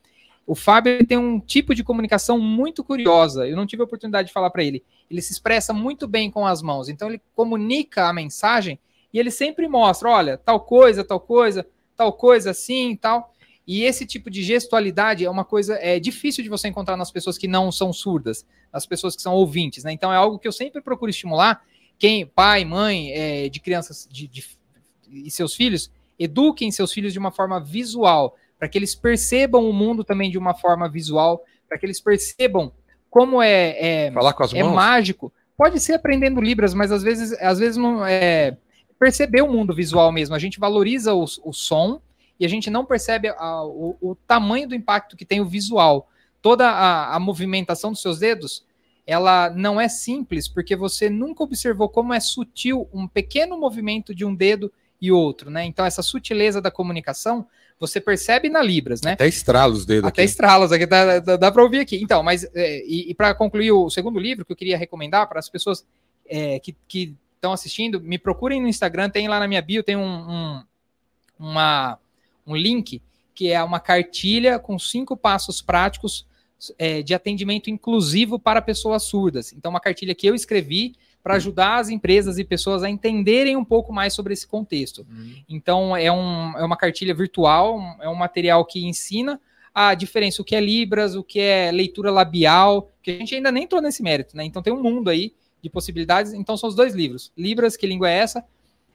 O 0.47 0.55
Fábio 0.55 1.05
tem 1.05 1.19
um 1.19 1.41
tipo 1.41 1.75
de 1.75 1.83
comunicação 1.83 2.39
muito 2.39 2.85
curiosa. 2.85 3.45
Eu 3.45 3.57
não 3.57 3.67
tive 3.67 3.83
a 3.83 3.87
oportunidade 3.87 4.29
de 4.29 4.33
falar 4.33 4.51
para 4.51 4.63
ele. 4.63 4.85
Ele 5.11 5.21
se 5.21 5.33
expressa 5.33 5.73
muito 5.73 6.07
bem 6.07 6.31
com 6.31 6.47
as 6.47 6.63
mãos. 6.63 6.89
Então 6.89 7.09
ele 7.09 7.21
comunica 7.35 8.09
a 8.09 8.13
mensagem 8.13 8.79
e 9.13 9.19
ele 9.19 9.33
sempre 9.33 9.67
mostra, 9.67 10.09
olha, 10.09 10.39
tal 10.39 10.61
coisa, 10.61 11.03
tal 11.03 11.19
coisa, 11.19 11.67
tal 11.97 12.13
coisa 12.13 12.53
assim, 12.53 12.95
tal. 12.95 13.35
E 13.69 13.85
esse 13.85 14.07
tipo 14.07 14.31
de 14.31 14.43
gestualidade 14.43 15.27
é 15.27 15.31
uma 15.31 15.45
coisa 15.45 15.75
é 15.75 16.01
difícil 16.01 16.43
de 16.43 16.49
você 16.49 16.69
encontrar 16.69 16.97
nas 16.97 17.11
pessoas 17.11 17.37
que 17.37 17.47
não 17.47 17.71
são 17.71 17.93
surdas, 17.93 18.47
nas 18.73 18.87
pessoas 18.87 19.15
que 19.15 19.21
são 19.21 19.35
ouvintes, 19.35 19.85
né? 19.85 19.93
Então 19.93 20.11
é 20.11 20.17
algo 20.17 20.39
que 20.39 20.49
eu 20.49 20.53
sempre 20.53 20.81
procuro 20.81 21.11
estimular 21.11 21.63
quem, 21.99 22.25
pai, 22.27 22.65
mãe 22.65 23.11
é, 23.13 23.49
de 23.51 23.61
crianças 23.61 24.09
de, 24.11 24.27
de- 24.27 24.57
e 25.11 25.31
seus 25.31 25.55
filhos, 25.55 25.91
eduquem 26.19 26.71
seus 26.71 26.93
filhos 26.93 27.13
de 27.13 27.19
uma 27.19 27.31
forma 27.31 27.61
visual, 27.61 28.35
para 28.59 28.69
que 28.69 28.79
eles 28.79 28.95
percebam 28.95 29.69
o 29.69 29.73
mundo 29.73 30.03
também 30.03 30.31
de 30.31 30.39
uma 30.39 30.55
forma 30.55 30.89
visual, 30.89 31.45
para 31.69 31.77
que 31.79 31.85
eles 31.85 32.01
percebam 32.01 32.73
como 33.11 33.43
é, 33.43 34.07
é, 34.07 34.13
Falar 34.13 34.33
com 34.33 34.45
as 34.45 34.55
é 34.55 34.63
mãos. 34.63 34.75
mágico. 34.75 35.31
Pode 35.57 35.79
ser 35.81 35.93
aprendendo 35.95 36.41
Libras, 36.41 36.73
mas 36.73 36.91
às 36.91 37.03
vezes, 37.03 37.33
às 37.41 37.59
vezes 37.59 37.77
não 37.77 38.05
é 38.07 38.57
perceber 38.99 39.43
o 39.43 39.53
mundo 39.53 39.75
visual 39.75 40.11
mesmo. 40.11 40.35
A 40.35 40.39
gente 40.39 40.59
valoriza 40.59 41.13
o, 41.15 41.25
o 41.45 41.53
som 41.53 42.01
e 42.39 42.45
a 42.47 42.49
gente 42.49 42.71
não 42.71 42.85
percebe 42.85 43.29
a- 43.29 43.65
o, 43.65 43.97
o 44.01 44.15
tamanho 44.27 44.69
do 44.69 44.75
impacto 44.75 45.17
que 45.17 45.25
tem 45.25 45.41
o 45.41 45.47
visual. 45.47 46.09
Toda 46.41 46.69
a, 46.69 47.17
a 47.17 47.19
movimentação 47.21 47.91
dos 47.93 48.01
seus 48.01 48.19
dedos 48.19 48.65
ela 49.07 49.49
não 49.51 49.81
é 49.81 49.89
simples 49.89 50.47
porque 50.47 50.77
você 50.77 51.09
nunca 51.09 51.43
observou 51.43 51.89
como 51.89 52.13
é 52.13 52.21
sutil 52.21 52.87
um 52.93 53.09
pequeno 53.09 53.59
movimento 53.59 54.15
de 54.15 54.25
um 54.25 54.35
dedo 54.35 54.71
e 55.01 55.11
outro, 55.11 55.51
né? 55.51 55.65
Então 55.65 55.87
essa 55.87 56.03
sutileza 56.03 56.61
da 56.61 56.71
comunicação 56.71 57.47
você 57.81 58.01
percebe 58.01 58.49
na 58.51 58.61
Libras, 58.61 59.01
né? 59.03 59.13
Até 59.13 59.27
estrala 59.29 59.73
os 59.73 59.87
dedos 59.87 60.09
Até 60.09 60.23
aqui. 60.23 60.31
estralas 60.31 60.73
aqui, 60.73 60.85
dá, 60.85 61.21
dá, 61.21 61.37
dá 61.37 61.51
para 61.53 61.63
ouvir 61.63 61.79
aqui. 61.79 61.97
Então, 62.03 62.23
mas 62.23 62.45
é, 62.55 62.85
e, 62.85 63.11
e 63.11 63.15
para 63.15 63.33
concluir 63.35 63.71
o 63.73 63.89
segundo 63.89 64.19
livro 64.19 64.45
que 64.45 64.53
eu 64.53 64.57
queria 64.57 64.77
recomendar 64.77 65.27
para 65.29 65.39
as 65.39 65.49
pessoas 65.49 65.87
é, 66.29 66.59
que 66.61 66.77
estão 67.37 67.53
assistindo, 67.53 68.01
me 68.01 68.19
procurem 68.19 68.61
no 68.61 68.67
Instagram, 68.69 69.09
tem 69.09 69.29
lá 69.29 69.39
na 69.39 69.47
minha 69.47 69.63
bio, 69.63 69.83
tem 69.85 69.97
um, 69.97 70.03
um, 70.03 70.63
uma, 71.39 71.99
um 72.49 72.57
link 72.57 73.03
que 73.35 73.53
é 73.53 73.63
uma 73.63 73.79
cartilha 73.79 74.59
com 74.59 74.79
cinco 74.79 75.17
passos 75.17 75.63
práticos 75.63 76.27
é, 76.77 77.03
de 77.03 77.15
atendimento 77.15 77.71
inclusivo 77.71 78.39
para 78.39 78.61
pessoas 78.61 79.05
surdas. 79.05 79.53
Então, 79.53 79.71
uma 79.71 79.79
cartilha 79.79 80.15
que 80.15 80.27
eu 80.27 80.35
escrevi 80.35 80.97
para 81.23 81.35
ajudar 81.35 81.77
as 81.77 81.89
empresas 81.89 82.39
e 82.39 82.45
pessoas 82.45 82.83
a 82.83 82.91
entenderem 82.91 83.57
um 83.57 83.65
pouco 83.65 83.93
mais 83.93 84.13
sobre 84.13 84.33
esse 84.33 84.47
contexto. 84.47 85.07
Uhum. 85.09 85.35
Então, 85.49 85.97
é, 85.97 86.11
um, 86.11 86.59
é 86.59 86.65
uma 86.65 86.77
cartilha 86.77 87.15
virtual, 87.15 87.79
é 88.01 88.09
um 88.09 88.15
material 88.15 88.65
que 88.65 88.85
ensina 88.85 89.41
a 89.73 89.95
diferença, 89.95 90.43
o 90.43 90.45
que 90.45 90.57
é 90.57 90.61
Libras, 90.61 91.15
o 91.15 91.23
que 91.23 91.39
é 91.39 91.71
leitura 91.71 92.11
labial, 92.11 92.91
que 93.03 93.13
a 93.13 93.15
gente 93.15 93.35
ainda 93.37 93.53
nem 93.53 93.65
entrou 93.65 93.81
nesse 93.81 94.03
mérito, 94.03 94.37
né? 94.37 94.45
Então 94.45 94.61
tem 94.61 94.73
um 94.73 94.83
mundo 94.83 95.09
aí 95.09 95.33
de 95.63 95.71
possibilidades. 95.71 96.33
Então 96.33 96.57
são 96.57 96.69
os 96.69 96.75
dois 96.75 96.95
livros: 96.95 97.31
Libras, 97.37 97.77
que 97.77 97.87
língua 97.87 98.11
é 98.11 98.15
essa? 98.15 98.45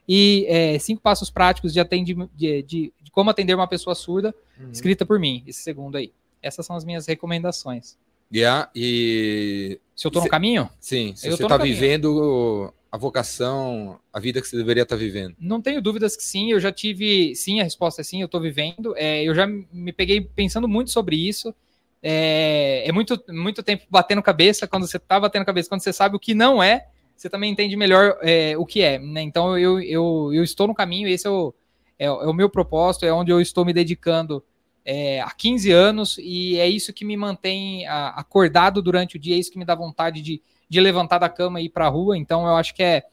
E 0.07 0.45
é, 0.47 0.77
Cinco 0.79 1.01
Passos 1.01 1.29
Práticos 1.29 1.71
de, 1.73 1.79
atendi- 1.79 2.15
de, 2.35 2.61
de- 2.63 2.93
de 3.01 3.11
Como 3.11 3.29
Atender 3.29 3.55
uma 3.55 3.67
Pessoa 3.67 3.95
Surda, 3.95 4.33
Uhum. 4.59 4.69
escrita 4.71 5.05
por 5.05 5.19
mim, 5.19 5.43
esse 5.47 5.61
segundo 5.61 5.95
aí. 5.97 6.11
Essas 6.41 6.65
são 6.65 6.75
as 6.75 6.83
minhas 6.85 7.07
recomendações. 7.07 7.97
Yeah, 8.33 8.69
e 8.75 9.79
Se 9.95 10.07
eu 10.07 10.11
tô 10.11 10.19
no 10.21 10.27
caminho, 10.27 10.69
sim, 10.79 11.13
se 11.15 11.27
Eu 11.27 11.37
você 11.37 11.43
está 11.43 11.55
vivendo 11.57 12.73
a 12.91 12.97
vocação, 12.97 13.99
a 14.11 14.19
vida 14.19 14.41
que 14.41 14.47
você 14.47 14.57
deveria 14.57 14.83
estar 14.83 14.95
vivendo. 14.95 15.35
Não 15.39 15.61
tenho 15.61 15.81
dúvidas 15.81 16.15
que 16.15 16.23
sim, 16.23 16.51
eu 16.51 16.59
já 16.59 16.71
tive. 16.71 17.35
Sim, 17.35 17.59
a 17.59 17.63
resposta 17.63 18.01
é 18.01 18.03
sim, 18.03 18.21
eu 18.21 18.27
tô 18.27 18.39
vivendo. 18.39 18.93
É, 18.97 19.23
eu 19.23 19.33
já 19.35 19.47
me 19.47 19.91
peguei 19.93 20.21
pensando 20.21 20.67
muito 20.67 20.89
sobre 20.91 21.15
isso. 21.15 21.53
É, 22.01 22.83
é 22.87 22.91
muito, 22.91 23.21
muito 23.29 23.63
tempo 23.63 23.85
batendo 23.89 24.21
cabeça. 24.21 24.67
Quando 24.67 24.85
você 24.87 24.99
tá 24.99 25.19
batendo 25.19 25.45
cabeça, 25.45 25.69
quando 25.69 25.81
você 25.81 25.93
sabe 25.93 26.15
o 26.15 26.19
que 26.19 26.33
não 26.33 26.61
é, 26.61 26.87
você 27.23 27.29
também 27.29 27.49
entende 27.49 27.77
melhor 27.77 28.17
é, 28.21 28.57
o 28.57 28.65
que 28.65 28.81
é. 28.81 28.99
né? 28.99 29.21
Então 29.21 29.57
eu, 29.57 29.79
eu, 29.79 30.31
eu 30.33 30.43
estou 30.43 30.67
no 30.67 30.73
caminho, 30.75 31.07
esse 31.07 31.25
é 31.25 31.29
o, 31.29 31.53
é, 31.97 32.05
é 32.05 32.09
o 32.11 32.33
meu 32.33 32.49
propósito, 32.49 33.05
é 33.05 33.13
onde 33.13 33.31
eu 33.31 33.39
estou 33.39 33.63
me 33.63 33.71
dedicando 33.71 34.43
é, 34.83 35.21
há 35.21 35.31
15 35.31 35.71
anos, 35.71 36.17
e 36.17 36.59
é 36.59 36.67
isso 36.67 36.91
que 36.91 37.05
me 37.05 37.15
mantém 37.15 37.87
a- 37.87 38.09
acordado 38.09 38.81
durante 38.81 39.15
o 39.15 39.19
dia, 39.19 39.35
é 39.35 39.39
isso 39.39 39.49
que 39.49 39.57
me 39.57 39.63
dá 39.63 39.73
vontade 39.73 40.21
de, 40.21 40.41
de 40.67 40.81
levantar 40.81 41.17
da 41.17 41.29
cama 41.29 41.61
e 41.61 41.65
ir 41.65 41.69
para 41.69 41.85
a 41.85 41.89
rua. 41.89 42.17
Então 42.17 42.45
eu 42.45 42.57
acho 42.57 42.75
que 42.75 42.83
é, 42.83 43.03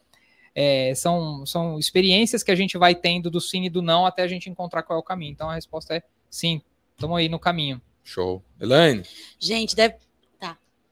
é, 0.53 0.93
são, 0.93 1.45
são 1.45 1.79
experiências 1.79 2.43
que 2.43 2.51
a 2.51 2.55
gente 2.55 2.77
vai 2.77 2.93
tendo 2.93 3.31
do 3.31 3.39
sim 3.39 3.63
e 3.63 3.69
do 3.69 3.81
não 3.81 4.05
até 4.05 4.23
a 4.23 4.27
gente 4.27 4.49
encontrar 4.49 4.83
qual 4.83 4.97
é 4.97 4.99
o 4.99 5.05
caminho. 5.05 5.31
Então 5.31 5.49
a 5.49 5.55
resposta 5.55 5.95
é 5.95 6.03
sim, 6.29 6.61
estamos 6.95 7.17
aí 7.17 7.29
no 7.29 7.39
caminho. 7.39 7.81
Show. 8.03 8.43
Elaine, 8.59 9.03
Gente, 9.39 9.73
deve. 9.73 9.95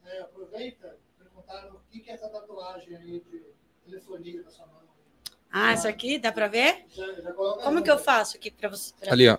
É, 0.05 0.21
aproveita, 0.21 0.95
que 1.99 2.05
que 2.05 2.11
é 2.11 2.13
essa 2.13 2.29
tatuagem 2.29 2.95
aí 2.95 3.19
de 3.29 3.43
telefonia 3.85 4.41
na 4.43 4.49
sua 4.49 4.65
mão. 4.67 4.79
Ah, 5.51 5.73
isso 5.73 5.87
aqui 5.87 6.17
dá 6.19 6.31
pra 6.31 6.47
ver? 6.47 6.85
Já, 6.95 7.11
já 7.21 7.33
coloca 7.33 7.63
Como 7.63 7.83
que 7.83 7.89
eu 7.89 7.97
faço 7.97 8.37
aqui 8.37 8.51
pra 8.51 8.69
você? 8.69 8.93
pra- 8.99 9.13
ali, 9.13 9.27
ó. 9.27 9.37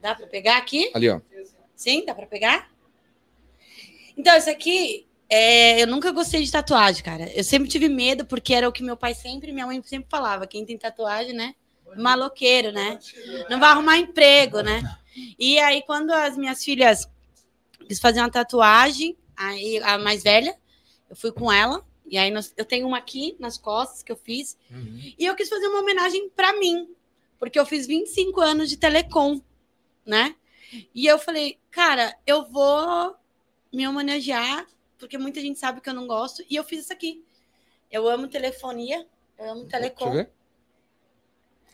Dá 0.00 0.14
pra 0.14 0.26
pegar 0.26 0.56
aqui? 0.56 0.90
Ali, 0.94 1.08
ó. 1.10 1.20
Sim, 1.74 2.04
dá 2.04 2.14
pra 2.14 2.26
pegar? 2.26 2.70
Então, 4.16 4.36
isso 4.36 4.48
aqui, 4.50 5.06
é, 5.28 5.82
eu 5.82 5.86
nunca 5.86 6.10
gostei 6.12 6.42
de 6.42 6.50
tatuagem, 6.50 7.02
cara. 7.02 7.30
Eu 7.34 7.42
sempre 7.44 7.68
tive 7.68 7.88
medo, 7.88 8.24
porque 8.24 8.54
era 8.54 8.68
o 8.68 8.72
que 8.72 8.82
meu 8.82 8.96
pai 8.96 9.14
sempre, 9.14 9.52
minha 9.52 9.66
mãe 9.66 9.82
sempre 9.82 10.08
falava. 10.10 10.46
Quem 10.46 10.64
tem 10.64 10.78
tatuagem, 10.78 11.32
né? 11.32 11.54
Maloqueiro, 11.96 12.72
né? 12.72 12.98
Não 13.50 13.58
vai 13.60 13.70
arrumar 13.70 13.98
emprego, 13.98 14.60
né? 14.60 14.82
E 15.38 15.58
aí, 15.58 15.82
quando 15.82 16.10
as 16.12 16.36
minhas 16.36 16.62
filhas 16.64 17.08
quis 17.86 18.00
fazer 18.00 18.20
uma 18.20 18.30
tatuagem, 18.30 19.16
aí 19.36 19.78
a 19.82 19.98
mais 19.98 20.22
velha, 20.22 20.56
eu 21.14 21.16
fui 21.16 21.32
com 21.32 21.50
ela. 21.50 21.84
E 22.06 22.18
aí 22.18 22.30
nós- 22.30 22.52
eu 22.56 22.64
tenho 22.64 22.86
uma 22.86 22.98
aqui 22.98 23.36
nas 23.38 23.56
costas 23.56 24.02
que 24.02 24.10
eu 24.12 24.16
fiz. 24.16 24.58
E 25.18 25.24
eu 25.24 25.34
quis 25.34 25.48
fazer 25.48 25.66
uma 25.68 25.80
homenagem 25.80 26.28
para 26.30 26.52
mim, 26.58 26.88
porque 27.38 27.58
eu 27.58 27.64
fiz 27.64 27.86
25 27.86 28.40
anos 28.40 28.68
de 28.68 28.76
telecom, 28.76 29.40
né? 30.04 30.34
E 30.94 31.06
eu 31.06 31.18
falei, 31.18 31.58
cara, 31.70 32.14
eu 32.26 32.44
vou 32.50 33.14
me 33.72 33.86
homenagear, 33.86 34.66
porque 34.98 35.16
muita 35.16 35.40
gente 35.40 35.58
sabe 35.58 35.80
que 35.80 35.88
eu 35.88 35.94
não 35.94 36.06
gosto, 36.06 36.44
e 36.50 36.56
eu 36.56 36.64
fiz 36.64 36.80
isso 36.84 36.92
aqui. 36.92 37.24
Eu 37.90 38.08
amo 38.08 38.26
telefonia, 38.28 39.06
eu 39.38 39.44
amo 39.52 39.62
Deixa 39.62 39.76
eu 39.76 39.80
telecom. 39.80 40.10
ver. 40.12 40.30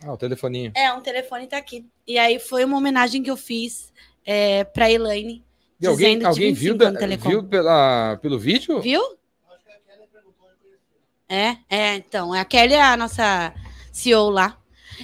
Ah, 0.03 0.13
o 0.13 0.17
telefoninho. 0.17 0.71
É, 0.75 0.91
um 0.93 1.01
telefone 1.01 1.47
tá 1.47 1.57
aqui. 1.57 1.85
E 2.07 2.17
aí 2.17 2.39
foi 2.39 2.63
uma 2.63 2.77
homenagem 2.77 3.21
que 3.21 3.29
eu 3.29 3.37
fiz 3.37 3.91
é, 4.25 4.63
pra 4.63 4.89
Elaine. 4.89 5.43
E 5.79 5.87
alguém, 5.87 6.23
alguém 6.23 6.53
viu, 6.53 6.73
25 6.73 6.77
da- 6.93 6.99
Telecom. 6.99 7.29
viu 7.29 7.43
pela, 7.43 8.17
pelo 8.21 8.37
vídeo? 8.39 8.79
Viu? 8.81 9.01
Acho 9.49 9.65
que 9.65 9.71
a 9.71 9.79
Kelly 9.79 10.07
perguntou 10.11 10.47
e 10.51 10.55
conheceu. 10.63 10.99
É, 11.31 11.57
é, 11.69 11.95
então. 11.95 12.33
A 12.33 12.43
Kelly 12.43 12.73
é 12.73 12.81
a 12.83 12.97
nossa 12.97 13.53
CEO 13.93 14.29
lá. 14.29 14.57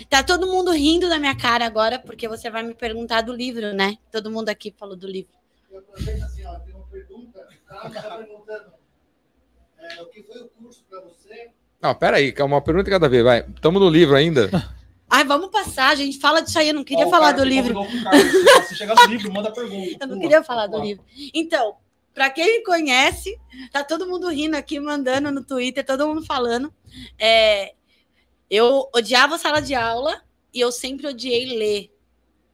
Tá 0.09 0.21
todo 0.21 0.45
mundo 0.45 0.71
rindo 0.71 1.07
da 1.07 1.17
minha 1.17 1.35
cara 1.35 1.65
agora, 1.65 1.97
porque 1.97 2.27
você 2.27 2.49
vai 2.49 2.63
me 2.63 2.73
perguntar 2.73 3.21
do 3.21 3.33
livro, 3.33 3.73
né? 3.73 3.97
Todo 4.11 4.29
mundo 4.29 4.49
aqui 4.49 4.73
falou 4.77 4.97
do 4.97 5.07
livro. 5.07 5.31
Eu 5.71 5.79
aproveito 5.79 6.21
assim, 6.23 6.45
ó, 6.45 6.59
tem 6.59 6.75
uma 6.75 6.85
pergunta. 6.87 7.47
O 7.69 7.89
cara 7.89 8.09
tá 8.09 8.17
perguntando 8.17 8.73
é, 9.79 10.01
o 10.01 10.05
que 10.07 10.21
foi 10.23 10.41
o 10.41 10.49
curso 10.49 10.83
para 10.89 10.99
você? 11.01 11.51
Não, 11.81 11.95
pera 11.95 12.17
aí, 12.17 12.33
calma, 12.33 12.55
uma 12.57 12.61
pergunta 12.61 12.83
de 12.85 12.91
cada 12.91 13.07
vez, 13.07 13.23
vai. 13.23 13.39
Estamos 13.55 13.81
no 13.81 13.89
livro 13.89 14.15
ainda. 14.15 14.49
Ai, 15.09 15.23
vamos 15.23 15.49
passar, 15.49 15.95
gente. 15.95 16.19
Fala 16.19 16.41
disso 16.41 16.59
aí. 16.59 16.67
Eu 16.67 16.73
não 16.73 16.83
queria 16.83 17.05
Ó, 17.05 17.07
o 17.07 17.11
falar 17.11 17.27
cara 17.33 17.37
do 17.37 17.45
livro. 17.45 17.85
Se 18.67 18.75
chegar 18.75 18.95
no 18.95 19.05
livro, 19.05 19.31
manda 19.31 19.49
pergunta. 19.53 19.91
Eu 20.03 20.07
não 20.07 20.15
Pula, 20.15 20.19
queria 20.19 20.43
falar 20.43 20.67
do 20.67 20.73
pula. 20.73 20.83
livro. 20.83 21.05
Então, 21.33 21.77
para 22.17 22.31
quem 22.31 22.57
me 22.57 22.63
conhece, 22.63 23.39
tá 23.71 23.83
todo 23.83 24.07
mundo 24.07 24.27
rindo 24.27 24.57
aqui, 24.57 24.79
mandando 24.79 25.31
no 25.31 25.45
Twitter, 25.45 25.85
todo 25.85 26.07
mundo 26.07 26.25
falando. 26.25 26.73
É, 27.15 27.75
eu 28.49 28.89
odiava 28.91 29.37
sala 29.37 29.61
de 29.61 29.75
aula 29.75 30.19
e 30.51 30.59
eu 30.59 30.71
sempre 30.71 31.05
odiei 31.05 31.45
ler. 31.45 31.95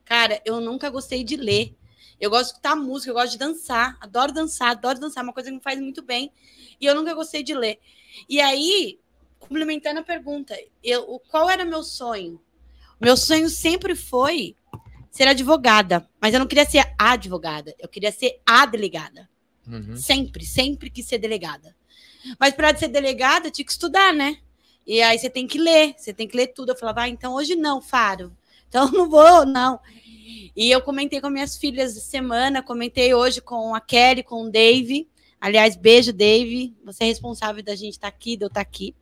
Cara, 0.03 0.41
eu 0.43 0.59
nunca 0.59 0.89
gostei 0.89 1.23
de 1.23 1.37
ler. 1.37 1.73
Eu 2.19 2.29
gosto 2.29 2.47
de 2.47 2.49
escutar 2.49 2.75
música, 2.75 3.11
eu 3.11 3.15
gosto 3.15 3.31
de 3.31 3.37
dançar, 3.37 3.97
adoro 4.01 4.33
dançar, 4.33 4.71
adoro 4.71 4.99
dançar, 4.99 5.23
é 5.23 5.27
uma 5.27 5.31
coisa 5.31 5.47
que 5.49 5.55
me 5.55 5.61
faz 5.61 5.79
muito 5.79 6.01
bem. 6.01 6.29
E 6.77 6.85
eu 6.85 6.93
nunca 6.93 7.13
gostei 7.13 7.41
de 7.41 7.53
ler. 7.53 7.79
E 8.27 8.41
aí, 8.41 8.99
complementando 9.39 10.01
a 10.01 10.03
pergunta, 10.03 10.57
eu, 10.83 11.21
qual 11.31 11.49
era 11.49 11.63
meu 11.63 11.83
sonho? 11.83 12.37
Meu 12.99 13.15
sonho 13.15 13.49
sempre 13.49 13.95
foi 13.95 14.57
ser 15.09 15.25
advogada, 15.25 16.05
mas 16.19 16.33
eu 16.33 16.41
não 16.41 16.47
queria 16.47 16.65
ser 16.65 16.93
advogada, 16.99 17.73
eu 17.79 17.87
queria 17.87 18.11
ser 18.11 18.41
a 18.45 18.65
delegada. 18.65 19.31
Uhum. 19.67 19.95
Sempre, 19.95 20.45
sempre 20.45 20.89
quis 20.89 21.05
ser 21.05 21.17
delegada. 21.17 21.75
Mas 22.39 22.53
para 22.53 22.75
ser 22.75 22.87
delegada, 22.87 23.47
eu 23.47 23.51
tinha 23.51 23.65
que 23.65 23.71
estudar, 23.71 24.13
né? 24.13 24.37
E 24.85 25.01
aí 25.01 25.17
você 25.17 25.29
tem 25.29 25.47
que 25.47 25.57
ler, 25.57 25.95
você 25.97 26.13
tem 26.13 26.27
que 26.27 26.35
ler 26.35 26.47
tudo. 26.47 26.71
Eu 26.71 26.77
falava, 26.77 27.01
ah, 27.01 27.09
então 27.09 27.33
hoje 27.33 27.55
não, 27.55 27.81
Faro. 27.81 28.35
Então 28.67 28.89
não 28.91 29.09
vou, 29.09 29.45
não. 29.45 29.79
E 30.55 30.69
eu 30.69 30.81
comentei 30.81 31.19
com 31.19 31.29
minhas 31.29 31.57
filhas 31.57 31.93
de 31.93 32.01
semana, 32.01 32.61
comentei 32.61 33.13
hoje 33.13 33.41
com 33.41 33.73
a 33.73 33.81
Kelly, 33.81 34.23
com 34.23 34.43
o 34.43 34.51
Dave. 34.51 35.07
Aliás, 35.39 35.75
beijo, 35.75 36.13
Dave. 36.13 36.73
Você 36.85 37.03
é 37.03 37.07
responsável 37.07 37.63
da 37.63 37.75
gente 37.75 37.93
estar 37.93 38.07
aqui, 38.07 38.37
de 38.37 38.45
eu 38.45 38.47
estar 38.47 38.61
aqui. 38.61 38.95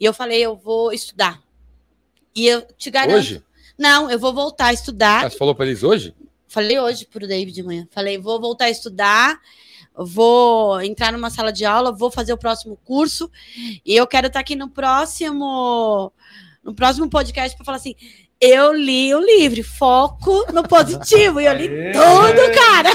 E 0.00 0.04
eu 0.04 0.12
falei, 0.12 0.40
eu 0.40 0.56
vou 0.56 0.92
estudar. 0.92 1.40
E 2.34 2.46
eu 2.46 2.62
te 2.76 2.90
garanto. 2.90 3.18
Hoje? 3.18 3.42
Não, 3.76 4.10
eu 4.10 4.18
vou 4.18 4.34
voltar 4.34 4.66
a 4.66 4.72
estudar. 4.72 5.26
Ah, 5.26 5.30
você 5.30 5.38
falou 5.38 5.54
para 5.54 5.66
eles 5.66 5.82
hoje? 5.82 6.14
Falei 6.48 6.80
hoje 6.80 7.06
pro 7.06 7.28
David 7.28 7.52
de 7.52 7.62
manhã. 7.62 7.86
Falei, 7.90 8.18
vou 8.18 8.40
voltar 8.40 8.64
a 8.64 8.70
estudar, 8.70 9.40
vou 10.06 10.80
entrar 10.80 11.12
numa 11.12 11.30
sala 11.30 11.52
de 11.52 11.64
aula, 11.64 11.92
vou 11.92 12.10
fazer 12.10 12.32
o 12.32 12.38
próximo 12.38 12.78
curso. 12.84 13.30
E 13.84 13.94
eu 13.94 14.06
quero 14.06 14.28
estar 14.28 14.40
aqui 14.40 14.54
no 14.54 14.68
próximo 14.68 16.12
no 16.62 16.74
próximo 16.74 17.08
podcast 17.08 17.56
para 17.56 17.64
falar 17.64 17.76
assim: 17.78 17.94
eu 18.40 18.72
li 18.72 19.14
o 19.14 19.20
livro, 19.20 19.62
foco 19.64 20.52
no 20.52 20.62
positivo. 20.62 21.40
E 21.40 21.46
eu 21.46 21.54
li 21.54 21.68
Aê, 21.68 21.92
tudo, 21.92 22.54
cara. 22.54 22.90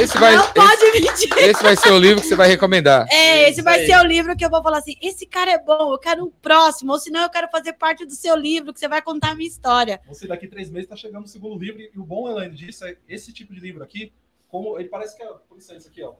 Esse 0.00 0.16
vai, 0.18 0.34
Não 0.36 0.44
esse, 0.44 0.54
pode 0.54 1.00
mentir. 1.00 1.38
esse 1.38 1.62
vai 1.62 1.76
ser 1.76 1.90
o 1.92 1.98
livro 1.98 2.20
que 2.22 2.26
você 2.28 2.34
vai 2.36 2.48
recomendar. 2.48 3.06
É, 3.10 3.50
esse 3.50 3.60
vai 3.60 3.80
aí. 3.80 3.86
ser 3.86 3.98
o 3.98 4.04
livro 4.04 4.34
que 4.36 4.44
eu 4.44 4.50
vou 4.50 4.62
falar 4.62 4.78
assim: 4.78 4.94
esse 5.02 5.26
cara 5.26 5.50
é 5.50 5.58
bom, 5.58 5.92
eu 5.92 5.98
quero 5.98 6.24
um 6.24 6.30
próximo, 6.30 6.92
ou 6.92 6.98
senão 6.98 7.22
eu 7.22 7.30
quero 7.30 7.48
fazer 7.50 7.74
parte 7.74 8.06
do 8.06 8.14
seu 8.14 8.36
livro, 8.36 8.72
que 8.72 8.80
você 8.80 8.88
vai 8.88 9.02
contar 9.02 9.30
a 9.30 9.34
minha 9.34 9.48
história. 9.48 10.00
Você 10.08 10.26
daqui 10.26 10.46
três 10.46 10.70
meses 10.70 10.84
está 10.84 10.96
chegando 10.96 11.22
no 11.22 11.28
segundo 11.28 11.58
livro. 11.58 11.80
E 11.80 11.98
o 11.98 12.04
bom, 12.04 12.28
Elaine, 12.28 12.54
disso 12.54 12.84
é 12.86 12.96
esse 13.08 13.32
tipo 13.32 13.52
de 13.54 13.60
livro 13.60 13.82
aqui, 13.82 14.12
como 14.52 14.78
ele 14.78 14.88
parece 14.88 15.16
que 15.16 15.22
é. 15.24 15.26
Por 15.48 15.56
licença 15.56 15.88
aqui, 15.88 16.00
ó. 16.02 16.12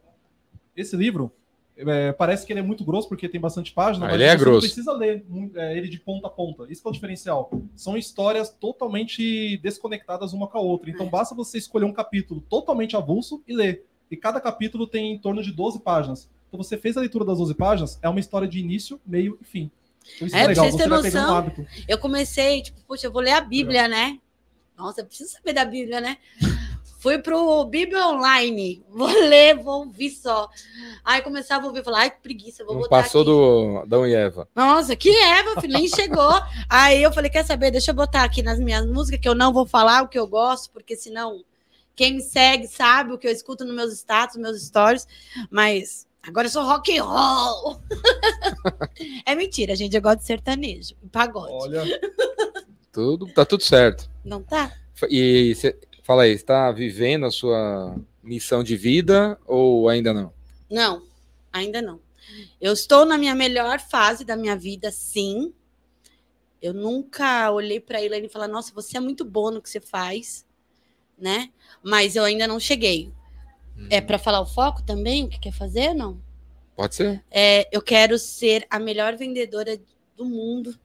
Esse 0.74 0.96
livro. 0.96 1.30
é, 1.76 2.12
parece 2.12 2.44
que 2.46 2.52
ele 2.52 2.60
é 2.60 2.62
muito 2.62 2.84
grosso 2.84 3.08
porque 3.08 3.28
tem 3.28 3.40
bastante 3.40 3.72
página, 3.72 4.06
Ah, 4.06 4.08
mas 4.08 4.14
ele 4.14 4.24
é 4.24 4.30
você 4.36 4.38
grosso. 4.44 4.54
não 4.54 4.60
precisa 4.60 4.92
ler 4.92 5.24
é, 5.54 5.76
ele 5.76 5.88
de 5.88 5.98
ponta 6.00 6.26
a 6.26 6.30
ponta. 6.30 6.66
Isso 6.70 6.80
que 6.82 6.88
é 6.88 6.90
o 6.90 6.94
diferencial. 6.94 7.50
São 7.76 7.96
histórias 7.96 8.50
totalmente 8.50 9.56
desconectadas 9.58 10.32
uma 10.32 10.48
com 10.48 10.58
a 10.58 10.60
outra. 10.60 10.90
Então 10.90 11.08
basta 11.08 11.34
você 11.34 11.58
escolher 11.58 11.84
um 11.84 11.92
capítulo 11.92 12.40
totalmente 12.48 12.96
avulso 12.96 13.42
e 13.46 13.54
ler. 13.54 13.84
e 14.10 14.16
cada 14.16 14.40
capítulo 14.40 14.86
tem 14.86 15.12
em 15.12 15.18
torno 15.18 15.42
de 15.42 15.52
12 15.52 15.80
páginas. 15.80 16.28
Então 16.48 16.62
você 16.62 16.76
fez 16.76 16.96
a 16.96 17.00
leitura 17.00 17.24
das 17.24 17.38
12 17.38 17.54
páginas, 17.54 17.98
é 18.02 18.08
uma 18.08 18.20
história 18.20 18.46
de 18.48 18.58
início, 18.58 19.00
meio 19.06 19.38
e 19.40 19.44
fim. 19.44 19.70
Então 20.16 20.26
isso 20.26 20.36
É, 20.36 20.40
é, 20.40 20.42
pra 20.42 20.48
legal, 20.50 20.64
vocês 20.64 20.74
você 20.74 20.82
terem 20.82 20.98
um 20.98 21.02
noção, 21.02 21.34
hábito. 21.36 21.66
Eu 21.88 21.98
comecei, 21.98 22.62
tipo, 22.62 22.80
poxa, 22.86 23.06
eu 23.06 23.12
vou 23.12 23.22
ler 23.22 23.32
a 23.32 23.40
Bíblia, 23.40 23.88
né? 23.88 24.18
Nossa, 24.76 25.00
eu 25.00 25.06
preciso 25.06 25.30
saber 25.32 25.52
da 25.54 25.64
Bíblia, 25.64 26.00
né? 26.00 26.18
Fui 27.02 27.18
pro 27.18 27.64
Bíblia 27.64 28.06
Online. 28.06 28.80
Vou 28.88 29.08
ler, 29.08 29.58
vou 29.58 29.86
ouvir 29.86 30.10
só. 30.10 30.48
Aí 31.04 31.20
começava 31.20 31.64
a 31.64 31.66
ouvir, 31.66 31.82
falar, 31.82 32.02
ai, 32.02 32.10
que 32.12 32.20
preguiça, 32.22 32.64
vou 32.64 32.74
Não 32.74 32.82
botar 32.82 33.02
passou 33.02 33.22
aqui. 33.22 33.30
do 33.32 33.78
Adão 33.82 34.06
e 34.06 34.14
Eva. 34.14 34.48
Nossa, 34.54 34.94
que 34.94 35.10
meu 35.42 35.60
filho, 35.60 35.72
nem 35.72 35.88
chegou. 35.88 36.32
Aí 36.68 37.02
eu 37.02 37.12
falei, 37.12 37.28
quer 37.28 37.44
saber, 37.44 37.72
deixa 37.72 37.90
eu 37.90 37.94
botar 37.96 38.22
aqui 38.22 38.40
nas 38.40 38.60
minhas 38.60 38.86
músicas, 38.86 39.18
que 39.20 39.28
eu 39.28 39.34
não 39.34 39.52
vou 39.52 39.66
falar 39.66 40.04
o 40.04 40.08
que 40.08 40.16
eu 40.16 40.28
gosto, 40.28 40.70
porque 40.70 40.94
senão 40.94 41.44
quem 41.96 42.14
me 42.14 42.22
segue 42.22 42.68
sabe 42.68 43.12
o 43.12 43.18
que 43.18 43.26
eu 43.26 43.32
escuto 43.32 43.64
nos 43.64 43.74
meus 43.74 43.92
status, 43.94 44.36
meus 44.36 44.62
stories, 44.62 45.04
mas 45.50 46.06
agora 46.22 46.46
eu 46.46 46.52
sou 46.52 46.62
rock 46.62 46.96
and 46.96 47.02
roll. 47.02 47.80
é 49.26 49.34
mentira, 49.34 49.74
gente, 49.74 49.96
eu 49.96 50.02
gosto 50.02 50.20
de 50.20 50.26
sertanejo, 50.26 50.94
pagode. 51.10 51.52
Olha, 51.52 52.00
Tudo, 52.92 53.26
tá 53.26 53.44
tudo 53.44 53.64
certo. 53.64 54.08
Não 54.24 54.40
tá? 54.40 54.70
E 55.10 55.52
cê, 55.56 55.76
fala 56.02 56.22
aí, 56.24 56.32
está 56.32 56.70
vivendo 56.70 57.26
a 57.26 57.30
sua 57.30 57.96
missão 58.22 58.62
de 58.62 58.76
vida 58.76 59.38
ou 59.46 59.88
ainda 59.88 60.12
não? 60.12 60.32
Não, 60.70 61.02
ainda 61.52 61.82
não. 61.82 62.00
Eu 62.60 62.72
estou 62.72 63.04
na 63.04 63.18
minha 63.18 63.34
melhor 63.34 63.80
fase 63.80 64.24
da 64.24 64.36
minha 64.36 64.56
vida, 64.56 64.90
sim. 64.90 65.52
Eu 66.60 66.72
nunca 66.72 67.50
olhei 67.50 67.80
para 67.80 67.98
a 67.98 68.02
Elaine 68.02 68.26
e 68.26 68.30
falei, 68.30 68.48
nossa, 68.48 68.72
você 68.72 68.96
é 68.96 69.00
muito 69.00 69.24
boa 69.24 69.50
no 69.50 69.60
que 69.60 69.68
você 69.68 69.80
faz, 69.80 70.46
né? 71.18 71.50
Mas 71.82 72.14
eu 72.14 72.24
ainda 72.24 72.46
não 72.46 72.60
cheguei. 72.60 73.12
É 73.90 74.00
para 74.00 74.18
falar 74.18 74.40
o 74.40 74.46
foco 74.46 74.82
também? 74.82 75.24
O 75.24 75.28
que 75.28 75.40
quer 75.40 75.52
fazer? 75.52 75.94
Não. 75.94 76.20
Pode 76.76 76.94
ser. 76.94 77.22
É, 77.30 77.68
eu 77.72 77.82
quero 77.82 78.18
ser 78.18 78.66
a 78.70 78.78
melhor 78.78 79.16
vendedora 79.16 79.78
do 80.16 80.24
mundo, 80.24 80.78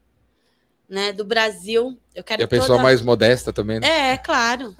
né? 0.89 1.11
Do 1.11 1.23
Brasil. 1.25 1.97
Eu 2.15 2.23
quero 2.23 2.41
E 2.41 2.45
a 2.45 2.47
pessoa 2.47 2.69
toda- 2.77 2.83
mais 2.83 3.01
modesta 3.01 3.51
também, 3.53 3.79
né? 3.79 4.11
É, 4.13 4.17
claro. 4.17 4.75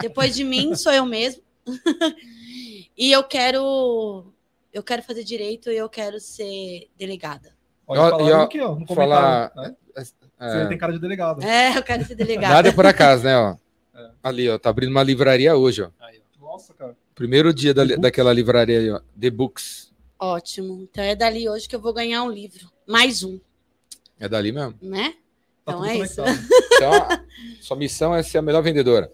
Depois 0.00 0.34
de 0.34 0.44
mim, 0.44 0.74
sou 0.74 0.92
eu 0.92 1.04
mesmo. 1.04 1.42
e 2.96 3.12
eu 3.12 3.22
quero. 3.24 4.32
Eu 4.72 4.82
quero 4.82 5.02
fazer 5.02 5.24
direito 5.24 5.70
e 5.70 5.76
eu 5.76 5.88
quero 5.88 6.20
ser 6.20 6.88
delegada. 6.96 7.54
olha, 7.86 8.00
Ó, 8.02 8.10
falaram 8.10 8.28
e 8.28 8.32
ó, 8.32 8.42
aqui, 8.42 8.60
ó, 8.60 8.74
no 8.74 8.86
falar-. 8.86 9.52
Né? 9.56 9.74
É, 9.96 10.02
Você 10.52 10.68
tem 10.68 10.78
cara 10.78 10.92
de 10.92 10.98
delegado. 11.00 11.42
É, 11.42 11.76
eu 11.76 11.82
quero 11.82 12.04
ser 12.04 12.14
delegada. 12.14 12.54
nada 12.54 12.68
é 12.68 12.72
por 12.72 12.86
acaso, 12.86 13.24
né? 13.24 13.36
Ó. 13.36 13.56
É. 13.98 14.10
Ali, 14.22 14.48
ó, 14.48 14.56
tá 14.58 14.70
abrindo 14.70 14.90
uma 14.90 15.02
livraria 15.02 15.56
hoje, 15.56 15.82
ó. 15.82 15.90
Aí, 16.00 16.20
ó. 16.40 16.44
Nossa, 16.52 16.72
cara. 16.74 16.96
Primeiro 17.14 17.52
dia 17.52 17.74
da, 17.74 17.84
daquela 17.84 18.32
livraria 18.32 18.78
aí, 18.78 18.90
ó. 18.90 19.00
The 19.18 19.30
Books. 19.30 19.92
Ótimo. 20.18 20.82
Então 20.82 21.02
é 21.02 21.16
dali 21.16 21.48
hoje 21.48 21.68
que 21.68 21.74
eu 21.74 21.80
vou 21.80 21.92
ganhar 21.92 22.22
um 22.22 22.30
livro. 22.30 22.70
Mais 22.86 23.22
um, 23.24 23.40
É 24.20 24.28
dali 24.28 24.52
mesmo. 24.52 24.74
né? 24.80 25.14
Tá 25.68 25.72
Então 25.74 25.84
é 25.84 25.98
isso. 25.98 26.20
Então, 26.74 26.92
a- 26.92 27.24
sua 27.60 27.76
missão 27.76 28.14
é 28.14 28.22
ser 28.22 28.38
a 28.38 28.42
melhor 28.42 28.62
vendedora. 28.62 29.12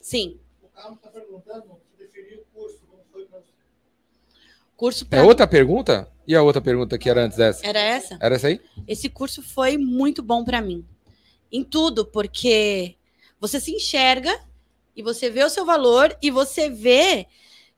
Sim. 0.00 0.38
O 0.62 0.68
Carlos 0.68 0.98
está 0.98 1.08
perguntando 1.10 1.64
se 1.96 2.04
definiu 2.04 2.40
o 2.40 2.44
curso, 2.60 2.78
como 2.88 3.02
foi 3.12 3.24
para 3.24 3.38
você. 3.38 3.46
Curso 4.76 5.04
É 5.04 5.08
pra... 5.08 5.24
outra 5.24 5.46
pergunta? 5.46 6.10
E 6.26 6.34
a 6.36 6.42
outra 6.42 6.60
pergunta 6.60 6.98
que 6.98 7.08
era 7.08 7.24
antes 7.24 7.38
dessa? 7.38 7.66
Era 7.66 7.78
essa? 7.80 8.18
Era 8.20 8.34
essa 8.34 8.48
aí? 8.48 8.60
Esse 8.86 9.08
curso 9.08 9.42
foi 9.42 9.78
muito 9.78 10.22
bom 10.22 10.44
para 10.44 10.60
mim. 10.60 10.84
Em 11.50 11.64
tudo, 11.64 12.04
porque 12.04 12.94
você 13.40 13.58
se 13.58 13.72
enxerga 13.74 14.38
e 14.94 15.02
você 15.02 15.30
vê 15.30 15.42
o 15.42 15.48
seu 15.48 15.64
valor 15.64 16.14
e 16.20 16.30
você 16.30 16.68
vê 16.68 17.26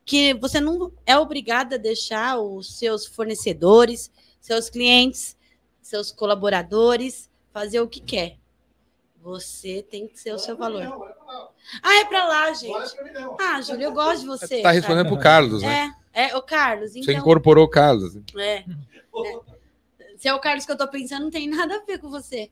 que 0.04 0.34
você 0.34 0.60
não 0.60 0.92
é 1.06 1.16
obrigado 1.16 1.74
a 1.74 1.78
deixar 1.78 2.40
os 2.40 2.76
seus 2.76 3.06
fornecedores, 3.06 4.10
seus 4.40 4.68
clientes, 4.68 5.36
seus 5.80 6.10
colaboradores 6.10 7.29
fazer 7.52 7.80
o 7.80 7.88
que 7.88 8.00
quer. 8.00 8.36
Você 9.22 9.82
tem 9.82 10.08
que 10.08 10.18
ser 10.18 10.32
o 10.32 10.38
seu 10.38 10.56
valor. 10.56 10.82
Não, 10.82 10.98
vai 10.98 11.12
pra 11.12 11.24
lá. 11.32 11.48
Ah, 11.82 12.00
é 12.00 12.04
para 12.06 12.26
lá, 12.26 12.52
gente. 12.54 12.96
Ah, 13.38 13.60
Júlia, 13.60 13.84
eu 13.86 13.92
gosto 13.92 14.20
de 14.22 14.26
você. 14.26 14.62
Tá 14.62 14.70
respondendo 14.70 15.08
pro 15.08 15.18
Carlos, 15.18 15.62
né? 15.62 15.94
É, 16.12 16.30
é, 16.30 16.36
o 16.36 16.42
Carlos. 16.42 16.92
Você 16.92 17.00
Então, 17.00 17.14
incorporou 17.14 17.64
o 17.66 17.68
Carlos. 17.68 18.16
é. 18.38 18.64
Se 20.16 20.28
é 20.28 20.34
o 20.34 20.38
Carlos 20.40 20.66
que 20.66 20.72
eu 20.72 20.76
tô 20.76 20.86
pensando, 20.88 21.24
não 21.24 21.30
tem 21.30 21.48
nada 21.48 21.76
a 21.76 21.84
ver 21.84 21.98
com 21.98 22.10
você. 22.10 22.50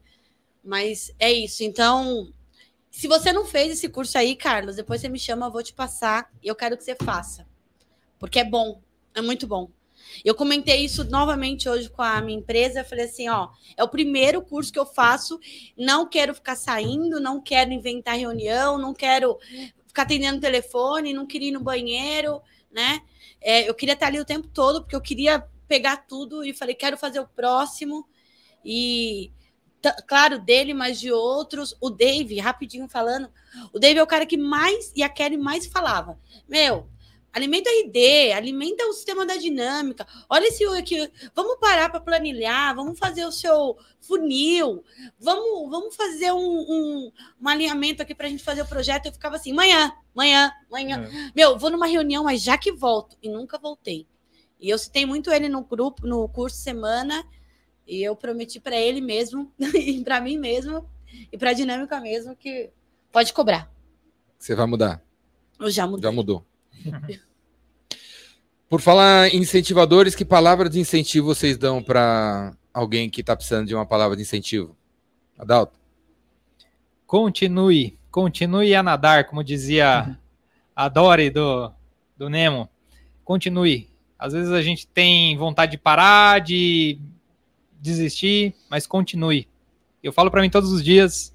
Mas 0.64 1.12
é 1.18 1.30
isso. 1.32 1.62
Então, 1.62 2.32
se 2.90 3.06
você 3.06 3.32
não 3.32 3.44
fez 3.44 3.72
esse 3.72 3.88
curso 3.88 4.16
aí, 4.16 4.34
Carlos, 4.36 4.76
depois 4.76 5.00
você 5.00 5.08
me 5.08 5.18
chama, 5.18 5.46
eu 5.46 5.50
vou 5.50 5.62
te 5.62 5.72
passar 5.72 6.30
e 6.42 6.48
eu 6.48 6.54
quero 6.54 6.76
que 6.76 6.84
você 6.84 6.94
faça. 6.94 7.46
Porque 8.18 8.38
é 8.40 8.44
bom, 8.44 8.80
é 9.14 9.20
muito 9.20 9.46
bom. 9.46 9.70
Eu 10.24 10.34
comentei 10.34 10.84
isso 10.84 11.04
novamente 11.04 11.68
hoje 11.68 11.88
com 11.88 12.02
a 12.02 12.20
minha 12.20 12.38
empresa. 12.38 12.80
Eu 12.80 12.84
falei 12.84 13.04
assim: 13.06 13.28
ó, 13.28 13.48
é 13.76 13.84
o 13.84 13.88
primeiro 13.88 14.42
curso 14.42 14.72
que 14.72 14.78
eu 14.78 14.86
faço. 14.86 15.38
Não 15.76 16.06
quero 16.06 16.34
ficar 16.34 16.56
saindo, 16.56 17.20
não 17.20 17.40
quero 17.40 17.72
inventar 17.72 18.16
reunião, 18.16 18.78
não 18.78 18.94
quero 18.94 19.38
ficar 19.86 20.02
atendendo 20.02 20.40
telefone, 20.40 21.12
não 21.12 21.26
queria 21.26 21.48
ir 21.48 21.52
no 21.52 21.60
banheiro, 21.60 22.40
né? 22.70 23.00
É, 23.40 23.68
eu 23.68 23.74
queria 23.74 23.94
estar 23.94 24.06
ali 24.06 24.20
o 24.20 24.24
tempo 24.24 24.48
todo, 24.48 24.82
porque 24.82 24.96
eu 24.96 25.00
queria 25.00 25.44
pegar 25.66 25.98
tudo 25.98 26.44
e 26.44 26.52
falei, 26.52 26.74
quero 26.74 26.96
fazer 26.96 27.20
o 27.20 27.28
próximo. 27.28 28.08
E, 28.64 29.30
claro, 30.06 30.38
dele, 30.38 30.74
mas 30.74 30.98
de 30.98 31.12
outros. 31.12 31.76
O 31.80 31.90
Dave, 31.90 32.38
rapidinho 32.40 32.88
falando, 32.88 33.30
o 33.72 33.78
Dave 33.78 33.98
é 33.98 34.02
o 34.02 34.06
cara 34.06 34.26
que 34.26 34.36
mais, 34.36 34.92
e 34.96 35.02
a 35.02 35.08
Kelly 35.08 35.36
mais 35.36 35.66
falava. 35.66 36.18
Meu, 36.48 36.88
alimenta 37.32 37.70
o 37.70 37.86
RD, 37.86 38.32
alimenta 38.32 38.84
o 38.86 38.92
sistema 38.92 39.24
da 39.24 39.36
dinâmica. 39.36 40.06
Olha 40.28 40.46
esse 40.46 40.64
aqui, 40.64 41.10
vamos 41.34 41.56
parar 41.60 41.88
para 41.90 42.00
planilhar, 42.00 42.74
vamos 42.74 42.98
fazer 42.98 43.24
o 43.24 43.32
seu 43.32 43.76
funil, 44.00 44.84
vamos, 45.18 45.70
vamos 45.70 45.96
fazer 45.96 46.32
um, 46.32 46.38
um, 46.38 47.12
um 47.40 47.48
alinhamento 47.48 48.02
aqui 48.02 48.14
para 48.14 48.26
a 48.26 48.30
gente 48.30 48.42
fazer 48.42 48.62
o 48.62 48.68
projeto. 48.68 49.06
Eu 49.06 49.12
ficava 49.12 49.36
assim, 49.36 49.52
manhã, 49.52 49.92
manhã, 50.14 50.50
manhã. 50.70 51.08
Meu, 51.34 51.58
vou 51.58 51.70
numa 51.70 51.86
reunião, 51.86 52.24
mas 52.24 52.42
já 52.42 52.56
que 52.56 52.72
volto. 52.72 53.16
E 53.22 53.28
nunca 53.28 53.58
voltei. 53.58 54.06
E 54.60 54.68
eu 54.68 54.78
citei 54.78 55.06
muito 55.06 55.30
ele 55.30 55.48
no 55.48 55.62
grupo, 55.62 56.06
no 56.06 56.28
curso 56.28 56.56
semana, 56.56 57.24
e 57.86 58.02
eu 58.02 58.16
prometi 58.16 58.58
para 58.58 58.76
ele 58.76 59.00
mesmo, 59.00 59.52
e 59.58 60.02
para 60.02 60.20
mim 60.20 60.36
mesmo, 60.36 60.88
e 61.32 61.38
para 61.38 61.50
a 61.50 61.54
dinâmica 61.54 62.00
mesmo, 62.00 62.34
que 62.34 62.70
pode 63.12 63.32
cobrar. 63.32 63.70
Você 64.38 64.54
vai 64.54 64.66
mudar. 64.66 65.02
Eu 65.58 65.70
já 65.70 65.86
mudei. 65.86 66.02
Já 66.02 66.12
mudou. 66.12 66.44
Por 68.68 68.80
falar 68.80 69.28
em 69.28 69.38
incentivadores, 69.38 70.14
que 70.14 70.24
palavra 70.24 70.68
de 70.68 70.78
incentivo 70.78 71.26
vocês 71.34 71.56
dão 71.56 71.82
para 71.82 72.54
alguém 72.72 73.08
que 73.08 73.22
está 73.22 73.34
precisando 73.34 73.66
de 73.66 73.74
uma 73.74 73.86
palavra 73.86 74.14
de 74.14 74.22
incentivo? 74.22 74.76
Adalto? 75.38 75.78
Continue, 77.06 77.98
continue 78.10 78.74
a 78.74 78.82
nadar, 78.82 79.24
como 79.24 79.42
dizia 79.42 80.18
a 80.76 80.88
Dory 80.88 81.30
do, 81.30 81.72
do 82.16 82.28
Nemo. 82.28 82.68
Continue. 83.24 83.88
Às 84.18 84.32
vezes 84.34 84.52
a 84.52 84.60
gente 84.60 84.86
tem 84.86 85.36
vontade 85.36 85.72
de 85.72 85.78
parar, 85.78 86.40
de 86.40 86.98
desistir, 87.80 88.54
mas 88.68 88.86
continue. 88.86 89.48
Eu 90.02 90.12
falo 90.12 90.30
para 90.30 90.42
mim 90.42 90.50
todos 90.50 90.72
os 90.72 90.84
dias, 90.84 91.34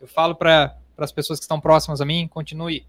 eu 0.00 0.08
falo 0.08 0.34
para 0.34 0.76
as 0.96 1.12
pessoas 1.12 1.38
que 1.38 1.44
estão 1.44 1.60
próximas 1.60 2.00
a 2.00 2.04
mim, 2.06 2.26
continue. 2.28 2.86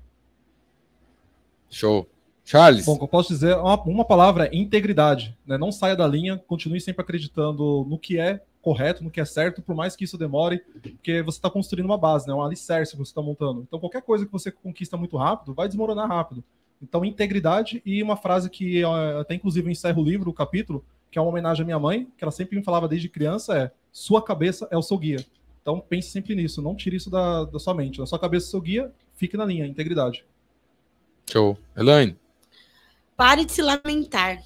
Show. 1.71 2.07
Charles? 2.43 2.85
Bom, 2.85 2.97
eu 2.99 3.07
posso 3.07 3.29
dizer, 3.29 3.55
uma, 3.55 3.81
uma 3.83 4.05
palavra 4.05 4.47
é 4.47 4.55
integridade. 4.55 5.37
Né? 5.45 5.57
Não 5.57 5.71
saia 5.71 5.95
da 5.95 6.05
linha, 6.05 6.37
continue 6.37 6.81
sempre 6.81 7.01
acreditando 7.01 7.85
no 7.87 7.97
que 7.97 8.19
é 8.19 8.41
correto, 8.61 9.03
no 9.03 9.09
que 9.09 9.19
é 9.19 9.25
certo, 9.25 9.61
por 9.61 9.75
mais 9.75 9.95
que 9.95 10.03
isso 10.03 10.17
demore, 10.17 10.59
porque 10.81 11.21
você 11.23 11.37
está 11.37 11.49
construindo 11.49 11.85
uma 11.85 11.97
base, 11.97 12.27
né? 12.27 12.33
um 12.33 12.43
alicerce 12.43 12.91
que 12.91 12.97
você 12.97 13.09
está 13.09 13.21
montando. 13.21 13.63
Então, 13.67 13.79
qualquer 13.79 14.01
coisa 14.01 14.25
que 14.25 14.31
você 14.31 14.51
conquista 14.51 14.97
muito 14.97 15.17
rápido, 15.17 15.53
vai 15.53 15.67
desmoronar 15.67 16.07
rápido. 16.07 16.43
Então, 16.81 17.05
integridade 17.05 17.81
e 17.85 18.01
uma 18.01 18.17
frase 18.17 18.49
que 18.49 18.83
até 19.19 19.35
inclusive 19.35 19.67
eu 19.67 19.71
encerro 19.71 20.01
o 20.01 20.05
livro, 20.05 20.29
o 20.29 20.33
capítulo, 20.33 20.83
que 21.09 21.17
é 21.17 21.21
uma 21.21 21.29
homenagem 21.29 21.63
à 21.63 21.65
minha 21.65 21.79
mãe, 21.79 22.07
que 22.17 22.23
ela 22.23 22.31
sempre 22.31 22.57
me 22.57 22.63
falava 22.63 22.87
desde 22.87 23.09
criança, 23.09 23.57
é 23.57 23.71
sua 23.91 24.21
cabeça 24.21 24.67
é 24.71 24.77
o 24.77 24.81
seu 24.81 24.97
guia. 24.97 25.23
Então, 25.61 25.79
pense 25.79 26.09
sempre 26.09 26.33
nisso, 26.33 26.61
não 26.61 26.75
tire 26.75 26.95
isso 26.95 27.09
da, 27.09 27.45
da 27.45 27.59
sua 27.59 27.73
mente. 27.73 27.99
Na 27.99 28.05
sua 28.05 28.17
cabeça 28.17 28.47
é 28.47 28.49
o 28.49 28.51
seu 28.51 28.61
guia, 28.61 28.91
fique 29.15 29.37
na 29.37 29.45
linha, 29.45 29.65
integridade. 29.65 30.25
Show. 31.29 31.57
Elaine? 31.75 32.17
Pare 33.15 33.45
de 33.45 33.51
se 33.51 33.61
lamentar. 33.61 34.41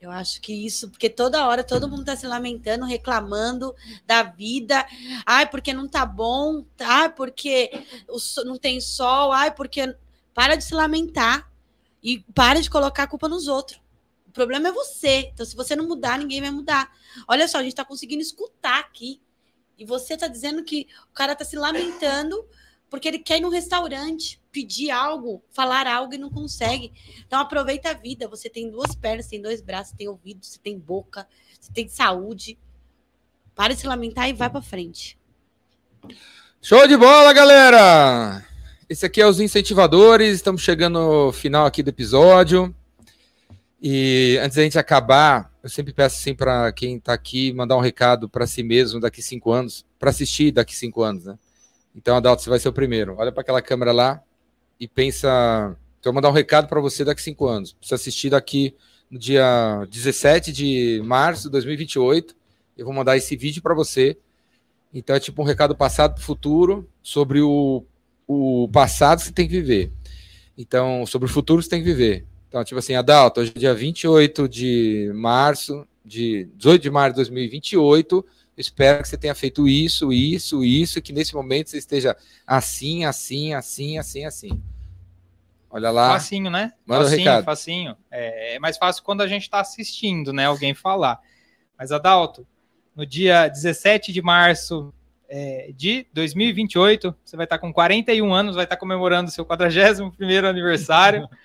Eu 0.00 0.10
acho 0.10 0.40
que 0.42 0.52
isso, 0.52 0.90
porque 0.90 1.08
toda 1.08 1.46
hora 1.46 1.64
todo 1.64 1.88
mundo 1.88 2.00
está 2.00 2.14
se 2.14 2.26
lamentando, 2.26 2.84
reclamando 2.84 3.74
da 4.06 4.22
vida. 4.22 4.86
Ai, 5.24 5.48
porque 5.48 5.72
não 5.72 5.88
tá 5.88 6.04
bom. 6.04 6.64
Ai, 6.78 7.10
porque 7.10 7.70
não 8.44 8.58
tem 8.58 8.80
sol. 8.80 9.32
Ai, 9.32 9.54
porque. 9.54 9.96
Para 10.34 10.56
de 10.56 10.64
se 10.64 10.74
lamentar 10.74 11.48
e 12.02 12.18
para 12.34 12.60
de 12.60 12.68
colocar 12.68 13.04
a 13.04 13.06
culpa 13.06 13.28
nos 13.28 13.46
outros. 13.46 13.80
O 14.26 14.32
problema 14.32 14.68
é 14.68 14.72
você. 14.72 15.30
Então, 15.32 15.46
se 15.46 15.54
você 15.54 15.76
não 15.76 15.86
mudar, 15.86 16.18
ninguém 16.18 16.40
vai 16.40 16.50
mudar. 16.50 16.92
Olha 17.28 17.46
só, 17.46 17.58
a 17.58 17.62
gente 17.62 17.72
está 17.72 17.84
conseguindo 17.84 18.20
escutar 18.20 18.80
aqui. 18.80 19.22
E 19.78 19.84
você 19.84 20.14
está 20.14 20.26
dizendo 20.26 20.64
que 20.64 20.88
o 21.10 21.14
cara 21.14 21.32
está 21.32 21.44
se 21.44 21.56
lamentando 21.56 22.44
porque 22.90 23.08
ele 23.08 23.18
quer 23.18 23.38
ir 23.38 23.40
num 23.40 23.48
restaurante, 23.48 24.40
pedir 24.54 24.92
algo, 24.92 25.42
falar 25.50 25.84
algo 25.88 26.14
e 26.14 26.18
não 26.18 26.30
consegue. 26.30 26.92
Então 27.26 27.40
aproveita 27.40 27.90
a 27.90 27.92
vida. 27.92 28.28
Você 28.28 28.48
tem 28.48 28.70
duas 28.70 28.94
pernas, 28.94 29.26
tem 29.26 29.42
dois 29.42 29.60
braços, 29.60 29.92
tem 29.98 30.06
ouvido, 30.06 30.46
você 30.46 30.60
tem 30.60 30.78
boca, 30.78 31.26
você 31.60 31.72
tem 31.72 31.88
saúde. 31.88 32.56
Para 33.52 33.74
de 33.74 33.80
se 33.80 33.86
lamentar 33.86 34.28
e 34.28 34.32
vai 34.32 34.48
para 34.48 34.62
frente. 34.62 35.18
Show 36.62 36.86
de 36.86 36.96
bola, 36.96 37.32
galera! 37.32 38.44
Esse 38.88 39.04
aqui 39.04 39.20
é 39.20 39.26
os 39.26 39.40
incentivadores. 39.40 40.36
Estamos 40.36 40.62
chegando 40.62 41.00
no 41.00 41.32
final 41.32 41.66
aqui 41.66 41.82
do 41.82 41.90
episódio. 41.90 42.74
E 43.82 44.38
antes 44.40 44.56
da 44.56 44.62
gente 44.62 44.78
acabar, 44.78 45.52
eu 45.62 45.68
sempre 45.68 45.92
peço 45.92 46.16
assim 46.16 46.34
para 46.34 46.72
quem 46.72 46.96
está 46.96 47.12
aqui 47.12 47.52
mandar 47.52 47.76
um 47.76 47.80
recado 47.80 48.28
para 48.28 48.46
si 48.46 48.62
mesmo 48.62 49.00
daqui 49.00 49.20
cinco 49.20 49.50
anos, 49.50 49.84
para 49.98 50.10
assistir 50.10 50.52
daqui 50.52 50.74
cinco 50.74 51.02
anos, 51.02 51.24
né? 51.24 51.38
Então, 51.94 52.16
Adalto, 52.16 52.42
você 52.42 52.50
vai 52.50 52.58
ser 52.58 52.68
o 52.68 52.72
primeiro. 52.72 53.16
Olha 53.18 53.30
para 53.30 53.42
aquela 53.42 53.60
câmera 53.60 53.92
lá 53.92 54.22
e 54.78 54.88
pensa. 54.88 55.76
Então, 55.98 56.10
eu 56.10 56.14
mandar 56.14 56.30
um 56.30 56.32
recado 56.32 56.68
para 56.68 56.80
você 56.80 57.04
daqui 57.04 57.22
cinco 57.22 57.46
anos. 57.46 57.76
Você 57.80 57.94
assistir 57.94 58.30
daqui 58.30 58.74
no 59.10 59.18
dia 59.18 59.86
17 59.90 60.52
de 60.52 61.02
março 61.04 61.44
de 61.44 61.50
2028. 61.50 62.34
Eu 62.76 62.84
vou 62.84 62.94
mandar 62.94 63.16
esse 63.16 63.36
vídeo 63.36 63.62
para 63.62 63.74
você. 63.74 64.16
Então, 64.92 65.16
é 65.16 65.20
tipo 65.20 65.40
um 65.42 65.44
recado 65.44 65.74
passado 65.74 66.14
para 66.14 66.20
o 66.20 66.24
futuro 66.24 66.88
sobre 67.02 67.40
o, 67.40 67.84
o 68.26 68.68
passado 68.72 69.18
que 69.18 69.26
você 69.26 69.32
tem 69.32 69.48
que 69.48 69.60
viver. 69.60 69.90
Então, 70.56 71.04
sobre 71.06 71.28
o 71.28 71.32
futuro 71.32 71.60
que 71.60 71.64
você 71.64 71.70
tem 71.70 71.82
que 71.82 71.88
viver. 71.88 72.26
Então, 72.48 72.62
tipo 72.62 72.78
assim, 72.78 72.94
Adalto, 72.94 73.40
hoje 73.40 73.52
é 73.56 73.58
dia 73.58 73.74
28 73.74 74.48
de 74.48 75.10
março, 75.14 75.84
de 76.04 76.48
18 76.54 76.82
de 76.82 76.90
março 76.90 77.14
de 77.14 77.16
2028. 77.16 78.24
Espero 78.56 79.02
que 79.02 79.08
você 79.08 79.16
tenha 79.16 79.34
feito 79.34 79.66
isso, 79.66 80.12
isso, 80.12 80.64
isso, 80.64 81.02
que 81.02 81.12
nesse 81.12 81.34
momento 81.34 81.70
você 81.70 81.78
esteja 81.78 82.16
assim, 82.46 83.04
assim, 83.04 83.52
assim, 83.52 83.98
assim, 83.98 84.24
assim. 84.24 84.62
Olha 85.68 85.90
lá. 85.90 86.12
Facinho, 86.12 86.50
né? 86.50 86.72
Manda 86.86 87.04
facinho, 87.04 87.18
recado. 87.18 87.44
facinho. 87.44 87.96
É, 88.10 88.54
é 88.54 88.58
mais 88.60 88.78
fácil 88.78 89.02
quando 89.02 89.22
a 89.22 89.26
gente 89.26 89.42
está 89.42 89.60
assistindo, 89.60 90.32
né? 90.32 90.46
Alguém 90.46 90.72
falar. 90.72 91.20
Mas, 91.76 91.90
Adalto, 91.90 92.46
no 92.94 93.04
dia 93.04 93.48
17 93.48 94.12
de 94.12 94.22
março 94.22 94.94
é, 95.28 95.72
de 95.76 96.06
2028, 96.12 97.12
você 97.24 97.36
vai 97.36 97.44
estar 97.44 97.58
com 97.58 97.72
41 97.72 98.32
anos, 98.32 98.54
vai 98.54 98.64
estar 98.64 98.76
comemorando 98.76 99.32
seu 99.32 99.44
41º 99.44 100.44
aniversário. 100.48 101.28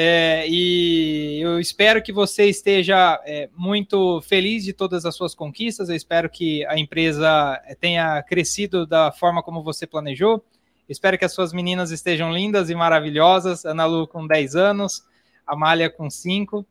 É, 0.00 0.46
e 0.48 1.40
eu 1.40 1.58
espero 1.58 2.00
que 2.00 2.12
você 2.12 2.44
esteja 2.44 3.20
é, 3.26 3.50
muito 3.52 4.20
feliz 4.20 4.62
de 4.62 4.72
todas 4.72 5.04
as 5.04 5.16
suas 5.16 5.34
conquistas. 5.34 5.88
Eu 5.88 5.96
espero 5.96 6.30
que 6.30 6.64
a 6.66 6.78
empresa 6.78 7.60
é, 7.66 7.74
tenha 7.74 8.22
crescido 8.22 8.86
da 8.86 9.10
forma 9.10 9.42
como 9.42 9.60
você 9.60 9.88
planejou. 9.88 10.40
Espero 10.88 11.18
que 11.18 11.24
as 11.24 11.32
suas 11.32 11.52
meninas 11.52 11.90
estejam 11.90 12.32
lindas 12.32 12.70
e 12.70 12.76
maravilhosas. 12.76 13.64
Ana 13.64 13.86
Lu 13.86 14.06
com 14.06 14.24
10 14.24 14.54
anos, 14.54 15.04
Amália 15.44 15.90
com 15.90 16.08
5. 16.08 16.64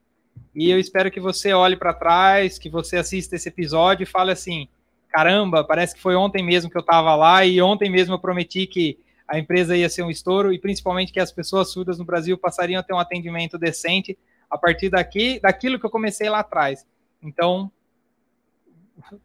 E 0.56 0.72
eu 0.72 0.80
espero 0.80 1.12
que 1.12 1.20
você 1.20 1.52
olhe 1.52 1.76
para 1.76 1.94
trás, 1.94 2.58
que 2.58 2.70
você 2.70 2.95
assista 2.95 3.36
esse 3.36 3.49
episódio 3.49 4.04
e 4.04 4.08
fale 4.08 4.32
assim: 4.32 4.70
caramba, 5.10 5.66
parece 5.66 5.95
que 5.95 6.02
foi 6.02 6.16
ontem 6.16 6.41
mesmo 6.41 6.72
que 6.72 6.78
eu 6.78 6.82
estava 6.82 7.14
lá 7.14 7.45
e 7.45 7.62
ontem 7.62 7.90
mesmo 7.90 8.14
eu 8.14 8.20
prometi 8.20 8.66
que 8.66 8.98
a 9.28 9.38
empresa 9.38 9.76
ia 9.76 9.90
ser 9.90 10.04
um 10.04 10.10
estouro 10.10 10.54
e 10.54 10.60
principalmente 10.60 11.12
que 11.12 11.20
as 11.20 11.32
pessoas 11.32 11.70
surdas 11.72 11.98
no 11.98 12.06
Brasil 12.06 12.38
passariam 12.38 12.80
a 12.80 12.84
ter 12.84 12.94
um 12.94 12.99
atendimento 12.99 13.58
decente 13.58 14.18
a 14.49 14.58
partir 14.58 14.90
daqui, 14.90 15.40
daquilo 15.40 15.80
que 15.80 15.86
eu 15.86 15.90
comecei 15.90 16.30
lá 16.30 16.40
atrás. 16.40 16.86
Então, 17.22 17.70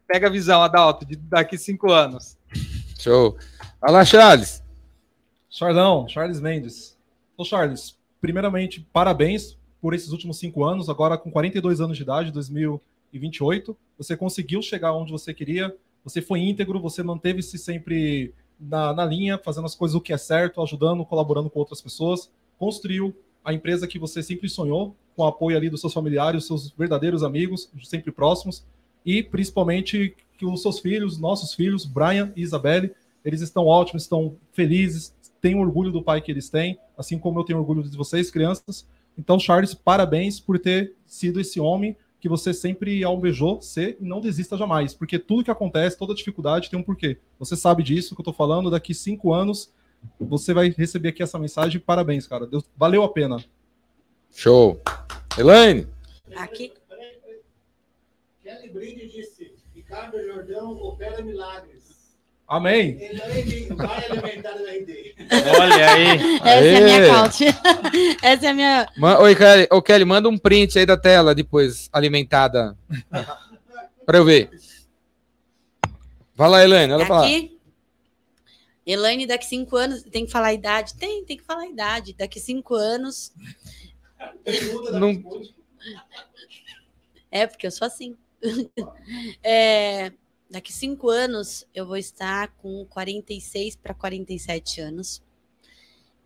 pega 0.05 0.27
a 0.27 0.29
visão, 0.29 0.61
Adalto, 0.61 1.05
de 1.05 1.15
daqui 1.15 1.57
cinco 1.57 1.91
anos. 1.91 2.37
Show. 2.99 3.37
Vai 3.79 3.91
lá, 3.91 4.05
Charles. 4.05 4.63
Charlão, 5.49 6.07
Charles 6.07 6.41
Mendes. 6.41 6.97
Ô, 7.37 7.45
Charles, 7.45 7.97
primeiramente, 8.19 8.85
parabéns 8.91 9.57
por 9.81 9.93
esses 9.93 10.09
últimos 10.09 10.37
cinco 10.37 10.63
anos. 10.63 10.89
Agora, 10.89 11.17
com 11.17 11.31
42 11.31 11.79
anos 11.79 11.95
de 11.95 12.03
idade, 12.03 12.31
2028, 12.31 13.77
você 13.97 14.17
conseguiu 14.17 14.61
chegar 14.61 14.93
onde 14.93 15.11
você 15.11 15.33
queria. 15.33 15.75
Você 16.03 16.21
foi 16.21 16.39
íntegro, 16.39 16.81
você 16.81 17.03
manteve-se 17.03 17.57
sempre 17.57 18.33
na, 18.59 18.93
na 18.93 19.05
linha, 19.05 19.37
fazendo 19.37 19.65
as 19.65 19.75
coisas 19.75 19.95
o 19.95 20.01
que 20.01 20.13
é 20.13 20.17
certo, 20.17 20.61
ajudando, 20.61 21.05
colaborando 21.05 21.49
com 21.49 21.59
outras 21.59 21.81
pessoas. 21.81 22.31
Construiu 22.57 23.15
a 23.43 23.53
empresa 23.53 23.87
que 23.87 23.99
você 23.99 24.23
sempre 24.23 24.49
sonhou, 24.49 24.95
com 25.15 25.23
o 25.23 25.27
apoio 25.27 25.57
ali 25.57 25.69
dos 25.69 25.81
seus 25.81 25.93
familiares, 25.93 26.45
seus 26.45 26.71
verdadeiros 26.71 27.23
amigos, 27.23 27.69
sempre 27.83 28.11
próximos. 28.11 28.65
E 29.05 29.21
principalmente 29.21 30.15
que 30.37 30.45
os 30.45 30.61
seus 30.61 30.79
filhos, 30.79 31.19
nossos 31.19 31.53
filhos, 31.53 31.85
Brian 31.85 32.31
e 32.35 32.41
Isabelle, 32.41 32.91
eles 33.23 33.41
estão 33.41 33.65
ótimos, 33.65 34.03
estão 34.03 34.35
felizes, 34.51 35.13
têm 35.41 35.55
orgulho 35.55 35.91
do 35.91 36.01
pai 36.01 36.21
que 36.21 36.31
eles 36.31 36.49
têm, 36.49 36.77
assim 36.97 37.19
como 37.19 37.39
eu 37.39 37.43
tenho 37.43 37.59
orgulho 37.59 37.83
de 37.83 37.97
vocês, 37.97 38.31
crianças. 38.31 38.87
Então, 39.17 39.39
Charles, 39.39 39.73
parabéns 39.73 40.39
por 40.39 40.57
ter 40.57 40.95
sido 41.05 41.39
esse 41.39 41.59
homem 41.59 41.95
que 42.23 42.29
você 42.29 42.53
sempre 42.53 43.03
almejou 43.03 43.61
ser 43.61 43.97
e 43.99 44.05
não 44.05 44.21
desista 44.21 44.55
jamais, 44.55 44.93
porque 44.93 45.19
tudo 45.19 45.43
que 45.43 45.51
acontece, 45.51 45.97
toda 45.97 46.15
dificuldade 46.15 46.69
tem 46.69 46.79
um 46.79 46.83
porquê. 46.83 47.17
Você 47.37 47.53
sabe 47.53 47.83
disso 47.83 48.15
que 48.15 48.21
eu 48.21 48.23
tô 48.23 48.31
falando, 48.31 48.71
daqui 48.71 48.93
cinco 48.93 49.33
anos 49.33 49.73
você 50.17 50.53
vai 50.53 50.69
receber 50.69 51.09
aqui 51.09 51.21
essa 51.21 51.37
mensagem. 51.37 51.81
Parabéns, 51.81 52.25
cara. 52.25 52.47
Deus, 52.47 52.63
valeu 52.77 53.03
a 53.03 53.11
pena. 53.11 53.43
Show. 54.31 54.81
Elaine. 55.37 55.85
Aqui. 56.37 56.71
Kelly 58.41 58.69
Brinde 58.69 59.09
disse: 59.09 59.53
Ricardo 59.75 60.17
Jordão 60.23 60.77
opera 60.77 61.21
milagres. 61.21 61.92
Amém. 62.55 62.97
Elaine 63.01 63.67
vai 63.75 64.05
alimentar 64.05 64.55
o 64.55 64.63
RD. 64.63 65.15
Olha 65.59 65.91
aí. 65.91 66.07
Essa 66.43 66.49
é 66.49 66.77
a 66.77 66.81
minha 66.81 66.97
Aê. 67.01 67.09
couch. 67.09 67.43
Essa 68.21 68.45
é 68.45 68.49
a 68.49 68.53
minha. 68.53 68.87
Ma- 68.97 69.19
Oi, 69.19 69.35
Kelly. 69.35 69.67
Ô, 69.71 69.81
Kelly, 69.81 70.05
manda 70.05 70.29
um 70.29 70.37
print 70.37 70.77
aí 70.77 70.85
da 70.85 70.95
tela 70.95 71.33
depois, 71.33 71.89
alimentada. 71.91 72.77
Pra 74.05 74.19
eu 74.19 74.25
ver. 74.25 74.51
Vai 76.35 76.49
lá, 76.49 76.63
Elaine. 76.63 76.93
Olha 76.93 77.05
pra 77.07 77.21
lá. 77.21 77.27
Elaine, 78.85 79.25
daqui 79.25 79.45
cinco 79.47 79.75
anos. 79.75 80.03
Tem 80.03 80.25
que 80.25 80.31
falar 80.31 80.47
a 80.47 80.53
idade? 80.53 80.93
Tem, 80.95 81.25
tem 81.25 81.37
que 81.37 81.43
falar 81.43 81.61
a 81.61 81.67
idade. 81.67 82.13
Daqui 82.13 82.39
cinco 82.39 82.75
anos. 82.75 83.33
Pergunta 84.43 84.91
da 84.91 84.99
Não-. 84.99 85.23
É, 87.31 87.47
porque 87.47 87.65
eu 87.65 87.71
sou 87.71 87.87
assim. 87.87 88.15
É, 89.41 90.11
daqui 90.53 90.71
cinco 90.71 91.09
anos 91.09 91.65
eu 91.73 91.83
vou 91.83 91.97
estar 91.97 92.49
com 92.57 92.85
46 92.85 93.75
para 93.75 93.91
47 93.91 94.81
anos. 94.81 95.23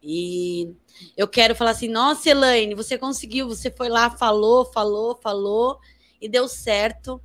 E 0.04 0.70
eu 1.16 1.30
quero 1.30 1.56
falar 1.56 1.72
assim: 1.72 1.88
nossa, 1.88 2.30
Elaine, 2.30 2.76
você 2.76 2.98
conseguiu, 2.98 3.48
você 3.48 3.72
foi 3.72 3.88
lá, 3.88 4.10
falou, 4.10 4.66
falou, 4.66 5.16
falou, 5.16 5.80
e 6.20 6.28
deu 6.28 6.50
certo. 6.50 7.22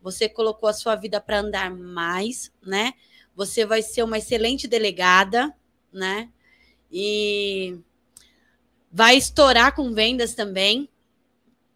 Você 0.00 0.28
colocou 0.28 0.68
a 0.68 0.72
sua 0.72 0.94
vida 0.94 1.20
para 1.20 1.40
andar 1.40 1.74
mais, 1.74 2.52
né? 2.64 2.92
Você 3.34 3.66
vai 3.66 3.82
ser 3.82 4.04
uma 4.04 4.18
excelente 4.18 4.68
delegada, 4.68 5.52
né? 5.92 6.30
E 6.88 7.80
vai 8.92 9.16
estourar 9.16 9.74
com 9.74 9.92
vendas 9.92 10.34
também 10.34 10.88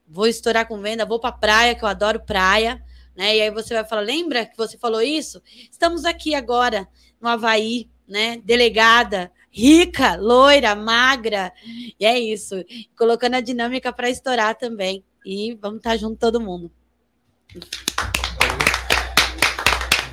vou 0.09 0.27
estourar 0.27 0.67
com 0.67 0.81
venda, 0.81 1.05
vou 1.05 1.21
para 1.21 1.33
praia, 1.33 1.75
que 1.75 1.85
eu 1.85 1.89
adoro 1.89 2.21
praia, 2.21 2.83
né? 3.19 3.37
E 3.37 3.43
aí 3.43 3.51
você 3.51 3.75
vai 3.75 3.85
falar, 3.85 4.03
lembra 4.03 4.47
que 4.47 4.57
você 4.57 4.79
falou 4.79 5.03
isso? 5.03 5.43
Estamos 5.69 6.05
aqui 6.05 6.37
agora 6.37 6.87
no 7.21 7.29
Havaí, 7.29 7.91
né? 8.07 8.41
Delegada, 8.45 9.33
rica, 9.51 10.15
loira, 10.15 10.77
magra, 10.77 11.53
e 11.99 12.07
é 12.07 12.17
isso. 12.17 12.55
Colocando 12.97 13.35
a 13.35 13.41
dinâmica 13.41 13.93
para 13.93 14.09
estourar 14.09 14.55
também. 14.55 15.05
E 15.27 15.59
vamos 15.61 15.79
estar 15.79 15.97
junto 15.97 16.17
todo 16.17 16.41
mundo. 16.41 16.71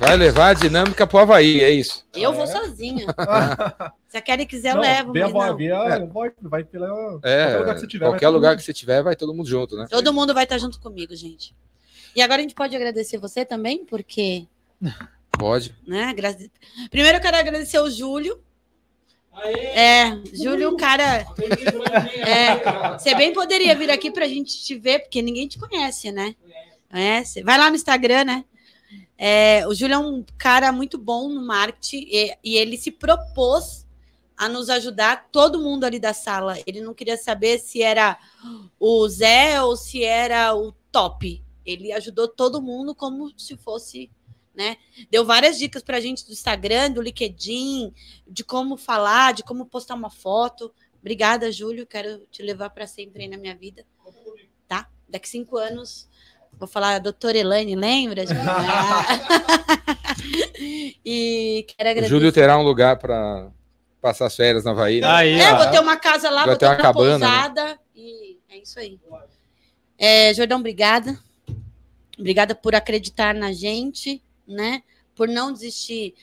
Vai 0.00 0.16
levar 0.16 0.48
a 0.48 0.54
dinâmica 0.54 1.06
pro 1.06 1.18
Havaí, 1.18 1.60
é 1.62 1.70
isso. 1.70 2.04
Eu 2.12 2.32
vou 2.32 2.42
É? 2.42 2.46
sozinha. 2.48 3.06
Se 4.08 4.16
a 4.16 4.20
Kelly 4.20 4.46
quiser, 4.46 4.74
eu 4.74 4.80
levo. 4.80 5.12
Bia 5.12 5.28
não. 5.28 5.56
Bia 5.56 5.78
vai, 6.08 6.32
vai 6.42 6.64
pela 6.64 7.18
É, 7.22 7.52
qualquer 7.52 7.58
lugar 7.58 7.74
que 7.74 7.80
você 7.80 7.86
tiver. 7.86 8.04
qualquer 8.04 8.10
vai 8.10 8.18
todo 8.20 8.34
lugar 8.34 8.50
mundo. 8.50 8.58
que 8.58 8.64
você 8.64 8.72
tiver, 8.74 9.02
vai 9.02 9.16
todo 9.16 9.32
mundo 9.32 9.48
junto, 9.48 9.76
né? 9.76 9.86
Todo 9.88 10.12
mundo 10.12 10.34
vai 10.34 10.42
estar 10.44 10.58
junto 10.58 10.80
comigo, 10.80 11.14
gente. 11.14 11.54
E 12.16 12.22
agora 12.22 12.40
a 12.40 12.42
gente 12.42 12.54
pode 12.54 12.74
agradecer 12.74 13.18
você 13.18 13.44
também, 13.44 13.84
porque, 13.84 14.46
Pode. 15.30 15.74
né? 15.86 16.14
gra- 16.14 16.34
Primeiro 16.90 17.18
eu 17.18 17.22
quero 17.22 17.36
agradecer 17.36 17.78
o 17.78 17.90
Júlio. 17.90 18.40
Aê, 19.32 19.54
É, 19.66 20.22
Júlio, 20.32 20.74
cara, 20.78 21.20
aprendi 21.20 21.62
durante 21.66 21.92
a 21.92 22.28
É, 22.28 22.98
Você 22.98 23.14
bem 23.14 23.34
poderia 23.34 23.74
vir 23.74 23.90
aqui 23.90 24.10
pra 24.10 24.26
gente 24.26 24.64
te 24.64 24.74
ver, 24.78 25.00
porque 25.00 25.20
ninguém 25.20 25.46
te 25.46 25.58
conhece, 25.58 26.10
né? 26.10 26.34
Conhece? 26.90 27.42
Vai 27.42 27.58
lá 27.58 27.68
no 27.68 27.76
Instagram, 27.76 28.24
né? 28.24 28.44
É, 29.18 29.66
o 29.66 29.74
Júlio 29.74 29.94
é 29.94 29.98
um 29.98 30.24
cara 30.38 30.72
muito 30.72 30.96
bom 30.96 31.28
no 31.28 31.44
marketing 31.46 32.06
e, 32.10 32.34
e 32.42 32.56
ele 32.56 32.78
se 32.78 32.90
propôs 32.90 33.86
a 34.38 34.48
nos 34.48 34.70
ajudar, 34.70 35.28
todo 35.30 35.60
mundo 35.60 35.84
ali 35.84 35.98
da 35.98 36.14
sala. 36.14 36.58
Ele 36.66 36.80
não 36.80 36.94
queria 36.94 37.16
saber 37.18 37.58
se 37.58 37.82
era 37.82 38.18
o 38.80 39.06
Zé 39.08 39.60
ou 39.62 39.76
se 39.76 40.02
era 40.02 40.54
o 40.54 40.72
top. 40.90 41.42
Ele 41.66 41.92
ajudou 41.92 42.28
todo 42.28 42.62
mundo 42.62 42.94
como 42.94 43.30
se 43.38 43.56
fosse 43.56 44.10
né? 44.54 44.78
Deu 45.10 45.22
várias 45.22 45.58
dicas 45.58 45.82
pra 45.82 46.00
gente 46.00 46.24
do 46.24 46.32
Instagram, 46.32 46.90
do 46.90 47.02
LinkedIn, 47.02 47.92
de 48.26 48.42
como 48.42 48.78
falar, 48.78 49.34
de 49.34 49.42
como 49.42 49.66
postar 49.66 49.94
uma 49.94 50.08
foto. 50.08 50.72
Obrigada, 50.98 51.52
Júlio. 51.52 51.86
Quero 51.86 52.20
te 52.30 52.42
levar 52.42 52.70
para 52.70 52.86
sempre 52.86 53.24
aí 53.24 53.28
na 53.28 53.36
minha 53.36 53.54
vida. 53.54 53.84
Tá? 54.66 54.88
Daqui 55.06 55.28
cinco 55.28 55.58
anos, 55.58 56.08
vou 56.58 56.66
falar, 56.66 56.94
a 56.94 56.98
doutora 56.98 57.36
Elaine, 57.36 57.76
lembra? 57.76 58.24
e 61.04 61.66
quero 61.68 61.88
O 61.88 61.90
agradecer. 61.90 62.08
Júlio 62.14 62.32
terá 62.32 62.58
um 62.58 62.62
lugar 62.62 62.98
para 62.98 63.50
passar 64.00 64.26
as 64.26 64.36
férias 64.36 64.64
na 64.64 64.70
Havaí. 64.70 65.00
né? 65.00 65.06
Aí, 65.08 65.38
É, 65.38 65.52
ó. 65.52 65.56
vou 65.58 65.70
ter 65.70 65.80
uma 65.80 65.96
casa 65.96 66.30
lá, 66.30 66.40
Vai 66.40 66.48
vou 66.50 66.56
ter 66.56 66.66
uma 66.66 66.74
uma 66.74 66.82
cabana, 66.82 67.18
né? 67.18 67.26
pousada. 67.26 67.78
E 67.94 68.38
é 68.48 68.58
isso 68.58 68.78
aí. 68.78 68.98
É, 69.98 70.32
Jordão, 70.34 70.58
obrigada. 70.60 71.18
Obrigada 72.18 72.54
por 72.54 72.74
acreditar 72.74 73.34
na 73.34 73.52
gente, 73.52 74.22
né? 74.46 74.82
Por 75.14 75.28
não 75.28 75.52
desistir. 75.52 76.14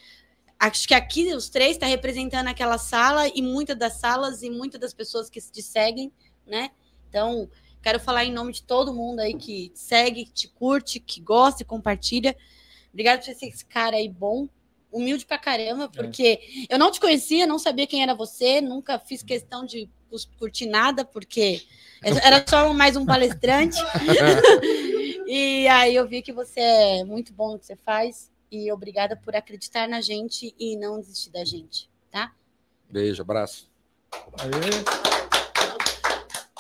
Acho 0.60 0.88
que 0.88 0.94
aqui 0.94 1.34
os 1.34 1.50
três 1.50 1.72
está 1.72 1.86
representando 1.86 2.48
aquela 2.48 2.78
sala 2.78 3.28
e 3.28 3.42
muitas 3.42 3.78
das 3.78 3.94
salas 3.94 4.44
e 4.44 4.50
muitas 4.50 4.80
das 4.80 4.94
pessoas 4.94 5.30
que 5.30 5.40
te 5.40 5.62
seguem, 5.62 6.12
né? 6.48 6.72
Então, 7.10 7.50
quero 7.82 8.00
falar 8.00 8.26
em 8.26 8.32
nome 8.32 8.54
de 8.54 8.64
todo 8.64 8.94
mundo 8.94 9.20
aí 9.20 9.34
que 9.34 9.70
te 9.70 9.80
segue, 9.80 10.26
que 10.26 10.32
te 10.32 10.48
curte, 10.48 11.00
que 11.00 11.22
gosta 11.22 11.64
e 11.64 11.66
compartilha. 11.66 12.36
Obrigada 12.92 13.22
por 13.22 13.26
ser 13.26 13.46
esse 13.48 13.66
cara 13.66 13.98
aí 13.98 14.08
bom, 14.08 14.48
humilde 14.92 15.26
pra 15.26 15.38
caramba, 15.38 15.90
porque 15.90 16.40
eu 16.70 16.80
não 16.80 16.92
te 16.92 17.00
conhecia, 17.00 17.46
não 17.46 17.60
sabia 17.60 17.88
quem 17.88 18.02
era 18.02 18.16
você, 18.16 18.62
nunca 18.62 19.00
fiz 19.00 19.22
questão 19.22 19.66
de 19.66 19.90
curtir 20.38 20.68
nada, 20.68 21.04
porque 21.04 21.64
era 22.02 22.46
só 22.48 22.74
mais 22.74 22.96
um 22.96 23.06
palestrante. 23.06 23.78
e 25.36 25.68
aí 25.68 25.96
eu 25.96 26.08
vi 26.08 26.22
que 26.22 26.32
você 26.32 26.60
é 26.60 27.04
muito 27.04 27.34
bom 27.34 27.54
no 27.54 27.60
que 27.60 27.66
você 27.66 27.76
faz. 27.76 28.32
E 28.52 28.72
obrigada 28.72 29.16
por 29.16 29.36
acreditar 29.36 29.90
na 29.90 30.00
gente 30.00 30.54
e 30.60 30.78
não 30.78 31.00
desistir 31.00 31.32
da 31.32 31.44
gente, 31.44 31.90
tá? 32.12 32.32
Beijo, 32.88 33.24
abraço. 33.24 33.68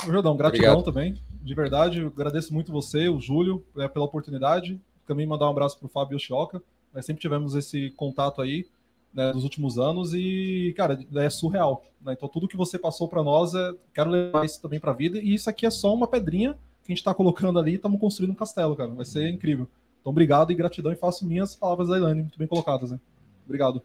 Ô, 0.03 0.11
Jordão, 0.11 0.35
gratidão 0.35 0.79
Obrigado. 0.79 0.83
também. 0.83 1.21
De 1.29 1.53
verdade, 1.53 1.99
eu 1.99 2.07
agradeço 2.07 2.51
muito 2.51 2.71
você, 2.71 3.07
o 3.07 3.19
Júlio, 3.21 3.63
é, 3.77 3.87
pela 3.87 4.05
oportunidade. 4.05 4.81
Também 5.05 5.27
mandar 5.27 5.45
um 5.45 5.51
abraço 5.51 5.77
para 5.77 5.85
o 5.85 5.89
Fábio 5.89 6.15
Yoshioka. 6.15 6.59
Nós 6.91 7.05
sempre 7.05 7.21
tivemos 7.21 7.53
esse 7.53 7.91
contato 7.91 8.41
aí 8.41 8.65
né, 9.13 9.31
nos 9.33 9.43
últimos 9.43 9.77
anos 9.77 10.15
e, 10.15 10.73
cara, 10.75 10.99
é 11.17 11.29
surreal. 11.29 11.85
né? 12.01 12.13
Então, 12.13 12.27
tudo 12.27 12.47
que 12.47 12.57
você 12.57 12.79
passou 12.79 13.07
para 13.07 13.21
nós, 13.21 13.53
é, 13.53 13.71
quero 13.93 14.09
levar 14.09 14.43
isso 14.43 14.59
também 14.59 14.79
para 14.79 14.89
a 14.89 14.95
vida. 14.95 15.19
E 15.19 15.35
isso 15.35 15.47
aqui 15.47 15.63
é 15.63 15.69
só 15.69 15.93
uma 15.93 16.07
pedrinha 16.07 16.57
que 16.83 16.91
a 16.91 16.93
gente 16.93 16.99
está 16.99 17.13
colocando 17.13 17.59
ali 17.59 17.75
estamos 17.75 17.99
construindo 17.99 18.31
um 18.31 18.35
castelo, 18.35 18.75
cara. 18.75 18.89
Vai 18.89 19.05
ser 19.05 19.29
incrível. 19.29 19.67
Então, 20.01 20.11
obrigado 20.11 20.51
e 20.51 20.55
gratidão. 20.55 20.91
E 20.91 20.95
faço 20.95 21.25
minhas 21.25 21.55
palavras 21.55 21.87
da 21.87 21.97
Elaine, 21.97 22.21
muito 22.21 22.37
bem 22.37 22.47
colocadas. 22.47 22.91
Né? 22.91 22.99
Obrigado. 23.45 23.81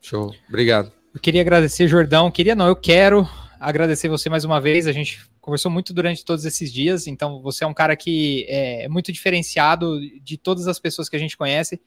Show. 0.00 0.34
Obrigado. 0.48 0.92
Eu 1.12 1.20
queria 1.20 1.40
agradecer, 1.40 1.88
Jordão. 1.88 2.30
Queria 2.30 2.54
não, 2.54 2.68
eu 2.68 2.76
quero 2.76 3.28
agradecer 3.58 4.08
você 4.08 4.30
mais 4.30 4.44
uma 4.44 4.60
vez. 4.60 4.86
A 4.86 4.92
gente 4.92 5.28
conversou 5.40 5.70
muito 5.70 5.92
durante 5.92 6.24
todos 6.24 6.44
esses 6.44 6.72
dias, 6.72 7.06
então 7.06 7.42
você 7.42 7.64
é 7.64 7.66
um 7.66 7.74
cara 7.74 7.96
que 7.96 8.46
é 8.48 8.88
muito 8.88 9.12
diferenciado 9.12 10.00
de 10.22 10.36
todas 10.36 10.68
as 10.68 10.78
pessoas 10.78 11.08
que 11.08 11.16
a 11.16 11.18
gente 11.18 11.36
conhece. 11.36 11.80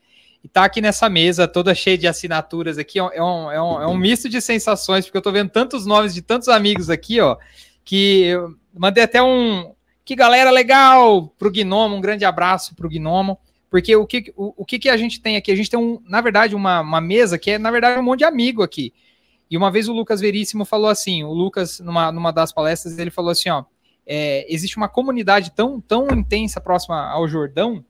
E 0.43 0.47
tá 0.49 0.65
aqui 0.65 0.81
nessa 0.81 1.09
mesa 1.09 1.47
toda 1.47 1.73
cheia 1.73 1.97
de 1.97 2.05
assinaturas 2.05 2.77
aqui, 2.77 2.99
é 2.99 3.03
um, 3.03 3.09
é 3.49 3.61
um, 3.61 3.81
é 3.81 3.87
um 3.87 3.97
misto 3.97 4.27
de 4.27 4.41
sensações, 4.41 5.05
porque 5.05 5.17
eu 5.17 5.21
tô 5.21 5.31
vendo 5.31 5.49
tantos 5.49 5.85
nomes 5.85 6.13
de 6.13 6.21
tantos 6.21 6.49
amigos 6.49 6.89
aqui, 6.89 7.21
ó, 7.21 7.37
que 7.85 8.25
eu 8.25 8.53
mandei 8.73 9.03
até 9.03 9.23
um. 9.23 9.73
Que 10.05 10.15
galera 10.15 10.51
legal 10.51 11.27
pro 11.37 11.51
Gnomo, 11.51 11.95
um 11.95 12.01
grande 12.01 12.25
abraço 12.25 12.75
pro 12.75 12.89
Gnomo. 12.89 13.37
Porque 13.69 13.95
o 13.95 14.05
que, 14.05 14.31
o, 14.35 14.53
o 14.57 14.65
que, 14.65 14.77
que 14.77 14.89
a 14.89 14.97
gente 14.97 15.19
tem 15.19 15.35
aqui? 15.35 15.51
A 15.51 15.55
gente 15.55 15.69
tem, 15.69 15.79
um, 15.79 15.99
na 16.07 16.21
verdade, 16.21 16.55
uma, 16.55 16.81
uma 16.81 17.01
mesa 17.01 17.39
que 17.39 17.51
é, 17.51 17.57
na 17.57 17.71
verdade, 17.71 17.99
um 17.99 18.03
monte 18.03 18.19
de 18.19 18.25
amigo 18.25 18.61
aqui. 18.61 18.93
E 19.49 19.57
uma 19.57 19.71
vez 19.71 19.87
o 19.87 19.93
Lucas 19.93 20.21
Veríssimo 20.21 20.63
falou 20.65 20.89
assim: 20.89 21.23
o 21.23 21.33
Lucas, 21.33 21.79
numa, 21.79 22.11
numa 22.11 22.31
das 22.31 22.51
palestras, 22.51 22.99
ele 22.99 23.09
falou 23.09 23.31
assim: 23.31 23.49
ó, 23.49 23.63
é, 24.05 24.45
existe 24.53 24.77
uma 24.77 24.87
comunidade 24.87 25.51
tão, 25.51 25.81
tão 25.81 26.07
intensa 26.11 26.61
próxima 26.61 27.09
ao 27.09 27.27
Jordão 27.27 27.83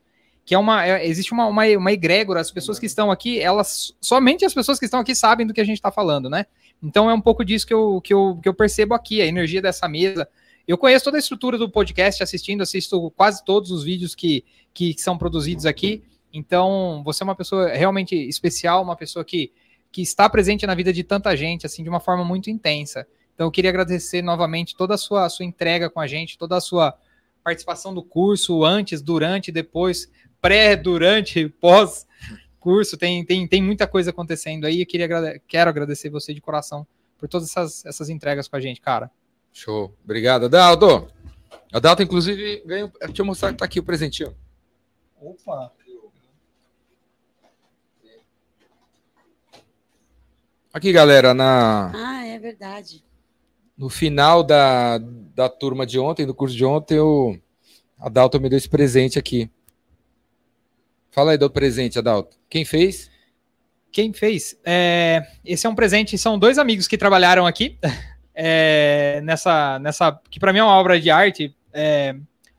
que 0.46 0.54
é 0.54 0.58
uma 0.58 0.86
é, 0.86 1.08
existe 1.08 1.32
uma, 1.32 1.46
uma, 1.48 1.66
uma 1.66 1.92
egrégora, 1.92 2.40
as 2.40 2.52
pessoas 2.52 2.78
que 2.78 2.86
estão 2.86 3.10
aqui, 3.10 3.40
elas 3.40 3.96
somente 4.02 4.44
as 4.44 4.54
pessoas 4.54 4.78
que 4.78 4.86
estão 4.86 5.00
aqui 5.00 5.16
sabem 5.16 5.48
do 5.48 5.54
que 5.54 5.62
a 5.62 5.64
gente 5.64 5.78
está 5.78 5.92
falando, 5.92 6.30
né? 6.30 6.46
Então 6.82 7.10
é 7.10 7.14
um 7.14 7.22
pouco 7.22 7.46
disso 7.46 7.66
que 7.66 7.74
eu, 7.74 8.02
que, 8.02 8.14
eu, 8.14 8.40
que 8.42 8.50
eu 8.50 8.54
percebo 8.54 8.94
aqui, 8.94 9.22
a 9.22 9.26
energia 9.26 9.62
dessa 9.62 9.88
mesa. 9.88 10.28
Eu 10.68 10.78
conheço 10.78 11.06
toda 11.06 11.18
a 11.18 11.20
estrutura 11.20 11.58
do 11.58 11.70
podcast 11.70 12.24
assistindo, 12.24 12.62
assisto 12.62 13.12
quase 13.12 13.44
todos 13.44 13.70
os 13.70 13.84
vídeos 13.84 14.16
que, 14.16 14.46
que 14.74 14.96
são 14.98 15.18
produzidos 15.18 15.66
aqui. 15.66 16.04
Então, 16.32 17.02
você 17.04 17.22
é 17.22 17.26
uma 17.26 17.36
pessoa 17.36 17.68
realmente 17.70 18.16
especial, 18.16 18.82
uma 18.82 18.96
pessoa 18.96 19.26
que, 19.26 19.52
que 19.92 20.02
está 20.02 20.30
presente 20.30 20.66
na 20.66 20.74
vida 20.74 20.94
de 20.94 21.04
tanta 21.04 21.36
gente, 21.36 21.66
assim, 21.66 21.84
de 21.84 21.90
uma 21.90 22.00
forma 22.00 22.24
muito 22.24 22.50
intensa. 22.50 23.06
Então, 23.34 23.48
eu 23.48 23.52
queria 23.52 23.70
agradecer 23.70 24.22
novamente 24.22 24.76
toda 24.76 24.94
a 24.94 24.98
sua, 24.98 25.26
a 25.26 25.30
sua 25.30 25.46
entrega 25.46 25.90
com 25.90 26.00
a 26.00 26.08
gente, 26.08 26.38
toda 26.38 26.56
a 26.56 26.62
sua 26.62 26.98
participação 27.44 27.94
do 27.94 28.02
curso, 28.02 28.64
antes, 28.64 29.02
durante, 29.02 29.52
depois, 29.52 30.10
pré, 30.42 30.76
durante, 30.78 31.50
pós 31.60 32.08
curso. 32.58 32.98
Tem, 32.98 33.26
tem, 33.26 33.46
tem 33.46 33.62
muita 33.62 33.86
coisa 33.86 34.12
acontecendo 34.12 34.66
aí. 34.66 34.80
Eu 34.80 34.86
queria, 34.86 35.40
quero 35.46 35.70
agradecer 35.70 36.10
você 36.10 36.34
de 36.34 36.40
coração 36.40 36.88
por 37.18 37.28
todas 37.28 37.50
essas, 37.50 37.86
essas 37.86 38.10
entregas 38.10 38.48
com 38.48 38.56
a 38.56 38.62
gente, 38.62 38.80
cara. 38.80 39.12
Show. 39.54 39.96
Obrigado, 40.04 40.46
Adalto. 40.46 41.08
Adalto, 41.72 42.02
inclusive, 42.04 42.62
ganhou. 42.66 42.92
Deixa 43.00 43.22
eu 43.22 43.26
mostrar 43.26 43.52
que 43.52 43.60
tá 43.60 43.66
aqui 43.66 43.80
o 43.80 43.84
presentinho. 43.84 44.36
Opa! 45.22 45.72
Aqui, 50.74 50.92
galera, 50.92 51.34
na, 51.34 51.92
Ah, 51.94 52.26
é 52.26 52.40
verdade. 52.40 53.04
no 53.78 53.90
final 53.90 54.44
da, 54.44 54.98
da 54.98 55.48
turma 55.48 55.86
de 55.86 56.00
ontem, 56.00 56.26
do 56.26 56.34
curso 56.34 56.56
de 56.56 56.66
ontem, 56.66 57.00
o 57.00 57.38
Adalto 58.00 58.40
me 58.40 58.50
deu 58.50 58.58
esse 58.58 58.68
presente 58.70 59.20
aqui. 59.20 59.50
Fala 61.12 61.32
aí 61.32 61.38
do 61.38 61.50
presente, 61.50 62.00
Adalto. 62.00 62.38
Quem 62.50 62.66
fez? 62.66 63.10
Quem 63.92 64.12
fez? 64.12 64.58
É, 64.66 65.22
esse 65.46 65.68
é 65.68 65.70
um 65.70 65.76
presente, 65.76 66.18
são 66.18 66.40
dois 66.40 66.58
amigos 66.58 66.88
que 66.88 66.98
trabalharam 66.98 67.46
aqui 67.46 67.78
é, 68.36 69.22
nessa, 69.24 69.80
nessa, 69.80 70.20
que 70.30 70.40
para 70.40 70.52
mim 70.52 70.60
é 70.60 70.64
uma 70.64 70.76
obra 70.76 71.00
de 71.00 71.10
arte. 71.10 71.56
É, 71.72 72.16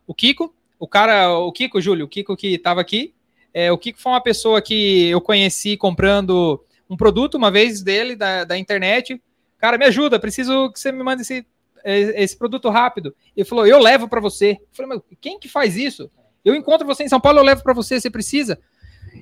o 0.06 0.14
Kiko, 0.14 0.54
o 0.78 0.86
cara, 0.86 1.32
o 1.38 1.52
Kiko, 1.52 1.80
Júlio, 1.80 2.06
o 2.06 2.08
Kiko 2.08 2.36
que 2.36 2.48
estava 2.48 2.80
aqui. 2.80 3.14
É, 3.52 3.70
o 3.70 3.78
Kiko 3.78 4.00
foi 4.00 4.12
uma 4.12 4.22
pessoa 4.22 4.60
que 4.60 5.08
eu 5.08 5.20
conheci 5.20 5.76
comprando 5.76 6.62
um 6.88 6.96
produto 6.96 7.36
uma 7.36 7.50
vez 7.50 7.82
dele 7.82 8.16
da, 8.16 8.44
da 8.44 8.58
internet. 8.58 9.20
Cara, 9.58 9.78
me 9.78 9.86
ajuda, 9.86 10.18
preciso 10.18 10.70
que 10.70 10.78
você 10.78 10.92
me 10.92 11.02
mande 11.02 11.22
esse, 11.22 11.46
é, 11.84 12.22
esse 12.22 12.36
produto 12.36 12.68
rápido. 12.68 13.14
Ele 13.36 13.44
falou, 13.44 13.66
eu 13.66 13.78
levo 13.78 14.08
para 14.08 14.20
você. 14.20 14.58
Eu 14.60 14.68
falei, 14.72 14.96
mas 14.96 15.18
quem 15.20 15.38
que 15.38 15.48
faz 15.48 15.76
isso? 15.76 16.10
Eu 16.44 16.54
encontro 16.54 16.86
você 16.86 17.04
em 17.04 17.08
São 17.08 17.20
Paulo, 17.20 17.38
eu 17.38 17.44
levo 17.44 17.62
para 17.62 17.72
você, 17.72 17.98
você 17.98 18.10
precisa. 18.10 18.58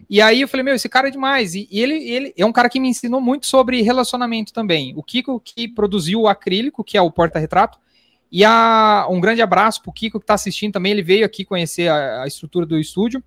E 0.08 0.20
aí 0.20 0.40
eu 0.40 0.48
falei, 0.48 0.64
meu, 0.64 0.74
esse 0.74 0.88
cara 0.88 1.08
é 1.08 1.10
demais. 1.10 1.54
E, 1.54 1.68
ele, 1.70 1.94
ele 1.94 2.34
é 2.36 2.44
um 2.44 2.52
cara 2.52 2.68
que 2.68 2.80
me 2.80 2.88
ensinou 2.88 3.20
muito 3.20 3.46
sobre 3.46 3.82
relacionamento 3.82 4.52
também. 4.52 4.92
O 4.96 5.02
Kiko 5.02 5.40
que 5.40 5.68
produziu 5.68 6.22
o 6.22 6.28
acrílico, 6.28 6.84
que 6.84 6.96
é 6.96 7.02
o 7.02 7.10
porta-retrato. 7.10 7.78
E 8.30 8.44
a, 8.44 9.06
um 9.10 9.20
grande 9.20 9.42
abraço 9.42 9.82
pro 9.82 9.92
Kiko 9.92 10.18
que 10.18 10.24
está 10.24 10.34
assistindo 10.34 10.72
também. 10.72 10.92
Ele 10.92 11.02
veio 11.02 11.24
aqui 11.24 11.44
conhecer 11.44 11.88
a, 11.88 12.22
a 12.22 12.26
estrutura 12.26 12.64
do 12.64 12.78
estúdio. 12.78 13.22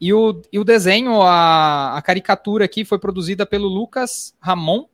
E 0.00 0.12
o, 0.12 0.42
e 0.52 0.58
o 0.58 0.64
desenho, 0.64 1.22
a, 1.22 1.96
a 1.96 2.02
caricatura 2.02 2.64
aqui 2.66 2.84
foi 2.84 2.98
produzida 2.98 3.46
pelo 3.46 3.66
Lucas 3.66 4.34
Ramon, 4.38 4.86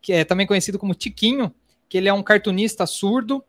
que 0.00 0.12
é 0.12 0.24
também 0.24 0.46
conhecido 0.46 0.78
como 0.78 0.94
Tiquinho, 0.94 1.54
que 1.88 1.96
ele 1.96 2.08
é 2.08 2.12
um 2.12 2.22
cartunista 2.22 2.84
surdo. 2.86 3.42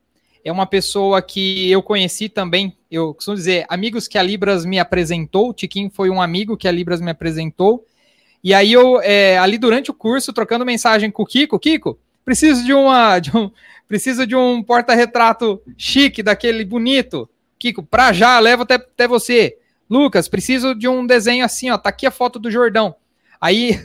É 0.43 0.51
uma 0.51 0.65
pessoa 0.65 1.21
que 1.21 1.71
eu 1.71 1.81
conheci 1.81 2.27
também, 2.27 2.75
eu 2.91 3.13
costumo 3.13 3.37
dizer, 3.37 3.65
amigos 3.69 4.07
que 4.07 4.17
a 4.17 4.23
Libras 4.23 4.65
me 4.65 4.77
apresentou. 4.77 5.49
O 5.49 5.53
Tiquinho 5.53 5.89
foi 5.89 6.09
um 6.09 6.21
amigo 6.21 6.57
que 6.57 6.67
a 6.67 6.71
Libras 6.71 6.99
me 6.99 7.11
apresentou. 7.11 7.85
E 8.43 8.53
aí 8.53 8.73
eu, 8.73 8.99
é, 9.01 9.37
ali 9.37 9.57
durante 9.57 9.89
o 9.89 9.93
curso, 9.93 10.33
trocando 10.33 10.65
mensagem 10.65 11.09
com 11.09 11.23
o 11.23 11.25
Kiko, 11.25 11.57
Kiko, 11.57 11.97
preciso 12.25 12.65
de 12.65 12.73
uma, 12.73 13.19
de 13.19 13.35
um, 13.35 13.49
preciso 13.87 14.27
de 14.27 14.35
um 14.35 14.61
porta-retrato 14.61 15.61
chique, 15.77 16.21
daquele 16.21 16.65
bonito. 16.65 17.29
Kiko, 17.57 17.81
pra 17.81 18.11
já, 18.11 18.37
levo 18.39 18.63
até, 18.63 18.75
até 18.75 19.07
você. 19.07 19.57
Lucas, 19.89 20.27
preciso 20.27 20.75
de 20.75 20.89
um 20.89 21.05
desenho 21.05 21.45
assim, 21.45 21.69
ó, 21.69 21.77
tá 21.77 21.87
aqui 21.87 22.05
a 22.05 22.11
foto 22.11 22.37
do 22.37 22.51
Jordão. 22.51 22.95
Aí 23.39 23.79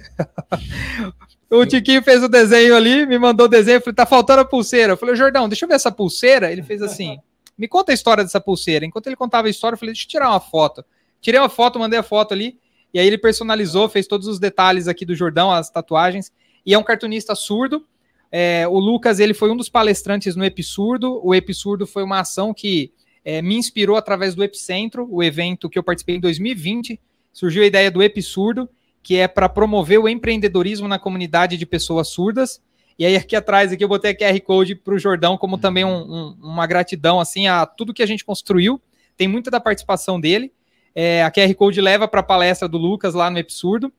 o 1.51 1.65
Tiquinho 1.65 2.03
fez 2.03 2.23
o 2.23 2.29
desenho 2.29 2.77
ali, 2.77 3.07
me 3.07 3.19
mandou 3.19 3.47
o 3.47 3.49
desenho, 3.49 3.81
falei, 3.81 3.95
tá 3.95 4.05
faltando 4.05 4.43
a 4.43 4.45
pulseira. 4.45 4.93
Eu 4.93 4.97
falei, 4.97 5.16
Jordão, 5.16 5.49
deixa 5.49 5.65
eu 5.65 5.69
ver 5.69 5.77
essa 5.77 5.91
pulseira. 5.91 6.53
Ele 6.53 6.62
fez 6.62 6.83
assim, 6.83 7.19
me 7.57 7.66
conta 7.66 7.93
a 7.93 7.95
história 7.95 8.23
dessa 8.23 8.41
pulseira. 8.41 8.85
Enquanto 8.85 9.07
ele 9.07 9.16
contava 9.16 9.49
a 9.49 9.51
história, 9.51 9.75
eu 9.75 9.79
falei, 9.79 9.95
deixa 9.95 10.07
eu 10.07 10.11
tirar 10.11 10.31
uma 10.31 10.41
foto. 10.41 10.85
Tirei 11.20 11.41
uma 11.41 11.49
foto, 11.49 11.79
mandei 11.79 11.99
a 11.99 12.03
foto 12.03 12.33
ali, 12.33 12.59
e 12.93 12.99
aí 12.99 13.07
ele 13.07 13.19
personalizou, 13.19 13.89
fez 13.89 14.07
todos 14.07 14.29
os 14.29 14.39
detalhes 14.39 14.87
aqui 14.87 15.05
do 15.05 15.15
Jordão, 15.15 15.51
as 15.51 15.69
tatuagens, 15.69 16.33
e 16.65 16.75
é 16.75 16.79
um 16.79 16.83
cartunista 16.83 17.35
surdo. 17.35 17.85
É, 18.31 18.69
o 18.69 18.79
Lucas, 18.79 19.19
ele 19.19 19.35
foi 19.35 19.51
um 19.51 19.57
dos 19.57 19.69
palestrantes 19.69 20.37
no 20.37 20.45
Epissurdo. 20.45 21.20
O 21.25 21.35
Epissurdo 21.35 21.87
foi 21.87 22.03
uma 22.03 22.20
ação 22.20 22.53
que 22.55 22.93
é, 23.25 23.43
me 23.43 23.57
inspirou 23.57 23.97
através 23.97 24.35
do 24.35 24.45
Epicentro, 24.45 25.09
o 25.11 25.23
evento 25.23 25.69
que 25.69 25.79
eu 25.79 25.83
participei 25.83 26.16
em 26.16 26.20
2020. 26.20 27.01
surgiu 27.33 27.62
a 27.62 27.66
ideia 27.66 27.91
do 27.91 28.03
Epissurdo, 28.03 28.69
que 29.03 29.16
é 29.16 29.29
para 29.29 29.49
promover 29.49 29.99
o 29.99 30.09
empreendedorismo 30.09 30.89
na 30.89 30.99
comunidade 30.99 31.57
de 31.57 31.66
pessoas 31.66 32.09
surdas. 32.09 32.61
E 32.99 33.07
aí 33.07 33.16
aqui 33.16 33.37
atrás 33.37 33.73
aqui 33.73 33.83
eu 33.83 33.89
botei 33.89 34.11
a 34.11 34.15
QR 34.15 34.41
Code 34.41 34.75
para 34.75 34.95
o 34.95 34.99
Jordão 34.99 35.39
como 35.39 35.57
também 35.57 35.85
um- 35.85 35.91
um- 35.91 36.37
uma 36.43 36.66
gratidão 36.66 37.20
assim 37.20 37.47
a 37.47 37.65
tudo 37.65 37.95
que 37.95 38.03
a 38.03 38.07
gente 38.07 38.25
construiu. 38.25 38.81
Tem 39.16 39.29
muita 39.29 39.51
da 39.51 39.61
participação 39.61 40.20
dele. 40.20 40.53
É, 40.95 41.23
a 41.23 41.31
QR 41.31 41.55
Code 41.55 41.81
leva 41.81 42.09
para 42.09 42.20
a 42.20 42.25
palestra 42.25 42.69
do 42.69 42.77
Lucas 42.77 43.15
lá 43.15 43.31
no 43.31 43.39
Absurdo. 43.39 43.93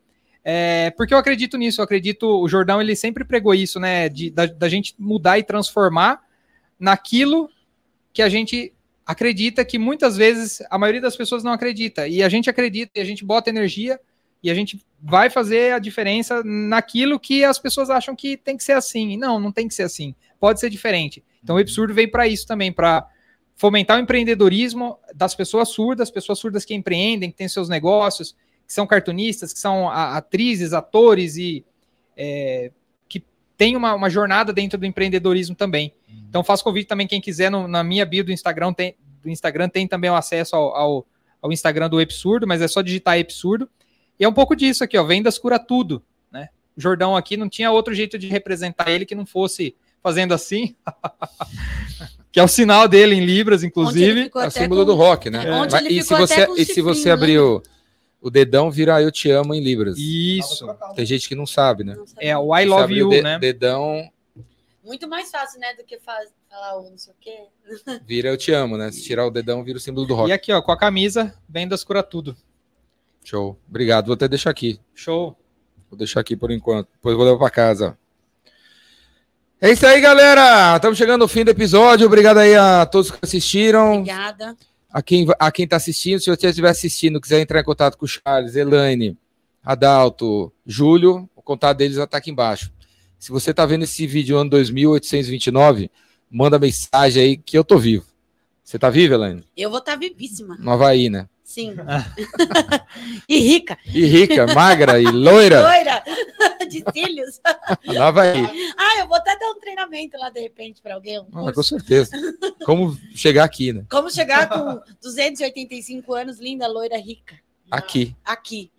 É, 0.43 0.91
porque 0.91 1.13
eu 1.13 1.17
acredito 1.17 1.57
nisso, 1.57 1.80
eu 1.81 1.85
acredito, 1.85 2.26
o 2.26 2.47
Jordão 2.47 2.81
ele 2.81 2.95
sempre 2.95 3.23
pregou 3.23 3.53
isso, 3.53 3.80
né? 3.80 4.09
De, 4.09 4.30
da, 4.30 4.45
da 4.45 4.69
gente 4.69 4.95
mudar 4.97 5.38
e 5.38 5.43
transformar 5.43 6.21
naquilo 6.80 7.49
que 8.13 8.21
a 8.21 8.30
gente 8.30 8.73
acredita 9.05 9.65
que 9.65 9.77
muitas 9.77 10.15
vezes 10.17 10.61
a 10.69 10.77
maioria 10.77 11.01
das 11.01 11.15
pessoas 11.15 11.43
não 11.43 11.51
acredita. 11.51 12.07
E 12.07 12.21
a 12.21 12.30
gente 12.30 12.49
acredita, 12.49 12.91
e 12.95 13.01
a 13.01 13.05
gente 13.05 13.26
bota 13.26 13.49
energia 13.49 13.99
e 14.41 14.49
a 14.49 14.53
gente 14.53 14.83
vai 15.01 15.29
fazer 15.29 15.73
a 15.73 15.79
diferença 15.79 16.41
naquilo 16.43 17.19
que 17.19 17.43
as 17.43 17.59
pessoas 17.59 17.89
acham 17.89 18.15
que 18.15 18.37
tem 18.37 18.57
que 18.57 18.63
ser 18.63 18.73
assim. 18.73 19.17
Não, 19.17 19.39
não 19.39 19.51
tem 19.51 19.67
que 19.67 19.73
ser 19.73 19.83
assim. 19.83 20.15
Pode 20.39 20.59
ser 20.59 20.69
diferente. 20.69 21.23
Então 21.43 21.55
o 21.55 21.59
absurdo 21.59 21.93
veio 21.93 22.11
para 22.11 22.27
isso 22.27 22.45
também, 22.47 22.71
para 22.71 23.07
fomentar 23.55 23.97
o 23.97 24.01
empreendedorismo 24.01 24.97
das 25.13 25.35
pessoas 25.35 25.69
surdas, 25.69 26.09
pessoas 26.09 26.39
surdas 26.39 26.63
que 26.63 26.73
empreendem, 26.73 27.29
que 27.29 27.37
têm 27.37 27.47
seus 27.47 27.67
negócios, 27.67 28.33
que 28.65 28.73
são 28.73 28.87
cartunistas, 28.87 29.51
que 29.51 29.59
são 29.59 29.89
atrizes, 29.89 30.73
atores 30.73 31.35
e 31.35 31.65
é, 32.15 32.71
que 33.07 33.23
têm 33.57 33.75
uma, 33.75 33.93
uma 33.93 34.09
jornada 34.09 34.53
dentro 34.53 34.77
do 34.77 34.85
empreendedorismo 34.85 35.55
também. 35.55 35.93
Então 36.29 36.43
faço 36.43 36.63
convite 36.63 36.87
também 36.87 37.07
quem 37.07 37.19
quiser 37.19 37.49
no- 37.49 37.67
na 37.67 37.83
minha 37.83 38.05
bio 38.05 38.23
do 38.23 38.31
Instagram 38.31 38.71
tem, 38.73 38.95
do 39.21 39.29
Instagram 39.29 39.67
tem 39.67 39.87
também 39.87 40.09
o 40.09 40.15
acesso 40.15 40.55
ao, 40.55 40.75
ao, 40.75 41.07
ao 41.41 41.51
Instagram 41.51 41.89
do 41.89 41.99
Absurdo, 41.99 42.47
mas 42.47 42.61
é 42.61 42.67
só 42.67 42.81
digitar 42.81 43.19
Absurdo. 43.19 43.69
E 44.19 44.23
é 44.25 44.27
um 44.29 44.33
pouco 44.33 44.55
disso 44.55 44.83
aqui, 44.83 44.97
ó, 44.97 45.03
vendas 45.03 45.37
cura 45.37 45.57
tudo, 45.57 46.03
né? 46.31 46.49
O 46.77 46.81
Jordão 46.81 47.15
aqui 47.15 47.37
não 47.37 47.47
tinha 47.49 47.71
outro 47.71 47.93
jeito 47.93 48.17
de 48.17 48.27
representar 48.27 48.89
ele 48.91 49.05
que 49.05 49.15
não 49.15 49.25
fosse 49.25 49.75
fazendo 50.03 50.33
assim, 50.33 50.75
que 52.31 52.39
é 52.39 52.43
o 52.43 52.47
sinal 52.47 52.87
dele 52.87 53.15
em 53.15 53.25
libras, 53.25 53.63
inclusive. 53.63 54.31
É 54.35 54.47
o 54.47 54.51
símbolo 54.51 54.81
com- 54.81 54.85
do 54.91 54.95
rock, 54.95 55.29
né? 55.29 55.43
É. 55.45 55.91
E 55.91 56.03
se 56.03 56.13
você, 56.15 56.33
até 56.33 56.45
com 56.47 56.55
e 56.57 56.65
se 56.65 56.81
você 56.81 57.09
abrir 57.09 57.39
o, 57.39 57.61
o 58.21 58.29
dedão, 58.29 58.69
vira 58.69 59.01
eu 59.01 59.11
te 59.11 59.29
amo 59.31 59.53
em 59.53 59.61
libras. 59.63 59.97
Isso. 59.97 60.67
Tem 60.95 61.05
gente 61.05 61.27
que 61.27 61.35
não 61.35 61.45
sabe, 61.45 61.83
né? 61.83 61.95
Não. 61.95 62.05
É 62.19 62.37
o 62.37 62.55
I 62.57 62.65
love 62.65 62.93
you, 62.93 63.07
o 63.07 63.11
de- 63.11 63.21
né? 63.21 63.39
dedão, 63.39 64.09
Muito 64.83 65.07
mais 65.07 65.29
fácil, 65.31 65.59
né, 65.59 65.73
do 65.75 65.83
que 65.83 65.99
faz- 65.99 66.29
falar 66.49 66.77
o 66.79 66.89
não 66.89 66.97
sei 66.97 67.13
o 67.13 67.15
quê. 67.19 67.37
vira 68.05 68.29
eu 68.29 68.37
te 68.37 68.51
amo, 68.51 68.77
né? 68.77 68.91
Se 68.91 69.03
tirar 69.03 69.25
o 69.25 69.31
dedão, 69.31 69.63
vira 69.63 69.77
o 69.77 69.81
símbolo 69.81 70.05
do 70.07 70.15
rock. 70.15 70.29
E 70.29 70.33
aqui, 70.33 70.51
ó, 70.51 70.61
com 70.61 70.71
a 70.71 70.77
camisa, 70.77 71.33
vendas 71.47 71.83
cura 71.83 72.01
tudo. 72.03 72.35
Show. 73.23 73.59
Obrigado. 73.67 74.07
Vou 74.07 74.13
até 74.13 74.27
deixar 74.27 74.49
aqui. 74.49 74.79
Show. 74.93 75.37
Vou 75.89 75.97
deixar 75.97 76.19
aqui 76.19 76.35
por 76.35 76.51
enquanto. 76.51 76.87
Depois 76.93 77.15
vou 77.15 77.25
levar 77.25 77.37
pra 77.37 77.49
casa. 77.49 77.97
É 79.61 79.71
isso 79.71 79.85
aí, 79.85 79.99
galera. 79.99 80.75
Estamos 80.75 80.97
chegando 80.97 81.21
ao 81.23 81.27
fim 81.27 81.43
do 81.43 81.51
episódio. 81.51 82.07
Obrigado 82.07 82.37
aí 82.37 82.55
a 82.55 82.85
todos 82.85 83.11
que 83.11 83.17
assistiram. 83.21 83.95
Obrigada. 83.95 84.55
A 84.91 85.01
quem, 85.01 85.27
a 85.37 85.51
quem 85.51 85.67
tá 85.67 85.75
assistindo, 85.75 86.19
se 86.19 86.29
você 86.29 86.47
estiver 86.47 86.69
assistindo, 86.69 87.21
quiser 87.21 87.41
entrar 87.41 87.59
em 87.59 87.63
contato 87.63 87.95
com 87.95 88.05
o 88.05 88.07
Charles, 88.07 88.55
Elaine, 88.55 89.15
Adalto, 89.63 90.51
Júlio, 90.65 91.29
o 91.35 91.43
contato 91.43 91.77
deles 91.77 91.97
já 91.97 92.07
tá 92.07 92.17
aqui 92.17 92.31
embaixo. 92.31 92.71
Se 93.19 93.31
você 93.31 93.53
tá 93.53 93.65
vendo 93.65 93.83
esse 93.83 94.07
vídeo 94.07 94.37
ano 94.37 94.49
2829, 94.49 95.91
manda 96.31 96.57
mensagem 96.57 97.21
aí 97.21 97.37
que 97.37 97.57
eu 97.57 97.63
tô 97.63 97.77
vivo. 97.77 98.05
Você 98.69 98.77
tá 98.77 98.87
vivo, 98.91 99.15
Elaine? 99.15 99.43
Eu 99.57 99.71
vou 99.71 99.79
estar 99.79 99.95
vivíssima. 99.95 100.55
No 100.59 100.69
Havaí, 100.69 101.09
né? 101.09 101.27
Sim. 101.43 101.75
e 103.27 103.39
rica. 103.39 103.75
E 103.83 104.05
rica, 104.05 104.45
magra 104.53 105.01
e 105.01 105.05
loira 105.05 105.59
Loira. 105.67 106.03
De 106.69 106.83
cílios. 106.93 107.41
no 107.83 108.03
Havaí. 108.03 108.45
Ah, 108.77 108.99
eu 108.99 109.07
vou 109.07 109.17
até 109.17 109.35
dar 109.39 109.49
um 109.49 109.59
treinamento 109.59 110.19
lá, 110.19 110.29
de 110.29 110.39
repente, 110.39 110.83
para 110.83 110.93
alguém. 110.93 111.17
um 111.19 111.47
Ah, 111.47 111.51
com 111.51 111.63
certeza. 111.63 112.11
Como 112.63 112.95
chegar 113.15 113.43
aqui, 113.43 113.73
né? 113.73 113.85
Como 113.89 114.11
chegar 114.11 114.47
com 114.47 114.79
285 115.01 116.13
anos, 116.13 116.39
linda, 116.39 116.67
loira, 116.67 116.99
rica. 116.99 117.39
Aqui. 117.71 118.15
Aqui. 118.23 118.71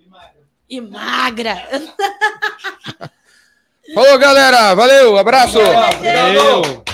E 0.69 0.81
magra. 0.81 1.57
Falou, 3.93 4.17
galera. 4.21 4.73
Valeu. 4.73 5.19
Abraço. 5.19 5.59
Valeu. 5.59 6.85